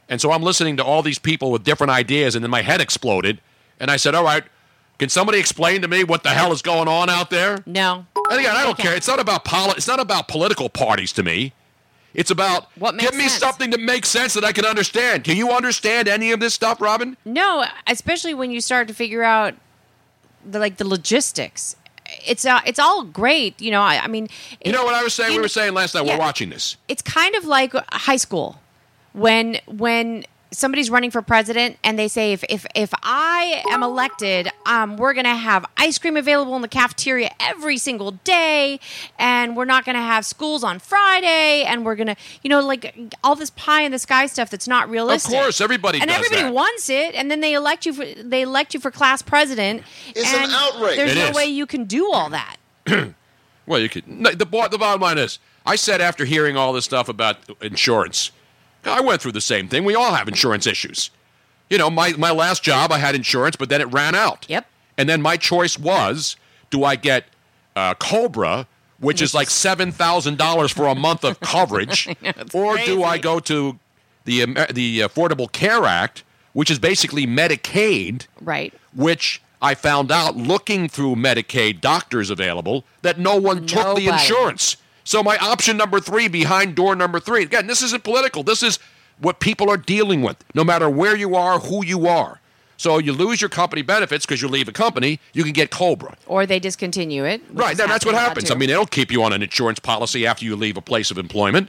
And 0.08 0.20
so 0.20 0.32
I'm 0.32 0.42
listening 0.42 0.76
to 0.78 0.84
all 0.84 1.02
these 1.02 1.18
people 1.18 1.50
with 1.50 1.64
different 1.64 1.90
ideas, 1.90 2.34
and 2.34 2.42
then 2.44 2.50
my 2.50 2.62
head 2.62 2.80
exploded. 2.80 3.38
And 3.78 3.90
I 3.90 3.96
said, 3.96 4.14
All 4.14 4.24
right, 4.24 4.44
can 5.02 5.08
somebody 5.08 5.38
explain 5.40 5.82
to 5.82 5.88
me 5.88 6.04
what 6.04 6.22
the 6.22 6.28
hell 6.30 6.52
is 6.52 6.62
going 6.62 6.86
on 6.86 7.10
out 7.10 7.28
there? 7.28 7.58
No. 7.66 8.06
And 8.30 8.38
again, 8.38 8.54
I 8.54 8.62
don't 8.62 8.78
care. 8.78 8.94
It's 8.94 9.08
not 9.08 9.18
about 9.18 9.44
poli- 9.44 9.74
It's 9.76 9.88
not 9.88 9.98
about 9.98 10.28
political 10.28 10.68
parties 10.68 11.12
to 11.14 11.24
me. 11.24 11.52
It's 12.14 12.30
about 12.30 12.68
What 12.78 12.96
give 12.98 13.12
me 13.14 13.26
sense. 13.26 13.38
something 13.40 13.70
that 13.70 13.80
makes 13.80 14.08
sense 14.08 14.34
that 14.34 14.44
I 14.44 14.52
can 14.52 14.64
understand. 14.64 15.24
Can 15.24 15.36
you 15.36 15.50
understand 15.50 16.06
any 16.06 16.30
of 16.30 16.38
this 16.38 16.54
stuff, 16.54 16.80
Robin? 16.80 17.16
No, 17.24 17.64
especially 17.88 18.32
when 18.32 18.52
you 18.52 18.60
start 18.60 18.86
to 18.88 18.94
figure 18.94 19.24
out 19.24 19.54
the 20.48 20.60
like 20.60 20.76
the 20.76 20.86
logistics. 20.86 21.74
It's 22.24 22.44
uh, 22.44 22.60
it's 22.64 22.78
all 22.78 23.02
great, 23.02 23.60
you 23.60 23.70
know. 23.72 23.80
I, 23.82 24.04
I 24.04 24.06
mean, 24.06 24.28
You 24.64 24.70
know 24.70 24.84
what 24.84 24.94
I 24.94 25.02
was 25.02 25.14
saying? 25.14 25.32
you 25.32 25.38
We 25.38 25.42
were 25.42 25.48
saying 25.48 25.74
last 25.74 25.94
night. 25.96 26.04
yeah. 26.06 26.12
We're 26.14 26.20
watching 26.20 26.50
this. 26.50 26.76
it's 26.86 27.02
kind 27.02 27.34
of 27.34 27.44
like 27.44 27.72
high 27.92 28.18
school 28.18 28.60
when 29.14 29.58
when 29.66 30.24
somebody's 30.52 30.90
running 30.90 31.10
for 31.10 31.22
president 31.22 31.78
and 31.82 31.98
they 31.98 32.08
say 32.08 32.32
if 32.32 32.44
if, 32.48 32.64
if 32.74 32.92
I 33.02 33.62
am 33.70 33.82
elected, 33.82 34.48
um, 34.66 34.96
we're 34.96 35.14
gonna 35.14 35.34
have 35.36 35.66
ice 35.76 35.98
cream 35.98 36.16
available 36.16 36.54
in 36.56 36.62
the 36.62 36.68
cafeteria 36.68 37.30
every 37.40 37.76
single 37.78 38.12
day, 38.12 38.78
and 39.18 39.56
we're 39.56 39.64
not 39.64 39.84
gonna 39.84 40.00
have 40.02 40.24
schools 40.24 40.62
on 40.62 40.78
Friday, 40.78 41.64
and 41.64 41.84
we're 41.84 41.96
gonna 41.96 42.16
you 42.42 42.48
know 42.50 42.60
like 42.60 42.94
all 43.24 43.34
this 43.34 43.50
pie 43.50 43.82
in 43.82 43.92
the 43.92 43.98
sky 43.98 44.26
stuff 44.26 44.50
that's 44.50 44.68
not 44.68 44.88
realistic. 44.88 45.34
Of 45.34 45.40
course, 45.40 45.60
everybody 45.60 46.00
and 46.00 46.08
does 46.08 46.16
everybody 46.18 46.42
that. 46.42 46.54
wants 46.54 46.88
it, 46.90 47.14
and 47.14 47.30
then 47.30 47.40
they 47.40 47.54
elect 47.54 47.86
you 47.86 47.92
for 47.92 48.04
they 48.04 48.42
elect 48.42 48.74
you 48.74 48.80
for 48.80 48.90
class 48.90 49.22
president. 49.22 49.82
It's 50.14 50.32
an 50.32 50.50
outrage. 50.50 50.96
There's 50.96 51.12
It 51.12 51.16
no 51.16 51.28
is. 51.28 51.36
way 51.36 51.46
you 51.46 51.66
can 51.66 51.84
do 51.84 52.10
all 52.12 52.30
that. 52.30 52.56
Well, 53.64 53.78
you 53.78 53.88
could. 53.88 54.04
The, 54.06 54.34
the 54.34 54.44
bottom 54.44 55.00
line 55.00 55.18
is, 55.18 55.38
I 55.64 55.76
said 55.76 56.00
after 56.00 56.24
hearing 56.24 56.56
all 56.56 56.72
this 56.72 56.84
stuff 56.84 57.08
about 57.08 57.36
insurance, 57.62 58.32
I 58.84 59.00
went 59.00 59.22
through 59.22 59.32
the 59.32 59.40
same 59.40 59.68
thing. 59.68 59.84
We 59.84 59.94
all 59.94 60.12
have 60.14 60.28
insurance 60.28 60.66
issues. 60.66 61.10
You 61.70 61.78
know, 61.78 61.88
my, 61.90 62.12
my 62.12 62.30
last 62.30 62.62
job, 62.62 62.92
I 62.92 62.98
had 62.98 63.14
insurance, 63.14 63.56
but 63.56 63.68
then 63.68 63.80
it 63.80 63.92
ran 63.92 64.14
out. 64.14 64.44
Yep. 64.48 64.66
And 64.98 65.08
then 65.08 65.22
my 65.22 65.36
choice 65.36 65.78
was 65.78 66.36
do 66.70 66.84
I 66.84 66.96
get 66.96 67.24
uh, 67.76 67.94
Cobra, 67.94 68.66
which 68.98 69.22
is 69.22 69.34
like 69.34 69.48
$7,000 70.06 70.72
for 70.72 70.86
a 70.86 70.94
month 70.94 71.24
of 71.24 71.40
coverage, 71.40 72.08
or 72.54 72.76
do 72.78 73.02
I 73.04 73.18
go 73.18 73.40
to 73.40 73.78
the, 74.24 74.42
Amer- 74.42 74.72
the 74.72 75.00
Affordable 75.00 75.50
Care 75.50 75.84
Act, 75.84 76.24
which 76.52 76.70
is 76.70 76.78
basically 76.78 77.26
Medicaid? 77.26 78.26
Right. 78.40 78.74
which 78.94 79.40
I 79.62 79.74
found 79.76 80.10
out 80.10 80.36
looking 80.36 80.88
through 80.88 81.14
Medicaid 81.14 81.80
doctors 81.80 82.30
available 82.30 82.84
that 83.02 83.18
no 83.18 83.36
one 83.36 83.64
took 83.66 83.96
the 83.96 84.08
insurance. 84.08 84.76
So 85.04 85.22
my 85.22 85.36
option 85.38 85.76
number 85.76 86.00
three 86.00 86.28
behind 86.28 86.74
door 86.74 86.94
number 86.94 87.20
three. 87.20 87.42
Again, 87.42 87.66
this 87.66 87.82
isn't 87.82 88.04
political. 88.04 88.42
This 88.42 88.62
is 88.62 88.78
what 89.18 89.40
people 89.40 89.70
are 89.70 89.76
dealing 89.76 90.22
with, 90.22 90.42
no 90.54 90.64
matter 90.64 90.88
where 90.88 91.16
you 91.16 91.34
are, 91.36 91.58
who 91.58 91.84
you 91.84 92.06
are. 92.06 92.40
So 92.76 92.98
you 92.98 93.12
lose 93.12 93.40
your 93.40 93.50
company 93.50 93.82
benefits 93.82 94.26
because 94.26 94.42
you 94.42 94.48
leave 94.48 94.66
a 94.66 94.72
company, 94.72 95.20
you 95.32 95.44
can 95.44 95.52
get 95.52 95.70
Cobra. 95.70 96.16
Or 96.26 96.46
they 96.46 96.58
discontinue 96.58 97.24
it. 97.24 97.40
Right, 97.52 97.76
then 97.76 97.88
that's 97.88 98.04
what 98.04 98.14
happening 98.14 98.14
a 98.14 98.22
lot, 98.22 98.28
happens. 98.28 98.50
I 98.50 98.54
mean, 98.54 98.68
they 98.68 98.74
don't 98.74 98.90
keep 98.90 99.12
you 99.12 99.22
on 99.22 99.32
an 99.32 99.42
insurance 99.42 99.78
policy 99.78 100.26
after 100.26 100.44
you 100.44 100.56
leave 100.56 100.76
a 100.76 100.80
place 100.80 101.12
of 101.12 101.18
employment. 101.18 101.68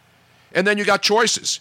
And 0.54 0.66
then 0.66 0.80
you 0.80 0.86
got 0.86 1.04
choices. 1.04 1.60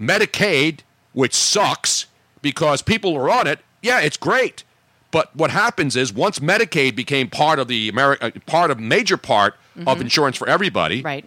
Medicaid, 0.00 0.80
which 1.12 1.34
sucks 1.34 2.06
because 2.40 2.80
people 2.80 3.14
are 3.16 3.28
on 3.28 3.46
it, 3.46 3.58
yeah, 3.82 4.00
it's 4.00 4.16
great. 4.16 4.64
But 5.10 5.34
what 5.36 5.50
happens 5.50 5.94
is 5.94 6.12
once 6.12 6.38
Medicaid 6.38 6.96
became 6.96 7.28
part 7.28 7.58
of 7.58 7.68
the 7.68 7.92
Ameri- 7.92 8.22
uh, 8.22 8.30
part 8.46 8.70
of 8.70 8.80
major 8.80 9.16
part 9.16 9.54
of 9.86 9.98
Mhm. 9.98 10.02
insurance 10.02 10.36
for 10.36 10.48
everybody, 10.48 11.02
right. 11.02 11.24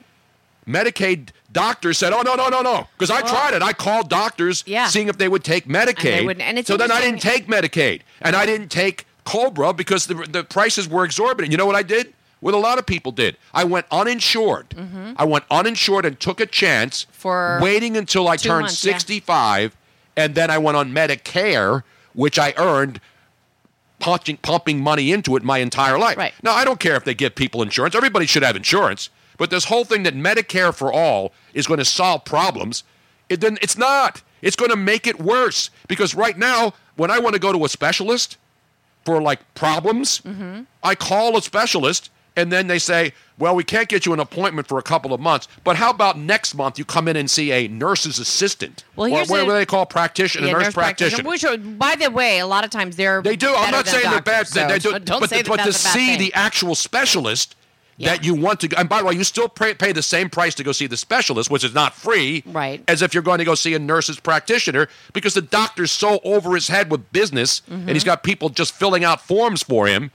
Medicaid 0.68 1.30
doctors 1.52 1.98
said, 1.98 2.12
"Oh 2.14 2.22
no, 2.22 2.36
no, 2.36 2.50
no, 2.50 2.62
no," 2.62 2.88
because 2.98 3.10
I 3.10 3.22
tried 3.22 3.54
it. 3.54 3.62
I 3.62 3.72
called 3.74 4.10
doctors, 4.10 4.64
Yeah. 4.68 4.88
seeing 4.88 5.08
if 5.08 5.18
they 5.18 5.28
would 5.30 5.43
take 5.43 5.66
Medicaid. 5.68 6.36
And 6.41 6.58
it's 6.60 6.68
so 6.68 6.76
then 6.78 6.91
I 6.91 7.00
didn't 7.02 7.22
take 7.22 7.48
Medicaid, 7.48 8.02
and 8.22 8.36
I 8.36 8.45
didn't 8.45 8.70
take 8.70 9.06
Cobra 9.24 9.72
because 9.74 10.08
the 10.08 10.16
the 10.16 10.43
prices 10.43 10.88
were 10.88 11.06
exorbitant. 11.06 11.52
You 11.52 11.58
know 11.58 11.66
what 11.66 11.76
I 11.76 11.84
did? 11.84 12.14
What 12.39 12.54
a 12.54 12.58
lot 12.58 12.78
of 12.78 12.86
people 12.86 13.12
did. 13.12 13.36
I 13.54 13.64
went 13.64 13.86
uninsured. 13.91 14.76
I 15.18 15.24
went 15.26 15.45
uninsured 15.50 16.06
and 16.06 16.20
took 16.20 16.39
a 16.39 16.45
chance 16.45 17.06
Mm-hmm. 17.06 17.20
For 17.22 17.60
waiting 17.62 17.98
until 17.98 18.28
I 18.28 18.36
turned 18.38 18.64
months, 18.64 18.84
yeah. 18.86 18.93
65, 18.93 19.76
and 20.16 20.36
then 20.36 20.52
I 20.52 20.58
went 20.58 20.78
on 20.78 20.91
Medicare, 20.93 21.82
which 22.14 22.38
I 22.38 22.54
earned 22.58 23.00
punching, 24.00 24.38
pumping 24.38 24.80
money 24.80 25.12
into 25.12 25.36
it 25.36 25.43
my 25.43 25.58
entire 25.60 25.98
life. 25.98 26.18
Right. 26.18 26.34
Now, 26.43 26.54
I 26.54 26.66
don't 26.66 26.80
care 26.80 26.95
if 26.95 27.04
they 27.04 27.14
give 27.14 27.36
people 27.36 27.62
insurance. 27.62 27.95
Everybody 27.95 28.26
should 28.26 28.43
have 28.43 28.56
insurance. 28.56 29.10
But 29.38 29.50
this 29.50 29.66
whole 29.66 29.86
thing 29.86 30.04
that 30.04 30.16
Medicare 30.16 30.74
for 30.74 30.91
all 30.91 31.32
is 31.54 31.68
going 31.68 31.80
to 31.80 31.86
solve 31.86 32.26
problems, 32.26 32.84
it, 33.30 33.41
then 33.41 33.58
it's 33.62 33.78
not. 33.78 34.22
It's 34.41 34.56
going 34.56 34.72
to 34.72 34.78
make 34.78 35.08
it 35.08 35.20
worse. 35.20 35.70
Because 35.88 36.16
right 36.16 36.38
now, 36.38 36.74
when 36.95 37.12
I 37.12 37.20
want 37.20 37.34
to 37.34 37.39
go 37.39 37.52
to 37.52 37.66
a 37.66 37.70
specialist 37.70 38.38
for 39.06 39.22
like 39.22 39.39
problems, 39.54 40.20
Mm-hmm. 40.22 40.64
I 40.84 40.95
call 40.95 41.38
a 41.38 41.41
specialist 41.41 42.10
and 42.38 42.51
then 42.51 42.67
they 42.67 42.79
say, 42.79 43.11
well, 43.38 43.53
we 43.55 43.63
can't 43.65 43.89
get 43.89 44.05
you 44.05 44.13
an 44.13 44.19
appointment 44.21 44.67
for 44.67 44.77
a 44.79 44.81
couple 44.81 45.13
of 45.13 45.19
months, 45.19 45.47
but 45.65 45.75
how 45.75 45.89
about 45.89 46.17
next 46.17 46.55
month 46.55 46.79
you 46.79 46.85
come 46.85 47.07
in 47.09 47.15
and 47.17 47.29
see 47.29 47.51
a 47.51 47.67
nurse's 47.67 48.17
assistant? 48.19 48.83
Well, 48.95 49.07
or 49.11 49.17
here's 49.17 49.29
what 49.29 49.43
do 49.45 49.51
they 49.51 49.65
call 49.65 49.85
practitioner, 49.85 50.47
Yeah, 50.47 50.53
nurse, 50.53 50.73
practitioner. 50.73 51.27
Which, 51.29 51.43
by 51.77 51.95
the 51.95 52.09
way, 52.09 52.39
a 52.39 52.47
lot 52.47 52.63
of 52.63 52.69
times 52.69 52.95
they're 52.95 53.21
They 53.21 53.35
do. 53.35 53.53
I'm 53.53 53.71
not 53.71 53.88
saying 53.88 54.09
they're 54.09 54.21
bad. 54.21 54.47
doctors, 54.47 54.53
they, 54.53 54.79
so 54.79 54.93
do. 54.97 54.99
Don't 55.05 55.19
but 55.19 55.29
say 55.29 55.43
but 55.43 55.57
to 55.57 55.63
that's 55.65 55.81
a 55.81 55.88
bad 55.88 55.93
see 55.93 56.07
thing. 56.11 56.19
the 56.19 56.33
actual 56.33 56.73
specialist 56.75 57.55
that 57.99 58.23
you 58.23 58.35
want 58.35 58.59
to, 58.59 58.67
go 58.67 58.77
and 58.77 58.88
by 58.88 58.99
the 58.99 59.05
way, 59.05 59.13
you 59.15 59.23
still 59.23 59.49
pay, 59.49 59.73
pay 59.73 59.91
the 59.91 60.03
same 60.03 60.29
price 60.29 60.53
to 60.53 60.63
go 60.63 60.71
see 60.71 60.85
the 60.85 60.95
specialist, 60.97 61.49
which 61.49 61.63
is 61.63 61.73
not 61.73 61.95
free, 61.95 62.43
Right. 62.45 62.83
As 62.88 63.01
if 63.01 63.11
you're 63.15 63.23
going 63.23 63.39
to 63.39 63.43
go 63.45 63.55
see 63.55 63.73
a 63.73 63.79
nurse's 63.79 64.19
practitioner, 64.19 64.88
because 65.13 65.33
the 65.33 65.41
doctor's 65.41 65.91
so 65.91 66.19
over 66.23 66.53
his 66.53 66.67
head 66.67 66.91
with 66.91 67.11
business, 67.11 67.63
and 67.67 67.79
Mm-hmm. 67.81 67.93
he's 67.93 68.03
got 68.03 68.21
people 68.21 68.49
just 68.49 68.73
filling 68.75 69.03
out 69.03 69.19
forms 69.21 69.63
for 69.63 69.88
him. 69.88 70.11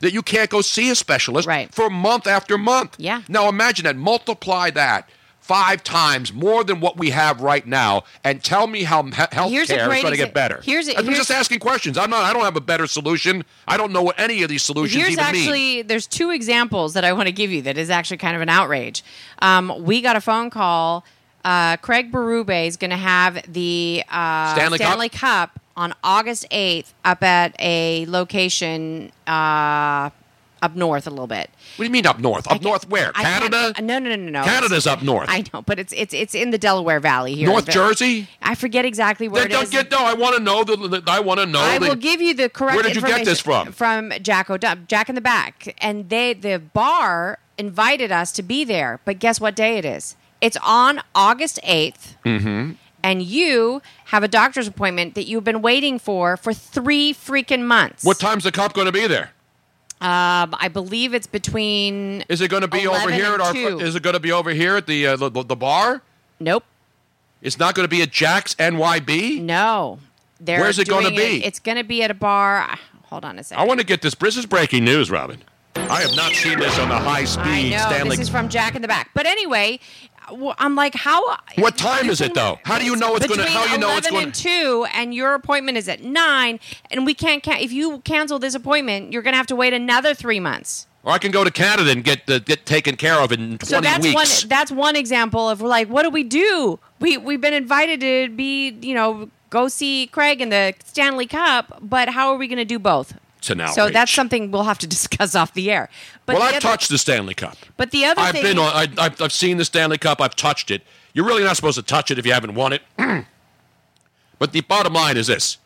That 0.00 0.12
you 0.12 0.22
can't 0.22 0.50
go 0.50 0.60
see 0.60 0.90
a 0.90 0.94
specialist 0.94 1.48
right. 1.48 1.72
for 1.74 1.90
month 1.90 2.26
after 2.26 2.58
month. 2.58 2.96
Yeah. 2.98 3.22
Now 3.28 3.48
imagine 3.48 3.84
that. 3.84 3.96
Multiply 3.96 4.70
that 4.70 5.08
five 5.46 5.84
times 5.84 6.32
more 6.32 6.64
than 6.64 6.80
what 6.80 6.96
we 6.96 7.10
have 7.10 7.40
right 7.40 7.64
now, 7.64 8.02
and 8.24 8.42
tell 8.42 8.66
me 8.66 8.82
how 8.82 9.04
health 9.04 9.52
care 9.52 9.62
is 9.62 9.68
going 9.68 10.10
to 10.10 10.16
get 10.16 10.34
better. 10.34 10.60
here's 10.64 10.88
a- 10.88 10.98
I'm 10.98 11.04
here's- 11.04 11.18
just 11.18 11.30
asking 11.30 11.60
questions. 11.60 11.96
I'm 11.96 12.10
not. 12.10 12.24
I 12.24 12.32
don't 12.32 12.42
have 12.42 12.56
a 12.56 12.60
better 12.60 12.88
solution. 12.88 13.44
I 13.68 13.76
don't 13.76 13.92
know 13.92 14.02
what 14.02 14.18
any 14.18 14.42
of 14.42 14.48
these 14.48 14.64
solutions 14.64 15.00
Here's 15.00 15.12
even 15.12 15.24
mean. 15.24 15.36
actually 15.36 15.82
there's 15.82 16.08
two 16.08 16.30
examples 16.30 16.94
that 16.94 17.04
I 17.04 17.12
want 17.12 17.28
to 17.28 17.32
give 17.32 17.52
you 17.52 17.62
that 17.62 17.78
is 17.78 17.90
actually 17.90 18.16
kind 18.16 18.34
of 18.34 18.42
an 18.42 18.48
outrage. 18.48 19.04
Um, 19.40 19.72
we 19.84 20.00
got 20.00 20.16
a 20.16 20.20
phone 20.20 20.50
call. 20.50 21.04
Uh, 21.44 21.76
Craig 21.76 22.10
Berube 22.10 22.66
is 22.66 22.76
going 22.76 22.90
to 22.90 22.96
have 22.96 23.40
the 23.46 24.02
uh, 24.10 24.52
Stanley 24.52 24.78
Cup? 25.08 25.12
Cup 25.12 25.60
on 25.76 25.94
August 26.02 26.46
8th 26.50 26.92
up 27.04 27.22
at 27.22 27.54
a 27.60 28.06
location 28.06 29.12
uh, 29.26 30.10
up 30.62 30.74
north 30.74 31.06
a 31.06 31.10
little 31.10 31.26
bit. 31.26 31.50
What 31.76 31.82
do 31.82 31.84
you 31.84 31.90
mean 31.90 32.06
up 32.06 32.18
north? 32.18 32.50
Up 32.50 32.62
north 32.62 32.88
where? 32.88 33.12
I 33.14 33.22
Canada? 33.22 33.74
uh, 33.76 33.80
No, 33.82 33.98
no, 33.98 34.08
no, 34.08 34.16
no, 34.16 34.30
no. 34.30 34.42
Canada's 34.44 34.86
up 34.86 35.02
north. 35.02 35.28
I 35.30 35.44
know, 35.52 35.60
but 35.62 35.78
it's 35.78 35.92
it's 35.92 36.14
it's 36.14 36.34
in 36.34 36.50
the 36.50 36.56
Delaware 36.58 36.98
Valley 36.98 37.34
here. 37.34 37.46
North 37.46 37.68
Jersey? 37.68 38.28
I 38.40 38.54
forget 38.54 38.84
exactly 38.86 39.28
where 39.28 39.42
Then 39.42 39.50
it 39.50 39.54
don't 39.54 39.64
is. 39.64 39.70
get 39.70 39.90
no. 39.90 39.98
I 39.98 40.14
want 40.14 40.34
to 40.36 40.42
know 40.42 40.64
the. 40.64 40.76
the- 40.76 41.02
I 41.06 41.20
want 41.20 41.40
to 41.40 41.46
know. 41.46 41.60
I 41.60 41.78
the, 41.78 41.88
will 41.88 41.94
give 41.94 42.22
you 42.22 42.32
the 42.32 42.48
correct. 42.48 42.74
Where 42.74 42.82
did 42.82 42.96
you 42.96 43.02
get 43.02 43.24
this 43.26 43.40
information 43.40 43.72
from? 43.72 44.10
From 44.10 44.22
Jack 44.22 44.48
O'Dub, 44.48 44.88
Jack 44.88 45.10
in 45.10 45.14
the 45.14 45.20
Back, 45.20 45.74
and 45.78 46.08
they 46.08 46.32
the 46.32 46.58
bar 46.58 47.38
invited 47.58 48.10
us 48.10 48.32
to 48.32 48.42
be 48.42 48.64
there. 48.64 48.98
But 49.04 49.18
guess 49.18 49.38
what 49.40 49.54
day 49.54 49.76
it 49.76 49.84
is? 49.84 50.16
It's 50.40 50.56
on 50.62 51.00
August 51.14 51.60
eighth, 51.62 52.16
Mm-hmm. 52.24 52.72
And 53.06 53.22
you 53.22 53.80
have 54.06 54.24
a 54.24 54.28
doctor's 54.28 54.66
appointment 54.66 55.14
that 55.14 55.26
you've 55.28 55.44
been 55.44 55.62
waiting 55.62 55.96
for 55.96 56.36
for 56.36 56.52
three 56.52 57.14
freaking 57.14 57.62
months. 57.62 58.02
What 58.02 58.18
time's 58.18 58.42
the 58.42 58.50
cop 58.50 58.74
going 58.74 58.86
to 58.86 58.92
be 58.92 59.06
there? 59.06 59.30
Um, 60.00 60.54
I 60.58 60.68
believe 60.72 61.14
it's 61.14 61.28
between. 61.28 62.24
Is 62.28 62.40
it 62.40 62.50
going 62.50 62.62
to 62.62 62.68
be 62.68 62.86
over 62.86 63.10
here 63.10 63.32
at 63.32 63.40
our? 63.40 63.52
2. 63.52 63.78
Is 63.78 63.94
it 63.94 64.02
going 64.02 64.14
to 64.14 64.20
be 64.20 64.32
over 64.32 64.50
here 64.50 64.76
at 64.76 64.86
the 64.88 65.06
uh, 65.06 65.16
the, 65.16 65.30
the 65.30 65.56
bar? 65.56 66.02
Nope. 66.40 66.64
It's 67.40 67.58
not 67.60 67.76
going 67.76 67.84
to 67.84 67.88
be 67.88 68.02
at 68.02 68.10
Jack's 68.10 68.56
NYB. 68.56 69.40
No. 69.40 70.00
They're 70.40 70.60
Where's 70.60 70.78
it 70.78 70.88
gonna 70.88 71.10
doing 71.10 71.16
be? 71.16 71.44
It's 71.44 71.60
going 71.60 71.78
to 71.78 71.84
be 71.84 72.02
at 72.02 72.10
a 72.10 72.14
bar. 72.14 72.76
Hold 73.04 73.24
on 73.24 73.38
a 73.38 73.44
second. 73.44 73.62
I 73.62 73.66
want 73.66 73.78
to 73.78 73.86
get 73.86 74.02
this. 74.02 74.14
This 74.16 74.36
is 74.36 74.46
breaking 74.46 74.84
news, 74.84 75.10
Robin. 75.10 75.38
I 75.76 76.00
have 76.00 76.16
not 76.16 76.32
seen 76.32 76.58
this 76.58 76.78
on 76.78 76.88
the 76.88 76.98
high 76.98 77.24
speed 77.24 77.46
I 77.46 77.68
know 77.70 77.76
Stanley. 77.78 78.16
this 78.16 78.26
is 78.26 78.28
from 78.28 78.48
Jack 78.48 78.74
in 78.74 78.82
the 78.82 78.88
Back. 78.88 79.10
But 79.14 79.26
anyway, 79.26 79.78
I'm 80.58 80.74
like, 80.74 80.94
how? 80.94 81.36
what 81.56 81.76
time 81.78 82.10
is 82.10 82.20
it 82.20 82.34
though? 82.34 82.58
How 82.64 82.78
do 82.78 82.84
you 82.84 82.96
know 82.96 83.16
it's 83.16 83.26
going 83.26 83.40
to? 83.40 83.46
How 83.46 83.64
you 83.72 83.78
know 83.78 83.96
it's 83.96 84.08
11 84.08 84.12
going? 84.12 84.24
and 84.26 84.34
two, 84.34 84.86
and 84.92 85.14
your 85.14 85.34
appointment 85.34 85.78
is 85.78 85.88
at 85.88 86.02
nine, 86.02 86.58
and 86.90 87.06
we 87.06 87.14
can't. 87.14 87.42
Ca- 87.42 87.58
if 87.60 87.72
you 87.72 88.00
cancel 88.00 88.38
this 88.38 88.54
appointment, 88.54 89.12
you're 89.12 89.22
going 89.22 89.32
to 89.32 89.38
have 89.38 89.46
to 89.48 89.56
wait 89.56 89.72
another 89.72 90.14
three 90.14 90.40
months. 90.40 90.86
Or 91.04 91.12
I 91.12 91.18
can 91.18 91.30
go 91.30 91.44
to 91.44 91.50
Canada 91.52 91.90
and 91.90 92.02
get 92.02 92.26
the, 92.26 92.40
get 92.40 92.66
taken 92.66 92.96
care 92.96 93.14
of 93.20 93.30
in 93.30 93.58
twenty 93.58 93.64
So 93.66 93.80
that's 93.80 94.04
weeks. 94.04 94.42
one. 94.42 94.48
That's 94.48 94.72
one 94.72 94.96
example 94.96 95.48
of 95.48 95.60
like, 95.60 95.88
what 95.88 96.02
do 96.02 96.10
we 96.10 96.24
do? 96.24 96.78
We 96.98 97.16
we've 97.16 97.40
been 97.40 97.54
invited 97.54 98.00
to 98.00 98.28
be, 98.34 98.70
you 98.80 98.94
know, 98.94 99.30
go 99.50 99.68
see 99.68 100.08
Craig 100.08 100.40
in 100.40 100.48
the 100.48 100.74
Stanley 100.84 101.26
Cup, 101.26 101.78
but 101.80 102.08
how 102.08 102.32
are 102.32 102.36
we 102.36 102.48
going 102.48 102.58
to 102.58 102.64
do 102.64 102.78
both? 102.80 103.14
It's 103.50 103.60
an 103.60 103.68
So 103.68 103.90
that's 103.90 104.12
something 104.12 104.50
we'll 104.50 104.64
have 104.64 104.78
to 104.78 104.86
discuss 104.96 105.34
off 105.34 105.54
the 105.54 105.70
air. 105.70 105.88
But 106.24 106.34
well, 106.34 106.42
I've 106.42 106.54
other- 106.56 106.60
touched 106.60 106.88
the 106.88 106.98
Stanley 106.98 107.34
Cup. 107.34 107.56
But 107.76 107.90
the 107.90 108.04
other 108.04 108.20
I've 108.20 108.32
thing, 108.32 108.42
been 108.42 108.58
on. 108.58 108.72
I, 108.72 108.88
I've, 108.98 109.20
I've 109.20 109.32
seen 109.32 109.56
the 109.56 109.64
Stanley 109.64 109.98
Cup. 109.98 110.20
I've 110.20 110.34
touched 110.36 110.70
it. 110.70 110.82
You're 111.12 111.24
really 111.24 111.44
not 111.44 111.56
supposed 111.56 111.76
to 111.78 111.82
touch 111.82 112.10
it 112.10 112.18
if 112.18 112.26
you 112.26 112.32
haven't 112.32 112.54
won 112.54 112.72
it. 112.72 112.82
but 114.38 114.52
the 114.52 114.60
bottom 114.62 114.92
line 114.92 115.16
is 115.16 115.28
this: 115.28 115.58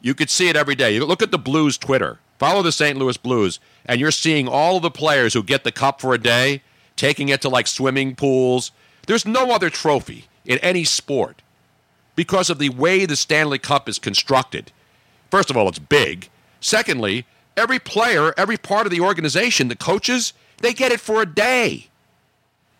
you 0.00 0.14
could 0.14 0.30
see 0.30 0.48
it 0.48 0.56
every 0.56 0.74
day. 0.74 0.94
You 0.94 1.04
look 1.04 1.22
at 1.22 1.30
the 1.30 1.38
Blues 1.38 1.78
Twitter. 1.78 2.18
Follow 2.38 2.62
the 2.62 2.72
St. 2.72 2.98
Louis 2.98 3.16
Blues, 3.16 3.60
and 3.86 4.00
you're 4.00 4.10
seeing 4.10 4.48
all 4.48 4.76
of 4.76 4.82
the 4.82 4.90
players 4.90 5.32
who 5.32 5.44
get 5.44 5.62
the 5.62 5.70
cup 5.70 6.00
for 6.00 6.12
a 6.12 6.18
day, 6.18 6.60
taking 6.96 7.28
it 7.28 7.40
to 7.42 7.48
like 7.48 7.68
swimming 7.68 8.16
pools. 8.16 8.72
There's 9.06 9.24
no 9.24 9.52
other 9.52 9.70
trophy 9.70 10.24
in 10.44 10.58
any 10.58 10.82
sport 10.82 11.40
because 12.16 12.50
of 12.50 12.58
the 12.58 12.70
way 12.70 13.06
the 13.06 13.14
Stanley 13.14 13.60
Cup 13.60 13.88
is 13.88 14.00
constructed. 14.00 14.72
First 15.30 15.50
of 15.50 15.56
all, 15.56 15.68
it's 15.68 15.78
big. 15.78 16.28
Secondly, 16.62 17.26
every 17.56 17.78
player, 17.78 18.32
every 18.38 18.56
part 18.56 18.86
of 18.86 18.90
the 18.90 19.00
organization, 19.00 19.68
the 19.68 19.76
coaches, 19.76 20.32
they 20.58 20.72
get 20.72 20.92
it 20.92 21.00
for 21.00 21.20
a 21.20 21.26
day. 21.26 21.88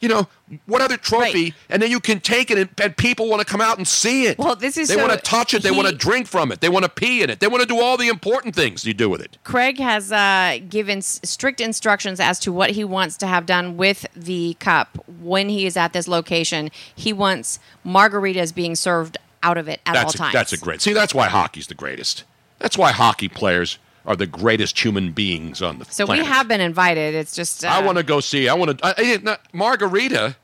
You 0.01 0.09
know, 0.09 0.27
what 0.67 0.83
other 0.83 0.97
trophy? 0.97 1.55
And 1.69 1.81
then 1.81 1.89
you 1.93 2.01
can 2.01 2.19
take 2.19 2.51
it, 2.51 2.59
and, 2.59 2.71
and 2.83 2.97
people 2.97 3.29
want 3.29 3.39
to 3.39 3.45
come 3.47 3.61
out 3.61 3.79
and 3.79 3.87
see 3.87 4.27
it. 4.27 4.37
Well, 4.37 4.57
this 4.57 4.77
is 4.77 4.89
They 4.89 4.95
so- 4.97 5.07
want 5.07 5.13
to 5.13 5.19
touch 5.19 5.55
it. 5.55 5.63
They 5.63 5.71
want 5.71 5.87
to 5.87 5.95
drink 5.95 6.27
from 6.27 6.51
it. 6.51 6.61
They 6.61 6.69
want 6.69 6.85
to 6.85 6.89
pee 6.89 7.23
in 7.23 7.31
it. 7.31 7.39
They 7.39 7.47
want 7.47 7.61
to 7.61 7.69
do 7.69 7.81
all 7.81 7.97
the 7.97 8.09
important 8.09 8.57
things 8.57 8.85
you 8.85 8.95
do 8.95 9.09
with 9.09 9.21
it. 9.21 9.39
Craig 9.45 9.79
has 9.79 10.11
uh, 10.11 10.59
given 10.69 10.99
s- 10.99 11.21
strict 11.23 11.61
instructions 11.61 12.19
as 12.19 12.41
to 12.41 12.53
what 12.53 12.71
he 12.71 12.83
wants 12.83 13.17
to 13.19 13.29
have 13.29 13.47
done 13.47 13.77
with 13.77 14.05
the 14.17 14.57
cup 14.59 14.99
when 15.21 15.49
he 15.49 15.67
is 15.67 15.77
at 15.77 15.93
this 15.93 16.09
location. 16.09 16.71
He 16.97 17.13
wants 17.13 17.61
margaritas 17.87 18.53
being 18.53 18.75
served 18.75 19.19
out 19.45 19.57
of 19.57 19.69
it 19.69 19.81
at 19.87 19.95
all 19.95 20.03
that's 20.03 20.15
times. 20.15 20.33
That's 20.33 20.53
a 20.53 20.59
great. 20.59 20.81
See, 20.83 20.93
that's 20.95 21.15
why 21.15 21.29
hockey's 21.29 21.69
the 21.69 21.75
greatest. 21.75 22.25
That's 22.63 22.79
why 22.79 22.93
hockey 22.93 23.29
players 23.29 23.79
are 24.07 24.17
the 24.17 24.27
greatest 24.27 24.83
human 24.83 25.13
beings 25.13 25.61
on 25.61 25.79
the 25.79 25.85
so 25.85 26.07
planet. 26.07 26.25
So 26.25 26.31
we 26.31 26.35
have 26.35 26.49
been 26.49 26.61
invited. 26.61 27.15
It's 27.15 27.35
just 27.35 27.65
uh, 27.65 27.69
I 27.69 27.85
want 27.85 27.99
to 27.99 28.05
go 28.05 28.21
see. 28.21 28.49
I 28.49 28.55
want 28.55 28.79
to. 28.79 29.39
Margarita. 29.53 30.37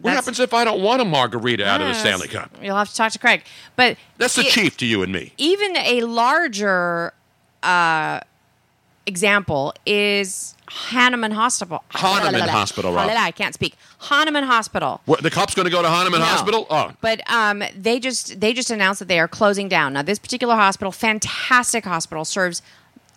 What 0.00 0.12
happens 0.12 0.38
if 0.38 0.54
I 0.54 0.62
don't 0.62 0.80
want 0.80 1.02
a 1.02 1.04
margarita 1.04 1.66
out 1.66 1.80
of 1.80 1.88
the 1.88 1.94
Stanley 1.94 2.28
Cup? 2.28 2.56
You'll 2.62 2.76
have 2.76 2.88
to 2.88 2.94
talk 2.94 3.10
to 3.12 3.18
Craig. 3.18 3.42
But 3.74 3.96
That's 4.16 4.36
the 4.36 4.44
chief 4.44 4.76
to 4.76 4.86
you 4.86 5.02
and 5.02 5.12
me. 5.12 5.32
Even 5.38 5.76
a 5.76 6.02
larger 6.02 7.12
uh, 7.64 8.20
example 9.08 9.74
is 9.86 10.54
Hahnemann 10.68 11.32
Hospital. 11.32 11.82
Hahnemann 11.88 12.48
Hospital, 12.48 12.92
Rob. 12.92 13.10
I 13.10 13.30
can't 13.32 13.54
speak. 13.54 13.74
Hahnemann 13.98 14.44
Hospital. 14.44 15.00
What, 15.06 15.22
the 15.22 15.30
cup's 15.30 15.54
going 15.54 15.64
to 15.64 15.72
go 15.72 15.82
to 15.82 15.88
Hahnemann 15.88 16.20
No. 16.20 16.26
Hospital? 16.26 16.66
Oh, 16.70 16.92
But 17.00 17.28
um, 17.30 17.62
they 17.76 17.98
just 17.98 18.38
they 18.38 18.52
just 18.52 18.70
announced 18.70 18.98
that 19.00 19.08
they 19.08 19.18
are 19.18 19.26
closing 19.26 19.68
down. 19.68 19.94
Now, 19.94 20.02
this 20.02 20.18
particular 20.18 20.54
hospital, 20.54 20.92
fantastic 20.92 21.84
hospital, 21.84 22.24
serves 22.24 22.62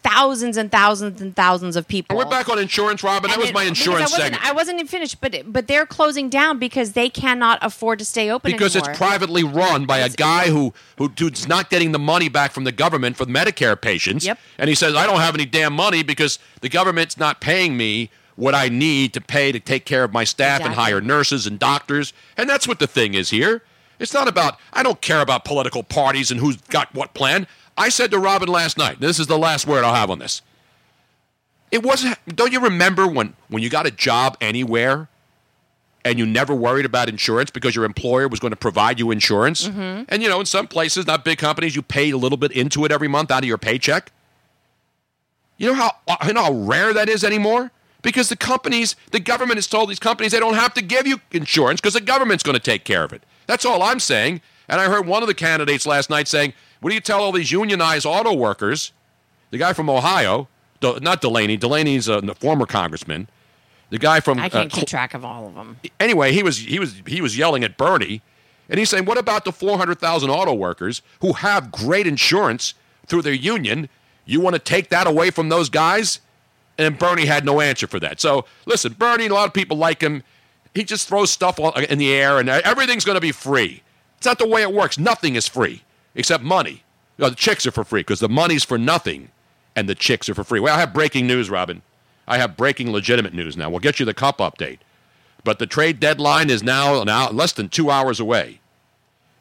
thousands 0.04 0.58
and 0.58 0.72
thousands 0.72 1.22
and 1.22 1.36
thousands 1.36 1.76
of 1.76 1.88
people. 1.88 2.18
we're 2.18 2.26
back 2.26 2.50
on 2.50 2.58
insurance, 2.60 3.04
Robin. 3.04 3.30
That 3.30 3.40
was 3.40 3.50
it- 3.50 3.54
my 3.54 3.64
insurance 3.64 4.14
I 4.14 4.18
segment. 4.18 4.46
I 4.46 4.52
wasn't 4.52 4.76
even 4.80 4.88
finished, 4.88 5.22
but 5.22 5.44
but 5.46 5.68
they're 5.68 5.86
closing 5.86 6.30
down 6.30 6.60
because 6.60 6.94
they 6.94 7.10
cannot 7.10 7.60
afford 7.62 8.00
to 8.00 8.06
stay 8.06 8.30
open 8.30 8.52
because 8.52 8.76
anymore. 8.76 8.90
it's 8.92 8.98
privately 8.98 9.44
run 9.44 9.86
by 9.86 10.00
a 10.00 10.10
guy 10.10 10.48
who, 10.48 10.74
who 10.98 11.12
who's 11.18 11.48
not 11.48 11.70
getting 11.70 11.92
the 11.92 12.00
money 12.00 12.30
back 12.30 12.52
from 12.52 12.64
the 12.64 12.72
government 12.72 13.18
for 13.18 13.26
Medicare 13.26 13.80
patients. 13.80 14.26
Yep. 14.26 14.40
And 14.58 14.70
he 14.70 14.76
says, 14.76 14.96
I 14.96 15.06
don't 15.06 15.20
have 15.20 15.36
any 15.36 15.46
damn 15.46 15.74
money 15.74 16.04
because 16.04 16.40
the 16.62 16.70
government's 16.70 17.18
not 17.18 17.42
paying 17.42 17.78
me 17.78 18.10
what 18.36 18.56
I 18.56 18.70
need 18.70 19.14
to 19.14 19.22
pay 19.22 19.52
to 19.52 19.60
take 19.60 19.86
care 19.86 20.04
of 20.04 20.14
my 20.14 20.24
staff 20.24 20.62
and 20.62 20.74
hire 20.74 21.02
nurses 21.02 21.46
and 21.46 21.60
doctors. 21.60 22.14
And 22.38 22.50
that's 22.50 22.68
what 22.68 22.80
the 22.80 22.88
thing 22.88 23.14
is 23.14 23.30
here. 23.30 23.64
It's 24.00 24.16
not 24.16 24.28
about, 24.28 24.58
I 24.74 24.82
don't 24.82 25.00
care 25.00 25.22
about 25.22 25.46
political 25.46 25.84
parties 25.84 26.32
and 26.32 26.40
who's 26.40 26.58
got 26.58 26.92
what 26.96 27.14
plan. 27.14 27.46
I 27.78 27.90
said 27.90 28.12
to 28.12 28.20
Robin 28.20 28.50
last 28.50 28.78
night, 28.78 29.00
this 29.00 29.20
is 29.20 29.28
the 29.28 29.38
last 29.38 29.66
word 29.66 29.84
I'll 29.84 29.96
have 29.96 30.10
on 30.10 30.20
this. 30.20 30.42
It 31.72 31.84
wasn't, 31.84 32.18
don't 32.36 32.52
you 32.52 32.60
remember 32.60 33.08
when, 33.08 33.34
when 33.48 33.64
you 33.64 33.70
got 33.70 33.88
a 33.88 33.92
job 33.92 34.38
anywhere 34.42 35.08
and 36.04 36.20
you 36.20 36.26
never 36.26 36.54
worried 36.54 36.86
about 36.86 37.08
insurance 37.08 37.50
because 37.50 37.76
your 37.76 37.86
employer 37.86 38.28
was 38.28 38.40
going 38.40 38.52
to 38.52 38.58
provide 38.58 39.00
you 39.00 39.12
insurance. 39.12 39.68
Mhm. 39.68 40.06
And 40.10 40.22
you 40.22 40.28
know, 40.30 40.40
in 40.40 40.46
some 40.46 40.68
places, 40.68 41.08
not 41.08 41.24
big 41.24 41.38
companies, 41.38 41.76
you 41.76 41.82
pay 41.82 42.10
a 42.10 42.18
little 42.18 42.38
bit 42.38 42.52
into 42.52 42.84
it 42.86 42.92
every 42.92 43.08
month 43.08 43.32
out 43.32 43.44
of 43.44 43.48
your 43.48 43.58
paycheck. 43.60 44.12
You 45.58 45.68
know 45.68 45.74
how 46.08 46.18
you 46.26 46.34
know 46.34 46.44
how 46.44 46.52
rare 46.54 46.92
that 46.94 47.08
is 47.08 47.24
anymore? 47.24 47.72
Because 48.02 48.30
the 48.30 48.36
companies, 48.36 48.96
the 49.12 49.20
government 49.20 49.58
has 49.58 49.68
told 49.68 49.90
these 49.92 50.00
companies 50.00 50.32
they 50.32 50.40
don't 50.40 50.56
have 50.56 50.74
to 50.74 50.82
give 50.82 51.06
you 51.06 51.22
insurance 51.32 51.80
because 51.80 51.94
the 51.94 52.02
government's 52.02 52.42
going 52.42 52.56
to 52.56 52.60
take 52.60 52.84
care 52.84 53.04
of 53.04 53.14
it. 53.14 53.22
That's 53.46 53.64
all 53.64 53.84
I'm 53.84 54.00
saying. 54.00 54.42
And 54.68 54.82
I 54.82 54.86
heard 54.86 55.06
one 55.06 55.22
of 55.22 55.28
the 55.28 55.36
candidates 55.36 55.86
last 55.86 56.10
night 56.10 56.28
saying, 56.28 56.54
"What 56.82 56.90
do 56.90 56.96
you 56.96 57.02
tell 57.02 57.22
all 57.22 57.32
these 57.32 57.52
unionized 57.52 58.06
auto 58.06 58.34
workers?" 58.34 58.92
The 59.52 59.58
guy 59.58 59.74
from 59.74 59.90
Ohio, 59.90 60.48
not 60.82 61.22
Delaney. 61.22 61.58
Delaney's 61.58 62.08
a 62.08 62.34
former 62.36 62.66
congressman. 62.66 63.28
The 63.90 64.00
guy 64.00 64.22
from 64.22 64.40
I 64.40 64.50
can't 64.50 64.74
uh, 64.74 64.76
keep 64.76 64.88
track 64.88 65.14
of 65.14 65.26
all 65.26 65.48
of 65.48 65.56
them. 65.56 65.78
anyway, 66.00 66.32
he 66.32 66.44
was 66.44 66.60
he 66.60 66.80
was 66.80 67.02
he 67.06 67.22
was 67.22 67.38
yelling 67.38 67.64
at 67.64 67.78
Bernie, 67.78 68.22
and 68.70 68.80
he's 68.80 68.90
saying, 68.90 69.06
"What 69.06 69.18
about 69.18 69.44
the 69.44 69.52
400,000 69.52 70.30
auto 70.30 70.54
workers 70.54 71.02
who 71.20 71.34
have 71.34 71.72
great 71.72 72.08
insurance 72.08 72.74
through 73.06 73.22
their 73.22 73.34
union? 73.34 73.90
You 74.26 74.40
want 74.40 74.56
to 74.56 74.60
take 74.60 74.90
that 74.90 75.08
away 75.08 75.30
from 75.30 75.50
those 75.50 75.70
guys?" 75.70 76.22
And 76.78 76.98
Bernie 76.98 77.26
had 77.26 77.46
no 77.46 77.60
answer 77.60 77.86
for 77.86 78.00
that. 78.00 78.22
So 78.22 78.46
listen, 78.66 78.94
Bernie, 78.94 79.28
a 79.28 79.34
lot 79.34 79.46
of 79.46 79.54
people 79.54 79.78
like 79.78 80.02
him. 80.02 80.24
He 80.74 80.86
just 80.86 81.10
throws 81.10 81.30
stuff 81.30 81.60
in 81.60 82.00
the 82.00 82.14
air, 82.14 82.40
and 82.40 82.50
everything's 82.50 83.04
going 83.04 83.18
to 83.18 83.22
be 83.22 83.34
free. 83.34 83.84
It's 84.18 84.26
not 84.26 84.40
the 84.40 84.48
way 84.48 84.62
it 84.62 84.74
works. 84.74 84.98
Nothing 84.98 85.36
is 85.36 85.46
free 85.50 85.84
except 86.16 86.44
money. 86.44 86.84
You 87.18 87.24
know, 87.26 87.30
the 87.30 87.36
chicks 87.36 87.66
are 87.68 87.72
for 87.72 87.84
free 87.84 88.02
because 88.02 88.20
the 88.20 88.30
money's 88.30 88.64
for 88.64 88.78
nothing, 88.78 89.30
and 89.76 89.88
the 89.88 89.96
chicks 89.96 90.30
are 90.30 90.34
for 90.34 90.44
free. 90.44 90.60
Well, 90.60 90.76
I 90.76 90.80
have 90.80 90.94
breaking 90.94 91.28
news, 91.28 91.50
Robin. 91.50 91.82
I 92.28 92.38
have 92.38 92.58
breaking 92.58 92.92
legitimate 92.92 93.34
news 93.34 93.58
now. 93.58 93.70
We'll 93.70 93.80
get 93.80 94.00
you 94.00 94.06
the 94.06 94.14
cup 94.14 94.38
update. 94.40 94.80
But 95.44 95.60
the 95.60 95.66
trade 95.68 96.00
deadline 96.00 96.50
is 96.50 96.62
now, 96.62 97.04
now 97.04 97.30
less 97.30 97.52
than 97.54 97.68
two 97.70 97.90
hours 97.90 98.20
away. 98.20 98.62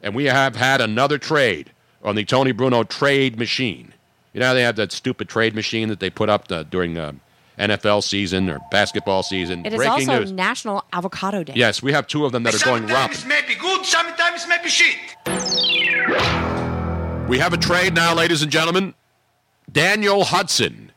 And 0.01 0.15
we 0.15 0.25
have 0.25 0.55
had 0.55 0.81
another 0.81 1.17
trade 1.17 1.71
on 2.03 2.15
the 2.15 2.25
Tony 2.25 2.51
Bruno 2.51 2.83
trade 2.83 3.37
machine. 3.37 3.93
You 4.33 4.39
know 4.39 4.47
how 4.47 4.53
they 4.53 4.63
have 4.63 4.77
that 4.77 4.91
stupid 4.91 5.29
trade 5.29 5.53
machine 5.53 5.89
that 5.89 5.99
they 5.99 6.09
put 6.09 6.29
up 6.29 6.51
uh, 6.51 6.63
during 6.63 6.97
uh, 6.97 7.13
NFL 7.59 8.03
season 8.03 8.49
or 8.49 8.59
basketball 8.71 9.23
season. 9.23 9.65
It 9.65 9.73
is 9.73 9.77
Breaking 9.77 10.09
also 10.09 10.19
news. 10.21 10.31
National 10.31 10.83
Avocado 10.93 11.43
Day. 11.43 11.53
Yes, 11.55 11.83
we 11.83 11.91
have 11.91 12.07
two 12.07 12.25
of 12.25 12.31
them 12.31 12.43
that 12.43 12.55
are 12.55 12.65
going 12.65 12.87
round. 12.87 13.13
Sometimes 13.13 13.25
may 13.25 13.41
be 13.47 13.59
good, 13.59 13.85
sometimes 13.85 14.47
may 14.47 14.57
be 14.63 14.69
shit. 14.69 16.57
We 17.31 17.39
have 17.39 17.53
a 17.53 17.57
trade 17.57 17.93
now, 17.93 18.13
ladies 18.13 18.41
and 18.41 18.51
gentlemen. 18.51 18.93
Daniel 19.71 20.25
Hudson 20.25 20.91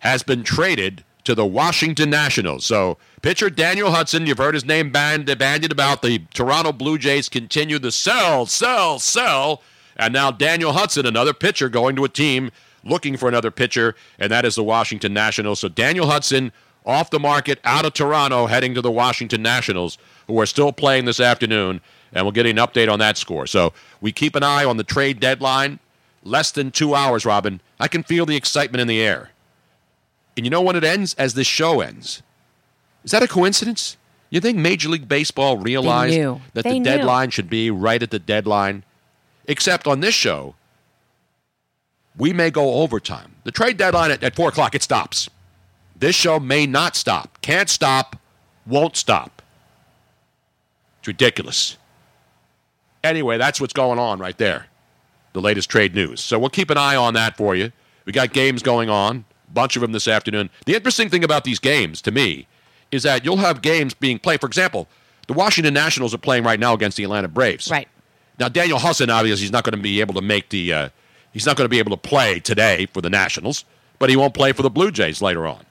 has 0.00 0.24
been 0.24 0.42
traded 0.42 1.04
to 1.22 1.36
the 1.36 1.46
Washington 1.46 2.10
Nationals. 2.10 2.66
So, 2.66 2.98
pitcher 3.22 3.48
Daniel 3.48 3.92
Hudson, 3.92 4.26
you've 4.26 4.38
heard 4.38 4.54
his 4.54 4.64
name 4.64 4.90
band- 4.90 5.26
bandied 5.38 5.70
about. 5.70 6.02
The 6.02 6.18
Toronto 6.34 6.72
Blue 6.72 6.98
Jays 6.98 7.28
continue 7.28 7.78
to 7.78 7.92
sell, 7.92 8.44
sell, 8.44 8.98
sell. 8.98 9.62
And 9.96 10.12
now 10.12 10.32
Daniel 10.32 10.72
Hudson, 10.72 11.06
another 11.06 11.32
pitcher, 11.32 11.68
going 11.68 11.94
to 11.94 12.02
a 12.02 12.08
team 12.08 12.50
looking 12.82 13.16
for 13.16 13.28
another 13.28 13.52
pitcher, 13.52 13.94
and 14.18 14.32
that 14.32 14.44
is 14.44 14.56
the 14.56 14.64
Washington 14.64 15.14
Nationals. 15.14 15.60
So, 15.60 15.68
Daniel 15.68 16.08
Hudson 16.08 16.50
off 16.84 17.10
the 17.10 17.20
market, 17.20 17.60
out 17.62 17.84
of 17.84 17.92
Toronto, 17.92 18.46
heading 18.46 18.74
to 18.74 18.80
the 18.80 18.90
Washington 18.90 19.42
Nationals, 19.42 19.96
who 20.26 20.40
are 20.40 20.46
still 20.46 20.72
playing 20.72 21.04
this 21.04 21.20
afternoon. 21.20 21.80
And 22.12 22.24
we'll 22.24 22.32
get 22.32 22.46
an 22.46 22.56
update 22.56 22.90
on 22.90 22.98
that 23.00 23.16
score. 23.18 23.46
So, 23.46 23.72
we 24.00 24.12
keep 24.12 24.34
an 24.34 24.42
eye 24.42 24.64
on 24.64 24.76
the 24.76 24.84
trade 24.84 25.20
deadline. 25.20 25.78
Less 26.24 26.50
than 26.50 26.70
two 26.70 26.94
hours, 26.94 27.24
Robin. 27.24 27.60
I 27.78 27.88
can 27.88 28.02
feel 28.02 28.26
the 28.26 28.36
excitement 28.36 28.80
in 28.80 28.88
the 28.88 29.00
air. 29.00 29.30
And 30.36 30.44
you 30.46 30.50
know 30.50 30.62
when 30.62 30.76
it 30.76 30.84
ends? 30.84 31.14
As 31.14 31.34
this 31.34 31.46
show 31.46 31.80
ends. 31.80 32.22
Is 33.04 33.12
that 33.12 33.22
a 33.22 33.28
coincidence? 33.28 33.96
You 34.30 34.40
think 34.40 34.58
Major 34.58 34.88
League 34.88 35.08
Baseball 35.08 35.56
realized 35.56 36.14
that 36.54 36.64
They 36.64 36.74
the 36.74 36.78
knew. 36.80 36.84
deadline 36.84 37.30
should 37.30 37.48
be 37.48 37.70
right 37.70 38.02
at 38.02 38.10
the 38.10 38.18
deadline? 38.18 38.84
Except 39.46 39.86
on 39.86 40.00
this 40.00 40.14
show, 40.14 40.54
we 42.16 42.32
may 42.32 42.50
go 42.50 42.74
overtime. 42.82 43.36
The 43.44 43.52
trade 43.52 43.78
deadline 43.78 44.10
at, 44.10 44.22
at 44.22 44.36
4 44.36 44.50
o'clock, 44.50 44.74
it 44.74 44.82
stops. 44.82 45.30
This 45.96 46.14
show 46.14 46.38
may 46.38 46.66
not 46.66 46.94
stop. 46.96 47.38
Can't 47.40 47.70
stop, 47.70 48.16
won't 48.66 48.96
stop. 48.96 49.40
It's 50.98 51.08
ridiculous. 51.08 51.76
Anyway, 53.08 53.38
that's 53.38 53.60
what's 53.60 53.72
going 53.72 53.98
on 53.98 54.18
right 54.18 54.36
there. 54.36 54.66
The 55.32 55.40
latest 55.40 55.70
trade 55.70 55.94
news. 55.94 56.20
So 56.20 56.38
we'll 56.38 56.50
keep 56.50 56.68
an 56.68 56.76
eye 56.76 56.96
on 56.96 57.14
that 57.14 57.36
for 57.36 57.54
you. 57.56 57.72
We 58.04 58.12
got 58.12 58.32
games 58.32 58.62
going 58.62 58.90
on, 58.90 59.24
bunch 59.52 59.76
of 59.76 59.82
them 59.82 59.92
this 59.92 60.06
afternoon. 60.06 60.50
The 60.66 60.74
interesting 60.74 61.08
thing 61.08 61.24
about 61.24 61.44
these 61.44 61.58
games, 61.58 62.02
to 62.02 62.10
me, 62.10 62.46
is 62.90 63.02
that 63.02 63.24
you'll 63.24 63.38
have 63.38 63.62
games 63.62 63.94
being 63.94 64.18
played. 64.18 64.40
For 64.40 64.46
example, 64.46 64.88
the 65.26 65.32
Washington 65.32 65.74
Nationals 65.74 66.14
are 66.14 66.18
playing 66.18 66.44
right 66.44 66.60
now 66.60 66.74
against 66.74 66.96
the 66.96 67.04
Atlanta 67.04 67.28
Braves. 67.28 67.70
Right. 67.70 67.88
Now, 68.38 68.48
Daniel 68.48 68.78
Hudson, 68.78 69.10
obviously, 69.10 69.42
he's 69.42 69.52
not 69.52 69.64
going 69.64 69.76
to 69.76 69.82
be 69.82 70.00
able 70.00 70.14
to 70.14 70.22
make 70.22 70.50
the. 70.50 70.72
Uh, 70.72 70.88
he's 71.32 71.46
not 71.46 71.56
going 71.56 71.64
to 71.64 71.70
be 71.70 71.78
able 71.78 71.90
to 71.90 72.08
play 72.08 72.40
today 72.40 72.86
for 72.86 73.00
the 73.00 73.10
Nationals, 73.10 73.64
but 73.98 74.10
he 74.10 74.16
won't 74.16 74.34
play 74.34 74.52
for 74.52 74.62
the 74.62 74.70
Blue 74.70 74.90
Jays 74.90 75.20
later 75.20 75.46
on. 75.46 75.64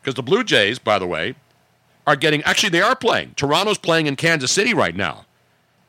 Because 0.00 0.14
the 0.14 0.22
Blue 0.22 0.44
Jays, 0.44 0.78
by 0.78 0.98
the 0.98 1.06
way, 1.06 1.34
are 2.06 2.16
getting. 2.16 2.42
Actually, 2.42 2.70
they 2.70 2.82
are 2.82 2.94
playing. 2.94 3.32
Toronto's 3.36 3.78
playing 3.78 4.06
in 4.06 4.16
Kansas 4.16 4.52
City 4.52 4.74
right 4.74 4.94
now. 4.94 5.24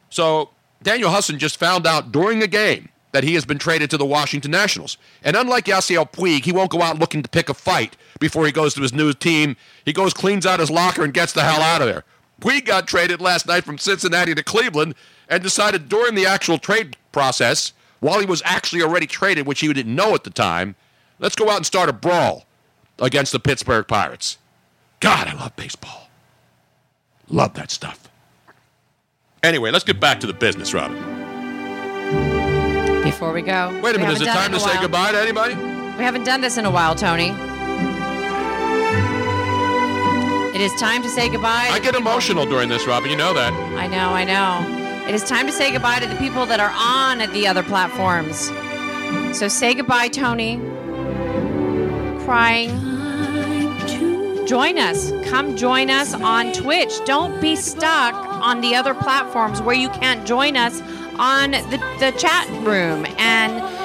So 0.09 0.49
Daniel 0.85 1.09
Hudson 1.09 1.39
just 1.39 1.57
found 1.57 1.87
out 1.87 2.11
during 2.11 2.43
a 2.43 2.47
game 2.47 2.89
that 3.11 3.23
he 3.23 3.33
has 3.33 3.43
been 3.43 3.57
traded 3.57 3.89
to 3.89 3.97
the 3.97 4.05
Washington 4.05 4.51
Nationals. 4.51 4.97
And 5.23 5.35
unlike 5.35 5.65
Yasiel 5.65 6.11
Puig, 6.11 6.45
he 6.45 6.51
won't 6.51 6.69
go 6.69 6.83
out 6.83 6.99
looking 6.99 7.23
to 7.23 7.29
pick 7.29 7.49
a 7.49 7.55
fight 7.55 7.97
before 8.19 8.45
he 8.45 8.51
goes 8.51 8.75
to 8.75 8.83
his 8.83 8.93
new 8.93 9.11
team. 9.11 9.55
He 9.83 9.93
goes, 9.93 10.13
cleans 10.13 10.45
out 10.45 10.59
his 10.59 10.69
locker, 10.69 11.03
and 11.03 11.11
gets 11.11 11.33
the 11.33 11.41
hell 11.41 11.61
out 11.61 11.81
of 11.81 11.87
there. 11.87 12.03
Puig 12.39 12.65
got 12.65 12.87
traded 12.87 13.19
last 13.19 13.47
night 13.47 13.63
from 13.63 13.79
Cincinnati 13.79 14.35
to 14.35 14.43
Cleveland 14.43 14.93
and 15.27 15.41
decided 15.41 15.89
during 15.89 16.13
the 16.13 16.27
actual 16.27 16.59
trade 16.59 16.97
process, 17.11 17.73
while 17.99 18.19
he 18.19 18.27
was 18.27 18.43
actually 18.45 18.83
already 18.83 19.07
traded, 19.07 19.47
which 19.47 19.61
he 19.61 19.73
didn't 19.73 19.95
know 19.95 20.13
at 20.13 20.23
the 20.23 20.29
time, 20.29 20.75
let's 21.17 21.35
go 21.35 21.49
out 21.49 21.57
and 21.57 21.65
start 21.65 21.89
a 21.89 21.93
brawl 21.93 22.45
against 22.99 23.31
the 23.31 23.39
Pittsburgh 23.39 23.87
Pirates. 23.87 24.37
God, 24.99 25.27
I 25.27 25.33
love 25.33 25.55
baseball. 25.55 26.09
Love 27.27 27.55
that 27.55 27.71
stuff. 27.71 28.04
Anyway, 29.45 29.69
let's 29.69 29.83
get 29.85 29.99
back 29.99 30.19
to 30.19 30.25
the 30.25 30.33
business, 30.33 30.73
Robin. 30.73 30.97
Before 33.03 33.31
we 33.31 33.43
go. 33.43 33.79
Wait 33.83 33.95
a 33.95 33.99
minute, 33.99 34.13
is 34.13 34.21
it 34.21 34.25
time 34.25 34.51
to 34.51 34.59
say 34.59 34.81
goodbye 34.81 35.11
to 35.11 35.19
anybody? 35.19 35.53
We 35.53 36.03
haven't 36.03 36.23
done 36.23 36.41
this 36.41 36.57
in 36.57 36.65
a 36.65 36.71
while, 36.71 36.95
Tony. 36.95 37.29
It 40.49 40.61
is 40.61 40.73
time 40.79 41.03
to 41.03 41.09
say 41.09 41.29
goodbye. 41.29 41.67
I 41.69 41.77
get 41.79 41.93
emotional 41.93 42.47
during 42.47 42.69
this, 42.69 42.87
Robin. 42.87 43.11
You 43.11 43.17
know 43.17 43.35
that. 43.35 43.53
I 43.53 43.85
know, 43.85 44.09
I 44.09 44.23
know. 44.23 45.07
It 45.07 45.13
is 45.13 45.23
time 45.23 45.45
to 45.45 45.51
say 45.51 45.71
goodbye 45.71 45.99
to 45.99 46.07
the 46.07 46.15
people 46.15 46.47
that 46.47 46.59
are 46.59 46.73
on 46.75 47.19
the 47.31 47.45
other 47.45 47.61
platforms. 47.61 48.47
So 49.37 49.47
say 49.47 49.75
goodbye, 49.75 50.07
Tony. 50.07 50.57
Crying. 52.25 52.94
Join 54.45 54.77
us. 54.77 55.11
Come 55.27 55.57
join 55.57 55.89
us 55.89 56.13
on 56.13 56.53
Twitch. 56.53 56.93
Don't 57.05 57.41
be 57.41 57.55
stuck 57.55 58.13
on 58.13 58.61
the 58.61 58.75
other 58.75 58.93
platforms 58.93 59.61
where 59.61 59.75
you 59.75 59.89
can't 59.89 60.25
join 60.27 60.55
us 60.55 60.81
on 61.17 61.51
the, 61.51 61.97
the 61.99 62.11
chat 62.17 62.47
room 62.65 63.05
and 63.17 63.75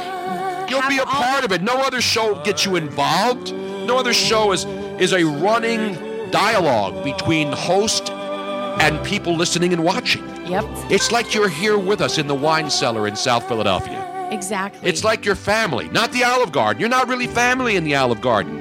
You'll 0.70 0.88
be 0.88 0.98
a 0.98 1.04
part 1.04 1.44
of 1.44 1.50
it. 1.50 1.62
No 1.62 1.78
other 1.78 2.00
show 2.00 2.40
gets 2.44 2.64
you 2.64 2.76
involved. 2.76 3.52
No 3.52 3.98
other 3.98 4.12
show 4.12 4.52
is 4.52 4.64
is 5.00 5.12
a 5.12 5.24
running 5.24 5.94
dialogue 6.30 7.02
between 7.02 7.50
host 7.50 8.10
and 8.10 9.04
people 9.04 9.34
listening 9.34 9.72
and 9.72 9.82
watching. 9.82 10.24
Yep. 10.46 10.64
It's 10.90 11.10
like 11.10 11.34
you're 11.34 11.48
here 11.48 11.76
with 11.76 12.00
us 12.00 12.18
in 12.18 12.28
the 12.28 12.34
wine 12.34 12.70
cellar 12.70 13.08
in 13.08 13.16
South 13.16 13.48
Philadelphia. 13.48 14.28
Exactly. 14.30 14.88
It's 14.88 15.02
like 15.02 15.24
your 15.24 15.34
family, 15.34 15.88
not 15.88 16.12
the 16.12 16.22
Olive 16.22 16.52
Garden. 16.52 16.78
You're 16.80 16.88
not 16.88 17.08
really 17.08 17.26
family 17.26 17.74
in 17.74 17.82
the 17.82 17.96
Olive 17.96 18.20
Garden. 18.20 18.60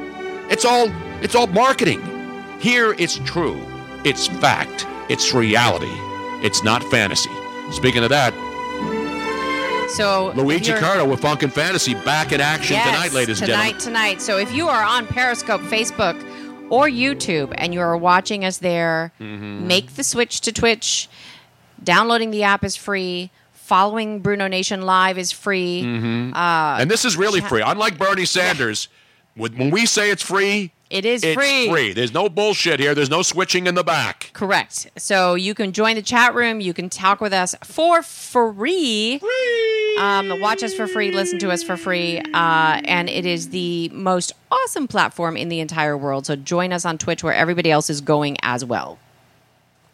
It's 0.49 0.65
all 0.65 0.89
it's 1.21 1.35
all 1.35 1.47
marketing. 1.47 2.01
Here 2.59 2.93
it's 2.97 3.17
true. 3.19 3.59
It's 4.03 4.27
fact. 4.27 4.85
It's 5.09 5.33
reality. 5.33 5.87
It's 6.45 6.63
not 6.63 6.83
fantasy. 6.85 7.31
Speaking 7.71 8.03
of 8.03 8.09
that, 8.09 8.33
so 9.95 10.31
Luigi 10.35 10.71
if 10.71 11.05
with 11.09 11.19
Funk 11.21 11.43
and 11.43 11.51
Fantasy 11.51 11.93
back 11.95 12.31
in 12.31 12.39
action 12.41 12.75
Yes, 12.75 12.85
tonight, 12.87 13.11
ladies 13.13 13.41
and 13.41 13.47
tonight, 13.47 13.79
gentlemen. 13.79 13.79
Tonight, 13.81 14.01
tonight. 14.17 14.21
So 14.21 14.37
if 14.37 14.53
you 14.53 14.67
are 14.69 14.83
on 14.83 15.07
Periscope, 15.07 15.61
Facebook, 15.61 16.15
or 16.69 16.87
YouTube 16.87 17.53
and 17.57 17.73
you 17.73 17.79
are 17.81 17.97
watching 17.97 18.45
us 18.45 18.59
there, 18.59 19.11
Mm-hmm. 19.19 19.67
make 19.67 19.95
the 19.95 20.03
switch 20.03 20.41
to 20.41 20.51
Twitch. 20.51 21.09
Downloading 21.83 22.31
the 22.31 22.43
app 22.43 22.63
is 22.63 22.75
free. 22.75 23.31
Following 23.53 24.19
Bruno 24.19 24.47
Nation 24.47 24.81
Live 24.83 25.17
is 25.17 25.31
free. 25.31 25.83
Mhm. 25.83 26.35
Uh, 26.35 26.77
and 26.79 26.89
this 26.89 27.03
is 27.05 27.17
really 27.17 27.41
free. 27.41 27.61
Unlike 27.61 27.97
Bernie 27.97 28.25
Sanders, 28.25 28.87
with- 29.35 29.55
when 29.55 29.69
we 29.71 29.85
say 29.85 30.09
it's 30.11 30.23
free, 30.23 30.71
It 30.89 31.05
is 31.05 31.23
it's 31.23 31.35
free. 31.35 31.93
There's 31.93 32.13
no 32.13 32.29
bullshit 32.29 32.79
here. 32.79 32.95
There's 32.95 33.11
no 33.11 33.21
switching 33.21 33.67
in 33.67 33.75
the 33.75 33.83
back. 33.83 34.31
Correct. 34.33 34.89
So 34.97 35.35
you 35.35 35.53
can 35.53 35.71
join 35.71 35.95
the 35.95 36.01
chat 36.01 36.33
room. 36.33 36.61
You 36.61 36.73
can 36.73 36.89
talk 36.89 37.21
with 37.21 37.31
us 37.31 37.53
for 37.63 38.01
free. 38.01 39.21
Um, 39.99 40.39
watch 40.41 40.63
us 40.63 40.73
for 40.73 40.87
free. 40.87 41.11
Listen 41.11 41.37
to 41.39 41.51
us 41.51 41.61
for 41.61 41.77
free. 41.77 42.19
Uh, 42.33 42.81
and 42.85 43.07
it 43.07 43.25
is 43.27 43.49
the 43.49 43.89
most 43.89 44.31
awesome 44.51 44.87
platform 44.87 45.37
in 45.37 45.49
the 45.49 45.59
entire 45.59 45.95
world. 45.95 46.25
So 46.25 46.35
join 46.35 46.73
us 46.73 46.85
on 46.85 46.97
Twitch 46.97 47.23
where 47.23 47.33
everybody 47.33 47.69
else 47.69 47.89
is 47.91 48.01
going 48.01 48.37
as 48.41 48.65
well. 48.65 48.97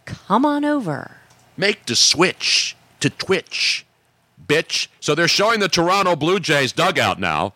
Come 0.05 0.45
on 0.45 0.63
over. 0.63 1.17
Make 1.57 1.85
the 1.87 1.95
switch 1.95 2.77
to 3.01 3.09
Twitch, 3.09 3.85
bitch. 4.47 4.87
So 5.01 5.13
they're 5.13 5.27
showing 5.27 5.59
the 5.59 5.67
Toronto 5.67 6.15
Blue 6.15 6.39
Jays 6.39 6.71
dugout 6.71 7.19
now. 7.19 7.53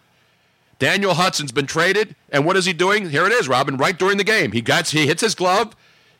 Daniel 0.79 1.13
Hudson's 1.13 1.51
been 1.51 1.65
traded, 1.67 2.15
and 2.29 2.45
what 2.45 2.55
is 2.55 2.65
he 2.65 2.73
doing? 2.73 3.09
Here 3.09 3.25
it 3.25 3.33
is, 3.33 3.49
Robin, 3.49 3.75
right 3.77 3.97
during 3.97 4.17
the 4.17 4.23
game. 4.23 4.53
He 4.53 4.61
gets 4.61 4.91
he 4.91 5.07
hits 5.07 5.21
his 5.21 5.35
glove. 5.35 5.75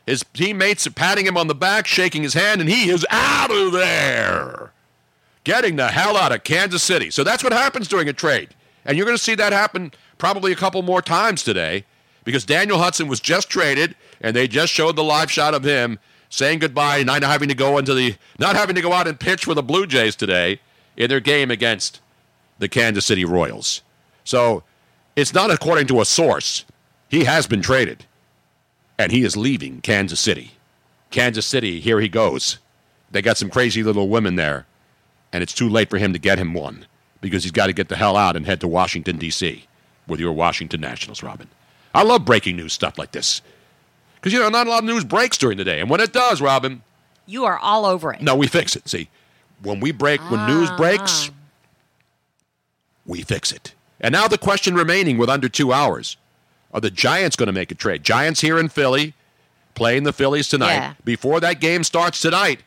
His 0.06 0.24
teammates 0.34 0.86
are 0.86 0.92
patting 0.92 1.26
him 1.26 1.36
on 1.36 1.46
the 1.46 1.54
back, 1.54 1.86
shaking 1.86 2.22
his 2.22 2.34
hand, 2.34 2.60
and 2.60 2.68
he 2.68 2.90
is 2.90 3.06
out 3.10 3.50
of 3.50 3.72
there. 3.72 4.72
Getting 5.44 5.76
the 5.76 5.88
hell 5.88 6.16
out 6.16 6.32
of 6.32 6.44
Kansas 6.44 6.82
City. 6.82 7.10
So 7.10 7.24
that's 7.24 7.42
what 7.42 7.52
happens 7.52 7.88
during 7.88 8.08
a 8.08 8.12
trade. 8.12 8.50
And 8.84 8.96
you're 8.96 9.06
going 9.06 9.16
to 9.16 9.22
see 9.22 9.34
that 9.36 9.52
happen 9.52 9.92
probably 10.18 10.52
a 10.52 10.56
couple 10.56 10.82
more 10.82 11.00
times 11.02 11.42
today 11.42 11.84
because 12.24 12.44
Daniel 12.44 12.78
Hudson 12.78 13.08
was 13.08 13.20
just 13.20 13.48
traded 13.48 13.94
and 14.20 14.34
they 14.34 14.48
just 14.48 14.72
showed 14.72 14.96
the 14.96 15.04
live 15.04 15.30
shot 15.30 15.54
of 15.54 15.64
him 15.64 15.98
saying 16.28 16.58
goodbye, 16.58 17.02
not 17.02 17.22
having 17.22 17.48
to 17.48 17.54
go 17.54 17.78
into 17.78 17.94
the 17.94 18.16
not 18.38 18.56
having 18.56 18.74
to 18.74 18.82
go 18.82 18.92
out 18.92 19.06
and 19.06 19.18
pitch 19.18 19.44
for 19.44 19.54
the 19.54 19.62
Blue 19.62 19.86
Jays 19.86 20.16
today 20.16 20.60
in 20.96 21.08
their 21.08 21.20
game 21.20 21.50
against 21.50 22.00
the 22.58 22.68
Kansas 22.68 23.04
City 23.06 23.24
Royals. 23.24 23.82
So 24.24 24.62
it's 25.16 25.34
not 25.34 25.50
according 25.50 25.86
to 25.88 26.00
a 26.00 26.04
source. 26.04 26.64
He 27.08 27.24
has 27.24 27.46
been 27.46 27.62
traded. 27.62 28.06
And 28.98 29.12
he 29.12 29.24
is 29.24 29.36
leaving 29.36 29.80
Kansas 29.80 30.20
City. 30.20 30.52
Kansas 31.10 31.46
City, 31.46 31.80
here 31.80 32.00
he 32.00 32.08
goes. 32.08 32.58
They 33.10 33.22
got 33.22 33.38
some 33.38 33.50
crazy 33.50 33.82
little 33.82 34.08
women 34.08 34.36
there. 34.36 34.66
And 35.32 35.42
it's 35.42 35.54
too 35.54 35.68
late 35.68 35.90
for 35.90 35.98
him 35.98 36.12
to 36.12 36.18
get 36.18 36.38
him 36.38 36.54
one 36.54 36.86
because 37.20 37.42
he's 37.42 37.52
got 37.52 37.66
to 37.66 37.72
get 37.72 37.88
the 37.88 37.96
hell 37.96 38.16
out 38.16 38.36
and 38.36 38.46
head 38.46 38.60
to 38.60 38.68
Washington, 38.68 39.16
D.C. 39.18 39.64
with 40.06 40.20
your 40.20 40.32
Washington 40.32 40.80
Nationals, 40.80 41.22
Robin. 41.22 41.48
I 41.94 42.02
love 42.02 42.24
breaking 42.24 42.56
news 42.56 42.72
stuff 42.72 42.98
like 42.98 43.12
this. 43.12 43.42
Because, 44.16 44.32
you 44.32 44.38
know, 44.38 44.48
not 44.48 44.66
a 44.66 44.70
lot 44.70 44.80
of 44.80 44.84
news 44.84 45.04
breaks 45.04 45.38
during 45.38 45.56
the 45.56 45.64
day. 45.64 45.80
And 45.80 45.88
when 45.88 46.00
it 46.00 46.12
does, 46.12 46.40
Robin, 46.40 46.82
You 47.26 47.44
are 47.44 47.58
all 47.58 47.86
over 47.86 48.12
it. 48.12 48.20
no, 48.20 48.36
we 48.36 48.46
fix 48.46 48.76
it. 48.76 48.86
See, 48.88 49.08
when 49.62 49.80
we 49.80 49.92
break, 49.92 50.20
when 50.30 50.46
news 50.46 50.70
breaks, 50.72 51.30
ah. 51.30 51.34
we 53.06 53.22
fix 53.22 53.50
it. 53.50 53.74
And 54.00 54.12
now 54.12 54.28
the 54.28 54.38
question 54.38 54.74
remaining 54.74 55.18
with 55.18 55.28
under 55.28 55.48
two 55.48 55.72
hours 55.72 56.16
are 56.72 56.80
the 56.80 56.90
Giants 56.90 57.36
going 57.36 57.48
to 57.48 57.52
make 57.52 57.70
a 57.70 57.74
trade? 57.74 58.02
Giants 58.04 58.40
here 58.40 58.58
in 58.58 58.68
Philly, 58.68 59.14
playing 59.74 60.04
the 60.04 60.12
Phillies 60.12 60.48
tonight. 60.48 60.74
Yeah. 60.74 60.94
Before 61.04 61.40
that 61.40 61.60
game 61.60 61.84
starts 61.84 62.20
tonight, 62.20 62.62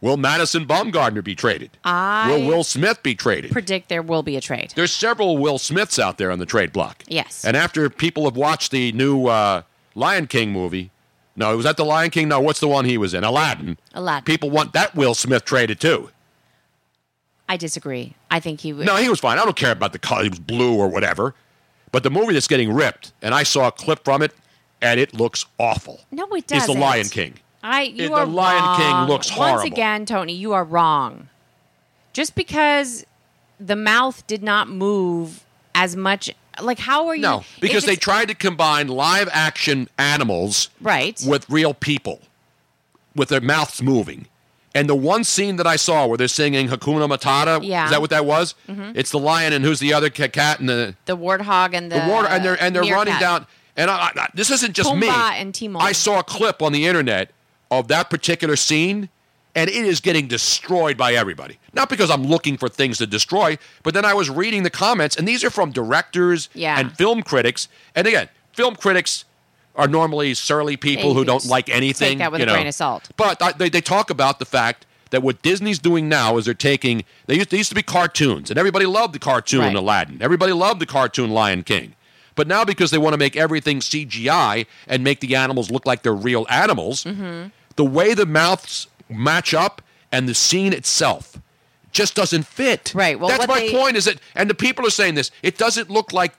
will 0.00 0.16
Madison 0.16 0.66
Bumgarner 0.66 1.22
be 1.22 1.34
traded? 1.34 1.70
I 1.84 2.30
will 2.30 2.46
Will 2.46 2.64
Smith 2.64 3.02
be 3.02 3.14
traded? 3.14 3.52
predict 3.52 3.88
there 3.88 4.02
will 4.02 4.22
be 4.22 4.36
a 4.36 4.40
trade. 4.40 4.72
There's 4.74 4.92
several 4.92 5.36
Will 5.38 5.58
Smiths 5.58 5.98
out 5.98 6.18
there 6.18 6.30
on 6.30 6.38
the 6.38 6.46
trade 6.46 6.72
block. 6.72 7.04
Yes. 7.06 7.44
And 7.44 7.56
after 7.56 7.88
people 7.90 8.24
have 8.24 8.36
watched 8.36 8.70
the 8.72 8.92
new 8.92 9.26
uh, 9.26 9.62
Lion 9.94 10.26
King 10.26 10.50
movie, 10.50 10.90
no, 11.36 11.52
it 11.52 11.56
was 11.56 11.64
that 11.64 11.76
the 11.76 11.84
Lion 11.84 12.10
King? 12.10 12.28
No, 12.28 12.40
what's 12.40 12.60
the 12.60 12.68
one 12.68 12.84
he 12.86 12.98
was 12.98 13.14
in? 13.14 13.22
Aladdin. 13.22 13.78
Aladdin. 13.94 14.24
People 14.24 14.50
want 14.50 14.72
that 14.72 14.94
Will 14.96 15.14
Smith 15.14 15.44
traded 15.44 15.78
too. 15.80 16.10
I 17.48 17.56
disagree. 17.56 18.14
I 18.30 18.40
think 18.40 18.60
he 18.60 18.72
would. 18.72 18.86
No, 18.86 18.96
he 18.96 19.08
was 19.08 19.18
fine. 19.20 19.38
I 19.38 19.44
don't 19.44 19.56
care 19.56 19.72
about 19.72 19.92
the 19.92 19.98
color. 19.98 20.22
He 20.24 20.28
was 20.28 20.38
blue 20.38 20.76
or 20.76 20.88
whatever. 20.88 21.34
But 21.92 22.04
the 22.04 22.10
movie 22.10 22.32
that's 22.32 22.46
getting 22.46 22.72
ripped, 22.72 23.12
and 23.20 23.34
I 23.34 23.42
saw 23.42 23.66
a 23.68 23.72
clip 23.72 24.04
from 24.04 24.22
it, 24.22 24.32
and 24.80 25.00
it 25.00 25.12
looks 25.14 25.46
awful. 25.58 26.00
No, 26.12 26.24
it 26.34 26.46
doesn't. 26.46 26.56
It's 26.70 26.72
The 26.74 26.80
Lion 26.80 27.08
King. 27.08 27.34
I 27.62 27.82
you 27.82 28.04
It- 28.04 28.12
are 28.12 28.24
the 28.26 28.32
Lion 28.32 28.76
King 28.80 28.90
wrong. 28.92 29.08
looks 29.08 29.28
Once 29.30 29.38
horrible. 29.38 29.66
again, 29.66 30.06
Tony, 30.06 30.32
you 30.32 30.52
are 30.52 30.64
wrong. 30.64 31.28
Just 32.12 32.34
because 32.34 33.04
the 33.58 33.76
mouth 33.76 34.26
did 34.26 34.42
not 34.42 34.68
move 34.68 35.44
as 35.74 35.96
much, 35.96 36.30
like 36.62 36.78
how 36.78 37.06
are 37.08 37.14
you? 37.16 37.22
No, 37.22 37.44
because 37.60 37.84
they 37.84 37.96
tried 37.96 38.28
to 38.28 38.34
combine 38.34 38.88
live 38.88 39.28
action 39.32 39.88
animals 39.98 40.70
right. 40.80 41.20
with 41.26 41.48
real 41.50 41.74
people, 41.74 42.20
with 43.14 43.28
their 43.28 43.40
mouths 43.40 43.82
moving. 43.82 44.26
And 44.74 44.88
the 44.88 44.94
one 44.94 45.24
scene 45.24 45.56
that 45.56 45.66
I 45.66 45.74
saw 45.76 46.06
where 46.06 46.16
they're 46.16 46.28
singing 46.28 46.68
Hakuna 46.68 47.08
Matata, 47.08 47.60
Yeah. 47.62 47.86
is 47.86 47.90
that 47.90 48.00
what 48.00 48.10
that 48.10 48.24
was? 48.24 48.54
Mhm. 48.68 48.92
It's 48.94 49.10
the 49.10 49.18
lion 49.18 49.52
and 49.52 49.64
who's 49.64 49.80
the 49.80 49.92
other 49.92 50.10
cat 50.10 50.60
and 50.60 50.68
the 50.68 50.94
the 51.06 51.16
warthog 51.16 51.74
and 51.74 51.90
the, 51.90 51.96
the 51.96 52.02
and 52.02 52.44
they're 52.44 52.62
and 52.62 52.74
they're 52.74 52.82
running 52.82 53.14
meerkat. 53.14 53.20
down. 53.20 53.46
And 53.76 53.90
I, 53.90 54.10
I, 54.14 54.28
this 54.34 54.50
isn't 54.50 54.74
just 54.74 54.94
me. 54.94 55.08
And 55.08 55.54
Timon. 55.54 55.80
I 55.82 55.92
saw 55.92 56.18
a 56.18 56.22
clip 56.22 56.60
on 56.62 56.72
the 56.72 56.86
internet 56.86 57.30
of 57.70 57.88
that 57.88 58.10
particular 58.10 58.54
scene, 58.56 59.08
and 59.54 59.70
it 59.70 59.84
is 59.84 60.00
getting 60.00 60.26
destroyed 60.28 60.96
by 60.96 61.14
everybody. 61.14 61.58
Not 61.72 61.88
because 61.88 62.10
I'm 62.10 62.24
looking 62.26 62.56
for 62.58 62.68
things 62.68 62.98
to 62.98 63.06
destroy, 63.06 63.58
but 63.82 63.94
then 63.94 64.04
I 64.04 64.12
was 64.12 64.28
reading 64.28 64.64
the 64.64 64.70
comments, 64.70 65.16
and 65.16 65.26
these 65.26 65.42
are 65.44 65.50
from 65.50 65.70
directors 65.70 66.48
Yeah. 66.54 66.78
and 66.78 66.92
film 66.96 67.22
critics. 67.22 67.68
And 67.94 68.06
again, 68.06 68.28
film 68.52 68.74
critics 68.76 69.24
are 69.80 69.88
normally 69.88 70.34
surly 70.34 70.76
people 70.76 71.14
who 71.14 71.24
don't 71.24 71.44
like 71.46 71.68
anything. 71.68 72.10
Take 72.10 72.18
that 72.18 72.32
with 72.32 72.40
you 72.40 72.44
a 72.44 72.46
know. 72.46 72.52
grain 72.54 72.66
of 72.66 72.74
salt. 72.74 73.08
But 73.16 73.40
I- 73.42 73.52
they, 73.52 73.68
they 73.68 73.80
talk 73.80 74.10
about 74.10 74.38
the 74.38 74.44
fact 74.44 74.86
that 75.10 75.22
what 75.22 75.42
Disney's 75.42 75.78
doing 75.80 76.08
now 76.08 76.36
is 76.36 76.44
they're 76.44 76.54
taking 76.54 77.04
they 77.26 77.36
used, 77.36 77.50
they 77.50 77.56
used 77.58 77.70
to 77.70 77.74
be 77.74 77.82
cartoons, 77.82 78.50
and 78.50 78.58
everybody 78.58 78.86
loved 78.86 79.12
the 79.14 79.18
cartoon 79.18 79.60
Right. 79.60 79.74
Aladdin. 79.74 80.18
Everybody 80.20 80.52
loved 80.52 80.80
the 80.80 80.86
cartoon 80.86 81.30
Lion 81.30 81.64
King. 81.64 81.94
But 82.36 82.46
now 82.46 82.64
because 82.64 82.90
they 82.92 82.98
want 82.98 83.14
to 83.14 83.18
make 83.18 83.36
everything 83.36 83.80
CGI 83.80 84.66
and 84.86 85.02
make 85.02 85.20
the 85.20 85.34
animals 85.34 85.70
look 85.70 85.84
like 85.86 86.02
they're 86.02 86.14
real 86.14 86.46
animals, 86.48 87.04
Mm-hmm. 87.04 87.48
the 87.76 87.84
way 87.84 88.14
the 88.14 88.26
mouths 88.26 88.86
match 89.08 89.52
up 89.52 89.82
and 90.12 90.28
the 90.28 90.34
scene 90.34 90.72
itself 90.72 91.38
just 91.92 92.14
doesn't 92.14 92.44
fit. 92.44 92.92
Right. 92.94 93.18
Well, 93.18 93.28
that's 93.30 93.48
my 93.48 93.60
they- 93.60 93.72
point. 93.72 93.96
Is 93.96 94.04
that 94.04 94.18
and 94.36 94.48
the 94.48 94.54
people 94.54 94.86
are 94.86 94.90
saying 94.90 95.14
this? 95.16 95.30
It 95.42 95.58
doesn't 95.58 95.90
look 95.90 96.12
like. 96.12 96.34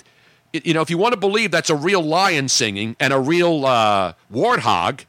You 0.54 0.74
know, 0.74 0.82
if 0.82 0.90
you 0.90 0.98
want 0.98 1.14
to 1.14 1.20
believe 1.20 1.52
that's 1.52 1.70
a 1.70 1.76
real 1.76 2.02
lion 2.02 2.50
singing 2.50 2.96
and 3.00 3.14
a 3.14 3.20
real 3.20 3.66
uh, 3.66 4.14
warthog, 4.34 5.06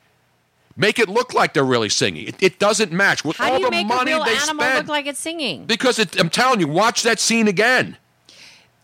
make 0.77 0.98
it 0.98 1.09
look 1.09 1.35
like 1.35 1.52
they're 1.52 1.64
really 1.64 1.89
singing. 1.89 2.28
It, 2.28 2.43
it 2.43 2.59
doesn't 2.59 2.93
match 2.93 3.24
with 3.24 3.36
How 3.39 3.51
all 3.52 3.56
do 3.56 3.60
you 3.64 3.66
the 3.66 3.70
make 3.73 3.85
a 3.86 3.89
money 3.89 4.12
real 4.12 4.24
they 4.24 4.36
animal 4.36 4.62
spent. 4.64 4.78
look 4.78 4.89
like 4.89 5.06
it's 5.06 5.19
singing? 5.20 5.64
because 5.66 5.98
it, 5.98 6.19
I'm 6.20 6.31
telling 6.31 6.60
you, 6.60 6.69
watch 6.69 7.02
that 7.02 7.19
scene 7.19 7.48
again. 7.48 7.97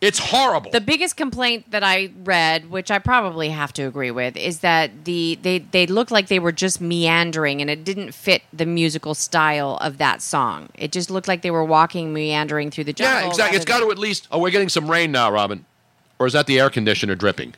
It's 0.01 0.21
horrible. 0.21 0.71
The 0.71 0.81
biggest 0.81 1.17
complaint 1.17 1.73
that 1.73 1.83
I 1.83 2.13
read, 2.23 2.71
which 2.71 2.89
I 2.89 3.01
probably 3.01 3.49
have 3.49 3.73
to 3.73 3.83
agree 3.83 4.13
with, 4.13 4.37
is 4.37 4.61
that 4.61 5.05
the 5.05 5.37
they 5.43 5.59
they 5.59 5.89
looked 5.89 6.13
like 6.13 6.29
they 6.29 6.39
were 6.39 6.53
just 6.53 6.81
meandering 6.81 7.61
and 7.61 7.69
it 7.69 7.83
didn't 7.83 8.13
fit 8.13 8.43
the 8.53 8.65
musical 8.65 9.15
style 9.17 9.77
of 9.81 9.99
that 9.99 10.23
song. 10.23 10.69
It 10.77 10.93
just 10.93 11.11
looked 11.11 11.27
like 11.27 11.43
they 11.43 11.51
were 11.51 11.65
walking 11.65 12.13
meandering 12.13 12.71
through 12.71 12.85
the 12.85 12.93
jungle. 12.93 13.23
yeah, 13.23 13.29
exactly. 13.29 13.57
It's 13.57 13.65
got 13.65 13.81
to 13.81 13.91
at 13.91 13.99
least. 13.99 14.29
Oh, 14.31 14.39
we're 14.39 14.51
getting 14.53 14.69
some 14.69 14.89
rain 14.89 15.11
now, 15.11 15.33
Robin. 15.33 15.65
Or 16.19 16.27
is 16.27 16.33
that 16.33 16.47
the 16.47 16.59
air 16.59 16.71
conditioner 16.71 17.15
dripping? 17.15 17.55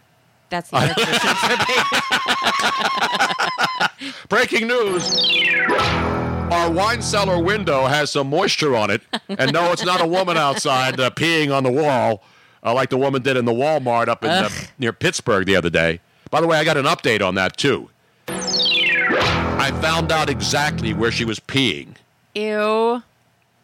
That's 0.48 0.70
the 0.70 0.78
air 0.78 0.94
conditioner. 0.94 1.34
Dripping. 3.98 4.14
Breaking 4.28 4.68
news. 4.68 5.10
Our 6.52 6.70
wine 6.70 7.02
cellar 7.02 7.42
window 7.42 7.86
has 7.86 8.10
some 8.10 8.28
moisture 8.28 8.74
on 8.76 8.90
it. 8.90 9.02
And 9.28 9.52
no, 9.52 9.72
it's 9.72 9.84
not 9.84 10.00
a 10.00 10.06
woman 10.06 10.36
outside 10.36 10.98
uh, 10.98 11.10
peeing 11.10 11.54
on 11.54 11.62
the 11.62 11.70
wall 11.70 12.22
uh, 12.62 12.74
like 12.74 12.90
the 12.90 12.96
woman 12.96 13.22
did 13.22 13.36
in 13.36 13.44
the 13.44 13.52
Walmart 13.52 14.08
up 14.08 14.24
in 14.24 14.30
uh, 14.30 14.48
Ugh. 14.50 14.68
near 14.78 14.92
Pittsburgh 14.92 15.46
the 15.46 15.56
other 15.56 15.70
day. 15.70 16.00
By 16.30 16.40
the 16.40 16.46
way, 16.46 16.58
I 16.58 16.64
got 16.64 16.76
an 16.76 16.84
update 16.84 17.26
on 17.26 17.34
that 17.36 17.56
too. 17.56 17.90
I 18.28 19.70
found 19.80 20.12
out 20.12 20.30
exactly 20.30 20.94
where 20.94 21.10
she 21.10 21.24
was 21.24 21.40
peeing. 21.40 21.94
Ew. 22.34 23.02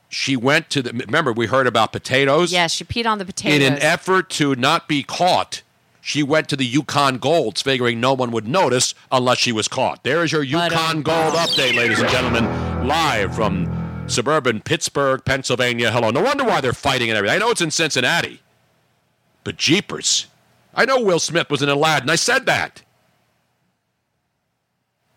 She 0.08 0.36
went 0.36 0.70
to 0.70 0.82
the. 0.82 0.92
Remember, 0.92 1.32
we 1.32 1.46
heard 1.46 1.66
about 1.66 1.92
potatoes? 1.92 2.52
Yes, 2.52 2.72
she 2.72 2.84
peed 2.84 3.06
on 3.06 3.18
the 3.18 3.24
potatoes. 3.24 3.60
In 3.60 3.72
an 3.72 3.78
effort 3.82 4.30
to 4.30 4.54
not 4.54 4.88
be 4.88 5.02
caught, 5.02 5.62
she 6.00 6.22
went 6.22 6.48
to 6.50 6.56
the 6.56 6.64
Yukon 6.64 7.18
Golds, 7.18 7.62
figuring 7.62 8.00
no 8.00 8.14
one 8.14 8.30
would 8.30 8.46
notice 8.46 8.94
unless 9.10 9.38
she 9.38 9.50
was 9.50 9.66
caught. 9.66 10.04
There 10.04 10.22
is 10.22 10.30
your 10.30 10.44
Yukon 10.44 11.02
Gold 11.02 11.34
update, 11.34 11.74
ladies 11.74 11.98
and 11.98 12.08
gentlemen, 12.08 12.44
live 12.86 13.34
from 13.34 14.04
suburban 14.06 14.60
Pittsburgh, 14.60 15.24
Pennsylvania. 15.24 15.90
Hello. 15.90 16.10
No 16.10 16.22
wonder 16.22 16.44
why 16.44 16.60
they're 16.60 16.72
fighting 16.72 17.10
and 17.10 17.16
everything. 17.16 17.34
I 17.34 17.38
know 17.38 17.50
it's 17.50 17.60
in 17.60 17.72
Cincinnati, 17.72 18.40
but 19.42 19.56
jeepers. 19.56 20.28
I 20.74 20.84
know 20.84 21.00
Will 21.00 21.18
Smith 21.18 21.50
was 21.50 21.62
in 21.62 21.68
Aladdin. 21.68 22.10
I 22.10 22.16
said 22.16 22.46
that. 22.46 22.82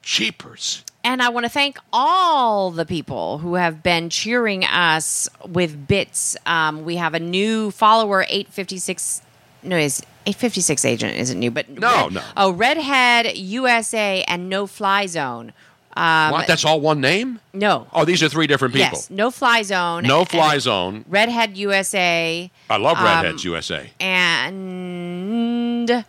Jeepers. 0.02 0.84
And 1.04 1.22
I 1.22 1.30
want 1.30 1.46
to 1.46 1.50
thank 1.50 1.78
all 1.94 2.72
the 2.72 2.86
people 2.86 3.38
who 3.38 3.56
have 3.56 3.82
been 3.82 4.10
cheering 4.10 4.66
us 4.66 5.30
with 5.48 5.88
bits. 5.88 6.36
Um, 6.46 6.84
we 6.84 6.98
have 6.98 7.14
a 7.14 7.20
new 7.20 7.72
follower, 7.72 8.24
856. 8.24 9.22
No, 9.64 9.78
is 9.78 10.02
856 10.26 10.86
agent 10.86 11.16
isn't 11.16 11.40
new, 11.40 11.52
but 11.52 11.70
No, 11.70 12.06
Red- 12.06 12.14
no. 12.14 12.22
Oh, 12.38 12.52
Redhead 12.52 13.38
USA 13.38 14.24
and 14.28 14.50
No 14.50 14.68
Fly 14.68 15.06
Zone. 15.06 15.54
Um, 15.98 16.32
what? 16.32 16.48
That's 16.48 16.64
all 16.66 16.80
one 16.80 17.02
name? 17.02 17.40
no. 17.54 17.88
Oh, 17.92 18.06
these 18.06 18.22
are 18.22 18.30
three 18.30 18.48
different 18.48 18.74
people. 18.74 18.92
Yes, 19.00 19.10
No 19.10 19.32
Fly 19.32 19.64
Zone. 19.64 20.04
No 20.04 20.24
Fly 20.24 20.60
Zone. 20.60 21.04
Redhead 21.10 21.58
USA. 21.58 22.50
I 22.70 22.78
love 22.78 22.98
um, 22.98 23.04
Redheads 23.06 23.44
USA. 23.44 23.90
and 24.00 26.06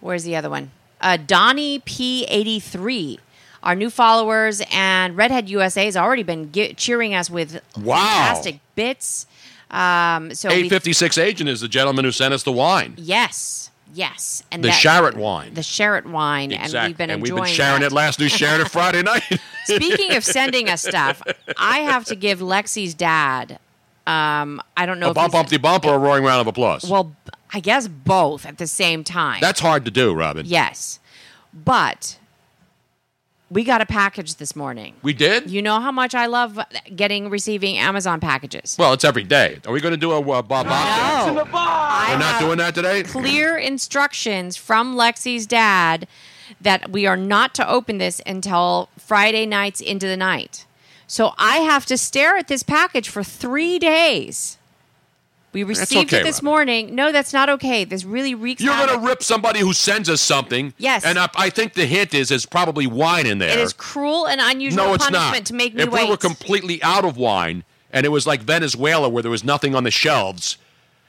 where's 0.00 0.24
the 0.24 0.36
other 0.36 0.50
one? 0.50 0.70
Uh, 1.00 1.16
Donnie 1.16 1.80
P83. 1.80 3.18
Our 3.62 3.74
new 3.74 3.90
followers 3.90 4.62
and 4.72 5.16
Redhead 5.16 5.48
USA 5.50 5.84
has 5.84 5.96
already 5.96 6.22
been 6.22 6.50
ge- 6.52 6.74
cheering 6.76 7.14
us 7.14 7.28
with 7.28 7.60
Wow. 7.76 7.96
fantastic 7.96 8.60
bits. 8.74 9.26
Um, 9.70 10.34
so 10.34 10.48
we- 10.48 10.54
856 10.54 11.18
agent 11.18 11.48
is 11.50 11.60
the 11.60 11.68
gentleman 11.68 12.04
who 12.04 12.10
sent 12.12 12.34
us 12.34 12.42
the 12.42 12.52
wine. 12.52 12.94
yes, 12.96 13.70
yes, 13.94 14.42
and 14.50 14.64
The 14.64 14.68
that- 14.68 14.80
Sharrett 14.82 15.14
wine. 15.14 15.54
the 15.54 15.60
Sherritt 15.60 16.06
wine, 16.06 16.52
and 16.52 16.72
we've 16.72 16.96
been 16.96 17.10
enjoying. 17.10 17.10
and 17.10 17.22
we've 17.22 17.34
been 17.36 17.44
sharing 17.54 17.80
that. 17.82 17.92
it 17.92 17.92
last 17.92 18.18
week, 18.18 18.32
sharing 18.32 18.62
it 18.62 18.68
Friday 18.72 19.02
night. 19.02 19.22
Speaking 19.66 20.16
of 20.16 20.24
sending 20.24 20.68
us 20.68 20.82
stuff, 20.82 21.22
I 21.56 21.80
have 21.80 22.04
to 22.06 22.16
give 22.16 22.40
Lexi's 22.40 22.94
dad. 22.94 23.58
Um, 24.06 24.60
I 24.76 24.86
don't 24.86 24.98
know 24.98 25.10
a 25.10 25.14
bump, 25.14 25.34
bumpty 25.34 25.60
bump, 25.60 25.84
or 25.84 25.94
a 25.94 25.98
roaring 25.98 26.24
round 26.24 26.40
of 26.40 26.46
applause. 26.48 26.84
well, 26.84 27.14
I 27.52 27.60
guess 27.60 27.86
both 27.86 28.46
at 28.46 28.58
the 28.58 28.66
same 28.66 29.04
time. 29.04 29.38
That's 29.40 29.60
hard 29.60 29.84
to 29.84 29.90
do, 29.90 30.14
Robin. 30.14 30.46
Yes. 30.46 30.98
But 31.52 32.16
we 33.50 33.64
got 33.64 33.80
a 33.80 33.86
package 33.86 34.36
this 34.36 34.54
morning. 34.54 34.94
We 35.02 35.12
did? 35.12 35.50
You 35.50 35.60
know 35.60 35.80
how 35.80 35.90
much 35.90 36.14
I 36.14 36.26
love 36.26 36.58
getting 36.94 37.28
receiving 37.28 37.76
Amazon 37.76 38.20
packages. 38.20 38.76
Well, 38.78 38.92
it's 38.92 39.04
every 39.04 39.24
day. 39.24 39.58
Are 39.66 39.72
we 39.72 39.80
going 39.80 39.92
to 39.92 39.98
do 39.98 40.12
a 40.12 40.20
uh, 40.20 40.42
Bob 40.42 40.48
Bob? 40.48 40.66
No. 40.66 41.34
We're 41.34 42.18
not 42.18 42.40
doing 42.40 42.58
that 42.58 42.74
today? 42.74 43.02
Clear 43.02 43.56
instructions 43.56 44.56
from 44.56 44.94
Lexi's 44.94 45.46
dad 45.46 46.06
that 46.60 46.90
we 46.90 47.06
are 47.06 47.16
not 47.16 47.54
to 47.54 47.68
open 47.68 47.98
this 47.98 48.22
until 48.24 48.88
Friday 48.96 49.46
nights 49.46 49.80
into 49.80 50.06
the 50.06 50.16
night. 50.16 50.66
So 51.06 51.34
I 51.36 51.58
have 51.58 51.86
to 51.86 51.98
stare 51.98 52.36
at 52.36 52.46
this 52.46 52.62
package 52.62 53.08
for 53.08 53.24
three 53.24 53.80
days. 53.80 54.58
We 55.52 55.64
received 55.64 56.08
okay, 56.08 56.20
it 56.20 56.24
this 56.24 56.36
Robin. 56.36 56.44
morning. 56.44 56.94
No, 56.94 57.10
that's 57.10 57.32
not 57.32 57.48
okay. 57.48 57.84
This 57.84 58.04
really 58.04 58.34
reeks. 58.34 58.62
You're 58.62 58.76
going 58.76 59.00
to 59.00 59.06
rip 59.06 59.22
somebody 59.22 59.60
who 59.60 59.72
sends 59.72 60.08
us 60.08 60.20
something. 60.20 60.72
Yes. 60.78 61.04
And 61.04 61.18
I, 61.18 61.28
I 61.36 61.50
think 61.50 61.74
the 61.74 61.86
hint 61.86 62.14
is 62.14 62.28
there's 62.28 62.46
probably 62.46 62.86
wine 62.86 63.26
in 63.26 63.38
there. 63.38 63.50
It 63.50 63.58
is 63.58 63.72
cruel 63.72 64.28
and 64.28 64.40
unusual 64.40 64.84
no, 64.84 64.94
it's 64.94 65.04
punishment 65.04 65.34
not. 65.34 65.46
to 65.46 65.54
make 65.54 65.74
me 65.74 65.82
if 65.82 65.90
wait. 65.90 66.04
we 66.04 66.10
were 66.10 66.16
completely 66.16 66.80
out 66.82 67.04
of 67.04 67.16
wine 67.16 67.64
and 67.92 68.06
it 68.06 68.10
was 68.10 68.26
like 68.26 68.42
Venezuela 68.42 69.08
where 69.08 69.22
there 69.22 69.30
was 69.30 69.42
nothing 69.42 69.74
on 69.74 69.84
the 69.84 69.90
shelves, 69.90 70.56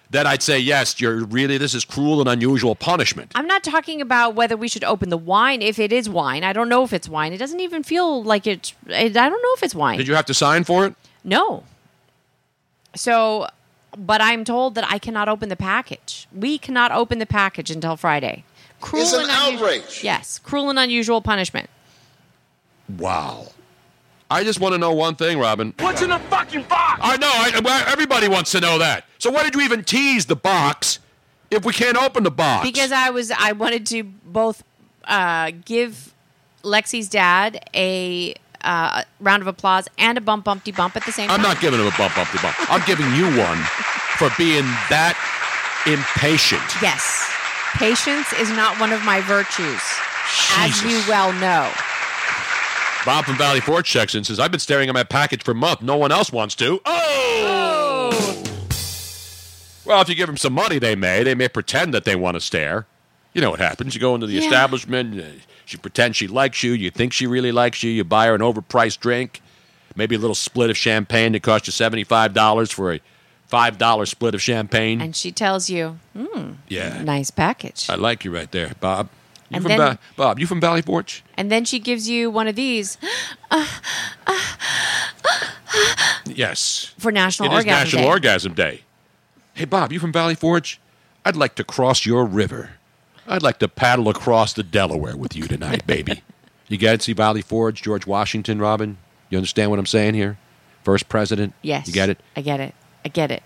then 0.09 0.27
I'd 0.27 0.43
say, 0.43 0.59
yes, 0.59 0.99
you're 0.99 1.23
really, 1.25 1.57
this 1.57 1.73
is 1.73 1.85
cruel 1.85 2.19
and 2.19 2.27
unusual 2.27 2.75
punishment. 2.75 3.31
I'm 3.35 3.47
not 3.47 3.63
talking 3.63 4.01
about 4.01 4.35
whether 4.35 4.57
we 4.57 4.67
should 4.67 4.83
open 4.83 5.09
the 5.09 5.17
wine 5.17 5.61
if 5.61 5.79
it 5.79 5.93
is 5.93 6.09
wine. 6.09 6.43
I 6.43 6.51
don't 6.51 6.67
know 6.67 6.83
if 6.83 6.91
it's 6.91 7.07
wine. 7.07 7.31
It 7.31 7.37
doesn't 7.37 7.59
even 7.59 7.83
feel 7.83 8.23
like 8.23 8.45
it. 8.45 8.73
I 8.89 9.07
don't 9.07 9.31
know 9.31 9.53
if 9.55 9.63
it's 9.63 9.75
wine. 9.75 9.97
Did 9.97 10.07
you 10.07 10.15
have 10.15 10.25
to 10.25 10.33
sign 10.33 10.63
for 10.63 10.85
it? 10.85 10.95
No. 11.23 11.63
So 12.95 13.47
but 13.97 14.21
I'm 14.21 14.43
told 14.43 14.75
that 14.75 14.85
I 14.89 14.97
cannot 14.99 15.27
open 15.29 15.49
the 15.49 15.55
package. 15.55 16.27
We 16.33 16.57
cannot 16.57 16.91
open 16.91 17.19
the 17.19 17.25
package 17.25 17.69
until 17.71 17.97
Friday. 17.97 18.43
Cruel 18.79 19.03
It's 19.03 19.13
an 19.13 19.21
and 19.21 19.29
unusual- 19.31 19.67
outrage. 19.67 20.03
Yes, 20.03 20.39
cruel 20.39 20.69
and 20.69 20.79
unusual 20.79 21.21
punishment. 21.21 21.69
Wow. 22.97 23.47
I 24.29 24.43
just 24.43 24.59
want 24.59 24.73
to 24.73 24.77
know 24.77 24.93
one 24.93 25.15
thing, 25.15 25.39
Robin. 25.39 25.73
What's 25.79 26.01
in 26.01 26.09
the 26.09 26.19
fucking 26.19 26.63
box? 26.63 26.99
I 27.03 27.17
know. 27.17 27.29
I, 27.29 27.85
everybody 27.91 28.27
wants 28.29 28.51
to 28.51 28.61
know 28.61 28.77
that. 28.79 29.05
So 29.17 29.29
why 29.29 29.43
did 29.43 29.55
you 29.55 29.61
even 29.61 29.83
tease 29.83 30.25
the 30.25 30.35
box 30.37 30.99
if 31.49 31.65
we 31.65 31.73
can't 31.73 31.97
open 31.97 32.23
the 32.23 32.31
box? 32.31 32.65
Because 32.65 32.91
I 32.93 33.09
was 33.09 33.29
I 33.31 33.51
wanted 33.51 33.85
to 33.87 34.03
both 34.03 34.63
uh, 35.05 35.51
give 35.65 36.13
Lexi's 36.63 37.09
dad 37.09 37.69
a 37.75 38.35
uh, 38.63 39.03
round 39.19 39.41
of 39.41 39.47
applause 39.47 39.87
and 39.97 40.17
a 40.17 40.21
bump 40.21 40.45
bumpty 40.45 40.75
bump 40.75 40.95
at 40.95 41.05
the 41.05 41.11
same 41.11 41.27
time. 41.29 41.39
I'm 41.39 41.43
not 41.43 41.59
giving 41.61 41.79
him 41.79 41.87
a 41.87 41.97
bump 41.97 42.13
the 42.15 42.39
bump. 42.41 42.55
I'm 42.71 42.85
giving 42.85 43.05
you 43.15 43.25
one 43.37 43.57
for 44.17 44.29
being 44.37 44.63
that 44.89 45.17
impatient. 45.87 46.61
Yes. 46.81 47.27
Patience 47.75 48.33
is 48.33 48.49
not 48.51 48.79
one 48.79 48.91
of 48.91 49.03
my 49.03 49.21
virtues, 49.21 49.81
as 50.57 50.83
you 50.83 51.01
well 51.07 51.31
know. 51.33 51.71
Bob 53.05 53.25
from 53.25 53.35
Valley 53.37 53.61
Forge 53.61 53.87
checks 53.87 54.13
in 54.13 54.23
says, 54.23 54.39
I've 54.39 54.51
been 54.51 54.59
staring 54.59 54.87
at 54.89 54.93
my 54.93 55.03
package 55.03 55.41
for 55.43 55.51
a 55.51 55.55
month. 55.55 55.81
No 55.81 55.95
one 55.97 56.11
else 56.11 56.31
wants 56.31 56.53
to. 56.55 56.79
Oh! 56.85 58.41
Well, 59.85 60.01
if 60.01 60.09
you 60.09 60.15
give 60.15 60.27
them 60.27 60.37
some 60.37 60.53
money, 60.53 60.77
they 60.77 60.95
may. 60.95 61.23
They 61.23 61.33
may 61.33 61.47
pretend 61.47 61.93
that 61.93 62.05
they 62.05 62.15
want 62.15 62.35
to 62.35 62.41
stare. 62.41 62.85
You 63.33 63.41
know 63.41 63.51
what 63.51 63.59
happens. 63.59 63.93
You 63.95 64.01
go 64.01 64.13
into 64.15 64.27
the 64.27 64.33
Yeah. 64.33 64.41
establishment, 64.41 65.19
uh, 65.19 65.23
she 65.65 65.77
pretends 65.77 66.17
she 66.17 66.27
likes 66.27 66.63
you. 66.63 66.73
You 66.73 66.91
think 66.91 67.13
she 67.13 67.27
really 67.27 67.51
likes 67.51 67.81
you. 67.83 67.89
You 67.91 68.03
buy 68.03 68.25
her 68.27 68.35
an 68.35 68.41
overpriced 68.41 68.99
drink, 68.99 69.41
maybe 69.95 70.15
a 70.15 70.19
little 70.19 70.35
split 70.35 70.69
of 70.69 70.77
champagne 70.77 71.31
that 71.33 71.41
costs 71.43 71.67
you 71.67 71.71
$75 71.73 72.71
for 72.73 72.93
a 72.93 72.99
$5 73.49 74.09
split 74.09 74.33
of 74.35 74.41
champagne. 74.41 74.99
And 75.01 75.15
she 75.15 75.31
tells 75.31 75.69
you, 75.69 75.99
hmm, 76.15 76.53
yeah. 76.67 77.01
nice 77.03 77.31
package. 77.31 77.89
I 77.89 77.95
like 77.95 78.25
you 78.25 78.33
right 78.33 78.51
there, 78.51 78.71
Bob. 78.79 79.09
You 79.49 79.55
And 79.55 79.63
from 79.63 79.69
then- 79.69 79.79
Va- 79.79 79.99
Bob, 80.15 80.39
you 80.39 80.47
from 80.47 80.61
Valley 80.61 80.81
Forge? 80.81 81.23
And 81.35 81.51
then 81.51 81.65
she 81.65 81.79
gives 81.79 82.07
you 82.09 82.29
one 82.31 82.47
of 82.47 82.55
these 82.55 82.97
Yes. 86.25 86.93
for 86.97 87.11
National 87.11 87.49
It 87.49 87.51
is 87.53 87.57
Orgasm 87.65 87.79
National 87.83 88.01
Day. 88.03 88.07
Orgasm 88.07 88.53
Day. 88.53 88.81
Hey, 89.53 89.65
Bob, 89.65 89.91
you 89.91 89.99
from 89.99 90.11
Valley 90.13 90.35
Forge? 90.35 90.79
I'd 91.25 91.35
like 91.35 91.55
to 91.55 91.63
cross 91.63 92.05
your 92.05 92.25
river. 92.25 92.71
I'd 93.27 93.43
like 93.43 93.59
to 93.59 93.67
paddle 93.67 94.09
across 94.09 94.53
the 94.53 94.63
Delaware 94.63 95.15
with 95.15 95.35
you 95.35 95.47
tonight, 95.47 95.85
baby. 95.87 96.23
You 96.67 96.77
get 96.77 96.93
it? 96.93 97.01
See 97.01 97.11
Valley 97.11 97.41
Forge, 97.41 97.81
George 97.81 98.07
Washington, 98.07 98.57
Robin? 98.57 98.95
You 99.29 99.37
understand 99.37 99.71
what 99.71 99.79
I'm 99.79 99.85
saying 99.85 100.13
here? 100.13 100.37
First 100.85 101.09
president? 101.09 101.53
Yes. 101.61 101.85
You 101.85 101.91
get 101.91 102.09
it? 102.09 102.17
I 102.33 102.39
get 102.39 102.61
it. 102.61 102.73
I 103.03 103.09
get 103.09 103.29
it. 103.29 103.43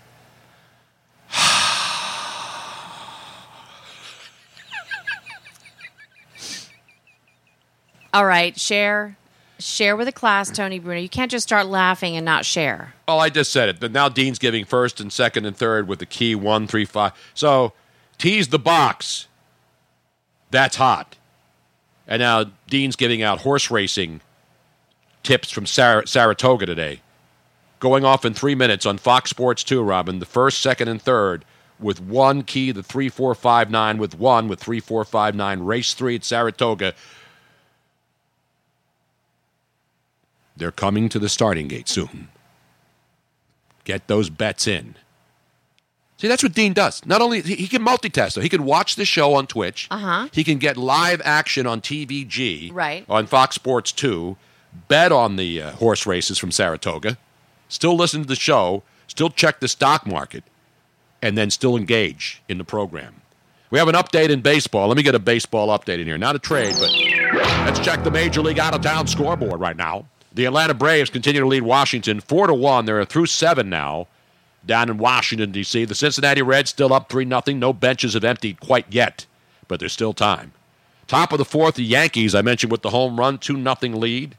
All 8.14 8.26
right, 8.26 8.56
share. 8.60 9.16
Share 9.58 9.96
with 9.96 10.06
the 10.06 10.12
class, 10.12 10.48
Tony 10.50 10.78
Bruno. 10.78 11.00
You 11.00 11.08
can't 11.08 11.32
just 11.32 11.48
start 11.48 11.66
laughing 11.66 12.16
and 12.16 12.24
not 12.24 12.44
share. 12.44 12.94
Oh, 13.08 13.18
I 13.18 13.28
just 13.28 13.50
said 13.50 13.68
it. 13.68 13.80
But 13.80 13.90
now 13.90 14.08
Dean's 14.08 14.38
giving 14.38 14.64
first 14.64 15.00
and 15.00 15.12
second 15.12 15.46
and 15.46 15.56
third 15.56 15.88
with 15.88 15.98
the 15.98 16.06
key 16.06 16.36
one, 16.36 16.68
three, 16.68 16.84
five. 16.84 17.10
So 17.34 17.72
tease 18.18 18.46
the 18.48 18.60
box. 18.60 19.26
That's 20.50 20.76
hot. 20.76 21.16
And 22.06 22.20
now 22.20 22.44
Dean's 22.68 22.96
giving 22.96 23.22
out 23.22 23.40
horse 23.40 23.70
racing 23.70 24.20
tips 25.22 25.50
from 25.50 25.66
Sar- 25.66 26.06
Saratoga 26.06 26.66
today. 26.66 27.00
Going 27.80 28.04
off 28.04 28.24
in 28.24 28.32
three 28.32 28.54
minutes 28.54 28.86
on 28.86 28.96
Fox 28.96 29.28
Sports 29.30 29.62
2, 29.64 29.82
Robin. 29.82 30.18
The 30.18 30.26
first, 30.26 30.60
second, 30.60 30.88
and 30.88 31.02
third 31.02 31.44
with 31.78 32.00
one 32.00 32.42
key, 32.42 32.72
the 32.72 32.82
3459 32.82 33.98
with 33.98 34.18
one, 34.18 34.48
with 34.48 34.60
3459. 34.60 35.60
Race 35.60 35.94
three 35.94 36.14
at 36.14 36.24
Saratoga. 36.24 36.94
They're 40.56 40.72
coming 40.72 41.08
to 41.10 41.18
the 41.18 41.28
starting 41.28 41.68
gate 41.68 41.88
soon. 41.88 42.28
Get 43.84 44.06
those 44.06 44.30
bets 44.30 44.66
in. 44.66 44.96
See, 46.18 46.28
that's 46.28 46.42
what 46.42 46.54
Dean 46.54 46.72
does. 46.72 47.04
Not 47.04 47.20
only 47.20 47.42
he 47.42 47.54
he 47.56 47.68
can 47.68 47.84
multitask, 47.84 48.34
though. 48.34 48.40
He 48.40 48.48
can 48.48 48.64
watch 48.64 48.96
the 48.96 49.04
show 49.04 49.34
on 49.34 49.46
Twitch. 49.46 49.86
Uh 49.90 49.98
huh. 49.98 50.28
He 50.32 50.44
can 50.44 50.58
get 50.58 50.76
live 50.76 51.20
action 51.24 51.66
on 51.66 51.80
TVG, 51.80 52.70
Right. 52.72 53.04
on 53.08 53.26
Fox 53.26 53.54
Sports 53.54 53.92
2, 53.92 54.36
bet 54.88 55.12
on 55.12 55.36
the 55.36 55.60
uh, 55.60 55.70
horse 55.72 56.06
races 56.06 56.38
from 56.38 56.50
Saratoga, 56.50 57.18
still 57.68 57.96
listen 57.96 58.22
to 58.22 58.28
the 58.28 58.34
show, 58.36 58.82
still 59.08 59.28
check 59.28 59.60
the 59.60 59.68
stock 59.68 60.06
market, 60.06 60.42
and 61.20 61.36
then 61.36 61.50
still 61.50 61.76
engage 61.76 62.40
in 62.48 62.56
the 62.58 62.64
program. 62.64 63.20
We 63.70 63.78
have 63.78 63.88
an 63.88 63.94
update 63.96 64.30
in 64.30 64.40
baseball. 64.40 64.88
Let 64.88 64.96
me 64.96 65.02
get 65.02 65.14
a 65.14 65.18
baseball 65.18 65.68
update 65.76 65.98
in 65.98 66.06
here. 66.06 66.16
Not 66.16 66.36
a 66.36 66.38
trade, 66.38 66.74
but 66.78 66.90
let's 67.66 67.80
check 67.80 68.04
the 68.04 68.10
Major 68.10 68.40
League 68.40 68.58
out 68.60 68.74
of 68.74 68.80
town 68.80 69.06
scoreboard 69.06 69.60
right 69.60 69.76
now. 69.76 70.06
The 70.32 70.44
Atlanta 70.46 70.72
Braves 70.72 71.10
continue 71.10 71.40
to 71.40 71.46
lead 71.46 71.62
Washington 71.62 72.20
4 72.20 72.46
to 72.46 72.54
1. 72.54 72.86
They're 72.86 73.04
through 73.04 73.26
7 73.26 73.68
now 73.68 74.06
down 74.66 74.90
in 74.90 74.98
Washington, 74.98 75.52
D.C. 75.52 75.84
The 75.84 75.94
Cincinnati 75.94 76.42
Reds 76.42 76.70
still 76.70 76.92
up 76.92 77.08
3 77.08 77.28
0. 77.28 77.42
No 77.58 77.72
benches 77.72 78.14
have 78.14 78.24
emptied 78.24 78.60
quite 78.60 78.86
yet, 78.90 79.26
but 79.68 79.80
there's 79.80 79.92
still 79.92 80.12
time. 80.12 80.52
Top 81.06 81.32
of 81.32 81.38
the 81.38 81.44
fourth, 81.44 81.76
the 81.76 81.84
Yankees, 81.84 82.34
I 82.34 82.42
mentioned 82.42 82.72
with 82.72 82.82
the 82.82 82.90
home 82.90 83.18
run, 83.18 83.38
2 83.38 83.62
0 83.62 83.74
lead. 83.96 84.36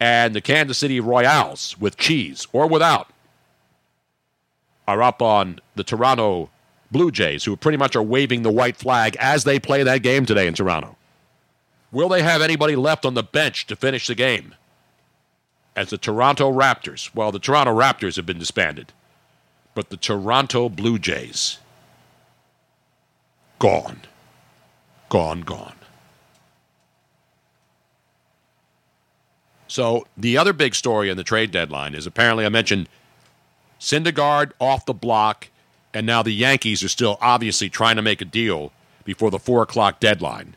And 0.00 0.34
the 0.34 0.40
Kansas 0.40 0.78
City 0.78 0.98
Royals, 0.98 1.78
with 1.78 1.96
cheese 1.96 2.46
or 2.52 2.66
without, 2.66 3.10
are 4.88 5.02
up 5.02 5.22
on 5.22 5.60
the 5.76 5.84
Toronto 5.84 6.50
Blue 6.90 7.10
Jays, 7.10 7.44
who 7.44 7.56
pretty 7.56 7.78
much 7.78 7.96
are 7.96 8.02
waving 8.02 8.42
the 8.42 8.50
white 8.50 8.76
flag 8.76 9.16
as 9.20 9.44
they 9.44 9.58
play 9.58 9.82
that 9.82 10.02
game 10.02 10.26
today 10.26 10.46
in 10.46 10.54
Toronto. 10.54 10.96
Will 11.92 12.08
they 12.08 12.22
have 12.22 12.42
anybody 12.42 12.74
left 12.74 13.04
on 13.04 13.14
the 13.14 13.22
bench 13.22 13.66
to 13.66 13.76
finish 13.76 14.06
the 14.06 14.14
game? 14.14 14.54
As 15.76 15.90
the 15.90 15.98
Toronto 15.98 16.52
Raptors, 16.52 17.14
well, 17.14 17.32
the 17.32 17.38
Toronto 17.38 17.78
Raptors 17.78 18.16
have 18.16 18.26
been 18.26 18.38
disbanded, 18.38 18.92
but 19.74 19.90
the 19.90 19.96
Toronto 19.96 20.68
Blue 20.68 20.98
Jays, 20.98 21.58
gone. 23.58 24.00
Gone, 25.08 25.42
gone. 25.42 25.74
So 29.68 30.06
the 30.16 30.36
other 30.36 30.52
big 30.52 30.74
story 30.74 31.08
in 31.08 31.16
the 31.16 31.24
trade 31.24 31.50
deadline 31.50 31.94
is 31.94 32.06
apparently 32.06 32.44
I 32.44 32.50
mentioned 32.50 32.88
Syndergaard 33.80 34.52
off 34.60 34.86
the 34.86 34.94
block, 34.94 35.48
and 35.94 36.06
now 36.06 36.22
the 36.22 36.32
Yankees 36.32 36.82
are 36.82 36.88
still 36.88 37.18
obviously 37.20 37.70
trying 37.70 37.96
to 37.96 38.02
make 38.02 38.20
a 38.20 38.26
deal 38.26 38.72
before 39.04 39.30
the 39.30 39.38
four 39.38 39.62
o'clock 39.62 39.98
deadline. 39.98 40.56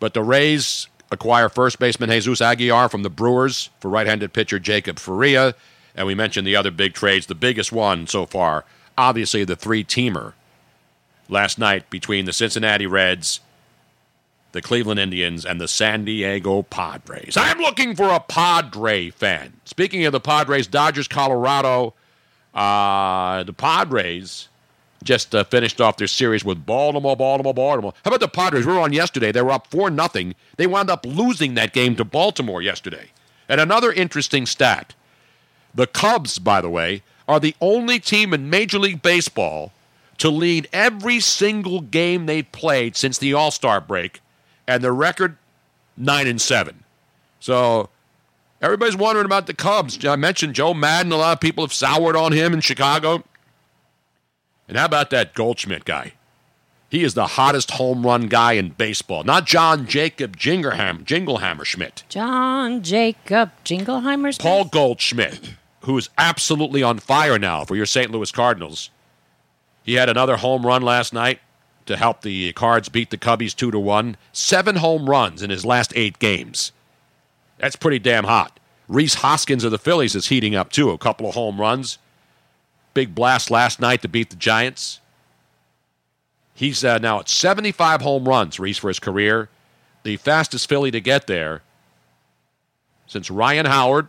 But 0.00 0.14
the 0.14 0.22
Rays 0.22 0.88
acquire 1.10 1.48
first 1.48 1.78
baseman 1.78 2.10
Jesus 2.10 2.40
Aguilar 2.40 2.88
from 2.88 3.02
the 3.02 3.10
Brewers 3.10 3.70
for 3.78 3.88
right-handed 3.88 4.32
pitcher 4.32 4.58
Jacob 4.58 4.98
Faria, 4.98 5.54
and 5.96 6.06
we 6.06 6.14
mentioned 6.14 6.46
the 6.46 6.56
other 6.56 6.70
big 6.70 6.94
trades. 6.94 7.26
The 7.26 7.34
biggest 7.34 7.72
one 7.72 8.06
so 8.06 8.26
far, 8.26 8.64
obviously 8.96 9.44
the 9.44 9.56
three-teamer 9.56 10.34
last 11.28 11.58
night 11.58 11.88
between 11.90 12.26
the 12.26 12.32
Cincinnati 12.32 12.86
Reds, 12.86 13.40
the 14.52 14.62
Cleveland 14.62 15.00
Indians, 15.00 15.44
and 15.44 15.60
the 15.60 15.68
San 15.68 16.04
Diego 16.04 16.62
Padres. 16.62 17.36
I'm 17.36 17.58
looking 17.58 17.96
for 17.96 18.10
a 18.10 18.20
Padre 18.20 19.10
fan. 19.10 19.54
Speaking 19.64 20.04
of 20.04 20.12
the 20.12 20.20
Padres, 20.20 20.66
Dodgers, 20.66 21.08
Colorado, 21.08 21.94
uh, 22.54 23.42
the 23.42 23.52
Padres 23.52 24.48
just 25.02 25.34
uh, 25.34 25.44
finished 25.44 25.80
off 25.80 25.96
their 25.96 26.06
series 26.06 26.44
with 26.44 26.64
Baltimore, 26.64 27.16
Baltimore, 27.16 27.54
Baltimore. 27.54 27.92
How 28.04 28.10
about 28.10 28.20
the 28.20 28.28
Padres? 28.28 28.66
We 28.66 28.72
were 28.72 28.80
on 28.80 28.92
yesterday. 28.92 29.30
They 29.30 29.42
were 29.42 29.52
up 29.52 29.66
4 29.68 29.90
nothing. 29.90 30.34
They 30.56 30.66
wound 30.66 30.90
up 30.90 31.04
losing 31.06 31.54
that 31.54 31.72
game 31.72 31.96
to 31.96 32.04
Baltimore 32.04 32.62
yesterday. 32.62 33.10
And 33.48 33.60
another 33.60 33.92
interesting 33.92 34.46
stat 34.46 34.94
the 35.76 35.86
Cubs, 35.86 36.38
by 36.38 36.60
the 36.60 36.68
way, 36.68 37.02
are 37.28 37.38
the 37.38 37.54
only 37.60 38.00
team 38.00 38.34
in 38.34 38.50
Major 38.50 38.78
League 38.78 39.02
Baseball 39.02 39.72
to 40.18 40.30
lead 40.30 40.68
every 40.72 41.20
single 41.20 41.80
game 41.80 42.26
they've 42.26 42.50
played 42.50 42.96
since 42.96 43.18
the 43.18 43.34
All 43.34 43.50
Star 43.50 43.80
break, 43.80 44.20
and 44.66 44.82
the 44.82 44.92
record 44.92 45.36
nine 45.96 46.26
and 46.26 46.40
seven. 46.40 46.84
So 47.38 47.90
everybody's 48.60 48.96
wondering 48.96 49.26
about 49.26 49.46
the 49.46 49.54
Cubs. 49.54 50.04
I 50.04 50.16
mentioned 50.16 50.54
Joe 50.54 50.74
Maddon. 50.74 51.12
A 51.12 51.16
lot 51.16 51.34
of 51.34 51.40
people 51.40 51.64
have 51.64 51.72
soured 51.72 52.16
on 52.16 52.32
him 52.32 52.52
in 52.52 52.60
Chicago. 52.60 53.22
And 54.68 54.76
how 54.76 54.86
about 54.86 55.10
that 55.10 55.34
Goldschmidt 55.34 55.84
guy? 55.84 56.14
He 56.88 57.02
is 57.02 57.14
the 57.14 57.26
hottest 57.26 57.72
home 57.72 58.06
run 58.06 58.28
guy 58.28 58.52
in 58.52 58.70
baseball. 58.70 59.24
Not 59.24 59.44
John 59.44 59.86
Jacob 59.86 60.36
Jingleham, 60.36 61.04
Jinglehammer 61.04 61.64
Schmidt. 61.64 62.04
John 62.08 62.82
Jacob 62.82 63.50
Jingleheimer's 63.64 64.38
Paul 64.38 64.66
Goldschmidt, 64.66 65.54
who 65.86 65.96
is 65.96 66.10
absolutely 66.18 66.82
on 66.82 66.98
fire 66.98 67.38
now 67.38 67.64
for 67.64 67.76
your 67.76 67.86
St. 67.86 68.10
Louis 68.10 68.32
Cardinals. 68.32 68.90
He 69.84 69.94
had 69.94 70.08
another 70.08 70.36
home 70.36 70.66
run 70.66 70.82
last 70.82 71.12
night 71.12 71.38
to 71.86 71.96
help 71.96 72.22
the 72.22 72.52
Cards 72.54 72.88
beat 72.88 73.10
the 73.10 73.16
Cubbies 73.16 73.54
2 73.54 73.70
to 73.70 73.78
1. 73.78 74.16
Seven 74.32 74.76
home 74.76 75.08
runs 75.08 75.42
in 75.42 75.50
his 75.50 75.64
last 75.64 75.92
eight 75.94 76.18
games. 76.18 76.72
That's 77.58 77.76
pretty 77.76 78.00
damn 78.00 78.24
hot. 78.24 78.58
Rhys 78.88 79.14
Hoskins 79.14 79.62
of 79.62 79.70
the 79.70 79.78
Phillies 79.78 80.16
is 80.16 80.26
heating 80.26 80.56
up 80.56 80.72
too. 80.72 80.90
A 80.90 80.98
couple 80.98 81.28
of 81.28 81.36
home 81.36 81.60
runs. 81.60 81.98
big 82.92 83.14
blast 83.14 83.48
last 83.48 83.78
night 83.80 84.02
to 84.02 84.08
beat 84.08 84.30
the 84.30 84.36
Giants. 84.36 85.00
He's 86.52 86.84
uh, 86.84 86.98
now 86.98 87.20
at 87.20 87.28
75 87.28 88.00
home 88.00 88.26
runs, 88.26 88.58
Reese, 88.58 88.78
for 88.78 88.88
his 88.88 88.98
career. 88.98 89.50
The 90.02 90.16
fastest 90.16 90.68
Philly 90.68 90.90
to 90.90 91.00
get 91.00 91.28
there 91.28 91.62
since 93.06 93.30
Ryan 93.30 93.66
Howard 93.66 94.08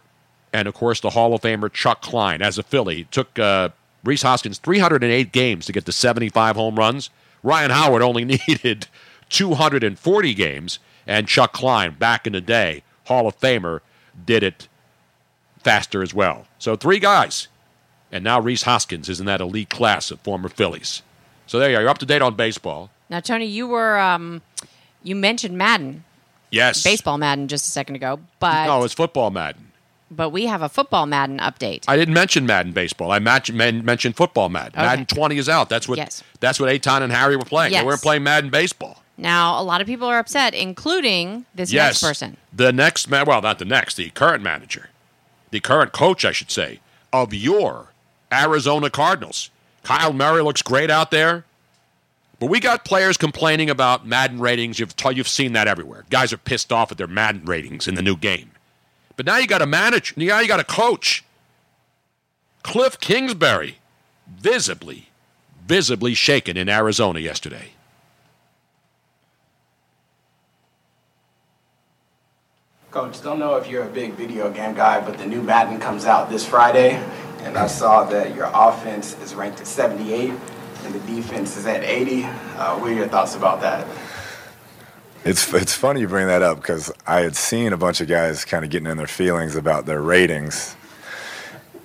and, 0.54 0.68
of 0.68 0.74
course, 0.74 1.00
the 1.02 1.10
Hall 1.12 1.34
of 1.34 1.42
Famer 1.42 1.72
Chuck 1.72 2.02
Klein. 2.02 2.42
As 2.42 2.58
a 2.58 2.64
Philly, 2.64 3.02
it 3.02 3.12
took 3.12 3.38
uh, 3.40 3.70
Rhys 4.04 4.22
Hoskins 4.22 4.58
308 4.60 5.32
games 5.32 5.66
to 5.66 5.74
get 5.74 5.86
to 5.86 5.92
75 5.92 6.56
home 6.56 6.76
runs. 6.76 7.10
Ryan 7.44 7.72
Howard 7.72 8.02
only 8.02 8.26
needed 8.48 8.88
240 9.30 10.34
games, 10.34 10.80
and 11.06 11.28
Chuck 11.28 11.54
Klein, 11.54 11.94
back 11.96 12.26
in 12.28 12.34
the 12.34 12.42
day, 12.42 12.84
Hall 13.06 13.28
of 13.28 13.40
Famer, 13.40 13.82
did 14.26 14.44
it 14.44 14.68
faster 15.64 16.02
as 16.02 16.14
well. 16.14 16.46
So 16.60 16.76
three 16.76 17.00
guys. 17.00 17.48
And 18.12 18.24
now 18.24 18.40
Rhys 18.40 18.64
Hoskins 18.64 19.10
is 19.10 19.20
in 19.20 19.26
that 19.26 19.42
elite 19.42 19.70
class 19.70 20.12
of 20.12 20.20
former 20.22 20.48
Phillies. 20.48 21.02
So 21.46 21.60
there 21.60 21.70
you 21.70 21.76
are. 21.78 21.82
You're 21.82 21.90
up 21.90 21.98
to 22.00 22.06
date 22.06 22.22
on 22.22 22.36
baseball. 22.36 22.90
Now, 23.10 23.20
Tony, 23.20 23.46
you 23.46 23.68
were 23.68 24.00
um, 24.00 24.42
you 25.04 25.16
mentioned 25.16 25.58
Madden, 25.58 26.04
Yes. 26.50 26.84
baseball 26.84 27.18
Madden, 27.18 27.48
just 27.50 27.68
a 27.68 27.72
second 27.72 27.96
ago, 27.96 28.20
but 28.40 28.66
No, 28.68 28.84
it's 28.86 28.94
football 28.94 29.30
Madden. 29.30 29.67
But 30.10 30.30
we 30.30 30.46
have 30.46 30.62
a 30.62 30.70
football 30.70 31.06
Madden 31.06 31.40
update. 31.40 31.84
I 31.88 31.98
didn't 31.98 32.14
mention 32.14 32.46
Madden 32.46 32.72
baseball. 32.72 33.12
I 33.12 33.20
match, 33.20 33.52
men, 33.52 33.84
mentioned 33.84 34.16
football 34.16 34.48
Madden. 34.50 34.74
Okay. 34.80 34.82
Madden 34.84 35.06
20 35.06 35.38
is 35.38 35.50
out. 35.50 35.68
That's 35.70 35.88
what 35.88 35.98
Yes. 35.98 36.24
that's 36.40 36.60
what 36.60 36.70
Eytan 36.70 37.02
and 37.02 37.12
Harry 37.12 37.36
were 37.36 37.44
playing. 37.44 37.74
Yes. 37.74 37.82
They 37.82 37.86
weren't 37.88 38.02
playing 38.02 38.24
Madden 38.24 38.50
baseball. 38.50 39.04
Now, 39.18 39.60
a 39.60 39.64
lot 39.64 39.82
of 39.82 39.88
people 39.88 40.08
are 40.08 40.20
upset, 40.20 40.54
including 40.54 41.46
this 41.54 41.74
yes. 41.74 42.02
next 42.02 42.04
person. 42.04 42.38
The 42.54 42.72
next 42.72 43.10
man, 43.10 43.26
well, 43.26 43.42
not 43.42 43.60
the 43.60 43.66
next, 43.66 43.96
the 43.96 44.10
current 44.12 44.44
manager, 44.44 44.90
the 45.52 45.60
current 45.60 45.92
coach, 45.92 46.24
I 46.24 46.32
should 46.32 46.52
say, 46.52 46.80
of 47.12 47.34
your 47.34 47.88
Arizona 48.32 48.90
Cardinals. 48.90 49.50
Kyle 49.84 50.14
Murray 50.14 50.44
looks 50.44 50.62
great 50.62 50.92
out 50.92 51.12
there. 51.12 51.46
But 52.40 52.52
we 52.52 52.60
got 52.60 52.86
players 52.86 53.18
complaining 53.18 53.70
about 53.70 54.06
Madden 54.06 54.40
ratings. 54.40 54.80
You've, 54.80 54.96
t- 54.96 55.16
you've 55.16 55.28
seen 55.28 55.54
that 55.54 55.68
everywhere. 55.68 56.06
Guys 56.12 56.32
are 56.32 56.38
pissed 56.38 56.72
off 56.72 56.92
at 56.92 56.98
their 57.00 57.08
Madden 57.08 57.46
ratings 57.46 57.88
in 57.88 57.96
the 57.96 58.04
new 58.04 58.16
game. 58.16 58.52
But 59.18 59.26
now 59.26 59.38
you 59.38 59.48
got 59.48 59.62
a 59.62 59.66
manager. 59.66 60.14
Now 60.16 60.40
you 60.40 60.48
got 60.48 60.58
to 60.58 60.64
coach. 60.64 61.26
Cliff 62.64 63.00
Kingsbury, 63.00 63.80
visibly, 64.28 65.10
visibly 65.66 66.14
shaken 66.14 66.56
in 66.56 66.70
Arizona 66.70 67.20
yesterday. 67.20 67.70
Coach, 72.92 73.22
don't 73.22 73.40
know 73.40 73.56
if 73.56 73.68
you're 73.68 73.84
a 73.84 73.90
big 73.90 74.14
video 74.14 74.52
game 74.52 74.74
guy, 74.74 75.02
but 75.02 75.18
the 75.18 75.26
new 75.26 75.42
Madden 75.42 75.80
comes 75.80 76.06
out 76.06 76.30
this 76.30 76.46
Friday, 76.46 76.96
and 77.42 77.58
I 77.58 77.68
saw 77.68 78.04
that 78.06 78.34
your 78.36 78.50
offense 78.54 79.20
is 79.22 79.36
ranked 79.36 79.60
at 79.60 79.68
78 79.68 80.32
and 80.84 80.94
the 80.94 81.00
defense 81.00 81.58
is 81.58 81.66
at 81.66 81.84
80. 81.84 82.24
Uh, 82.24 82.78
what 82.80 82.92
are 82.92 82.94
your 82.94 83.08
thoughts 83.08 83.36
about 83.36 83.62
that? 83.62 83.86
It's 85.26 85.54
it's 85.54 85.74
funny 85.74 86.02
you 86.02 86.08
bring 86.08 86.28
that 86.28 86.42
up 86.42 86.58
because 86.58 86.92
I 87.06 87.22
had 87.22 87.36
seen 87.36 87.74
a 87.74 87.78
bunch 87.78 88.02
of 88.02 88.08
guys 88.08 88.46
kind 88.46 88.64
of 88.64 88.72
getting 88.72 88.88
in 88.88 88.98
their 88.98 89.08
feelings 89.08 89.56
about 89.56 89.86
their 89.86 90.02
ratings, 90.02 90.76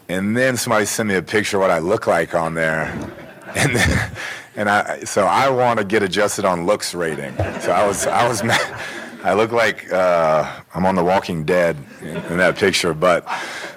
and 0.08 0.36
then 0.36 0.56
somebody 0.56 0.86
sent 0.86 1.08
me 1.08 1.16
a 1.16 1.22
picture 1.22 1.56
of 1.56 1.62
what 1.62 1.70
I 1.70 1.78
look 1.78 2.06
like 2.06 2.34
on 2.34 2.54
there, 2.54 2.84
and 3.56 3.74
then, 3.74 4.12
and 4.56 4.70
I 4.70 5.00
so 5.04 5.26
I 5.26 5.50
want 5.50 5.78
to 5.80 5.84
get 5.84 6.02
adjusted 6.02 6.44
on 6.44 6.66
looks 6.66 6.94
rating. 6.94 7.34
So 7.60 7.72
I 7.72 7.86
was 7.86 8.06
I 8.06 8.28
was 8.28 8.44
mad. 8.44 8.80
I 9.24 9.34
look 9.34 9.52
like 9.52 9.92
uh, 9.92 10.52
I'm 10.74 10.84
on 10.84 10.96
The 10.96 11.04
Walking 11.04 11.44
Dead 11.44 11.76
in, 12.00 12.16
in 12.16 12.36
that 12.38 12.56
picture, 12.56 12.92
but 12.92 13.24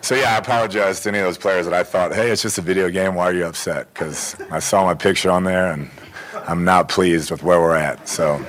so 0.02 0.16
yeah, 0.16 0.34
I 0.34 0.38
apologize 0.38 1.02
to 1.02 1.10
any 1.10 1.20
of 1.20 1.26
those 1.26 1.38
players 1.38 1.66
that 1.66 1.74
I 1.74 1.84
thought, 1.84 2.16
hey, 2.16 2.32
it's 2.32 2.42
just 2.42 2.58
a 2.58 2.62
video 2.62 2.90
game. 2.90 3.14
Why 3.14 3.26
are 3.26 3.34
you 3.34 3.46
upset? 3.46 3.94
Because 3.94 4.36
I 4.50 4.58
saw 4.58 4.86
my 4.86 4.96
picture 4.96 5.30
on 5.30 5.44
there 5.44 5.72
and 5.72 5.90
I'm 6.48 6.64
not 6.64 6.90
pleased 6.90 7.30
with 7.30 7.44
where 7.44 7.60
we're 7.62 7.76
at. 7.76 8.08
So 8.10 8.44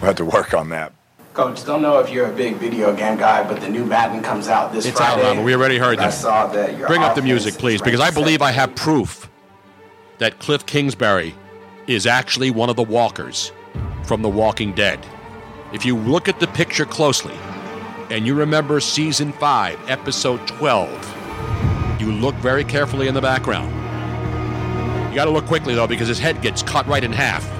we'll 0.00 0.08
have 0.08 0.16
to 0.16 0.24
work 0.24 0.54
on 0.54 0.70
that. 0.70 0.92
Coach, 1.34 1.64
don't 1.64 1.80
know 1.80 1.98
if 2.00 2.10
you're 2.10 2.26
a 2.26 2.32
big 2.34 2.56
video 2.56 2.94
game 2.94 3.16
guy, 3.16 3.46
but 3.46 3.60
the 3.60 3.68
new 3.68 3.86
Madden 3.86 4.22
comes 4.22 4.48
out 4.48 4.72
this 4.72 4.84
week. 4.84 4.92
It's 4.92 5.00
out, 5.00 5.14
Friday. 5.14 5.28
Robert. 5.28 5.42
We 5.42 5.54
already 5.54 5.78
heard 5.78 5.92
and 5.92 6.00
I 6.00 6.04
that. 6.06 6.12
saw 6.12 6.46
that 6.48 6.76
your 6.76 6.88
Bring 6.88 7.02
up 7.02 7.14
the 7.14 7.22
music, 7.22 7.54
please, 7.54 7.80
because 7.80 8.00
I 8.00 8.10
believe 8.10 8.42
I 8.42 8.50
have 8.50 8.74
proof 8.74 9.30
that 10.18 10.38
Cliff 10.40 10.66
Kingsbury 10.66 11.34
is 11.86 12.06
actually 12.06 12.50
one 12.50 12.68
of 12.68 12.76
the 12.76 12.82
walkers 12.82 13.52
from 14.04 14.22
The 14.22 14.28
Walking 14.28 14.74
Dead. 14.74 15.04
If 15.72 15.84
you 15.84 15.96
look 15.96 16.28
at 16.28 16.40
the 16.40 16.48
picture 16.48 16.84
closely 16.84 17.34
and 18.10 18.26
you 18.26 18.34
remember 18.34 18.80
season 18.80 19.32
5, 19.32 19.88
episode 19.88 20.44
12, 20.48 22.00
you 22.00 22.10
look 22.10 22.34
very 22.36 22.64
carefully 22.64 23.06
in 23.06 23.14
the 23.14 23.20
background. 23.20 23.70
You 25.10 25.14
got 25.14 25.26
to 25.26 25.30
look 25.30 25.46
quickly, 25.46 25.74
though, 25.74 25.86
because 25.86 26.08
his 26.08 26.18
head 26.18 26.42
gets 26.42 26.62
cut 26.62 26.86
right 26.88 27.04
in 27.04 27.12
half 27.12 27.48
with 27.48 27.59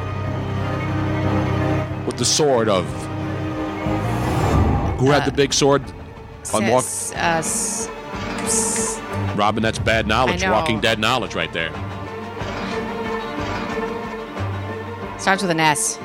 the 2.20 2.24
sword 2.26 2.68
of. 2.68 2.84
Who 5.00 5.10
had 5.10 5.24
the 5.24 5.32
big 5.32 5.54
sword? 5.54 5.82
On 6.52 6.68
walk- 6.68 6.84
uh, 7.16 7.42
Robin, 9.36 9.62
that's 9.62 9.78
bad 9.78 10.06
knowledge. 10.06 10.44
Walking 10.44 10.80
Dead 10.80 10.98
knowledge 10.98 11.34
right 11.34 11.52
there. 11.52 11.72
starts 15.18 15.42
with 15.42 15.50
an 15.50 15.60
S. 15.60 15.98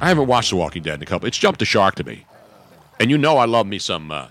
I 0.00 0.08
haven't 0.08 0.26
watched 0.26 0.50
The 0.50 0.56
Walking 0.56 0.82
Dead 0.82 0.96
in 0.96 1.02
a 1.02 1.06
couple. 1.06 1.28
It's 1.28 1.38
jumped 1.38 1.58
the 1.58 1.64
shark 1.64 1.94
to 1.96 2.04
me, 2.04 2.26
and 2.98 3.10
you 3.10 3.18
know 3.18 3.36
I 3.38 3.44
love 3.44 3.66
me 3.66 3.78
some. 3.78 4.10
Uh, 4.10 4.28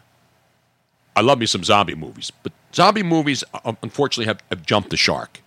I 1.15 1.21
love 1.21 1.37
me 1.39 1.45
some 1.45 1.63
zombie 1.63 1.95
movies, 1.95 2.31
but 2.43 2.51
zombie 2.73 3.03
movies 3.03 3.43
uh, 3.53 3.73
unfortunately 3.83 4.25
have, 4.25 4.41
have 4.49 4.65
jumped 4.65 4.89
the 4.89 4.97
shark. 4.97 5.41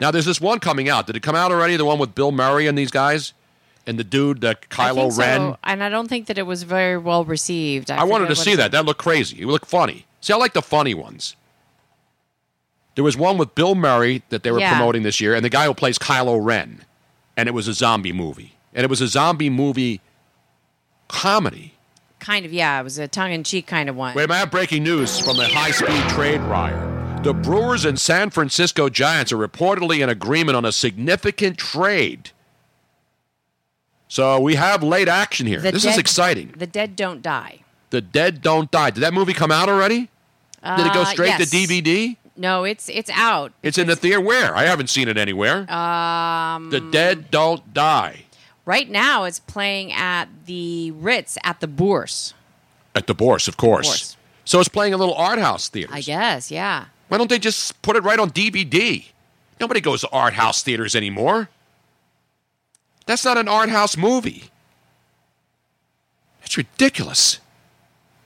Now 0.00 0.10
there's 0.10 0.24
this 0.24 0.40
one 0.40 0.58
coming 0.58 0.88
out. 0.88 1.06
Did 1.06 1.16
it 1.16 1.22
come 1.22 1.36
out 1.36 1.52
already? 1.52 1.76
The 1.76 1.84
one 1.84 1.98
with 1.98 2.14
Bill 2.14 2.32
Murray 2.32 2.66
and 2.66 2.76
these 2.76 2.90
guys, 2.90 3.32
and 3.86 3.98
the 3.98 4.04
dude, 4.04 4.44
I 4.44 4.54
Kylo 4.54 5.12
so, 5.12 5.20
Ren. 5.20 5.56
and 5.64 5.82
I 5.82 5.88
don't 5.88 6.08
think 6.08 6.26
that 6.26 6.38
it 6.38 6.46
was 6.46 6.62
very 6.64 6.98
well 6.98 7.24
received. 7.24 7.90
I, 7.90 8.04
wanted 8.04 8.28
to 8.28 8.36
see 8.36 8.54
that. 8.56 8.72
That 8.72 8.84
looked 8.84 9.00
crazy. 9.00 9.42
It 9.42 9.46
looked 9.46 9.66
funny. 9.66 10.06
See, 10.20 10.32
I 10.32 10.36
like 10.36 10.52
the 10.52 10.62
funny 10.62 10.94
ones. 10.94 11.36
There 12.94 13.04
was 13.04 13.16
one 13.16 13.38
with 13.38 13.54
Bill 13.54 13.74
Murray 13.74 14.22
that 14.28 14.42
they 14.42 14.50
were 14.52 14.60
Yeah. 14.60 14.70
promoting 14.76 15.02
this 15.02 15.20
year, 15.20 15.34
and 15.34 15.44
the 15.44 15.50
guy 15.50 15.66
who 15.66 15.74
plays 15.74 15.98
Kylo 15.98 16.38
Ren, 16.42 16.84
and 17.36 17.48
it 17.48 17.52
was 17.52 17.66
a 17.68 17.74
zombie 17.74 18.12
movie, 18.12 18.54
and 18.72 18.84
it 18.84 18.90
was 18.90 19.00
a 19.00 19.08
zombie 19.08 19.50
movie 19.50 20.00
comedy. 21.08 21.74
Kind 22.20 22.46
of, 22.46 22.52
yeah. 22.52 22.80
It 22.80 22.84
was 22.84 22.98
a 22.98 23.06
tongue-in-cheek 23.08 23.66
kind 23.66 23.88
of 23.90 23.96
one. 23.96 24.14
Wait, 24.14 24.30
I 24.30 24.38
have 24.38 24.50
breaking 24.50 24.82
news 24.84 25.18
from 25.20 25.36
the 25.36 25.46
high-speed 25.46 26.08
trade 26.10 26.42
wire. 26.48 26.93
The 27.24 27.32
Brewers 27.32 27.86
and 27.86 27.98
San 27.98 28.28
Francisco 28.28 28.90
Giants 28.90 29.32
are 29.32 29.38
reportedly 29.38 30.00
in 30.00 30.10
agreement 30.10 30.56
on 30.56 30.64
a 30.66 30.72
significant 30.72 31.56
trade. 31.56 32.30
So 34.08 34.38
we 34.40 34.56
have 34.56 34.82
late 34.82 35.08
action 35.08 35.46
here. 35.46 35.60
The 35.60 35.72
this 35.72 35.86
is 35.86 35.96
exciting. 35.96 36.54
The 36.56 36.66
dead 36.66 36.94
don't 36.96 37.22
die. 37.22 37.60
The 37.90 38.00
Dead 38.00 38.42
Don't 38.42 38.70
Die. 38.72 38.90
Did 38.90 39.00
that 39.02 39.14
movie 39.14 39.32
come 39.32 39.52
out 39.52 39.68
already? 39.68 40.08
Did 40.64 40.86
it 40.86 40.92
go 40.92 41.02
Uh, 41.02 41.04
straight 41.04 41.28
yes. 41.38 41.48
to 41.48 41.56
DVD? 41.56 42.16
No, 42.36 42.64
it's 42.64 42.88
it's 42.88 43.10
out. 43.10 43.52
It's 43.62 43.78
in 43.78 43.86
the 43.86 43.94
theater. 43.94 44.20
Where? 44.20 44.54
I 44.56 44.64
haven't 44.64 44.88
seen 44.90 45.06
it 45.08 45.16
anywhere. 45.16 45.70
Um, 45.72 46.70
the 46.70 46.80
Dead 46.80 47.30
Don't 47.30 47.72
Die 47.72 48.24
right 48.64 48.88
now 48.90 49.24
it's 49.24 49.38
playing 49.40 49.92
at 49.92 50.26
the 50.46 50.90
Ritz 50.92 51.38
at 51.44 51.60
the 51.60 51.68
Bourse. 51.68 52.34
at 52.94 53.06
the 53.06 53.14
Bourse, 53.14 53.46
of 53.48 53.56
course. 53.56 53.86
Bourse. 53.86 54.16
So 54.44 54.60
it's 54.60 54.68
playing 54.68 54.92
a 54.94 54.96
little 54.96 55.14
art 55.14 55.38
house 55.38 55.68
theater. 55.68 55.92
I 55.94 56.00
guess, 56.00 56.50
yeah. 56.50 56.86
Why 57.08 57.18
don't 57.18 57.30
they 57.30 57.38
just 57.38 57.80
put 57.82 57.96
it 57.96 58.02
right 58.02 58.18
on 58.18 58.30
DVD? 58.30 59.04
Nobody 59.60 59.80
goes 59.80 60.00
to 60.00 60.08
art 60.10 60.34
house 60.34 60.62
theaters 60.62 60.96
anymore. 60.96 61.48
That's 63.06 63.24
not 63.24 63.38
an 63.38 63.48
art 63.48 63.68
house 63.68 63.96
movie. 63.96 64.44
That's 66.40 66.56
ridiculous. 66.56 67.40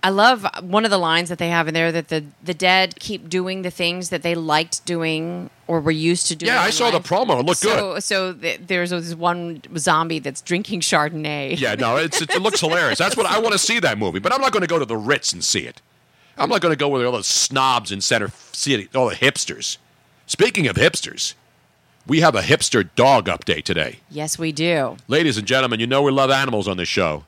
I 0.03 0.11
love 0.11 0.47
one 0.63 0.85
of 0.85 0.93
the 0.93 0.99
lines 0.99 1.29
that 1.29 1.39
they 1.39 1.49
have 1.49 1.67
in 1.67 1.75
there 1.75 1.91
that 1.91 2.09
the 2.09 2.25
the 2.43 2.55
dead 2.55 2.95
keep 3.01 3.29
doing 3.29 3.63
the 3.63 3.71
things 3.71 4.11
that 4.11 4.23
they 4.23 4.37
liked 4.37 4.85
doing 4.85 5.51
or 5.67 5.81
were 5.81 5.91
used 5.91 6.29
to 6.29 6.37
doing. 6.37 6.53
Yeah, 6.53 6.61
I 6.61 6.71
saw 6.71 6.91
the 6.91 6.99
life. 6.99 7.07
promo. 7.07 7.41
It 7.41 7.47
looked 7.47 7.61
so, 7.61 7.95
good. 7.95 8.05
So 8.05 8.33
th- 8.33 8.61
there's 8.65 8.91
this 8.91 9.15
one 9.15 9.61
zombie 9.77 10.21
that's 10.21 10.41
drinking 10.41 10.81
Chardonnay. 10.81 11.59
Yeah, 11.59 11.75
no, 11.75 11.97
it's, 11.97 12.23
it 12.23 12.41
looks 12.41 12.61
hilarious. 12.67 12.99
That's 12.99 13.17
what 13.17 13.27
I 13.27 13.41
want 13.41 13.53
to 13.53 13.59
see 13.59 13.81
that 13.81 13.99
movie. 13.99 14.21
But 14.21 14.33
I'm 14.33 14.41
not 14.41 14.53
going 14.53 14.63
to 14.63 14.69
go 14.69 14.79
to 14.79 14.85
the 14.85 14.97
Ritz 14.97 15.33
and 15.33 15.43
see 15.43 15.61
it. 15.67 15.83
I'm 16.39 16.49
not 16.49 16.61
going 16.61 16.73
to 16.73 16.79
go 16.79 16.89
with 16.89 17.05
all 17.05 17.13
the 17.13 17.25
snobs 17.25 17.91
in 17.91 18.01
Center 18.01 18.31
City, 18.53 18.89
all 18.95 19.09
the 19.09 19.17
hipsters. 19.17 19.79
Speaking 20.27 20.67
of 20.69 20.77
hipsters, 20.77 21.35
we 22.07 22.21
have 22.21 22.35
a 22.35 22.43
hipster 22.43 22.89
dog 22.95 23.27
update 23.27 23.65
today. 23.65 23.99
Yes, 24.11 24.39
we 24.39 24.53
do. 24.53 24.97
Ladies 25.09 25.37
and 25.37 25.47
gentlemen, 25.47 25.81
you 25.81 25.87
know 25.87 26.03
we 26.03 26.13
love 26.13 26.31
animals 26.31 26.69
on 26.69 26.77
this 26.77 26.89
show. 26.89 27.25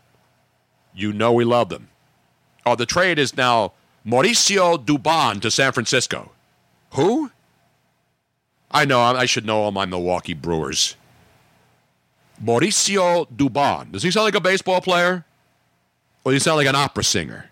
You 0.95 1.13
know 1.13 1.33
we 1.33 1.45
love 1.45 1.69
them. 1.71 1.89
Oh, 2.65 2.77
the 2.77 2.87
trade 2.87 3.19
is 3.19 3.37
now 3.37 3.73
Mauricio 4.07 4.83
Dubon 4.83 5.41
to 5.41 5.51
San 5.51 5.73
Francisco. 5.73 6.31
Who? 6.93 7.31
I 8.71 8.85
know, 8.85 9.01
I 9.01 9.27
should 9.27 9.45
know 9.45 9.63
all 9.63 9.73
my 9.73 9.87
Milwaukee 9.87 10.35
Brewers. 10.35 10.95
Mauricio 12.43 13.27
Dubon. 13.29 13.93
Does 13.93 14.03
he 14.03 14.11
sound 14.11 14.25
like 14.25 14.35
a 14.35 14.41
baseball 14.41 14.81
player? 14.81 15.25
Or 16.25 16.33
does 16.33 16.43
he 16.43 16.45
sound 16.45 16.59
like 16.59 16.67
an 16.69 16.77
opera 16.77 17.03
singer? 17.03 17.50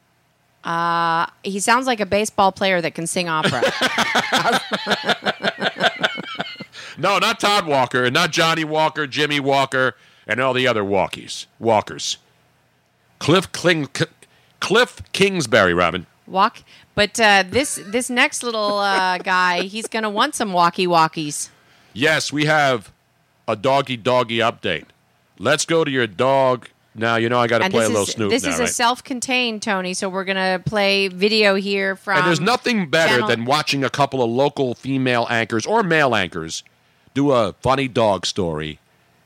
Uh, 0.64 1.26
he 1.42 1.60
sounds 1.60 1.86
like 1.86 2.00
a 2.00 2.06
baseball 2.06 2.52
player 2.52 2.80
that 2.80 2.94
can 2.94 3.06
sing 3.06 3.28
opera. 3.28 3.62
No, 6.98 7.20
not 7.20 7.38
Todd 7.38 7.64
Walker, 7.64 8.04
and 8.04 8.12
not 8.12 8.32
Johnny 8.32 8.64
Walker, 8.64 9.06
Jimmy 9.06 9.38
Walker, 9.38 9.94
and 10.26 10.40
all 10.40 10.52
the 10.52 10.66
other 10.66 10.82
walkies, 10.82 11.46
walkers. 11.60 12.18
Cliff 13.20 13.50
Kling, 13.52 13.88
Cliff 14.58 15.00
Kingsbury, 15.12 15.74
Robin. 15.74 16.06
Walk, 16.26 16.64
but 16.96 17.18
uh, 17.20 17.44
this 17.48 17.80
this 17.86 18.10
next 18.10 18.42
little 18.42 18.78
uh, 18.78 19.18
guy, 19.18 19.62
he's 19.62 19.86
gonna 19.86 20.10
want 20.10 20.34
some 20.34 20.52
walkie 20.52 20.88
walkies. 20.88 21.50
Yes, 21.92 22.32
we 22.32 22.46
have 22.46 22.92
a 23.46 23.54
doggy 23.54 23.96
doggy 23.96 24.38
update. 24.38 24.86
Let's 25.38 25.64
go 25.64 25.84
to 25.84 25.90
your 25.90 26.08
dog. 26.08 26.68
Now, 26.98 27.16
you 27.16 27.28
know 27.28 27.38
I 27.38 27.46
got 27.46 27.58
to 27.62 27.70
play 27.70 27.84
a 27.84 27.88
little 27.88 28.02
is 28.02 28.10
Snoop 28.10 28.30
this 28.30 28.42
now, 28.42 28.50
is 28.50 28.58
right? 28.58 28.68
a 28.68 28.72
self-contained 28.72 29.62
Tony, 29.62 29.94
so 29.94 30.08
we're 30.08 30.24
gonna 30.24 30.60
play 30.64 31.08
video 31.08 31.54
here 31.54 31.96
from. 31.96 32.18
and 32.18 32.26
there's 32.26 32.40
nothing 32.40 32.90
better 32.90 33.12
channel- 33.14 33.28
than 33.28 33.44
watching 33.44 33.84
a 33.84 33.90
couple 33.90 34.22
of 34.22 34.30
local 34.30 34.74
female 34.74 35.26
anchors 35.30 35.64
or 35.66 35.82
male 35.82 36.14
anchors 36.14 36.64
do 37.14 37.32
a 37.32 37.54
funny 37.60 37.88
dog 37.88 38.26
story, 38.26 38.78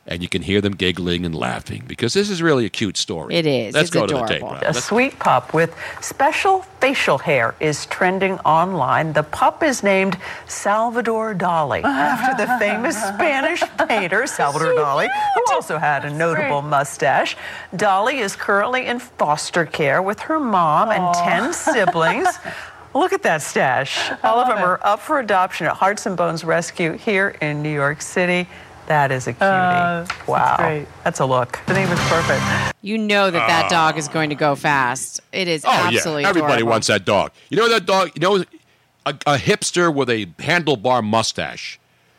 and 0.07 0.21
you 0.23 0.29
can 0.29 0.43
hear 0.43 0.61
them 0.61 0.75
giggling 0.75 1.25
and 1.25 1.35
laughing 1.35 1.85
because 1.87 2.13
this 2.13 2.29
is 2.29 2.43
really 2.43 2.67
a 2.67 2.69
cute 2.69 2.97
story. 2.97 3.35
It 3.35 3.47
is. 3.47 3.73
Let's 3.75 3.89
It's 3.89 3.95
go 3.95 4.07
to 4.07 4.15
the 4.15 4.25
adorable. 4.25 4.35
tape. 4.35 4.43
Rob. 4.43 4.63
A 4.63 4.65
Let's- 4.67 4.85
sweet 4.85 5.19
pup 5.19 5.55
with 5.55 5.75
special 6.01 6.63
facial 6.81 7.19
hair 7.19 7.55
is 7.61 7.87
trending 7.87 8.39
online. 8.41 9.13
The 9.13 9.23
pup 9.23 9.63
is 9.63 9.83
named 9.85 10.19
Salvador 10.49 11.35
Dali, 11.35 11.83
after 11.85 12.45
the 12.45 12.59
famous 12.59 12.97
Spanish 13.01 13.63
painter 13.89 14.27
Salvador 14.27 14.75
Dali, 14.75 15.09
who 15.35 15.55
also 15.55 15.79
had 15.79 16.05
a 16.05 16.11
notable 16.13 16.63
mustache. 16.63 17.37
Dali 17.75 18.15
is 18.21 18.35
currently 18.37 18.87
in 18.87 18.99
foster 18.99 19.65
care 19.65 20.03
with 20.03 20.21
her 20.21 20.39
mom 20.41 20.91
and 20.91 21.15
10 21.15 21.53
siblings. 21.75 22.29
Look 22.95 23.13
at 23.15 23.23
that 23.23 23.41
stash. 23.41 24.11
All 24.23 24.39
of 24.41 24.49
them 24.49 24.59
are 24.59 24.79
up 24.83 25.01
for 25.01 25.19
adoption 25.19 25.67
at 25.67 25.75
Hearts 25.77 26.05
and 26.07 26.17
Bones 26.17 26.45
Rescue 26.45 26.93
here 26.93 27.37
in 27.41 27.63
New 27.63 27.73
York 27.73 28.03
City. 28.03 28.49
That 28.87 29.13
is 29.13 29.27
a 29.27 29.33
cutie. 29.33 29.45
Uh, 29.45 30.07
wow. 30.27 30.85
That's, 31.05 31.21
a 31.21 31.25
look. 31.25 31.61
The 31.67 31.75
name 31.75 31.89
is 31.89 32.01
perfect. 32.09 32.43
You 32.83 32.99
know 32.99 33.31
that 33.31 33.47
that 33.47 33.71
dog 33.71 33.97
is 33.97 34.09
going 34.09 34.31
to 34.31 34.35
go 34.37 34.55
fast. 34.55 35.21
It 35.33 35.49
is 35.49 35.65
Oh 35.65 35.71
absolutely 35.71 36.23
yeah, 36.23 36.29
everybody 36.29 36.55
adorable. 36.55 36.71
wants 36.71 36.87
that 36.89 37.05
dog. 37.05 37.31
You 37.49 37.59
know 37.59 37.69
that 37.69 37.87
dog. 37.87 38.11
You 38.15 38.21
know, 38.21 38.37
a, 39.07 39.11
a 39.27 39.37
hipster 39.39 39.95
with 39.95 40.11
a 40.11 40.27
handlebar 40.27 41.05
mustache 41.05 41.79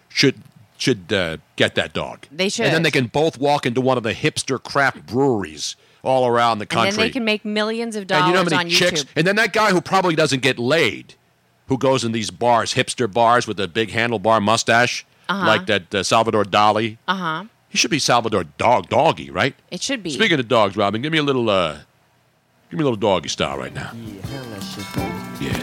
should 0.10 0.36
should 0.78 1.12
uh, 1.14 1.38
get 1.56 1.76
that 1.76 1.94
dog. 1.94 2.28
They 2.32 2.50
should. 2.50 2.66
and 2.66 2.74
then 2.74 2.84
they 2.84 2.92
can 2.92 3.08
both 3.08 3.38
walk 3.38 3.66
into 3.66 3.80
one 3.82 3.98
of 3.98 4.04
the 4.04 4.14
hipster 4.14 4.62
craft 4.62 5.06
breweries 5.06 5.76
all 6.04 6.28
around 6.28 6.60
the 6.60 6.66
country. 6.66 6.90
and 6.90 6.98
then 6.98 7.06
they 7.06 7.12
can 7.12 7.24
make 7.24 7.46
millions 7.46 7.96
of 7.96 8.02
and 8.02 8.08
dollars 8.10 8.28
you 8.28 8.34
know 8.34 8.40
how 8.40 8.44
many 8.44 8.56
on 8.56 8.70
chicks? 8.70 9.04
YouTube. 9.04 9.08
And 9.16 9.28
then 9.28 9.36
that 9.38 9.54
guy 9.54 9.72
who 9.72 9.80
probably 9.80 10.16
doesn't 10.16 10.42
get 10.42 10.60
laid, 10.60 11.14
who 11.68 11.78
goes 11.78 12.04
in 12.04 12.12
these 12.12 12.32
bars, 12.32 12.74
hipster 12.74 13.12
bars 13.12 13.48
with 13.48 13.60
a 13.60 13.68
big 13.68 13.90
handlebar 13.92 14.42
mustache, 14.42 15.06
Uh-huh. 15.30 15.48
like 15.48 15.66
that 15.68 15.94
uh, 15.96 16.04
Salvador 16.04 16.44
Dali. 16.44 16.98
Uh 17.08 17.16
huh. 17.16 17.44
He 17.70 17.78
should 17.78 17.92
be 17.92 18.00
Salvador 18.00 18.44
Dog 18.58 18.88
Doggy, 18.90 19.32
right? 19.32 19.56
It 19.72 19.82
should 19.82 20.04
be. 20.04 20.12
Speaking 20.12 20.40
of 20.40 20.48
dogs, 20.48 20.78
Robin, 20.78 21.02
give 21.02 21.12
me 21.12 21.18
a 21.18 21.24
little, 21.24 21.50
uh, 21.50 21.80
give 22.70 22.78
me 22.78 22.84
a 22.84 22.86
little 22.90 22.96
doggy 22.98 23.30
style 23.30 23.58
right 23.58 23.74
now. 23.74 23.92
Yeah. 25.40 25.58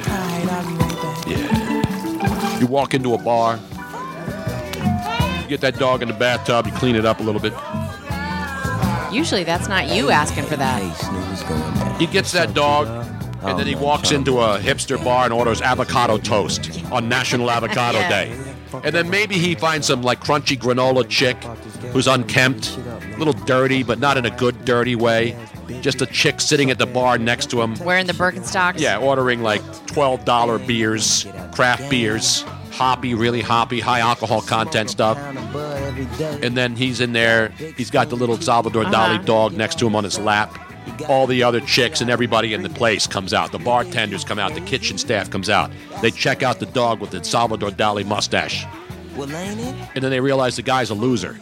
Yeah. 1.26 2.58
You 2.58 2.66
walk 2.66 2.94
into 2.94 3.14
a 3.14 3.18
bar, 3.18 3.58
you 5.42 5.48
get 5.48 5.60
that 5.60 5.76
dog 5.78 6.02
in 6.02 6.08
the 6.08 6.14
bathtub, 6.14 6.66
you 6.66 6.72
clean 6.72 6.96
it 6.96 7.06
up 7.06 7.20
a 7.20 7.22
little 7.22 7.40
bit. 7.40 7.52
Usually, 9.12 9.44
that's 9.44 9.68
not 9.68 9.88
you 9.94 10.10
asking 10.10 10.44
for 10.44 10.56
that. 10.56 10.80
He 12.00 12.06
gets 12.06 12.32
that 12.32 12.54
dog, 12.54 12.86
and 13.42 13.58
then 13.58 13.66
he 13.66 13.74
walks 13.74 14.10
into 14.12 14.40
a 14.40 14.58
hipster 14.58 15.02
bar 15.02 15.24
and 15.24 15.32
orders 15.32 15.60
avocado 15.62 16.18
toast 16.18 16.70
on 16.92 17.08
National 17.08 17.50
Avocado 17.56 17.98
Yeah. 17.98 18.08
Day. 18.08 18.49
And 18.72 18.94
then 18.94 19.10
maybe 19.10 19.36
he 19.38 19.54
finds 19.54 19.86
some 19.86 20.02
like 20.02 20.20
crunchy 20.20 20.56
granola 20.58 21.08
chick 21.08 21.36
who's 21.92 22.06
unkempt, 22.06 22.76
a 22.78 23.16
little 23.18 23.32
dirty, 23.32 23.82
but 23.82 23.98
not 23.98 24.16
in 24.16 24.24
a 24.26 24.30
good 24.36 24.64
dirty 24.64 24.94
way. 24.96 25.36
Just 25.80 26.02
a 26.02 26.06
chick 26.06 26.40
sitting 26.40 26.70
at 26.70 26.78
the 26.78 26.86
bar 26.86 27.16
next 27.18 27.50
to 27.50 27.62
him. 27.62 27.74
Wearing 27.84 28.06
the 28.06 28.12
Birkenstocks. 28.12 28.78
Yeah, 28.80 28.98
ordering 28.98 29.42
like 29.42 29.62
twelve 29.86 30.24
dollar 30.24 30.58
beers, 30.58 31.26
craft 31.52 31.88
beers, 31.90 32.42
hoppy, 32.72 33.14
really 33.14 33.40
hoppy, 33.40 33.78
high 33.80 34.00
alcohol 34.00 34.40
content 34.42 34.90
stuff. 34.90 35.16
And 36.42 36.56
then 36.56 36.74
he's 36.76 37.00
in 37.00 37.12
there. 37.12 37.48
He's 37.76 37.90
got 37.90 38.08
the 38.10 38.16
little 38.16 38.36
Salvador 38.40 38.84
Dali 38.84 39.14
Uh-huh. 39.16 39.22
dog 39.22 39.52
next 39.52 39.78
to 39.78 39.86
him 39.86 39.94
on 39.94 40.04
his 40.04 40.18
lap. 40.18 40.56
All 41.08 41.26
the 41.26 41.42
other 41.42 41.60
chicks 41.60 42.00
and 42.00 42.10
everybody 42.10 42.54
in 42.54 42.62
the 42.62 42.68
place 42.68 43.06
comes 43.06 43.32
out. 43.32 43.52
The 43.52 43.58
bartenders 43.58 44.24
come 44.24 44.38
out. 44.38 44.54
The 44.54 44.60
kitchen 44.60 44.98
staff 44.98 45.30
comes 45.30 45.48
out. 45.48 45.70
They 46.02 46.10
check 46.10 46.42
out 46.42 46.60
the 46.60 46.66
dog 46.66 47.00
with 47.00 47.10
the 47.10 47.24
Salvador 47.24 47.70
Dali 47.70 48.06
mustache. 48.06 48.66
And 49.16 50.02
then 50.02 50.10
they 50.10 50.20
realize 50.20 50.56
the 50.56 50.62
guy's 50.62 50.90
a 50.90 50.94
loser. 50.94 51.38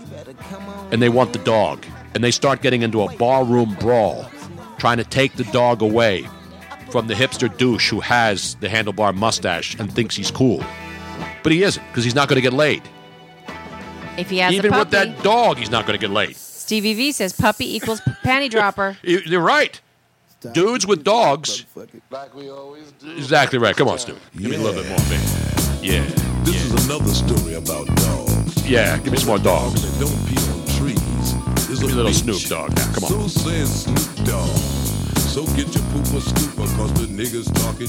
And 0.90 1.02
they 1.02 1.08
want 1.08 1.32
the 1.32 1.38
dog. 1.40 1.84
And 2.14 2.24
they 2.24 2.30
start 2.30 2.62
getting 2.62 2.82
into 2.82 3.02
a 3.02 3.16
barroom 3.16 3.76
brawl, 3.78 4.30
trying 4.78 4.96
to 4.96 5.04
take 5.04 5.34
the 5.34 5.44
dog 5.44 5.82
away 5.82 6.26
from 6.90 7.06
the 7.06 7.14
hipster 7.14 7.54
douche 7.56 7.90
who 7.90 8.00
has 8.00 8.54
the 8.56 8.68
handlebar 8.68 9.14
mustache 9.14 9.74
and 9.78 9.92
thinks 9.92 10.16
he's 10.16 10.30
cool. 10.30 10.64
But 11.42 11.52
he 11.52 11.62
isn't, 11.62 11.86
because 11.88 12.04
he's 12.04 12.14
not 12.14 12.28
going 12.28 12.36
to 12.36 12.42
get 12.42 12.52
laid. 12.52 12.82
If 14.16 14.30
he 14.30 14.38
has 14.38 14.52
Even 14.52 14.72
with 14.72 14.90
that 14.90 15.22
dog, 15.22 15.58
he's 15.58 15.70
not 15.70 15.86
going 15.86 15.98
to 15.98 16.00
get 16.00 16.10
laid. 16.12 16.36
Stevie 16.68 16.92
V 16.92 17.12
says 17.12 17.32
puppy 17.32 17.76
equals 17.76 18.02
panty 18.22 18.50
dropper. 18.54 18.98
You- 19.02 19.22
You're 19.24 19.40
right. 19.40 19.80
Dudes 20.52 20.86
with 20.86 21.02
dogs. 21.02 21.64
Exactly 23.16 23.58
right. 23.58 23.74
Come 23.74 23.88
on, 23.88 23.98
Stu. 23.98 24.14
Give 24.36 24.50
me 24.50 24.56
a 24.56 24.60
little 24.60 24.82
bit 24.82 24.86
more, 24.90 24.98
man. 25.08 25.82
Yeah. 25.82 26.04
This 26.44 26.62
is 26.66 26.84
another 26.86 27.08
story 27.08 27.54
about 27.54 27.86
dogs. 27.96 28.68
Yeah, 28.68 28.98
give 28.98 29.12
me 29.12 29.18
some 29.18 29.28
more 29.28 29.38
dogs. 29.38 29.80
They 29.80 29.98
don't 29.98 30.14
pee 30.28 30.36
on 30.36 30.66
trees. 30.76 31.34
There's 31.66 31.80
Give 31.80 31.88
me 31.88 31.92
a 31.94 31.96
little 31.96 32.10
bitch. 32.12 32.22
Snoop 32.22 32.42
Dogg 32.50 32.76
now. 32.76 32.92
Come 32.92 33.04
on. 33.04 33.10
So 33.30 33.48
says 33.48 33.84
Snoop 33.84 34.26
Dogg. 34.26 34.56
So 35.16 35.46
get 35.56 35.74
your 35.74 35.84
pooper 35.94 36.20
scooper, 36.20 36.68
cause 36.76 36.92
the 37.00 37.06
niggas 37.08 37.48
talking 37.64 37.88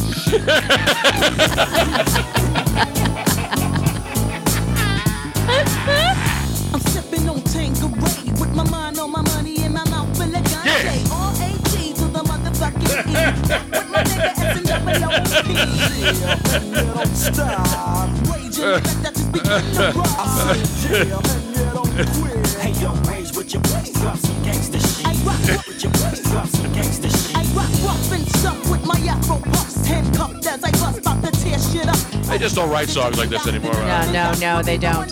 I'm 3.19 3.35
with 8.39 8.55
my 8.55 8.63
mind 8.69 8.97
on 8.99 9.11
my 9.11 9.21
money 9.21 9.57
and 9.63 9.73
my 9.73 9.83
mouth 9.89 10.15
full 10.17 10.33
of 10.35 10.43
Kanye. 10.43 11.11
R-A-T 11.11 11.93
to 11.93 12.05
the 12.05 12.23
motherfucking 12.23 12.89
E. 12.89 13.13
With 13.71 13.89
my 13.91 14.03
nigga 14.03 14.31
S-N-W-O-P. 14.37 15.53
Yeah, 16.19 16.55
and 16.55 16.65
you 16.67 16.93
don't 16.93 17.15
stop. 17.15 18.09
Raging 18.31 18.71
like 18.71 18.83
that 19.03 19.13
just 19.15 19.31
begin 19.31 19.61
to 19.75 19.91
rock. 19.99 20.19
I 20.19 20.57
said, 20.57 21.07
yeah, 21.07 21.19
and 21.19 21.43
you 21.55 21.65
don't 21.73 21.93
quit. 22.19 22.47
Hey, 22.59 22.71
yo, 22.81 22.89
rage 23.09 23.31
with 23.35 23.53
your 23.53 23.61
waist, 23.73 23.93
drop 23.95 24.17
some 24.17 24.35
gangsta 24.43 24.79
shit. 24.79 25.05
I 25.05 25.13
rock 25.27 25.39
with 25.67 25.83
your 25.83 25.91
waist, 26.03 26.23
drop 26.25 26.47
some 26.47 26.71
gangsta 26.73 27.09
shit. 27.11 27.35
I 27.35 27.43
rock 27.53 27.71
rough 27.83 28.11
and 28.11 28.25
tough 28.41 28.71
with 28.71 28.85
my 28.85 28.99
afro 29.07 29.37
puffs. 29.51 29.85
Handcuffed 29.85 30.45
as 30.45 30.63
I 30.63 30.71
bust 30.71 30.99
about 30.99 31.23
to 31.23 31.31
tear 31.43 31.59
shit 31.59 31.87
up. 31.87 31.97
They 32.27 32.37
just 32.37 32.55
don't 32.55 32.69
write 32.69 32.89
songs 32.89 33.17
like 33.17 33.29
this 33.29 33.47
anymore. 33.47 33.73
No, 33.73 34.11
no, 34.11 34.31
no, 34.39 34.61
they 34.61 34.77
don't. 34.77 35.09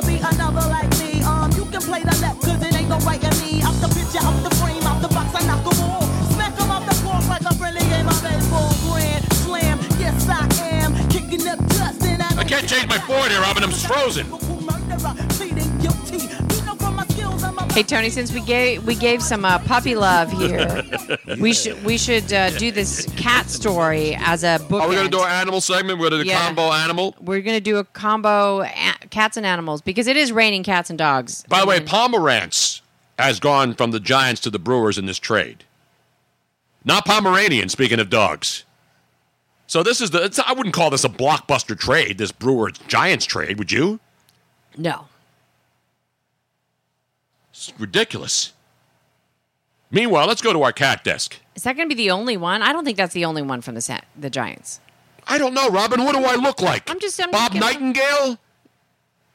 To 0.00 0.06
make 0.06 0.20
you 0.20 0.28
blink 0.28 0.32
out 0.32 0.38
and 0.38 0.38
catchy 0.38 0.38
like 0.38 0.38
you 0.38 0.38
got. 0.38 0.38
Never 0.38 0.38
will 0.38 0.38
there 0.38 0.38
ever 0.38 0.38
be 0.38 0.38
another 0.38 0.68
like 0.68 0.90
me. 0.98 1.22
Um, 1.22 1.52
you 1.52 1.64
can 1.66 1.82
play 1.82 2.02
the 2.02 2.16
left, 2.20 2.42
cause 2.42 2.62
it 2.62 2.74
ain't 2.74 2.88
no 2.88 2.98
right 2.98 3.22
in 3.22 3.34
me. 3.40 3.62
Out 3.62 3.74
the 3.80 3.88
picture, 3.88 4.22
out 4.22 4.42
the 4.42 4.54
frame, 4.56 4.82
out 4.84 5.02
the 5.02 5.08
box, 5.08 5.34
I 5.34 5.46
knock. 5.46 5.64
Smack 6.34 6.60
'em 6.60 6.70
off 6.70 6.86
the 6.86 6.94
floor 6.96 7.20
like 7.28 7.42
a 7.42 7.54
friendly 7.54 7.80
game 7.88 8.08
of 8.08 8.22
baseball. 8.22 8.72
Grand 8.86 9.24
slam, 9.34 9.78
yes 9.98 10.28
I 10.28 10.46
am. 10.64 10.94
Kicking 11.08 11.46
up 11.48 11.58
dust 11.68 12.02
and 12.02 12.22
I'm 12.22 12.38
I 12.38 12.44
can't 12.44 12.68
change 12.68 12.88
my 12.88 12.98
forward 12.98 13.30
here, 13.30 13.40
Robin. 13.40 13.64
I'm 13.64 13.72
frozen. 13.72 14.26
Hey 17.78 17.84
Tony, 17.84 18.10
since 18.10 18.32
we 18.32 18.40
gave 18.40 18.84
we 18.84 18.96
gave 18.96 19.22
some 19.22 19.44
uh, 19.44 19.60
puppy 19.60 19.94
love 19.94 20.32
here, 20.32 20.82
we 21.38 21.52
should 21.52 21.80
we 21.84 21.96
should 21.96 22.32
uh, 22.32 22.50
do 22.58 22.72
this 22.72 23.06
cat 23.16 23.48
story 23.48 24.16
as 24.18 24.42
a 24.42 24.58
book. 24.68 24.82
Are 24.82 24.88
we 24.88 24.96
going 24.96 25.08
to 25.08 25.16
do 25.16 25.22
an 25.22 25.30
animal 25.30 25.60
segment? 25.60 26.00
We're 26.00 26.10
going 26.10 26.22
to 26.22 26.24
do 26.24 26.30
Yeah. 26.30 26.44
combo 26.44 26.72
animal. 26.72 27.14
We're 27.20 27.40
gonna 27.40 27.60
do 27.60 27.76
a 27.76 27.84
combo 27.84 28.62
a- 28.62 29.06
cats 29.10 29.36
and 29.36 29.46
animals 29.46 29.80
because 29.80 30.08
it 30.08 30.16
is 30.16 30.32
raining 30.32 30.64
cats 30.64 30.90
and 30.90 30.98
dogs. 30.98 31.44
By 31.48 31.60
the 31.60 31.66
way, 31.66 31.78
Pomeranz 31.78 32.80
has 33.16 33.38
gone 33.38 33.74
from 33.74 33.92
the 33.92 34.00
Giants 34.00 34.40
to 34.40 34.50
the 34.50 34.58
Brewers 34.58 34.98
in 34.98 35.06
this 35.06 35.20
trade. 35.20 35.62
Not 36.84 37.04
Pomeranian, 37.04 37.68
speaking 37.68 38.00
of 38.00 38.10
dogs. 38.10 38.64
So 39.68 39.84
this 39.84 40.00
is 40.00 40.10
the. 40.10 40.44
I 40.44 40.52
wouldn't 40.52 40.74
call 40.74 40.90
this 40.90 41.04
a 41.04 41.08
blockbuster 41.08 41.78
trade, 41.78 42.18
this 42.18 42.32
Brewers 42.32 42.76
Giants 42.88 43.24
trade, 43.24 43.56
would 43.56 43.70
you? 43.70 44.00
No. 44.76 45.07
It's 47.58 47.72
ridiculous. 47.76 48.52
Meanwhile, 49.90 50.28
let's 50.28 50.40
go 50.42 50.52
to 50.52 50.62
our 50.62 50.70
cat 50.72 51.02
desk. 51.02 51.40
Is 51.56 51.64
that 51.64 51.76
gonna 51.76 51.88
be 51.88 51.94
the 51.96 52.12
only 52.12 52.36
one? 52.36 52.62
I 52.62 52.72
don't 52.72 52.84
think 52.84 52.96
that's 52.96 53.14
the 53.14 53.24
only 53.24 53.42
one 53.42 53.62
from 53.62 53.74
the 53.74 53.80
Sa- 53.80 54.00
the 54.16 54.30
Giants. 54.30 54.80
I 55.26 55.38
don't 55.38 55.54
know, 55.54 55.68
Robin. 55.68 56.04
What 56.04 56.14
do 56.14 56.24
I 56.24 56.36
look 56.36 56.62
like? 56.62 56.88
I'm 56.88 57.00
just 57.00 57.20
I'm 57.20 57.32
Bob 57.32 57.52
just- 57.52 57.60
Nightingale? 57.60 58.38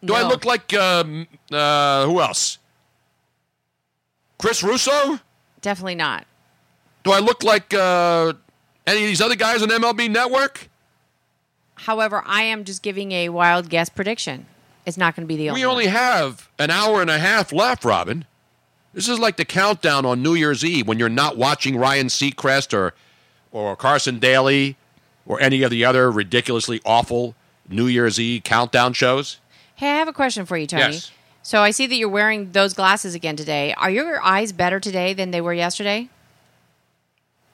Do 0.05 0.13
I 0.13 0.21
look 0.27 0.43
like, 0.45 0.73
um, 0.73 1.27
uh, 1.51 2.05
who 2.05 2.19
else? 2.19 2.57
Chris 4.37 4.61
Russo? 4.61 5.19
Definitely 5.61 5.95
not. 5.95 6.25
Do 7.03 7.11
I 7.13 7.19
look 7.19 7.41
like 7.43 7.73
uh, 7.73 8.33
any 8.85 9.01
of 9.03 9.07
these 9.07 9.21
other 9.21 9.35
guys 9.35 9.61
on 9.63 9.69
MLB 9.69 10.09
Network? 10.09 10.69
However, 11.75 12.21
I 12.25 12.43
am 12.43 12.63
just 12.65 12.83
giving 12.83 13.11
a 13.13 13.29
wild 13.29 13.69
guess 13.69 13.87
prediction. 13.89 14.45
It's 14.85 14.97
not 14.97 15.15
going 15.15 15.26
to 15.26 15.27
be 15.27 15.38
the 15.38 15.49
only. 15.49 15.61
We 15.61 15.65
only 15.65 15.88
have 15.88 16.49
an 16.60 16.69
hour 16.69 17.01
and 17.01 17.10
a 17.10 17.18
half 17.18 17.51
left, 17.51 17.85
Robin. 17.85 18.26
This 18.93 19.07
is 19.07 19.18
like 19.19 19.38
the 19.38 19.45
countdown 19.45 20.05
on 20.05 20.22
New 20.22 20.35
Year's 20.35 20.64
Eve 20.64 20.88
when 20.88 20.99
you're 20.99 21.10
not 21.10 21.38
watching 21.38 21.77
Ryan 21.77 22.07
Seacrest 22.07 22.73
or 22.73 22.93
or 23.51 23.76
Carson 23.76 24.19
Daly 24.19 24.77
or 25.26 25.39
any 25.41 25.64
of 25.64 25.72
the 25.72 25.85
other 25.85 26.11
ridiculously 26.11 26.81
awful 26.85 27.35
New 27.69 27.88
Year's 27.88 28.19
Eve 28.19 28.43
countdown 28.43 28.93
shows. 28.93 29.39
Hey, 29.76 29.89
I 29.89 29.95
have 29.95 30.07
a 30.07 30.14
question 30.14 30.45
for 30.45 30.57
you, 30.57 30.68
Tony. 30.68 30.93
Yes. 30.93 31.11
So 31.41 31.61
I 31.61 31.72
see 31.72 31.88
that 31.88 31.95
you're 31.95 32.10
wearing 32.10 32.51
those 32.51 32.73
glasses 32.73 33.15
again 33.15 33.35
today. 33.35 33.73
Are 33.73 33.89
your 33.89 34.22
eyes 34.22 34.51
better 34.51 34.80
today 34.80 35.14
than 35.14 35.31
they 35.31 35.41
were 35.41 35.53
yesterday? 35.53 36.10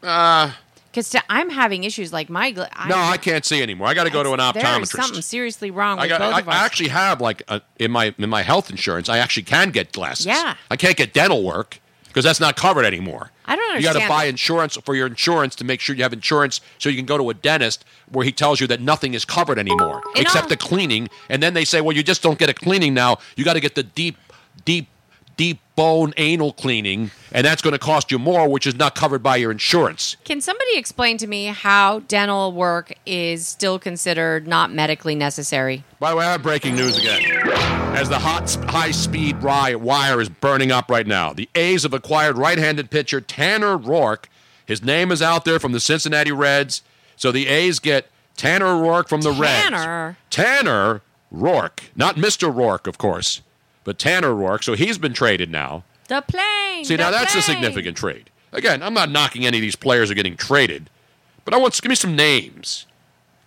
Uh, 0.03 0.51
Because 0.91 1.15
I'm 1.29 1.49
having 1.49 1.83
issues 1.83 2.11
like 2.11 2.29
my. 2.29 2.51
Gla- 2.51 2.69
no, 2.87 2.97
I 2.97 3.17
can't 3.17 3.45
see 3.45 3.61
anymore. 3.61 3.87
I 3.87 3.93
got 3.93 4.05
to 4.05 4.09
go 4.09 4.23
to 4.23 4.33
an 4.33 4.39
optometrist. 4.39 4.87
something 4.87 5.21
seriously 5.21 5.69
wrong 5.69 5.97
with 5.97 6.05
I, 6.05 6.07
got, 6.07 6.19
both 6.19 6.33
I, 6.33 6.39
of 6.39 6.47
us. 6.49 6.55
I 6.55 6.65
actually 6.65 6.89
have 6.89 7.21
like 7.21 7.43
a, 7.47 7.61
in 7.77 7.91
my 7.91 8.13
in 8.17 8.29
my 8.29 8.41
health 8.41 8.69
insurance. 8.71 9.07
I 9.07 9.19
actually 9.19 9.43
can 9.43 9.69
get 9.69 9.91
glasses. 9.91 10.25
Yeah. 10.25 10.55
I 10.71 10.75
can't 10.75 10.97
get 10.97 11.13
dental 11.13 11.43
work 11.43 11.79
because 12.07 12.23
that's 12.23 12.39
not 12.39 12.55
covered 12.55 12.85
anymore. 12.85 13.29
I 13.45 13.55
don't 13.55 13.69
understand. 13.71 13.95
You 13.95 13.99
got 13.99 14.05
to 14.05 14.09
buy 14.09 14.23
that. 14.25 14.29
insurance 14.29 14.77
for 14.77 14.95
your 14.95 15.07
insurance 15.07 15.55
to 15.55 15.63
make 15.63 15.79
sure 15.79 15.95
you 15.95 16.03
have 16.03 16.13
insurance, 16.13 16.59
so 16.79 16.89
you 16.89 16.95
can 16.95 17.05
go 17.05 17.17
to 17.17 17.29
a 17.29 17.33
dentist 17.35 17.85
where 18.11 18.25
he 18.25 18.31
tells 18.31 18.59
you 18.59 18.67
that 18.67 18.81
nothing 18.81 19.13
is 19.13 19.25
covered 19.25 19.57
anymore 19.59 20.01
In 20.15 20.21
except 20.23 20.43
all- 20.43 20.49
the 20.49 20.57
cleaning. 20.57 21.07
And 21.29 21.41
then 21.41 21.53
they 21.53 21.65
say, 21.65 21.81
well, 21.81 21.95
you 21.95 22.03
just 22.03 22.23
don't 22.23 22.39
get 22.39 22.49
a 22.49 22.53
cleaning 22.53 22.93
now. 22.95 23.19
You 23.35 23.45
got 23.45 23.53
to 23.53 23.59
get 23.59 23.75
the 23.75 23.83
deep, 23.83 24.17
deep, 24.65 24.87
deep 25.39 25.61
bone 25.77 26.13
anal 26.17 26.51
cleaning, 26.51 27.11
and 27.31 27.45
that's 27.45 27.61
going 27.61 27.71
to 27.71 27.79
cost 27.79 28.11
you 28.11 28.19
more, 28.19 28.49
which 28.49 28.67
is 28.67 28.75
not 28.75 28.93
covered 28.93 29.23
by 29.23 29.37
your 29.37 29.51
insurance. 29.51 30.17
Can 30.25 30.41
somebody 30.41 30.75
explain 30.75 31.15
to 31.15 31.27
me 31.27 31.45
how 31.45 31.99
dental 31.99 32.51
work 32.51 32.93
is 33.05 33.47
still 33.47 33.79
considered 33.79 34.49
not 34.49 34.69
medically 34.69 35.15
necessary? 35.15 35.85
By 35.97 36.09
the 36.09 36.17
way, 36.17 36.25
I 36.25 36.33
have 36.33 36.43
breaking 36.43 36.75
news 36.75 36.97
again. 36.97 37.21
As 37.95 38.09
the 38.09 38.19
hot 38.19 38.53
high 38.65 38.91
speed 38.91 39.41
wire 39.41 40.19
is 40.19 40.27
burning 40.27 40.73
up 40.73 40.91
right 40.91 41.07
now, 41.07 41.31
the 41.31 41.47
A's 41.55 41.83
have 41.83 41.93
acquired 41.93 42.37
right 42.37 42.57
handed 42.57 42.91
pitcher 42.91 43.21
Tanner 43.21 43.77
Roark. 43.77 44.25
His 44.65 44.83
name 44.83 45.09
is 45.09 45.21
out 45.21 45.45
there 45.45 45.57
from 45.57 45.71
the 45.71 45.79
Cincinnati 45.79 46.33
Reds. 46.33 46.81
So 47.15 47.31
the 47.31 47.47
A's 47.47 47.79
get 47.79 48.07
Tanner 48.35 48.65
Roark 48.65 49.07
from 49.07 49.21
the 49.21 49.31
Reds. 49.31 49.69
Tanner? 49.69 50.17
Tanner 50.29 51.01
Roark. 51.33 51.83
Not 51.95 52.17
Mr. 52.17 52.53
Rourke, 52.53 52.87
of 52.87 52.97
course, 52.97 53.41
but 53.83 53.99
Tanner 53.99 54.29
Roark. 54.29 54.63
So 54.63 54.73
he's 54.73 54.97
been 54.97 55.13
traded 55.13 55.51
now. 55.51 55.83
The 56.07 56.21
plane. 56.21 56.85
See, 56.85 56.95
the 56.95 57.03
now 57.03 57.11
that's 57.11 57.35
a 57.35 57.41
significant 57.41 57.97
trade. 57.97 58.29
Again, 58.51 58.81
I'm 58.81 58.93
not 58.93 59.11
knocking 59.11 59.45
any 59.45 59.57
of 59.57 59.61
these 59.61 59.75
players 59.75 60.09
are 60.09 60.15
getting 60.15 60.35
traded, 60.35 60.89
but 61.45 61.53
I 61.53 61.57
want 61.57 61.79
give 61.81 61.89
me 61.89 61.95
some 61.95 62.15
names. 62.15 62.85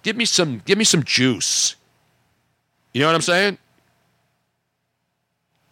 Give 0.02 0.16
me 0.16 0.24
some 0.24 0.62
give 0.64 0.78
me 0.78 0.84
some 0.84 1.02
juice. 1.02 1.76
You 2.92 3.00
know 3.00 3.08
what 3.08 3.14
I'm 3.14 3.22
saying? 3.22 3.58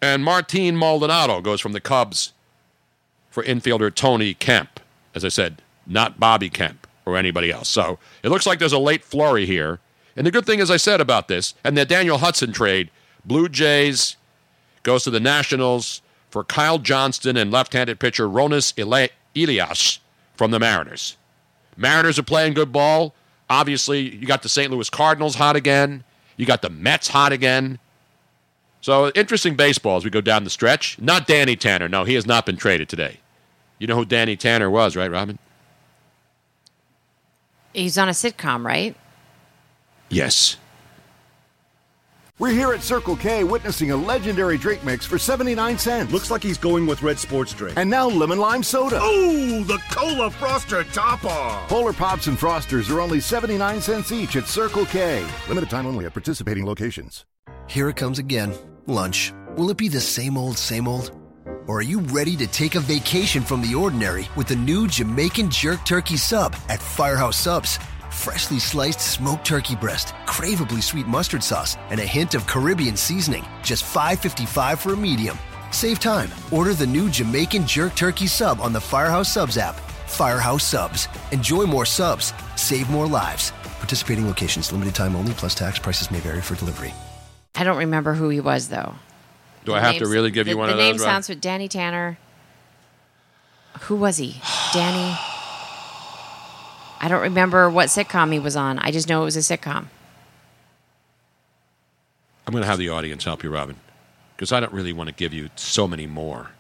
And 0.03 0.25
Martin 0.25 0.77
Maldonado 0.77 1.41
goes 1.41 1.61
from 1.61 1.73
the 1.73 1.81
Cubs 1.81 2.33
for 3.31 3.43
infielder 3.45 3.95
Tony 3.95 4.35
Kemp. 4.35 4.81
As 5.15 5.25
I 5.25 5.29
said, 5.29 5.63
not 5.87 6.19
Bobby 6.19 6.49
Kemp 6.49 6.87
or 7.05 7.17
anybody 7.17 7.51
else. 7.51 7.69
So 7.69 7.99
it 8.23 8.29
looks 8.29 8.47
like 8.47 8.59
there's 8.59 8.73
a 8.73 8.79
late 8.79 9.05
flurry 9.05 9.47
here. 9.47 9.81
And 10.17 10.27
the 10.27 10.31
good 10.31 10.47
thing, 10.47 10.61
as 10.61 10.71
I 10.71 10.77
said 10.77 11.01
about 11.01 11.29
this, 11.29 11.55
and 11.63 11.77
the 11.77 11.85
Daniel 11.85 12.19
Hudson 12.19 12.53
trade, 12.53 12.91
Blue 13.25 13.49
Jays 13.49 14.17
goes 14.83 15.05
to 15.05 15.11
the 15.11 15.21
Nationals 15.21 16.03
for 16.31 16.45
Kyle 16.45 16.79
Johnston 16.79 17.37
and 17.37 17.51
left-handed 17.51 17.99
pitcher 17.99 18.29
Roenis 18.29 18.79
Eli- 18.79 19.09
Elias 19.37 19.99
from 20.35 20.51
the 20.51 20.59
Mariners. 20.59 21.17
Mariners 21.77 22.19
are 22.19 22.23
playing 22.25 22.55
good 22.55 22.73
ball. 22.73 23.15
Obviously, 23.49 24.15
you 24.15 24.27
got 24.27 24.43
the 24.43 24.49
St. 24.49 24.71
Louis 24.71 24.89
Cardinals 24.91 25.35
hot 25.35 25.57
again. 25.57 26.05
You 26.37 26.47
got 26.47 26.63
the 26.63 26.71
Mets 26.71 27.09
hot 27.09 27.33
again. 27.33 27.79
So 28.81 29.11
interesting 29.11 29.57
baseball 29.57 29.97
as 29.97 30.05
we 30.05 30.11
go 30.11 30.21
down 30.21 30.45
the 30.45 30.51
stretch. 30.51 30.99
Not 31.01 31.27
Danny 31.27 31.57
Tanner. 31.57 31.89
No, 31.89 32.05
he 32.05 32.15
has 32.15 32.27
not 32.27 32.47
been 32.47 32.57
traded 32.57 32.89
today. 32.89 33.19
You 33.79 33.87
know 33.87 33.97
who 33.97 34.05
Danny 34.05 34.37
Tanner 34.37 34.71
was, 34.71 34.97
right, 34.97 35.11
Robin? 35.11 35.39
He's 37.73 37.99
on 37.99 38.09
a 38.09 38.13
sitcom, 38.13 38.65
right? 38.65 38.97
Yes. 40.09 40.57
We're 42.41 42.53
here 42.53 42.73
at 42.73 42.83
Circle 42.83 43.17
K 43.17 43.45
witnessing 43.45 43.91
a 43.91 43.97
legendary 43.97 44.57
drink 44.57 44.83
mix 44.83 45.05
for 45.05 45.19
79 45.19 45.77
cents. 45.77 46.11
Looks 46.11 46.31
like 46.31 46.43
he's 46.43 46.57
going 46.57 46.87
with 46.87 47.03
red 47.03 47.19
sports 47.19 47.53
drink. 47.53 47.77
And 47.77 47.91
now 47.91 48.09
lemon 48.09 48.39
lime 48.39 48.63
soda. 48.63 48.97
Ooh, 48.97 49.63
the 49.63 49.77
Cola 49.91 50.31
Froster 50.31 50.91
top 50.91 51.23
off. 51.27 51.69
Polar 51.69 51.93
Pops 51.93 52.29
and 52.29 52.39
Frosters 52.39 52.89
are 52.89 53.03
only 53.03 53.21
79 53.21 53.83
cents 53.83 54.11
each 54.11 54.37
at 54.37 54.47
Circle 54.47 54.87
K. 54.87 55.23
Limited 55.49 55.69
time 55.69 55.87
only 55.87 56.07
at 56.07 56.15
participating 56.15 56.65
locations. 56.65 57.27
Here 57.67 57.91
it 57.91 57.97
comes 57.97 58.19
again. 58.19 58.55
Lunch. 58.87 59.35
Will 59.57 59.69
it 59.69 59.77
be 59.77 59.89
the 59.89 60.01
same 60.01 60.39
old, 60.39 60.57
same 60.57 60.89
old? 60.89 61.13
Or 61.67 61.81
are 61.81 61.83
you 61.83 62.01
ready 62.01 62.37
to 62.37 62.47
take 62.47 62.75
a 62.75 62.81
vacation 62.81 63.43
from 63.43 63.61
the 63.61 63.75
ordinary 63.75 64.31
with 64.35 64.49
the 64.49 64.57
new 64.57 64.89
Jamaican 64.89 65.51
Jerk 65.51 65.85
Turkey 65.85 66.17
Sub 66.17 66.57
at 66.71 66.81
Firehouse 66.81 67.37
Subs? 67.37 67.79
Freshly 68.11 68.59
sliced 68.59 69.01
smoked 69.01 69.47
turkey 69.47 69.77
breast, 69.77 70.15
craveably 70.31 70.83
sweet 70.83 71.07
mustard 71.07 71.43
sauce, 71.43 71.77
and 71.91 71.99
a 72.01 72.05
hint 72.07 72.35
of 72.35 72.47
Caribbean 72.47 72.97
seasoning. 72.97 73.45
Just 73.63 73.85
$5.55 73.85 74.79
for 74.79 74.93
a 74.93 74.97
medium. 74.97 75.37
Save 75.73 75.99
time. 76.01 76.31
Order 76.53 76.75
the 76.75 76.87
new 76.87 77.11
Jamaican 77.11 77.67
Jerk 77.67 77.95
Turkey 77.97 78.27
Sub 78.27 78.61
on 78.61 78.73
the 78.73 78.81
Firehouse 78.81 79.33
Subs 79.33 79.59
app. 79.59 79.75
Firehouse 80.07 80.65
Subs. 80.65 81.09
Enjoy 81.33 81.65
more 81.67 81.85
subs. 81.87 82.33
Save 82.57 82.89
more 82.91 83.07
lives. 83.07 83.53
Participating 83.79 84.27
locations, 84.27 84.71
limited 84.73 84.95
time 84.95 85.17
only, 85.17 85.33
plus 85.33 85.55
tax. 85.55 85.79
Prices 85.79 86.11
may 86.11 86.21
vary 86.21 86.41
for 86.41 86.55
delivery. 86.57 86.93
I 87.57 87.65
don't 87.65 87.79
remember 87.79 88.15
who 88.15 88.29
he 88.29 88.41
was 88.41 88.69
though. 88.69 88.95
Do 89.65 89.75
I 89.75 89.81
The 89.81 89.87
have 89.87 89.97
to 89.99 90.07
really 90.07 90.31
give 90.31 90.47
you 90.49 90.55
the, 90.55 90.59
one 90.59 90.69
the 90.69 90.75
of 90.75 90.79
name 90.79 90.95
those? 90.95 91.01
Rob? 91.01 91.09
sounds 91.13 91.29
with 91.29 91.41
Danny 91.41 91.69
Tanner. 91.69 92.19
Who 93.83 93.97
was 93.97 94.17
he? 94.17 94.41
Danny. 94.73 95.15
I 97.03 97.07
don't 97.09 97.23
remember 97.23 97.69
what 97.71 97.89
sitcom 97.89 98.33
he 98.33 98.39
was 98.39 98.57
on. 98.57 98.79
I 98.79 98.91
just 98.91 99.09
know 99.09 99.23
it 99.23 99.25
was 99.25 99.37
a 99.37 99.41
sitcom. 99.41 99.87
I'm 102.51 102.53
going 102.55 102.63
to 102.63 102.69
have 102.69 102.79
the 102.79 102.89
audience 102.89 103.23
help 103.23 103.45
you, 103.45 103.51
Robin, 103.51 103.77
because 104.35 104.51
I 104.51 104.59
don't 104.59 104.73
really 104.73 104.93
want 104.93 105.07
to 105.07 105.15
give 105.15 105.33
you 105.33 105.51
so 105.55 105.87
many 105.87 106.09
more. 106.09 106.51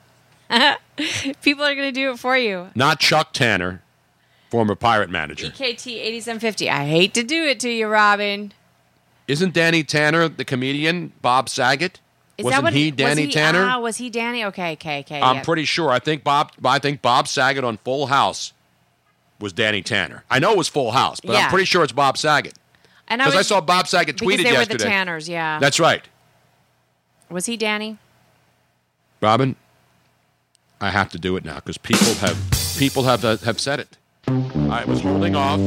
People 1.42 1.64
are 1.64 1.74
going 1.74 1.88
to 1.88 1.90
do 1.90 2.12
it 2.12 2.18
for 2.20 2.38
you. 2.38 2.68
Not 2.76 3.00
Chuck 3.00 3.32
Tanner, 3.32 3.82
former 4.50 4.76
pirate 4.76 5.10
manager. 5.10 5.48
EKT 5.48 5.88
8750. 5.96 6.70
I 6.70 6.86
hate 6.86 7.12
to 7.14 7.24
do 7.24 7.42
it 7.42 7.58
to 7.58 7.68
you, 7.68 7.88
Robin. 7.88 8.52
Isn't 9.26 9.52
Danny 9.52 9.82
Tanner 9.82 10.28
the 10.28 10.44
comedian 10.44 11.12
Bob 11.22 11.48
Saget? 11.48 11.98
Is 12.38 12.44
Wasn't 12.44 12.58
that 12.58 12.62
what 12.62 12.72
he 12.72 12.92
Danny 12.92 13.26
was 13.26 13.34
Tanner? 13.34 13.64
Ah, 13.64 13.80
was 13.80 13.96
he 13.96 14.10
Danny? 14.10 14.44
Okay, 14.44 14.74
okay, 14.74 15.00
okay. 15.00 15.20
I'm 15.20 15.36
yeah. 15.36 15.42
pretty 15.42 15.64
sure. 15.64 15.90
I 15.90 15.98
think 15.98 16.22
Bob. 16.22 16.52
I 16.64 16.78
think 16.78 17.02
Bob 17.02 17.26
Saget 17.26 17.64
on 17.64 17.78
Full 17.78 18.06
House 18.06 18.52
was 19.40 19.52
Danny 19.52 19.82
Tanner. 19.82 20.22
I 20.30 20.38
know 20.38 20.52
it 20.52 20.56
was 20.56 20.68
Full 20.68 20.92
House, 20.92 21.18
but 21.18 21.32
Yeah. 21.32 21.46
I'm 21.46 21.50
pretty 21.50 21.64
sure 21.64 21.82
it's 21.82 21.92
Bob 21.92 22.16
Saget 22.16 22.54
And 23.10 23.18
because 23.20 23.34
I, 23.34 23.38
was- 23.38 23.46
saw 23.48 23.60
Bob 23.60 23.86
Saget 23.88 24.16
tweeted 24.16 24.44
they 24.44 24.52
yesterday. 24.52 24.74
were 24.74 24.78
the 24.78 24.84
Tanners, 24.84 25.28
yeah. 25.28 25.58
That's 25.58 25.78
right, 25.80 26.02
Was 27.28 27.44
he 27.46 27.56
Danny? 27.58 27.98
Robin. 29.20 29.56
I 30.80 30.88
have 30.88 31.10
to 31.10 31.18
do 31.18 31.36
it 31.36 31.44
now 31.44 31.56
because 31.56 31.76
people 31.76 32.14
have 32.26 32.38
people 32.78 33.02
have 33.02 33.22
uh, 33.24 33.36
have 33.38 33.60
said 33.60 33.80
it. 33.80 33.98
I 34.26 34.84
was 34.86 35.02
holding 35.02 35.36
off. 35.36 35.60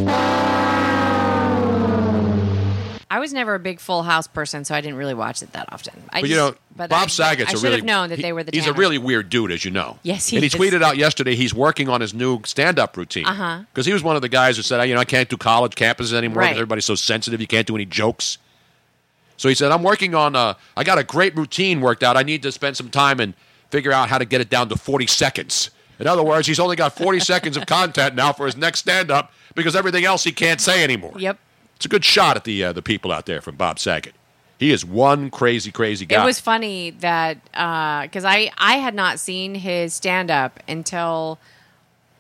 I 3.14 3.19
was 3.19 3.31
never 3.31 3.53
a 3.53 3.60
big 3.60 3.80
Full 3.80 4.02
House 4.02 4.26
person, 4.26 4.65
so 4.65 4.73
I 4.73 4.81
didn't 4.81 4.98
really 4.98 5.14
watch 5.14 5.44
it 5.44 5.52
that 5.53 5.72
often. 5.72 5.94
I 6.10 6.22
but 6.22 6.30
you 6.31 6.35
just- 6.35 6.53
know, 6.53 6.57
but 6.76 6.90
Bob 6.90 7.03
I, 7.03 7.07
Saget's 7.07 7.49
I 7.49 7.53
a 7.53 7.56
should 7.57 7.64
really 7.64 7.76
have 7.77 7.85
known 7.85 8.10
that 8.10 8.15
he- 8.15 8.22
they 8.23 8.34
were 8.34 8.44
the 8.44 8.49
He's 8.52 8.65
a 8.65 8.73
really 8.73 8.98
weird 8.98 9.30
dude, 9.30 9.52
as 9.52 9.64
you 9.64 9.69
know. 9.69 9.99
Yes, 10.02 10.30
he 10.30 10.38
and 10.38 10.44
he 10.44 10.48
is. 10.48 10.53
tweeted 10.56 10.81
out 10.81 10.98
yesterday 10.98 11.35
he's 11.35 11.53
working 11.53 11.90
on 11.90 12.02
his 12.02 12.14
new 12.14 12.41
stand-up 12.44 12.98
routine. 12.98 13.27
Uh-huh. 13.27 13.60
Because 13.72 13.85
he 13.85 13.94
was 13.94 14.02
one 14.02 14.15
of 14.15 14.23
the 14.23 14.30
guys 14.30 14.57
who 14.57 14.64
said, 14.64 14.84
you 14.85 14.95
know, 14.95 14.99
I 15.02 15.06
can't 15.06 15.30
do 15.30 15.38
college 15.38 15.73
campuses 15.76 16.11
anymore 16.14 16.41
because 16.41 16.48
Right. 16.48 16.57
everybody's 16.57 16.85
so 16.85 16.95
sensitive. 16.95 17.40
You 17.40 17.45
can't 17.45 17.68
do 17.68 17.76
any 17.76 17.85
jokes. 17.85 18.40
So 19.38 19.48
he 19.49 19.53
said, 19.56 19.72
I'm 19.72 19.84
working 19.84 20.15
on. 20.15 20.35
Uh, 20.35 20.56
I 20.76 20.84
got 20.84 20.98
a 20.98 21.03
great 21.03 21.35
routine 21.35 21.81
worked 21.81 22.02
out. 22.03 22.18
I 22.18 22.23
need 22.23 22.41
to 22.44 22.52
spend 22.52 22.77
some 22.77 22.90
time 22.90 23.19
and 23.19 23.34
figure 23.69 23.91
out 23.91 24.10
how 24.10 24.18
to 24.18 24.26
get 24.26 24.41
it 24.41 24.49
down 24.49 24.69
to 24.69 24.76
40 24.76 25.06
seconds. 25.07 25.69
In 25.99 26.07
other 26.07 26.23
words, 26.23 26.48
he's 26.48 26.60
only 26.60 26.76
got 26.76 26.95
40 26.98 27.19
seconds 27.31 27.57
of 27.57 27.65
content 27.68 28.15
now 28.15 28.34
for 28.34 28.48
his 28.48 28.57
next 28.57 28.80
stand-up 28.80 29.31
because 29.53 29.76
everything 29.76 30.03
else 30.06 30.23
he 30.23 30.31
can't 30.31 30.60
say 30.60 30.84
anymore. 30.84 31.14
Yep. 31.18 31.38
It's 31.84 31.85
a 31.88 31.89
good 31.89 32.05
shot 32.05 32.38
at 32.38 32.45
the 32.45 32.64
uh, 32.64 32.72
the 32.72 32.81
people 32.81 33.11
out 33.11 33.26
there 33.26 33.41
from 33.41 33.57
Bob 33.57 33.77
Saget. 33.77 34.14
He 34.57 34.72
is 34.72 34.85
one 34.85 35.30
crazy, 35.30 35.69
crazy 35.69 36.05
guy. 36.05 36.23
It 36.23 36.26
was 36.26 36.39
funny 36.39 36.91
that 36.91 37.43
because 37.43 38.23
I 38.23 38.51
I 38.57 38.76
had 38.76 38.95
not 38.95 39.19
seen 39.19 39.53
his 39.53 39.93
stand 39.93 40.31
up 40.31 40.61
until 40.65 41.39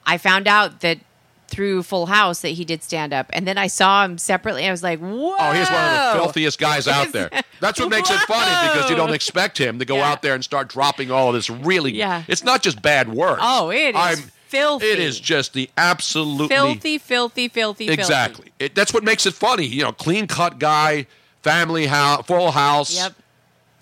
I 0.05 0.17
found 0.17 0.49
out 0.49 0.81
that 0.81 0.99
through 1.47 1.83
Full 1.83 2.07
House 2.07 2.41
that 2.41 2.49
he 2.49 2.65
did 2.65 2.83
stand 2.83 3.13
up, 3.13 3.27
and 3.31 3.47
then 3.47 3.57
I 3.57 3.67
saw 3.67 4.03
him 4.03 4.17
separately. 4.17 4.67
I 4.67 4.71
was 4.71 4.83
like, 4.83 4.99
"Whoa!" 4.99 5.33
Oh, 5.39 5.51
he's 5.53 5.69
one 5.69 5.79
of 5.79 6.13
the 6.13 6.19
filthiest 6.21 6.59
guys 6.59 6.85
out 6.85 7.13
there. 7.13 7.29
That's 7.61 7.79
what 7.79 7.87
makes 7.87 8.11
it 8.11 8.19
funny 8.27 8.67
because 8.67 8.89
you 8.89 8.97
don't 8.97 9.13
expect 9.13 9.57
him 9.57 9.79
to 9.79 9.85
go 9.85 10.01
out 10.01 10.21
there 10.21 10.35
and 10.35 10.43
start 10.43 10.67
dropping 10.67 11.09
all 11.09 11.29
of 11.29 11.35
this 11.35 11.49
really. 11.49 11.93
Yeah. 11.93 12.23
It's 12.27 12.43
not 12.43 12.63
just 12.63 12.81
bad 12.81 13.13
words. 13.13 13.39
Oh, 13.41 13.69
it 13.69 13.91
is 13.91 13.95
I'm 13.95 14.31
filthy. 14.53 14.85
It 14.85 14.99
is 14.99 15.19
just 15.19 15.53
the 15.53 15.69
absolutely 15.77 16.47
filthy, 16.47 16.97
filthy, 16.97 17.47
filthy, 17.47 17.89
exactly. 17.89 18.51
It, 18.59 18.75
that's 18.75 18.93
what 18.93 19.03
makes 19.03 19.25
it 19.25 19.33
funny. 19.33 19.65
You 19.65 19.83
know, 19.83 19.91
clean 19.91 20.27
cut 20.27 20.59
guy, 20.59 21.07
family 21.41 21.87
house, 21.87 22.25
full 22.25 22.51
house. 22.51 22.95
Yep. 22.95 23.13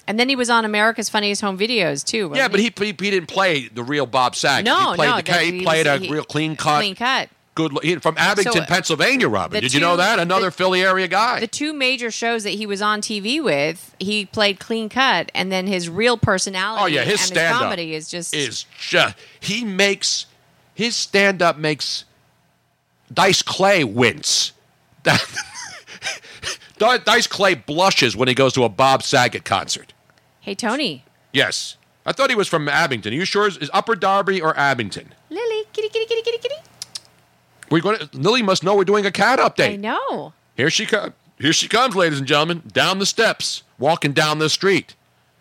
And 0.08 0.20
then 0.20 0.30
he 0.30 0.36
was 0.36 0.50
on 0.50 0.66
America's 0.66 1.10
Funniest 1.10 1.42
Home 1.42 1.58
Videos 1.58 2.04
too. 2.04 2.32
Yeah, 2.34 2.48
but 2.48 2.60
he, 2.60 2.72
he 2.78 2.86
he 2.86 2.92
didn't 2.94 3.28
play 3.28 3.68
the 3.68 3.84
real 3.84 4.06
Bob 4.06 4.36
Saget. 4.36 4.66
No, 4.66 4.92
he 4.92 4.96
played 4.96 5.10
no, 5.10 5.18
the, 5.18 5.24
that- 5.24 5.44
he, 5.44 5.62
played 5.64 5.88
was- 5.88 6.10
a 6.10 6.12
real 6.12 6.24
clean 6.24 6.56
cut, 6.56 6.80
clean 6.80 6.96
cut. 6.96 7.30
good. 7.56 7.72
he- 7.84 7.96
from 7.98 8.16
Abington, 8.18 8.54
So, 8.54 8.60
uh, 8.62 8.66
Pennsylvania. 8.66 9.30
Robin, 9.30 9.62
did 9.62 9.74
you 9.74 9.80
know 9.80 9.98
that? 9.98 10.20
Another 10.20 10.46
the- 10.48 10.52
Philly 10.52 10.82
area 10.84 11.08
guy. 11.08 11.40
The 11.40 11.48
two 11.48 11.72
major 11.72 12.12
shows 12.12 12.44
that 12.44 12.50
he 12.50 12.66
was 12.66 12.82
on 12.82 13.02
TV 13.02 13.42
with, 13.44 13.96
he 14.00 14.26
played 14.26 14.60
clean 14.60 14.90
cut, 14.90 15.32
and 15.36 15.52
then 15.52 15.68
his 15.68 15.88
real 15.88 16.18
personality 16.18 16.84
Oh 16.84 16.88
yeah, 16.88 17.04
his 17.04 17.20
and 17.22 17.28
stand 17.28 17.56
up 17.56 17.62
comedy 17.62 17.94
is 17.94 18.10
just 18.10 18.34
is 18.34 18.66
just 18.80 19.16
he 19.40 19.64
makes 19.64 20.26
his 20.82 20.96
stand 20.96 21.44
up 21.44 21.60
makes 21.60 22.06
Dice 23.14 23.44
Clay 23.44 23.84
wince. 23.84 24.52
Dice 26.80 27.28
Clay 27.28 27.54
blushes 27.54 28.16
when 28.16 28.28
he 28.28 28.34
goes 28.34 28.54
to 28.54 28.64
a 28.64 28.70
Bob 28.70 29.04
Saget 29.04 29.46
concert. 29.46 29.94
Hey 30.40 30.56
Tony, 30.56 31.04
Yes, 31.32 31.78
I 32.04 32.14
thought 32.14 32.32
he 32.32 32.36
was 32.36 32.48
from 32.48 32.68
Abington. 32.68 33.14
Are 33.14 33.16
you 33.16 33.26
sure? 33.26 33.48
Is, 33.48 33.58
is 33.58 33.70
Upper 33.74 33.96
Darby 33.96 34.42
or 34.42 34.58
Abington? 34.58 35.14
Lily, 35.30 35.66
kitty, 35.72 35.88
kitty, 35.90 36.08
kitty, 36.08 36.24
kitty, 36.24 36.38
kitty. 36.40 36.56
We're 37.70 37.82
going. 37.82 38.00
to 38.00 38.10
Lily 38.14 38.42
must 38.42 38.64
know 38.64 38.76
we're 38.76 38.84
doing 38.84 39.06
a 39.06 39.12
cat 39.12 39.38
update. 39.38 39.74
I 39.74 39.76
know. 39.76 40.34
Here 40.58 40.72
she 40.72 40.88
comes. 40.88 41.14
Here 41.38 41.54
she 41.54 41.68
comes, 41.68 41.96
ladies 41.96 42.18
and 42.18 42.28
gentlemen, 42.28 42.64
down 42.74 42.98
the 42.98 43.06
steps, 43.06 43.62
walking 43.78 44.14
down 44.14 44.40
the 44.40 44.50
street. 44.50 44.96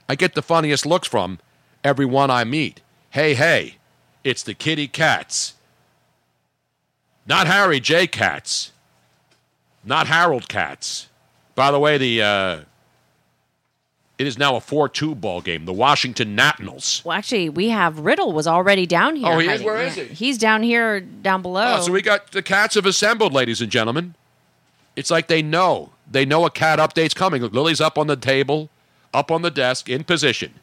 I 0.06 0.16
get 0.16 0.34
the 0.34 0.42
funniest 0.42 0.84
looks 0.84 1.08
from 1.08 1.38
everyone 1.82 2.30
I 2.30 2.44
meet. 2.44 2.82
Hey, 3.08 3.34
hey, 3.34 3.76
it's 4.24 4.42
the 4.42 4.54
kitty 4.54 4.88
cats. 4.88 5.54
Not 7.26 7.46
Harry 7.46 7.80
J. 7.80 8.06
Cats. 8.06 8.72
Not 9.84 10.08
Harold 10.08 10.48
Cats. 10.48 11.08
By 11.54 11.70
the 11.70 11.78
way, 11.78 11.96
the 11.96 12.22
uh, 12.22 12.60
it 14.18 14.26
is 14.26 14.36
now 14.36 14.56
a 14.56 14.60
4-2 14.60 15.18
ball 15.18 15.40
game. 15.40 15.64
The 15.64 15.72
Washington 15.72 16.34
Nationals. 16.34 17.00
Well, 17.04 17.16
actually, 17.16 17.48
we 17.48 17.70
have 17.70 18.00
Riddle 18.00 18.32
was 18.32 18.46
already 18.46 18.84
down 18.84 19.16
here. 19.16 19.28
Oh, 19.28 19.38
he 19.38 19.48
is? 19.48 19.62
Where 19.62 19.78
is 19.80 19.94
he? 19.94 20.04
He's 20.04 20.36
down 20.36 20.62
here, 20.62 21.00
down 21.00 21.40
below. 21.40 21.76
Oh, 21.78 21.80
so 21.80 21.92
we 21.92 22.02
got 22.02 22.32
the 22.32 22.42
cats 22.42 22.74
have 22.74 22.84
assembled, 22.84 23.32
ladies 23.32 23.62
and 23.62 23.70
gentlemen. 23.70 24.14
It's 24.94 25.10
like 25.10 25.28
they 25.28 25.40
know. 25.40 25.92
They 26.10 26.26
know 26.26 26.44
a 26.44 26.50
cat 26.50 26.78
update's 26.78 27.14
coming. 27.14 27.40
Look, 27.40 27.54
Lily's 27.54 27.80
up 27.80 27.96
on 27.96 28.08
the 28.08 28.16
table, 28.16 28.68
up 29.14 29.30
on 29.30 29.40
the 29.40 29.50
desk, 29.50 29.88
in 29.88 30.04
position. 30.04 30.54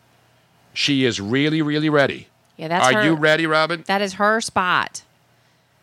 She 0.73 1.05
is 1.05 1.19
really, 1.19 1.61
really 1.63 1.89
ready. 1.89 2.27
Yeah, 2.57 2.67
that's 2.67 2.87
Are 2.87 2.93
her- 2.99 3.05
you 3.05 3.13
ready, 3.15 3.45
Robin? 3.45 3.83
That 3.87 4.01
is 4.01 4.13
her 4.13 4.41
spot. 4.41 5.03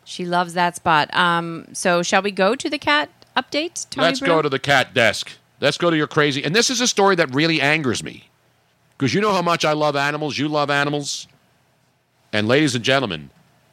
She 0.05 0.25
loves 0.27 0.55
that 0.55 0.77
spot. 0.77 1.15
Um, 1.15 1.67
so 1.73 2.03
shall 2.03 2.21
we 2.21 2.31
go 2.31 2.55
to 2.55 2.69
the 2.69 2.79
cat 2.79 3.09
update? 3.37 3.89
Tony 3.91 4.07
Let's 4.09 4.21
Bruno? 4.21 4.37
go 4.37 4.43
to 4.43 4.49
the 4.49 4.59
cat 4.59 4.93
desk. 4.93 5.31
Let's 5.61 5.79
go 5.79 5.89
to 5.91 5.97
your 5.97 6.07
crazy. 6.09 6.45
And 6.45 6.55
this 6.55 6.69
is 6.69 6.81
a 6.81 6.87
story 6.87 7.15
that 7.17 7.35
really 7.35 7.61
angers 7.61 8.03
me. 8.03 8.29
Because 8.99 9.15
you 9.15 9.21
know 9.21 9.33
how 9.33 9.43
much 9.43 9.65
I 9.65 9.73
love 9.73 9.97
animals. 9.97 10.37
You 10.39 10.49
love 10.49 10.69
animals. 10.71 11.27
And 12.33 12.47
ladies 12.49 12.75
and 12.75 12.85
gentlemen, 12.85 13.31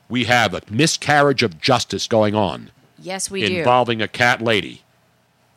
we 0.07 0.25
have 0.25 0.53
a 0.53 0.61
miscarriage 0.69 1.43
of 1.43 1.59
justice 1.59 2.07
going 2.07 2.35
on. 2.35 2.71
Yes, 2.99 3.29
we 3.31 3.45
do. 3.45 3.57
involving 3.57 4.01
a 4.01 4.07
cat 4.07 4.41
lady. 4.41 4.83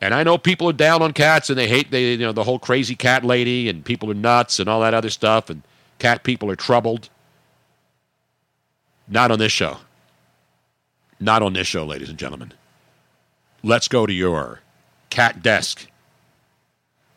And 0.00 0.12
I 0.14 0.22
know 0.22 0.38
people 0.38 0.68
are 0.68 0.74
down 0.74 1.02
on 1.02 1.12
cats 1.12 1.50
and 1.50 1.58
they 1.58 1.68
hate 1.68 1.90
they 1.90 2.12
you 2.12 2.18
know 2.18 2.32
the 2.32 2.44
whole 2.44 2.58
crazy 2.58 2.94
cat 2.94 3.24
lady 3.24 3.68
and 3.68 3.84
people 3.84 4.10
are 4.10 4.14
nuts 4.14 4.58
and 4.58 4.68
all 4.68 4.80
that 4.80 4.92
other 4.94 5.10
stuff 5.10 5.48
and 5.50 5.62
cat 5.98 6.24
people 6.24 6.50
are 6.50 6.56
troubled. 6.56 7.08
Not 9.08 9.30
on 9.30 9.38
this 9.38 9.52
show. 9.52 9.78
Not 11.20 11.42
on 11.42 11.52
this 11.52 11.66
show, 11.66 11.84
ladies 11.84 12.08
and 12.08 12.18
gentlemen. 12.18 12.52
Let's 13.62 13.88
go 13.88 14.06
to 14.06 14.12
your 14.12 14.60
cat 15.10 15.42
desk. 15.42 15.86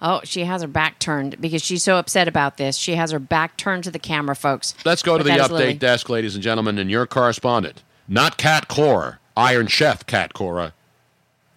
Oh, 0.02 0.22
she 0.24 0.44
has 0.46 0.62
her 0.62 0.68
back 0.68 1.00
turned 1.00 1.42
because 1.42 1.64
she's 1.64 1.84
so 1.84 1.98
upset 1.98 2.28
about 2.28 2.58
this. 2.58 2.78
She 2.78 2.96
has 2.96 3.12
her 3.12 3.20
back 3.20 3.58
turned 3.58 3.84
to 3.86 3.92
the 3.92 3.98
camera, 4.00 4.36
folks. 4.36 4.76
Let's 4.86 5.02
go 5.02 5.18
to 5.18 5.24
But 5.24 5.34
the 5.36 5.44
update 5.44 5.50
Lily. 5.50 5.74
desk, 5.74 6.08
ladies 6.10 6.36
and 6.36 6.44
gentlemen, 6.44 6.78
and 6.78 6.92
your 6.92 7.08
correspondent. 7.08 7.84
Not 8.08 8.38
Cat 8.38 8.68
Cora, 8.68 9.20
Iron 9.36 9.68
Chef 9.68 10.06
Cat 10.06 10.34
Cora. 10.34 10.74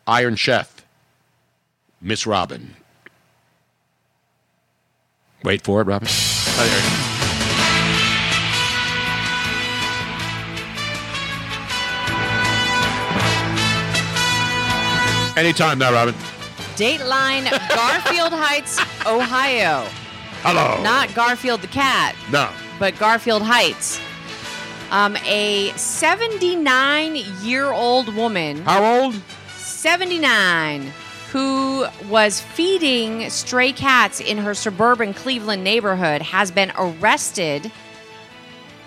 Iron 0.07 0.35
Chef, 0.37 0.85
Miss 2.01 2.27
Robin. 2.27 2.75
Wait 5.45 5.63
for 5.63 5.81
it, 5.83 5.85
Robin. 5.85 6.09
Oh, 6.11 7.07
Anytime 15.37 15.79
now, 15.79 15.93
Robin. 15.93 16.15
Dateline 16.77 17.45
Garfield 17.75 18.33
Heights, 18.33 18.79
Ohio. 19.07 19.87
Hello. 20.43 20.83
Not 20.83 21.15
Garfield 21.15 21.61
the 21.61 21.67
cat, 21.69 22.15
No. 22.31 22.51
but 22.79 22.99
Garfield 22.99 23.43
Heights. 23.43 24.01
Um, 24.91 25.17
a 25.27 25.73
79 25.77 27.17
year 27.43 27.67
old 27.71 28.15
woman. 28.15 28.63
How 28.63 29.03
old? 29.03 29.21
79 29.57 30.93
who 31.31 31.87
was 32.09 32.41
feeding 32.41 33.31
stray 33.31 33.73
cats 33.73 34.19
in 34.21 34.37
her 34.39 34.53
suburban 34.53 35.15
Cleveland 35.15 35.63
neighborhood 35.63 36.23
has 36.23 36.51
been 36.51 36.73
arrested 36.77 37.71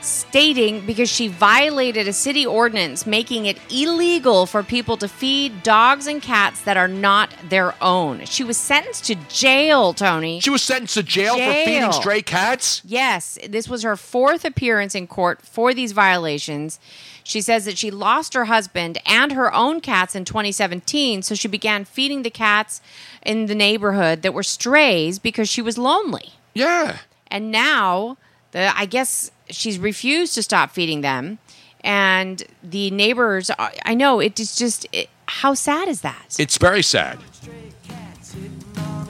stating 0.04 0.86
because 0.86 1.10
she 1.10 1.28
violated 1.28 2.08
a 2.08 2.14
city 2.14 2.46
ordinance 2.46 3.06
making 3.06 3.46
it 3.46 3.58
illegal 3.72 4.46
for 4.46 4.64
people 4.64 4.98
to 4.98 5.08
feed 5.08 5.64
dogs 5.64 6.08
and 6.08 6.22
cats 6.22 6.62
that 6.62 6.78
are 6.78 6.88
not 6.88 7.34
their 7.48 7.74
own. 7.82 8.26
She 8.26 8.44
was 8.44 8.58
sentenced 8.58 9.06
to 9.06 9.16
jail, 9.30 9.94
Tony. 9.94 10.40
She 10.40 10.50
was 10.50 10.62
sentenced 10.62 10.96
to 10.96 11.04
jail, 11.04 11.38
for 11.38 11.54
feeding 11.66 11.92
stray 11.92 12.22
cats? 12.22 12.82
Yes, 12.86 13.38
this 13.48 13.70
was 13.70 13.84
her 13.84 13.96
fourth 13.96 14.46
appearance 14.46 14.96
in 14.96 15.08
court 15.08 15.42
for 15.42 15.74
these 15.74 15.92
violations. 15.92 16.80
She 17.24 17.42
says 17.42 17.66
that 17.66 17.78
she 17.78 17.90
lost 17.90 18.34
her 18.34 18.46
husband 18.46 19.00
and 19.06 19.32
her 19.32 19.54
own 19.54 19.80
cats 19.80 20.16
in 20.16 20.26
2017, 20.26 21.22
so 21.22 21.36
she 21.36 21.48
began 21.48 21.86
feeding 21.86 22.24
the 22.24 22.30
cats 22.30 22.82
in 23.26 23.46
the 23.46 23.56
neighborhood 23.56 24.22
that 24.22 24.34
were 24.34 24.44
strays 24.44 25.20
because 25.20 25.48
she 25.50 25.62
was 25.62 25.78
lonely. 25.78 26.34
Yeah. 26.54 26.98
And 27.28 27.52
now, 27.52 28.18
the 28.52 28.78
I 28.78 28.86
guess 28.86 29.32
she's 29.50 29.78
refused 29.80 30.34
to 30.36 30.44
stop 30.44 30.72
feeding 30.72 31.02
them, 31.02 31.40
and 31.82 32.44
the 32.64 32.92
neighbors. 32.92 33.50
I 33.60 33.94
know 33.94 34.20
it 34.20 34.40
is 34.40 34.56
just 34.56 34.88
it, 34.92 35.10
how 35.28 35.54
sad 35.54 35.88
is 35.88 36.02
that? 36.02 36.36
It's 36.40 36.58
very 36.58 36.82
sad. 36.84 37.20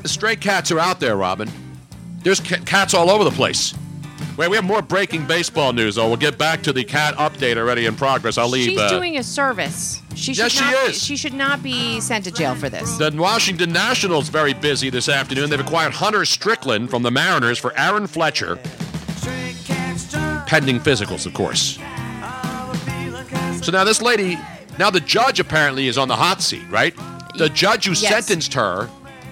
The 0.01 0.10
stray 0.10 0.35
cats 0.35 0.72
are 0.72 0.80
out 0.80 0.99
there, 0.99 1.15
Robin. 1.15 1.49
There's 2.23 2.39
ca- 2.39 2.60
cats 2.65 2.93
all 2.93 3.10
over 3.10 3.23
the 3.23 3.31
place. 3.31 3.73
Wait, 4.35 4.47
we 4.49 4.55
have 4.55 4.65
more 4.65 4.81
breaking 4.81 5.27
baseball 5.27 5.73
news, 5.73 5.95
though. 5.95 6.07
We'll 6.07 6.18
get 6.18 6.38
back 6.39 6.64
to 6.64 6.73
the 6.73 6.84
cat 6.84 7.14
update 7.15 7.55
already 7.57 7.85
in 7.85 7.95
progress. 7.95 8.38
I'll 8.38 8.49
leave. 8.49 8.69
She's 8.69 8.80
uh, 8.80 8.89
doing 8.89 9.18
a 9.18 9.23
service. 9.23 10.01
She 10.15 10.34
should 10.34 10.38
Yes, 10.38 10.51
she 10.53 10.60
not, 10.61 10.89
is. 10.89 11.03
She 11.03 11.15
should 11.15 11.34
not 11.34 11.61
be 11.61 11.99
sent 12.01 12.26
to 12.26 12.31
jail 12.31 12.55
for 12.55 12.68
this. 12.68 12.97
the 12.97 13.11
Washington 13.15 13.72
Nationals 13.72 14.30
very 14.30 14.53
busy 14.53 14.89
this 14.89 15.07
afternoon. 15.07 15.49
They've 15.51 15.60
acquired 15.60 15.93
Hunter 15.93 16.26
Strickland 16.26 16.89
from 16.89 17.03
the 17.03 17.11
Mariners 17.11 17.60
for 17.60 17.77
Aaron 17.77 18.07
Fletcher, 18.07 18.57
pending 20.45 20.80
physicals, 20.80 21.26
of 21.26 21.34
course. 21.34 21.78
So 23.65 23.72
now 23.72 23.84
this 23.84 24.02
lady, 24.02 24.38
now 24.78 24.90
the 24.90 24.99
judge 24.99 25.40
apparently 25.40 25.88
is 25.88 25.98
on 25.98 26.07
the 26.07 26.15
hot 26.15 26.41
seat, 26.41 26.64
right? 26.70 26.94
The 27.38 27.49
judge 27.49 27.86
who 27.86 27.91
Yes. 27.94 28.10
sentenced 28.26 28.53
her 28.53 28.90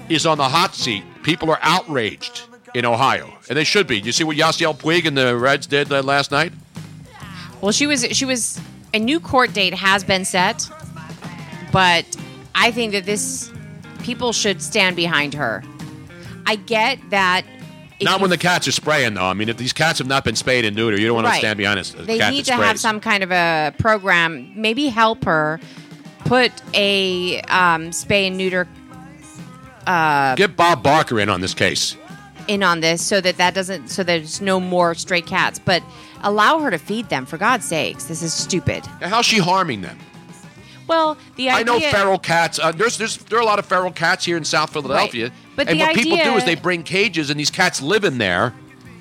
is 0.10 0.26
on 0.26 0.38
the 0.38 0.48
hot 0.50 0.74
seat. 0.76 1.04
People 1.24 1.52
are 1.52 1.60
outraged 1.62 2.44
in 2.74 2.86
Ohio, 2.86 3.34
and 3.50 3.58
they 3.58 3.64
should 3.64 3.88
be. 3.88 4.00
Do 4.00 4.06
you 4.08 4.12
see 4.12 4.24
what 4.24 4.38
Yasiel 4.38 4.76
Puig 4.78 5.06
and 5.06 5.18
the 5.18 5.38
Reds 5.38 5.68
did 5.68 5.92
uh, 5.92 6.02
last 6.02 6.32
night? 6.32 6.54
Well, 7.60 7.72
she 7.72 7.86
was 7.86 8.06
she 8.12 8.26
was 8.26 8.60
a 8.94 9.00
new 9.00 9.20
court 9.20 9.54
date 9.54 9.74
has 9.74 10.04
been 10.04 10.26
set, 10.26 10.68
but 11.72 12.06
I 12.56 12.72
think 12.72 12.94
that 12.94 13.06
this 13.06 13.52
people 14.02 14.34
should 14.34 14.62
stand 14.62 14.96
behind 14.96 15.34
her. 15.36 15.64
I 16.46 16.56
get 16.56 16.98
that 17.12 17.46
Not 18.02 18.22
when 18.22 18.30
the 18.30 18.38
cats 18.38 18.68
are 18.68 18.72
spraying, 18.72 19.14
though. 19.14 19.26
I 19.26 19.34
mean, 19.34 19.50
if 19.50 19.58
these 19.58 19.74
cats 19.74 20.00
have 20.00 20.08
not 20.08 20.24
been 20.24 20.36
spayed 20.36 20.66
and 20.66 20.76
neutered, 20.76 21.00
you 21.00 21.08
don't 21.08 21.16
want 21.16 21.28
Right. 21.28 21.34
to 21.36 21.40
stand 21.40 21.58
behind 21.58 21.80
a, 21.80 21.84
they 22.04 22.18
cat 22.20 22.32
need 22.34 22.46
to 22.46 22.54
have 22.54 22.80
some 22.80 23.00
kind 23.00 23.24
of 23.24 23.32
a 23.32 23.74
program. 23.78 24.52
Maybe 24.56 24.88
help 24.88 25.24
her 25.26 25.60
put 26.26 26.52
a 26.74 27.42
um, 27.42 27.92
spay 27.92 28.28
and 28.28 28.38
neuter 28.38 28.68
uh, 29.88 30.36
Get 30.36 30.56
Bob 30.56 30.84
Barker 30.84 31.20
in 31.20 31.30
on 31.30 31.42
this 31.42 31.54
case. 31.54 31.96
in 32.48 32.64
on 32.64 32.80
this 32.82 33.06
so 33.06 33.22
that 33.22 33.38
that 33.38 33.54
doesn't 33.54 33.90
so 33.90 34.04
there's 34.04 34.42
no 34.42 34.60
more 34.60 34.94
stray 34.96 35.22
cats, 35.22 35.60
but 35.60 35.82
allow 36.24 36.60
her 36.60 36.70
to 36.72 36.78
feed 36.78 37.10
them 37.10 37.26
for 37.26 37.38
God's 37.38 37.66
sakes. 37.66 38.06
This 38.06 38.22
is 38.22 38.34
stupid. 38.34 38.86
How's 39.02 39.26
she 39.26 39.40
harming 39.40 39.82
them? 39.82 39.98
Well, 40.88 41.18
the 41.38 41.50
idea 41.50 41.60
I 41.60 41.64
know 41.64 41.80
feral 41.92 42.20
cats. 42.20 42.60
Uh, 42.60 42.72
there's, 42.74 42.98
there's 42.98 43.18
there 43.18 43.40
are 43.40 43.42
a 43.42 43.46
lot 43.46 43.60
of 43.60 43.66
feral 43.66 43.92
cats 43.92 44.26
here 44.26 44.36
in 44.38 44.44
South 44.44 44.72
Philadelphia. 44.74 45.32
But 45.56 45.68
and 45.68 45.80
the 45.80 45.86
what 45.86 45.96
people 45.96 46.18
do 46.18 46.36
is 46.36 46.46
they 46.46 46.56
bring 46.56 46.84
cages 46.84 47.30
and 47.30 47.40
these 47.40 47.52
cats 47.52 47.82
live 47.82 48.04
in 48.04 48.18
there, 48.18 48.54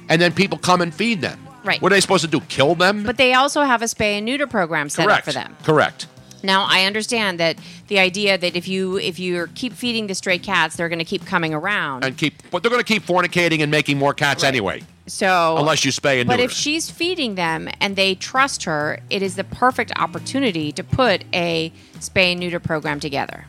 and 0.09 0.21
then 0.21 0.33
people 0.33 0.59
come 0.59 0.81
and 0.81 0.95
feed 0.95 1.21
them. 1.21 1.39
Right. 1.65 1.81
What 1.81 1.93
are 1.93 1.95
they 1.95 2.01
supposed 2.01 2.25
to 2.25 2.31
do? 2.31 2.41
Kill 2.41 2.75
them? 2.75 3.05
But 3.05 3.17
they 3.17 3.35
also 3.35 3.63
have 3.63 3.83
a 3.83 3.87
spay 3.87 4.17
and 4.17 4.27
neuter 4.27 4.47
program 4.47 4.89
set 4.89 5.05
Correct. 5.07 5.19
up 5.21 5.25
for 5.25 5.33
them. 5.33 5.57
Correct. 5.63 6.07
Now 6.43 6.67
I 6.69 6.85
understand 6.85 7.39
that 7.39 7.59
the 7.89 7.99
idea 7.99 8.39
that 8.39 8.57
if 8.57 8.67
you 8.67 8.97
if 8.99 9.19
you 9.19 9.47
keep 9.55 9.73
feeding 9.73 10.07
the 10.07 10.15
stray 10.15 10.39
cats, 10.39 10.77
they're 10.77 10.89
going 10.89 10.99
to 10.99 11.05
keep 11.05 11.27
coming 11.27 11.53
around. 11.53 12.05
And 12.05 12.17
keep, 12.17 12.35
but 12.51 12.63
they're 12.63 12.71
going 12.71 12.83
to 12.83 12.93
keep 12.93 13.05
fornicating 13.05 13.61
and 13.61 13.71
making 13.71 13.99
more 13.99 14.15
cats 14.15 14.43
anyway. 14.43 14.83
So 15.07 15.57
Unless 15.59 15.85
you 15.85 15.91
spay 15.91 16.21
and 16.21 16.29
neuter. 16.29 16.29
But 16.29 16.37
neuter. 16.37 16.45
if 16.45 16.53
she's 16.53 16.91
feeding 16.91 17.35
them 17.35 17.69
and 17.81 17.97
they 17.97 18.15
trust 18.15 18.65
her, 18.65 19.01
it 19.11 19.23
is 19.23 19.37
the 19.37 19.45
perfect 19.45 19.93
opportunity 19.97 20.73
to 20.73 20.85
put 20.85 21.25
a 21.35 21.73
spay 21.99 22.33
and 22.33 22.41
neuter 22.41 22.61
program 22.61 23.01
together. 23.01 23.47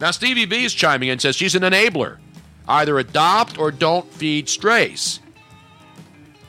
Now 0.00 0.10
Stevie 0.10 0.46
B 0.46 0.64
is 0.64 0.74
chiming 0.74 1.08
in 1.08 1.12
and 1.12 1.22
says 1.22 1.36
she's 1.36 1.54
an 1.54 1.62
enabler. 1.62 2.18
Either 2.68 2.98
adopt 2.98 3.58
or 3.58 3.70
don't 3.70 4.10
feed 4.12 4.48
strays. 4.48 5.20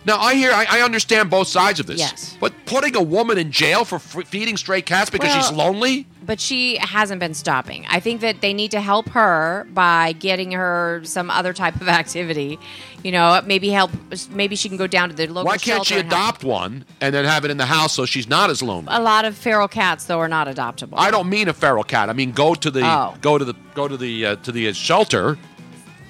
Now 0.05 0.19
I 0.19 0.35
hear, 0.35 0.51
I, 0.53 0.65
I 0.69 0.81
understand 0.81 1.29
both 1.29 1.49
sides 1.49 1.81
of 1.81 1.85
this. 1.85 1.99
Yes. 1.99 2.37
But 2.39 2.53
putting 2.65 2.95
a 2.95 3.01
woman 3.01 3.37
in 3.37 3.51
jail 3.51 3.83
for 3.83 3.97
f- 3.97 4.25
feeding 4.25 4.55
stray 4.55 4.81
cats 4.81 5.09
because 5.09 5.33
she's 5.33 5.51
lonely? 5.51 6.07
But 6.25 6.39
she 6.39 6.77
hasn't 6.77 7.19
been 7.19 7.33
stopping. 7.33 7.85
I 7.89 7.99
think 7.99 8.21
that 8.21 8.39
they 8.39 8.53
need 8.53 8.71
to 8.71 8.79
help 8.79 9.09
her 9.09 9.67
by 9.73 10.13
getting 10.13 10.53
her 10.53 11.01
some 11.03 11.29
other 11.29 11.51
type 11.51 11.75
of 11.81 11.87
activity. 12.01 12.57
You 13.03 13.11
know, 13.11 13.41
maybe 13.45 13.69
help. 13.69 13.91
Maybe 14.31 14.55
she 14.55 14.69
can 14.69 14.77
go 14.77 14.87
down 14.87 15.09
to 15.09 15.15
the 15.15 15.27
local. 15.27 15.43
Why 15.43 15.57
can't 15.57 15.85
she 15.85 15.95
shelter 15.95 16.05
and 16.05 16.13
help. 16.13 16.29
adopt 16.35 16.43
one 16.45 16.85
and 17.01 17.13
then 17.13 17.25
have 17.25 17.43
it 17.43 17.51
in 17.51 17.57
the 17.57 17.65
house 17.65 17.91
so 17.93 18.05
she's 18.05 18.29
not 18.29 18.49
as 18.49 18.61
lonely? 18.63 18.87
A 18.93 19.01
lot 19.01 19.25
of 19.25 19.35
feral 19.35 19.67
cats, 19.67 20.05
though, 20.05 20.19
are 20.19 20.29
not 20.29 20.47
adoptable. 20.47 20.93
I 20.97 21.11
don't 21.11 21.27
mean 21.29 21.49
a 21.49 21.53
feral 21.53 21.83
cat. 21.83 22.09
I 22.09 22.13
mean 22.13 22.31
go 22.31 22.55
to 22.55 22.71
the 22.71 22.81
Oh. 22.85 23.13
go 23.19 23.37
to 23.37 23.43
the 23.43 23.55
go 23.75 23.89
to 23.89 23.97
the 23.97 24.25
uh, 24.25 24.35
to 24.37 24.53
the 24.53 24.69
uh, 24.69 24.73
shelter 24.73 25.37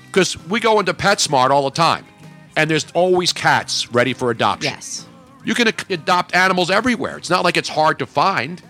because 0.08 0.38
we 0.48 0.60
go 0.60 0.80
into 0.80 0.94
PetSmart 0.94 1.50
all 1.50 1.64
the 1.64 1.76
time, 1.76 2.06
and 2.56 2.70
there's 2.70 2.88
always 2.94 3.32
cats 3.32 3.92
ready 3.92 4.14
for 4.14 4.32
adoption. 4.32 4.74
Yes. 4.74 5.06
You 5.46 5.54
can 5.54 5.68
adopt 5.90 6.36
animals 6.36 6.70
everywhere. 6.70 7.18
It's 7.18 7.30
not 7.30 7.44
like 7.44 7.56
it's 7.56 7.70
hard 7.70 8.00
to 8.00 8.06
find. 8.06 8.62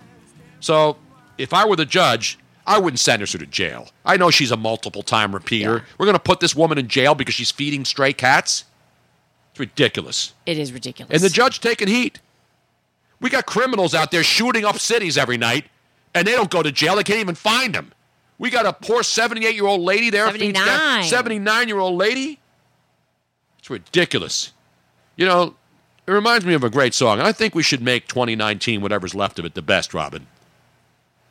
So, 0.59 0.97
if 1.37 1.53
I 1.53 1.65
were 1.65 1.75
the 1.75 1.85
judge, 1.85 2.37
I 2.67 2.77
wouldn't 2.79 2.99
send 2.99 3.21
her 3.21 3.25
to 3.25 3.45
jail. 3.45 3.89
I 4.05 4.17
know 4.17 4.29
she's 4.29 4.51
a 4.51 4.57
multiple 4.57 5.01
time 5.01 5.33
repeater. 5.33 5.85
We're 5.97 6.05
going 6.05 6.15
to 6.15 6.19
put 6.19 6.39
this 6.41 6.55
woman 6.55 6.77
in 6.77 6.87
jail 6.87 7.15
because 7.15 7.33
she's 7.33 7.49
feeding 7.49 7.85
stray 7.85 8.11
cats? 8.13 8.65
It's 9.51 9.59
ridiculous. 9.59 10.33
It 10.45 10.57
is 10.59 10.73
ridiculous. 10.73 11.13
And 11.13 11.21
the 11.21 11.33
judge 11.33 11.61
taking 11.61 11.87
heat. 11.87 12.19
We 13.19 13.29
got 13.29 13.45
criminals 13.45 13.95
out 13.95 14.11
there 14.11 14.23
shooting 14.23 14.65
up 14.65 14.77
cities 14.77 15.17
every 15.17 15.37
night, 15.37 15.65
and 16.13 16.27
they 16.27 16.33
don't 16.33 16.51
go 16.51 16.61
to 16.61 16.71
jail. 16.71 16.95
They 16.95 17.03
can't 17.03 17.19
even 17.19 17.35
find 17.35 17.73
them. 17.73 17.93
We 18.39 18.49
got 18.49 18.65
a 18.65 18.73
poor 18.73 19.03
78 19.03 19.55
year 19.55 19.65
old 19.65 19.81
lady 19.81 20.09
there. 20.09 20.25
79. 20.25 21.03
79 21.03 21.67
year 21.67 21.79
old 21.79 21.97
lady. 21.97 22.39
It's 23.59 23.69
ridiculous. 23.69 24.53
You 25.15 25.25
know, 25.25 25.55
it 26.05 26.11
reminds 26.11 26.45
me 26.45 26.53
of 26.53 26.63
a 26.63 26.69
great 26.69 26.93
song. 26.93 27.19
I 27.19 27.31
think 27.31 27.55
we 27.55 27.63
should 27.63 27.81
make 27.81 28.07
2019, 28.07 28.81
whatever's 28.81 29.15
left 29.15 29.39
of 29.39 29.45
it, 29.45 29.55
the 29.55 29.61
best, 29.61 29.93
Robin. 29.93 30.27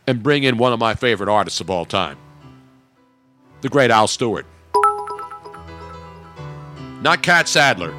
And 0.06 0.22
bring 0.22 0.42
in 0.42 0.58
one 0.58 0.72
of 0.72 0.78
my 0.78 0.94
favorite 0.94 1.28
artists 1.28 1.60
of 1.60 1.70
all 1.70 1.84
time, 1.84 2.18
the 3.60 3.68
great 3.68 3.90
Al 3.90 4.06
Stewart. 4.06 4.46
Not 7.00 7.22
Catt 7.22 7.48
Sadler. 7.48 7.94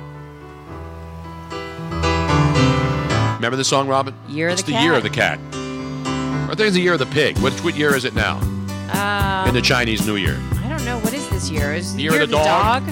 Remember 3.35 3.55
the 3.55 3.63
song, 3.63 3.87
Robin? 3.87 4.13
Year 4.27 4.47
of 4.47 4.53
it's 4.53 4.63
the 4.63 4.73
the 4.73 4.81
year 4.81 4.93
of 4.93 5.03
the 5.03 5.09
cat. 5.09 5.39
I 5.53 6.47
think 6.49 6.61
it's 6.61 6.75
the 6.75 6.81
year 6.81 6.93
of 6.93 6.99
the 6.99 7.05
pig. 7.07 7.37
What, 7.39 7.53
what 7.63 7.75
year 7.75 7.95
is 7.95 8.03
it 8.05 8.13
now? 8.13 8.39
Um, 8.89 9.47
in 9.49 9.53
the 9.53 9.61
Chinese 9.61 10.05
New 10.05 10.15
Year. 10.15 10.37
I 10.63 10.69
don't 10.69 10.83
know 10.85 10.99
what 10.99 11.13
is 11.13 11.27
this 11.29 11.49
year. 11.49 11.73
Is 11.73 11.95
The 11.95 12.03
year 12.03 12.13
of 12.21 12.29
the 12.29 12.35
dog? 12.37 12.83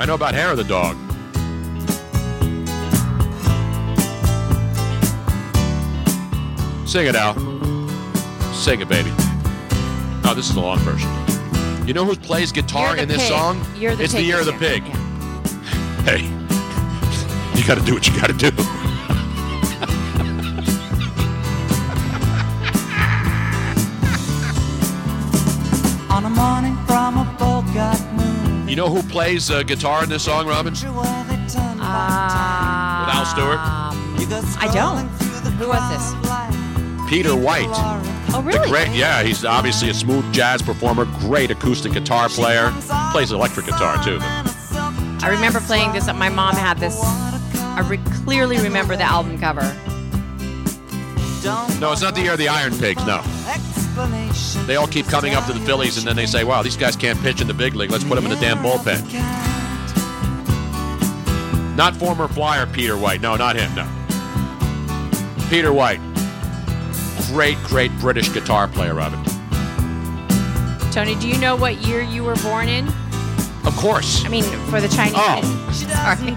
I 0.00 0.04
know 0.06 0.14
about 0.14 0.34
hair 0.34 0.50
of 0.50 0.56
the 0.56 0.64
dog. 0.64 0.96
Sing 6.86 7.06
it, 7.06 7.16
Al. 7.16 7.34
Sing 8.52 8.80
it, 8.80 8.88
baby. 8.88 9.10
Oh, 10.26 10.32
this 10.36 10.48
is 10.48 10.54
the 10.54 10.60
long 10.60 10.78
version. 10.80 11.10
You 11.88 11.92
know 11.94 12.04
who 12.04 12.14
plays 12.14 12.52
guitar 12.52 12.88
Year 12.88 12.96
the 12.96 13.02
in 13.02 13.08
this 13.08 13.18
pig. 13.22 13.28
song? 13.28 13.64
Year 13.76 13.96
the 13.96 14.04
it's 14.04 14.12
the 14.12 14.22
year 14.22 14.38
of 14.38 14.46
the 14.46 14.52
year. 14.52 14.60
pig. 14.60 14.82
Hey, 16.04 16.22
you 17.58 17.66
got 17.66 17.78
to 17.78 17.84
do 17.84 17.94
what 17.94 18.06
you 18.06 18.14
got 18.20 18.28
to 18.28 18.32
do. 18.34 18.50
You 28.68 28.76
know 28.76 28.88
who 28.88 29.02
plays 29.04 29.50
uh, 29.50 29.62
guitar 29.62 30.02
in 30.02 30.08
this 30.10 30.24
song, 30.24 30.46
Robin? 30.48 30.72
With 30.72 30.84
Al 30.84 30.94
Stewart? 33.26 33.58
I 33.60 34.70
don't. 34.72 35.06
Who 35.58 35.68
was 35.68 35.90
this? 35.90 36.14
Peter 37.08 37.36
White. 37.36 37.68
Oh, 37.70 38.00
The 38.32 38.40
really? 38.42 38.68
great, 38.68 38.88
yeah, 38.90 39.22
he's 39.22 39.44
obviously 39.44 39.90
a 39.90 39.94
smooth 39.94 40.24
jazz 40.34 40.60
performer, 40.60 41.04
great 41.20 41.52
acoustic 41.52 41.92
guitar 41.92 42.28
player, 42.28 42.72
plays 43.12 43.30
electric 43.30 43.66
guitar 43.66 44.02
too. 44.02 44.18
I 44.20 45.28
remember 45.30 45.60
playing 45.60 45.92
this. 45.92 46.08
My 46.12 46.28
mom 46.28 46.56
had 46.56 46.78
this. 46.78 46.98
I 47.02 47.86
re- 47.88 48.00
clearly 48.24 48.58
remember 48.58 48.96
the 48.96 49.04
album 49.04 49.38
cover. 49.38 49.62
No, 51.80 51.92
it's 51.92 52.02
not 52.02 52.14
the 52.14 52.22
year 52.22 52.32
of 52.32 52.38
the 52.38 52.48
Iron 52.48 52.76
Pigs. 52.76 53.04
No, 53.06 53.20
they 54.66 54.76
all 54.76 54.86
keep 54.86 55.06
coming 55.06 55.34
up 55.34 55.46
to 55.46 55.52
the 55.52 55.60
Phillies, 55.60 55.98
and 55.98 56.06
then 56.06 56.16
they 56.16 56.26
say, 56.26 56.42
"Wow, 56.44 56.62
these 56.62 56.76
guys 56.76 56.96
can't 56.96 57.20
pitch 57.20 57.40
in 57.40 57.46
the 57.46 57.54
big 57.54 57.74
league. 57.74 57.90
Let's 57.90 58.04
put 58.04 58.16
them 58.16 58.24
in 58.24 58.30
the 58.30 58.36
damn 58.36 58.58
bullpen." 58.58 59.04
Not 61.76 61.96
former 61.96 62.28
Flyer 62.28 62.66
Peter 62.66 62.96
White. 62.96 63.20
No, 63.20 63.36
not 63.36 63.56
him. 63.56 63.74
No, 63.74 63.86
Peter 65.48 65.72
White, 65.72 66.00
great, 67.28 67.56
great 67.64 67.92
British 67.98 68.32
guitar 68.32 68.66
player, 68.68 68.94
Robin. 68.94 69.22
Tony, 70.90 71.14
do 71.16 71.28
you 71.28 71.38
know 71.38 71.56
what 71.56 71.76
year 71.86 72.02
you 72.02 72.22
were 72.24 72.36
born 72.36 72.68
in? 72.68 72.88
Of 73.66 73.76
course. 73.76 74.24
I 74.24 74.28
mean, 74.28 74.44
for 74.70 74.80
the 74.80 74.88
Chinese. 74.88 75.14
Oh. 75.16 75.70
Sorry. 75.72 76.36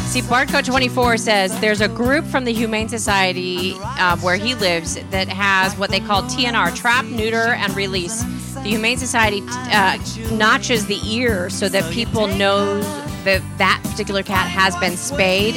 See, 0.00 0.22
Bartco24 0.22 1.20
says 1.20 1.60
there's 1.60 1.80
a 1.80 1.86
group 1.86 2.24
from 2.24 2.46
the 2.46 2.52
Humane 2.52 2.88
Society 2.88 3.74
uh, 3.80 4.16
where 4.16 4.34
he 4.34 4.56
lives 4.56 4.96
that 5.10 5.28
has 5.28 5.76
what 5.78 5.90
they 5.90 6.00
call 6.00 6.22
TNR, 6.22 6.74
trap, 6.74 7.04
neuter, 7.04 7.52
and 7.52 7.72
release. 7.76 8.24
The 8.54 8.70
Humane 8.70 8.98
Society 8.98 9.44
uh, 9.46 9.98
notches 10.32 10.86
the 10.86 10.98
ear 11.08 11.48
so 11.48 11.68
that 11.68 11.88
people 11.92 12.26
know 12.26 12.80
that 13.24 13.42
that 13.58 13.80
particular 13.84 14.22
cat 14.22 14.48
has 14.48 14.74
been 14.76 14.96
spayed 14.96 15.56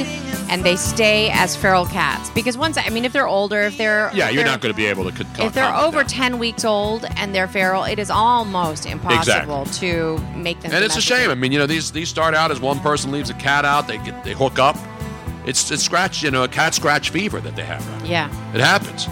and 0.50 0.64
they 0.64 0.76
stay 0.76 1.30
as 1.30 1.56
feral 1.56 1.86
cats. 1.86 2.28
Because 2.30 2.58
once, 2.58 2.76
I 2.76 2.88
mean, 2.90 3.04
if 3.04 3.12
they're 3.12 3.26
older, 3.28 3.62
if 3.62 3.78
they're 3.78 4.10
Yeah, 4.12 4.26
if 4.28 4.34
you're 4.34 4.42
they're- 4.44 4.52
not 4.52 4.60
going 4.60 4.72
to 4.72 4.76
be 4.76 4.86
able 4.86 5.10
to. 5.10 5.26
if 5.38 5.52
they're 5.54 5.74
over 5.74 6.04
10 6.04 6.38
weeks 6.38 6.64
old 6.64 7.06
and 7.16 7.34
they're 7.34 7.48
feral, 7.48 7.84
it 7.84 7.98
is 7.98 8.10
almost 8.10 8.84
impossible 8.86 9.64
to 9.66 10.18
make 10.34 10.60
them. 10.60 10.72
And 10.72 10.84
it's 10.84 10.96
a 10.96 11.00
shame. 11.00 11.30
I 11.30 11.34
mean, 11.34 11.52
you 11.52 11.58
know, 11.58 11.66
these 11.66 11.90
these 11.92 12.08
start 12.08 12.34
out 12.34 12.50
as 12.50 12.60
one 12.60 12.80
person 12.80 13.10
leaves 13.12 13.30
a 13.30 13.34
cat 13.34 13.64
out, 13.64 13.86
they 13.88 13.98
get 13.98 14.22
they 14.24 14.32
hook 14.32 14.58
up. 14.58 14.76
It's 15.46 15.70
it's 15.70 15.82
scratch, 15.82 16.22
you 16.22 16.30
know, 16.30 16.44
a 16.44 16.48
cat 16.48 16.74
scratch 16.74 17.10
fever 17.10 17.40
that 17.40 17.56
they 17.56 17.64
have. 17.64 17.86
Right? 18.00 18.10
Yeah. 18.10 18.28
It 18.54 18.60
happens. 18.60 19.08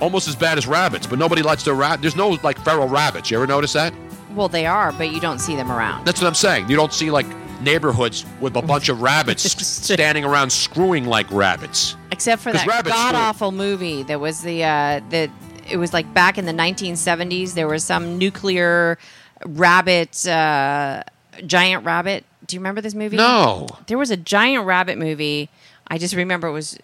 Almost 0.00 0.28
as 0.28 0.36
bad 0.36 0.58
as 0.58 0.66
rabbits, 0.66 1.06
but 1.06 1.18
nobody 1.18 1.42
likes 1.42 1.64
their 1.64 1.74
rat. 1.74 2.00
There's 2.00 2.14
no 2.14 2.38
like 2.42 2.58
feral 2.60 2.86
rabbits. 2.88 3.30
You 3.30 3.38
ever 3.38 3.46
notice 3.46 3.72
that? 3.72 3.92
Well, 4.34 4.46
they 4.48 4.66
are, 4.66 4.92
but 4.92 5.10
you 5.10 5.18
don't 5.20 5.40
see 5.40 5.56
them 5.56 5.72
around. 5.72 6.04
That's 6.04 6.20
what 6.20 6.28
I'm 6.28 6.34
saying. 6.34 6.68
You 6.68 6.76
don't 6.76 6.92
see 6.92 7.10
like 7.10 7.26
neighborhoods 7.60 8.24
with 8.40 8.56
a 8.56 8.62
bunch 8.62 8.88
of 8.88 9.00
rabbits 9.02 9.42
standing 9.66 10.24
around 10.24 10.50
screwing 10.50 11.04
like 11.06 11.30
rabbits. 11.30 11.96
Except 12.10 12.42
for 12.42 12.52
that 12.52 12.66
god 12.66 13.14
awful 13.14 13.52
movie 13.52 14.02
that 14.04 14.20
was 14.20 14.42
the 14.42 14.64
uh, 14.64 15.00
the 15.10 15.30
it 15.70 15.76
was 15.76 15.92
like 15.92 16.12
back 16.14 16.38
in 16.38 16.46
the 16.46 16.52
1970s. 16.52 17.54
There 17.54 17.68
was 17.68 17.84
some 17.84 18.18
nuclear 18.18 18.98
rabbit 19.44 20.26
uh, 20.26 21.02
Giant 21.46 21.84
Rabbit. 21.84 22.24
Do 22.46 22.56
you 22.56 22.60
remember 22.60 22.80
this 22.80 22.94
movie? 22.94 23.16
No. 23.16 23.68
There 23.86 23.98
was 23.98 24.10
a 24.10 24.16
Giant 24.16 24.64
Rabbit 24.64 24.98
movie. 24.98 25.50
I 25.86 25.98
just 25.98 26.14
remember 26.14 26.48
it 26.48 26.52
was 26.52 26.78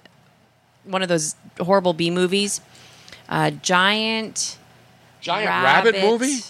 one 0.85 1.03
of 1.03 1.09
those 1.09 1.35
horrible 1.59 1.93
B 1.95 2.11
movies. 2.11 2.61
Uh, 3.29 3.51
giant. 3.51 4.59
Giant 5.21 5.49
rabbit, 5.49 6.03
movie? 6.03 6.41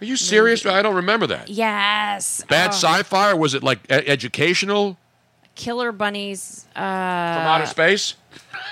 Are 0.00 0.04
you 0.04 0.16
serious? 0.16 0.64
I 0.64 0.80
don't 0.82 0.94
remember 0.96 1.26
that. 1.28 1.48
Yes. 1.48 2.44
Bad 2.48 2.68
Oh. 2.70 2.72
sci-fi, 2.72 3.30
or 3.32 3.36
was 3.36 3.54
it 3.54 3.62
like 3.62 3.80
e- 3.90 3.94
educational 3.94 4.96
Killer 5.56 5.90
bunnies. 5.90 6.66
Uh, 6.76 6.78
from 6.78 6.82
outer 7.46 7.66
space? 7.66 8.14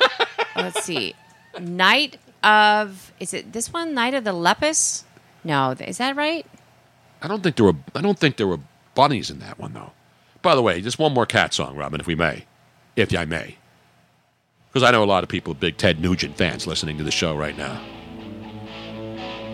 let's 0.56 0.84
see. 0.84 1.14
Night 1.60 2.18
of. 2.44 3.12
Is 3.18 3.34
it 3.34 3.52
this 3.52 3.72
one? 3.72 3.92
Night 3.92 4.14
of 4.14 4.22
the 4.22 4.32
Lepus? 4.32 5.02
No, 5.42 5.72
is 5.80 5.98
that 5.98 6.14
right? 6.14 6.46
I 7.22 7.26
don't 7.28 7.42
think 7.42 7.56
there 7.56 7.66
were. 7.66 7.74
I 7.94 8.02
don't 8.02 8.18
think 8.18 8.36
there 8.36 8.46
were 8.46 8.60
bunnies 8.94 9.30
in 9.30 9.40
that 9.40 9.58
one 9.58 9.72
though. 9.72 9.90
By 10.42 10.54
the 10.54 10.62
way, 10.62 10.80
just 10.80 10.98
one 11.00 11.12
more 11.12 11.26
cat 11.26 11.52
song, 11.52 11.76
Robin, 11.76 11.98
if 12.00 12.06
we 12.06 12.14
may, 12.14 12.44
if 12.94 13.12
I 13.16 13.24
may, 13.24 13.56
because 14.68 14.84
I 14.86 14.92
know 14.92 15.02
a 15.02 15.06
lot 15.06 15.24
of 15.24 15.28
people 15.28 15.54
big 15.54 15.76
Ted 15.78 15.98
Nugent 16.00 16.36
fans 16.38 16.68
listening 16.68 16.98
to 16.98 17.04
the 17.04 17.10
show 17.10 17.34
right 17.36 17.56
now. 17.58 17.82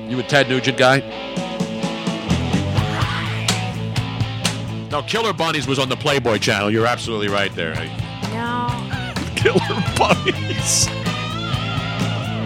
You 0.06 0.18
a 0.18 0.22
Ted 0.22 0.50
Nugent 0.50 0.76
guy? 0.76 0.98
No, 4.93 5.02
Killer 5.02 5.32
Bunnies 5.32 5.66
was 5.66 5.78
on 5.78 5.89
the 5.89 5.97
Playboy 5.97 6.36
channel. 6.36 6.70
You're 6.70 6.86
absolutely 6.86 7.28
right 7.28 7.51
there. 7.55 7.73
No. 8.31 9.14
Killer 9.36 9.82
Bunnies. 9.97 10.86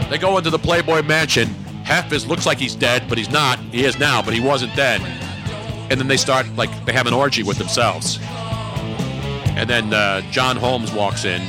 They 0.09 0.17
go 0.17 0.39
into 0.39 0.51
the 0.51 0.61
Playboy 0.61 1.03
mansion. 1.03 1.49
Half 1.83 2.13
is 2.13 2.25
looks 2.25 2.47
like 2.47 2.59
he's 2.59 2.77
dead, 2.77 3.09
but 3.09 3.19
he's 3.19 3.31
not. 3.31 3.59
He 3.59 3.85
is 3.85 3.99
now, 3.99 4.23
but 4.23 4.33
he 4.33 4.39
wasn't 4.39 4.77
then. 4.77 5.03
And 5.91 5.99
then 5.99 6.07
they 6.07 6.17
start 6.17 6.47
like 6.55 6.71
they 6.85 6.93
have 6.93 7.09
an 7.09 7.15
orgy 7.15 7.43
with 7.43 7.59
themselves. 7.59 8.21
And 8.23 9.69
then 9.69 9.93
uh, 9.93 10.21
John 10.31 10.57
Holmes 10.57 10.93
walks 10.93 11.25
in, 11.25 11.43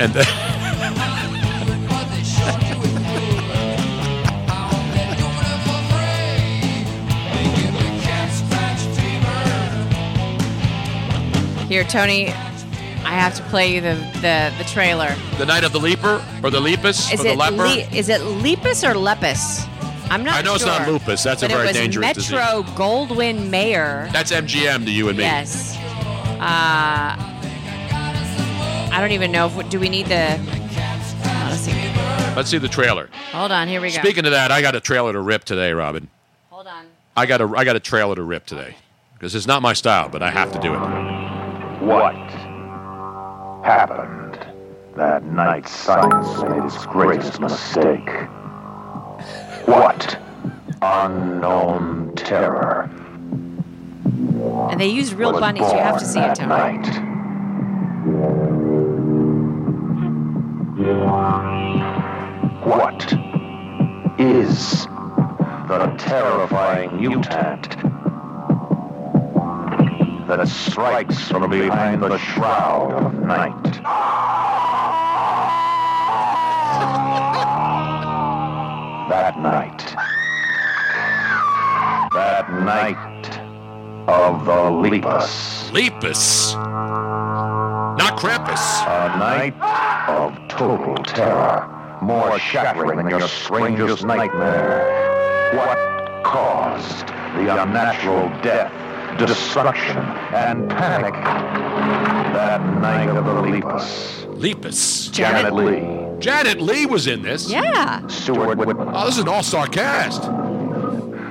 and 0.00 0.12
then 0.12 0.26
Here, 11.70 11.84
Tony. 11.84 12.26
I 12.26 13.14
have 13.14 13.36
to 13.36 13.42
play 13.44 13.72
you 13.72 13.80
the 13.80 13.94
the, 14.14 14.52
the 14.58 14.64
trailer. 14.64 15.14
the 15.38 15.46
night 15.46 15.62
of 15.62 15.70
the 15.70 15.78
leaper 15.78 16.20
or 16.42 16.50
the 16.50 16.58
lepus 16.58 17.12
Is 17.12 17.20
or 17.20 17.22
the 17.22 17.28
it 17.30 17.38
leper. 17.38 17.56
le- 17.58 17.96
is 17.96 18.08
it 18.08 18.20
lepus 18.22 18.82
or 18.82 18.94
lepus? 18.94 19.64
I'm 20.10 20.24
not. 20.24 20.34
I 20.34 20.42
know 20.42 20.56
it's 20.56 20.66
not 20.66 20.88
lupus. 20.88 21.22
That's 21.22 21.44
a 21.44 21.46
very 21.46 21.72
dangerous 21.72 22.14
disease. 22.14 22.32
Metro 22.32 22.64
Goldwyn 22.74 23.50
Mayer. 23.50 24.08
That's 24.12 24.32
MGM 24.32 24.84
to 24.86 24.90
you 24.90 25.10
and 25.10 25.16
me. 25.16 25.22
Yes. 25.22 25.76
Uh, 26.40 27.14
I 28.92 28.96
don't 28.98 29.12
even 29.12 29.30
know 29.30 29.46
if 29.46 29.70
do 29.70 29.78
we 29.78 29.88
need 29.88 30.06
the. 30.06 30.40
oh, 30.40 31.46
let's 31.50 31.60
see. 31.60 32.34
Let's 32.34 32.50
see 32.50 32.58
the 32.58 32.66
trailer. 32.66 33.10
Hold 33.30 33.52
on. 33.52 33.68
Here 33.68 33.80
we 33.80 33.92
go. 33.92 34.00
Speaking 34.00 34.24
of 34.24 34.32
that, 34.32 34.50
I 34.50 34.60
got 34.60 34.74
a 34.74 34.80
trailer 34.80 35.12
to 35.12 35.20
rip 35.20 35.44
today, 35.44 35.72
Robin. 35.72 36.08
Hold 36.48 36.66
on. 36.66 36.86
I 37.16 37.26
got 37.26 37.40
a 37.40 37.44
I 37.56 37.62
got 37.62 37.76
a 37.76 37.80
trailer 37.80 38.16
to 38.16 38.24
rip 38.24 38.44
today 38.44 38.74
because 39.14 39.36
it's 39.36 39.46
not 39.46 39.62
my 39.62 39.72
style, 39.72 40.08
but 40.08 40.20
I 40.20 40.30
have 40.32 40.50
to 40.50 40.58
do 40.58 40.74
it. 40.74 41.19
What 41.80 42.14
happened 43.64 44.38
that 44.96 45.24
night 45.24 45.66
science 45.66 46.42
made 46.42 46.62
its 46.62 46.84
greatest 46.84 47.40
mistake? 47.40 48.10
What 49.64 50.18
unknown 50.82 52.12
terror 52.16 52.90
And 54.70 54.78
they 54.78 54.88
use 54.88 55.14
real 55.14 55.32
was 55.32 55.40
bunnies. 55.40 55.72
You 55.72 55.78
have 55.78 55.98
to 55.98 56.04
see 56.04 56.20
it, 56.20 56.22
that 56.22 56.36
Tony. 56.36 56.48
night? 56.50 57.10
What 62.62 63.10
is 64.18 64.84
the 65.66 65.94
terrifying 65.96 66.98
mutant 66.98 67.89
that 70.30 70.46
strikes 70.46 71.26
from 71.26 71.50
behind 71.50 72.00
the 72.00 72.16
shroud 72.18 72.92
of 72.92 73.14
night? 73.20 73.64
That 79.10 79.40
night. 79.40 79.78
That 82.12 82.48
night 82.62 83.40
of 84.06 84.44
the 84.44 84.70
Lepus. 84.70 85.72
Lepus. 85.72 86.54
Not 86.54 88.16
Krampus. 88.16 88.86
A 88.86 89.18
night 89.18 89.54
of 90.08 90.32
total 90.48 90.94
terror, 91.02 91.98
more 92.02 92.38
shattering 92.38 92.98
than 92.98 93.10
your 93.10 93.26
strangest 93.26 94.04
nightmare. 94.04 94.86
What 95.56 96.22
caused 96.22 97.08
the 97.34 97.62
unnatural 97.62 98.28
death, 98.42 98.72
destruction, 99.18 99.98
and 99.98 100.68
panic 100.70 101.14
that 102.34 102.60
night 102.80 103.08
of 103.08 103.24
the 103.24 103.34
Lepus? 103.42 104.26
Lepus. 104.28 105.10
Janet 105.10 105.52
Leigh. 105.52 105.98
Janet 106.18 106.60
Leigh 106.60 106.86
was 106.86 107.06
in 107.06 107.22
this. 107.22 107.50
Yeah. 107.50 108.06
Stuart 108.06 108.58
Whitman. 108.58 108.88
Oh, 108.92 109.06
this 109.06 109.16
is 109.16 109.22
an 109.22 109.28
all-star 109.28 109.66
cast. 109.66 110.22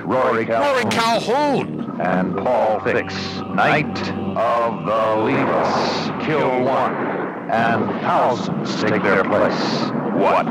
Rory 0.04 0.44
Calhoun. 0.44 0.74
Rory 0.74 0.84
Calhoun. 0.90 2.00
And 2.00 2.36
Paul 2.36 2.80
Fix. 2.80 3.14
Night 3.54 3.98
of 4.36 4.84
the 4.86 5.16
Lepus. 5.22 6.24
Kill 6.24 6.62
one, 6.62 7.09
and 7.50 7.84
thousands 8.02 8.80
take 8.80 9.02
their 9.02 9.24
place. 9.24 9.90
What 10.14 10.46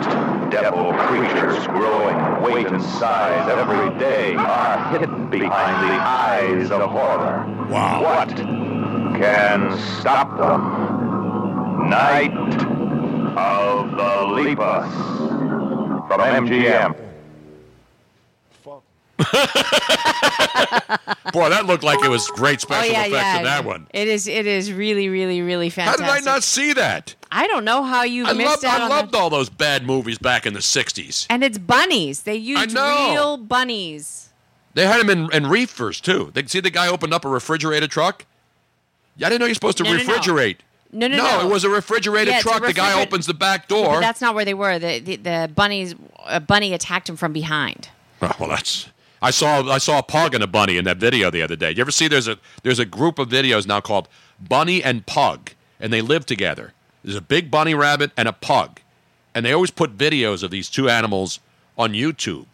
devil 0.51 0.91
creatures 0.93 1.65
growing 1.67 2.17
in 2.17 2.41
weight 2.41 2.67
and 2.67 2.81
size 2.83 3.49
every 3.49 3.97
day 3.97 4.35
are 4.35 4.91
hidden 4.91 5.29
behind 5.29 5.89
the 5.89 5.95
eyes 5.95 6.71
of 6.71 6.81
horror? 6.89 7.45
Wow. 7.69 8.03
What 8.03 8.35
can 9.17 9.77
stop 10.01 10.37
them? 10.37 11.89
Night 11.89 12.33
of 13.37 13.91
the 13.91 14.41
Lepus. 14.41 14.89
From 16.07 16.19
MGM. 16.19 17.08
Boy, 21.33 21.49
that 21.49 21.65
looked 21.65 21.83
like 21.83 22.03
it 22.03 22.09
was 22.09 22.27
great 22.29 22.59
Oh 22.59 22.61
special 22.61 22.91
yeah, 22.91 23.01
effects 23.05 23.13
yeah. 23.13 23.37
in 23.37 23.43
that 23.43 23.65
one. 23.65 23.87
It 23.93 24.07
is. 24.07 24.27
It 24.27 24.47
is 24.47 24.73
really, 24.73 25.09
really, 25.09 25.41
really 25.41 25.69
fantastic. 25.69 26.05
How 26.05 26.15
did 26.15 26.27
I 26.27 26.31
not 26.33 26.43
see 26.43 26.73
that? 26.73 27.15
I 27.31 27.45
don't 27.47 27.63
know 27.65 27.83
how 27.83 28.03
you 28.03 28.25
I 28.25 28.33
missed 28.33 28.63
loved, 28.63 28.65
out 28.65 28.81
I 28.81 28.87
loved 28.87 29.13
all 29.15 29.29
those 29.29 29.49
bad 29.49 29.85
movies 29.85 30.17
back 30.17 30.45
in 30.45 30.53
the 30.53 30.59
60s. 30.59 31.27
And 31.29 31.43
it's 31.43 31.57
bunnies. 31.59 32.23
They 32.23 32.35
used 32.35 32.73
real 32.73 33.37
bunnies. 33.37 34.29
They 34.73 34.87
had 34.87 34.99
them 35.01 35.09
in, 35.09 35.31
in 35.33 35.47
reefers, 35.47 36.01
too. 36.01 36.31
They 36.33 36.45
see 36.45 36.59
the 36.61 36.71
guy 36.71 36.87
opened 36.87 37.13
up 37.13 37.25
a 37.25 37.29
refrigerated 37.29 37.91
truck? 37.91 38.25
Yeah, 39.17 39.27
I 39.27 39.29
didn't 39.29 39.41
know 39.41 39.45
you're 39.47 39.55
supposed 39.55 39.77
to 39.79 39.83
No, 39.83 39.91
no, 39.91 39.97
no. 39.97 40.03
refrigerate. 40.03 40.57
No, 40.91 41.07
no, 41.07 41.17
no. 41.17 41.41
it 41.47 41.51
was 41.51 41.63
a 41.63 41.69
refrigerated 41.69 42.29
Yeah, 42.31 42.37
it's 42.39 42.45
a 42.47 42.49
truck. 42.49 42.65
the 42.65 42.73
guy 42.73 42.99
opens 42.99 43.27
the 43.27 43.33
back 43.35 43.67
door. 43.67 43.99
that's 43.99 44.21
not 44.21 44.33
where 44.33 44.45
they 44.45 44.55
were. 44.55 44.79
The 44.79 44.99
the, 44.99 45.15
the 45.17 45.51
bunnies. 45.53 45.93
A 46.25 46.39
bunny 46.39 46.73
attacked 46.73 47.07
him 47.07 47.15
from 47.15 47.31
behind. 47.33 47.89
Oh, 48.23 48.31
well, 48.39 48.49
that's. 48.49 48.89
I 49.21 49.31
saw 49.31 49.69
I 49.69 49.77
saw 49.79 49.99
a 49.99 50.03
pug 50.03 50.33
and 50.33 50.43
a 50.43 50.47
bunny 50.47 50.77
in 50.77 50.85
that 50.85 50.97
video 50.97 51.29
the 51.29 51.41
other 51.41 51.55
day. 51.55 51.71
You 51.71 51.81
ever 51.81 51.91
see 51.91 52.07
there's 52.07 52.27
a 52.27 52.37
there's 52.63 52.79
a 52.79 52.85
group 52.85 53.19
of 53.19 53.29
videos 53.29 53.67
now 53.67 53.81
called 53.81 54.07
Bunny 54.39 54.83
and 54.83 55.05
Pug, 55.05 55.51
and 55.79 55.91
they 55.91 56.01
live 56.01 56.25
together. 56.25 56.73
There's 57.03 57.15
a 57.17 57.21
big 57.21 57.49
bunny 57.51 57.73
rabbit 57.73 58.11
and 58.17 58.27
a 58.27 58.33
pug, 58.33 58.79
and 59.35 59.45
they 59.45 59.51
always 59.53 59.71
put 59.71 59.97
videos 59.97 60.43
of 60.43 60.51
these 60.51 60.69
two 60.69 60.89
animals 60.89 61.39
on 61.77 61.93
YouTube, 61.93 62.45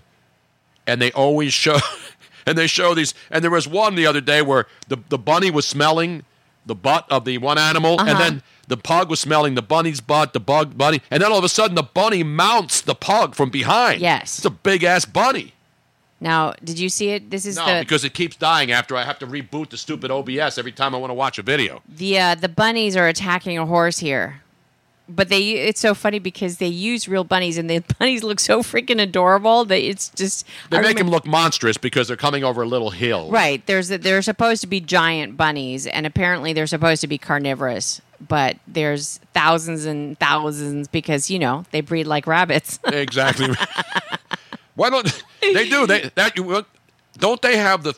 and 0.88 1.02
they 1.02 1.12
always 1.12 1.54
show 1.54 1.78
and 2.48 2.58
they 2.58 2.68
show 2.68 2.94
these. 2.94 3.14
And 3.32 3.44
there 3.44 3.52
was 3.52 3.68
one 3.68 3.96
the 3.96 4.06
other 4.08 4.22
day 4.22 4.42
where 4.42 4.66
the 4.88 4.98
the 5.10 5.18
bunny 5.18 5.52
was 5.52 5.66
smelling 5.68 6.24
the 6.66 6.76
butt 6.76 7.06
of 7.12 7.26
the 7.26 7.38
one 7.38 7.58
animal, 7.60 8.00
and 8.00 8.10
Uh-huh. 8.10 8.20
then 8.24 8.44
the 8.68 8.78
pug 8.78 9.08
was 9.12 9.20
smelling 9.20 9.54
the 9.54 9.62
bunny's 9.62 10.02
butt, 10.02 10.34
the 10.34 10.40
bug 10.40 10.76
bunny, 10.76 11.00
and 11.12 11.22
then 11.22 11.32
all 11.32 11.38
of 11.38 11.44
a 11.44 11.50
sudden 11.50 11.76
the 11.76 11.84
bunny 11.84 12.24
mounts 12.24 12.82
the 12.82 12.96
pug 12.96 13.36
from 13.36 13.52
behind. 13.52 14.02
Yes. 14.02 14.38
it's 14.40 14.46
a 14.46 14.50
big 14.50 14.84
ass 14.84 15.06
bunny. 15.06 15.54
Now, 16.26 16.54
did 16.64 16.80
you 16.80 16.90
see 16.90 17.10
it? 17.10 17.30
This 17.30 17.46
is 17.46 17.56
No, 17.56 17.66
the 17.68 17.80
because 17.82 18.04
it 18.04 18.16
keeps 18.16 18.36
dying 18.36 18.72
after 18.72 18.98
I 18.98 19.04
have 19.04 19.20
to 19.20 19.28
reboot 19.28 19.70
the 19.70 19.78
stupid 19.78 20.10
OBS 20.10 20.58
every 20.58 20.72
time 20.72 20.96
I 20.96 20.98
want 20.98 21.12
to 21.12 21.14
watch 21.14 21.38
a 21.38 21.44
video. 21.44 21.84
the 21.88 22.18
uh, 22.20 22.34
the 22.34 22.50
bunnies 22.50 22.96
are 22.98 23.08
attacking 23.08 23.60
a 23.60 23.66
horse 23.68 24.00
here. 24.00 24.42
But 25.08 25.30
they 25.30 25.52
it's 25.52 25.80
so 25.80 25.94
funny 25.94 26.18
because 26.18 26.58
they 26.58 26.66
use 26.90 27.08
real 27.08 27.24
bunnies 27.24 27.60
and 27.60 27.70
the 27.70 27.78
bunnies 28.00 28.24
look 28.24 28.40
so 28.40 28.64
freaking 28.64 29.00
adorable 29.00 29.66
that 29.66 29.78
it's 29.80 30.10
just 30.10 30.48
They 30.72 30.78
I 30.78 30.82
make 30.82 30.98
him 30.98 31.10
look 31.10 31.28
monstrous 31.28 31.78
because 31.78 32.08
they're 32.08 32.18
coming 32.18 32.44
over 32.44 32.64
a 32.64 32.68
little 32.68 32.90
hill. 32.90 33.30
Right. 33.30 33.64
There's 33.68 33.90
they're 33.90 34.24
supposed 34.24 34.62
to 34.62 34.68
be 34.68 34.80
giant 34.82 35.38
bunnies, 35.38 35.86
and 35.86 36.08
apparently 36.08 36.54
they're 36.54 36.66
supposed 36.66 37.02
to 37.02 37.08
be 37.08 37.20
carnivorous. 37.20 38.02
But 38.20 38.58
there's 38.68 39.20
thousands 39.36 39.86
and 39.86 40.18
thousands 40.18 40.88
because 40.88 41.30
you 41.30 41.38
know 41.38 41.66
they 41.70 41.82
breed 41.82 42.08
like 42.08 42.26
rabbits. 42.26 42.80
Exactly. 42.88 43.50
Why 44.76 44.90
don't 44.90 45.24
they 45.42 45.70
do 45.70 45.88
they 45.88 46.12
that 46.16 46.38
you 46.38 46.66
don't 47.18 47.42
they 47.42 47.58
have 47.58 47.84
the 47.84 47.94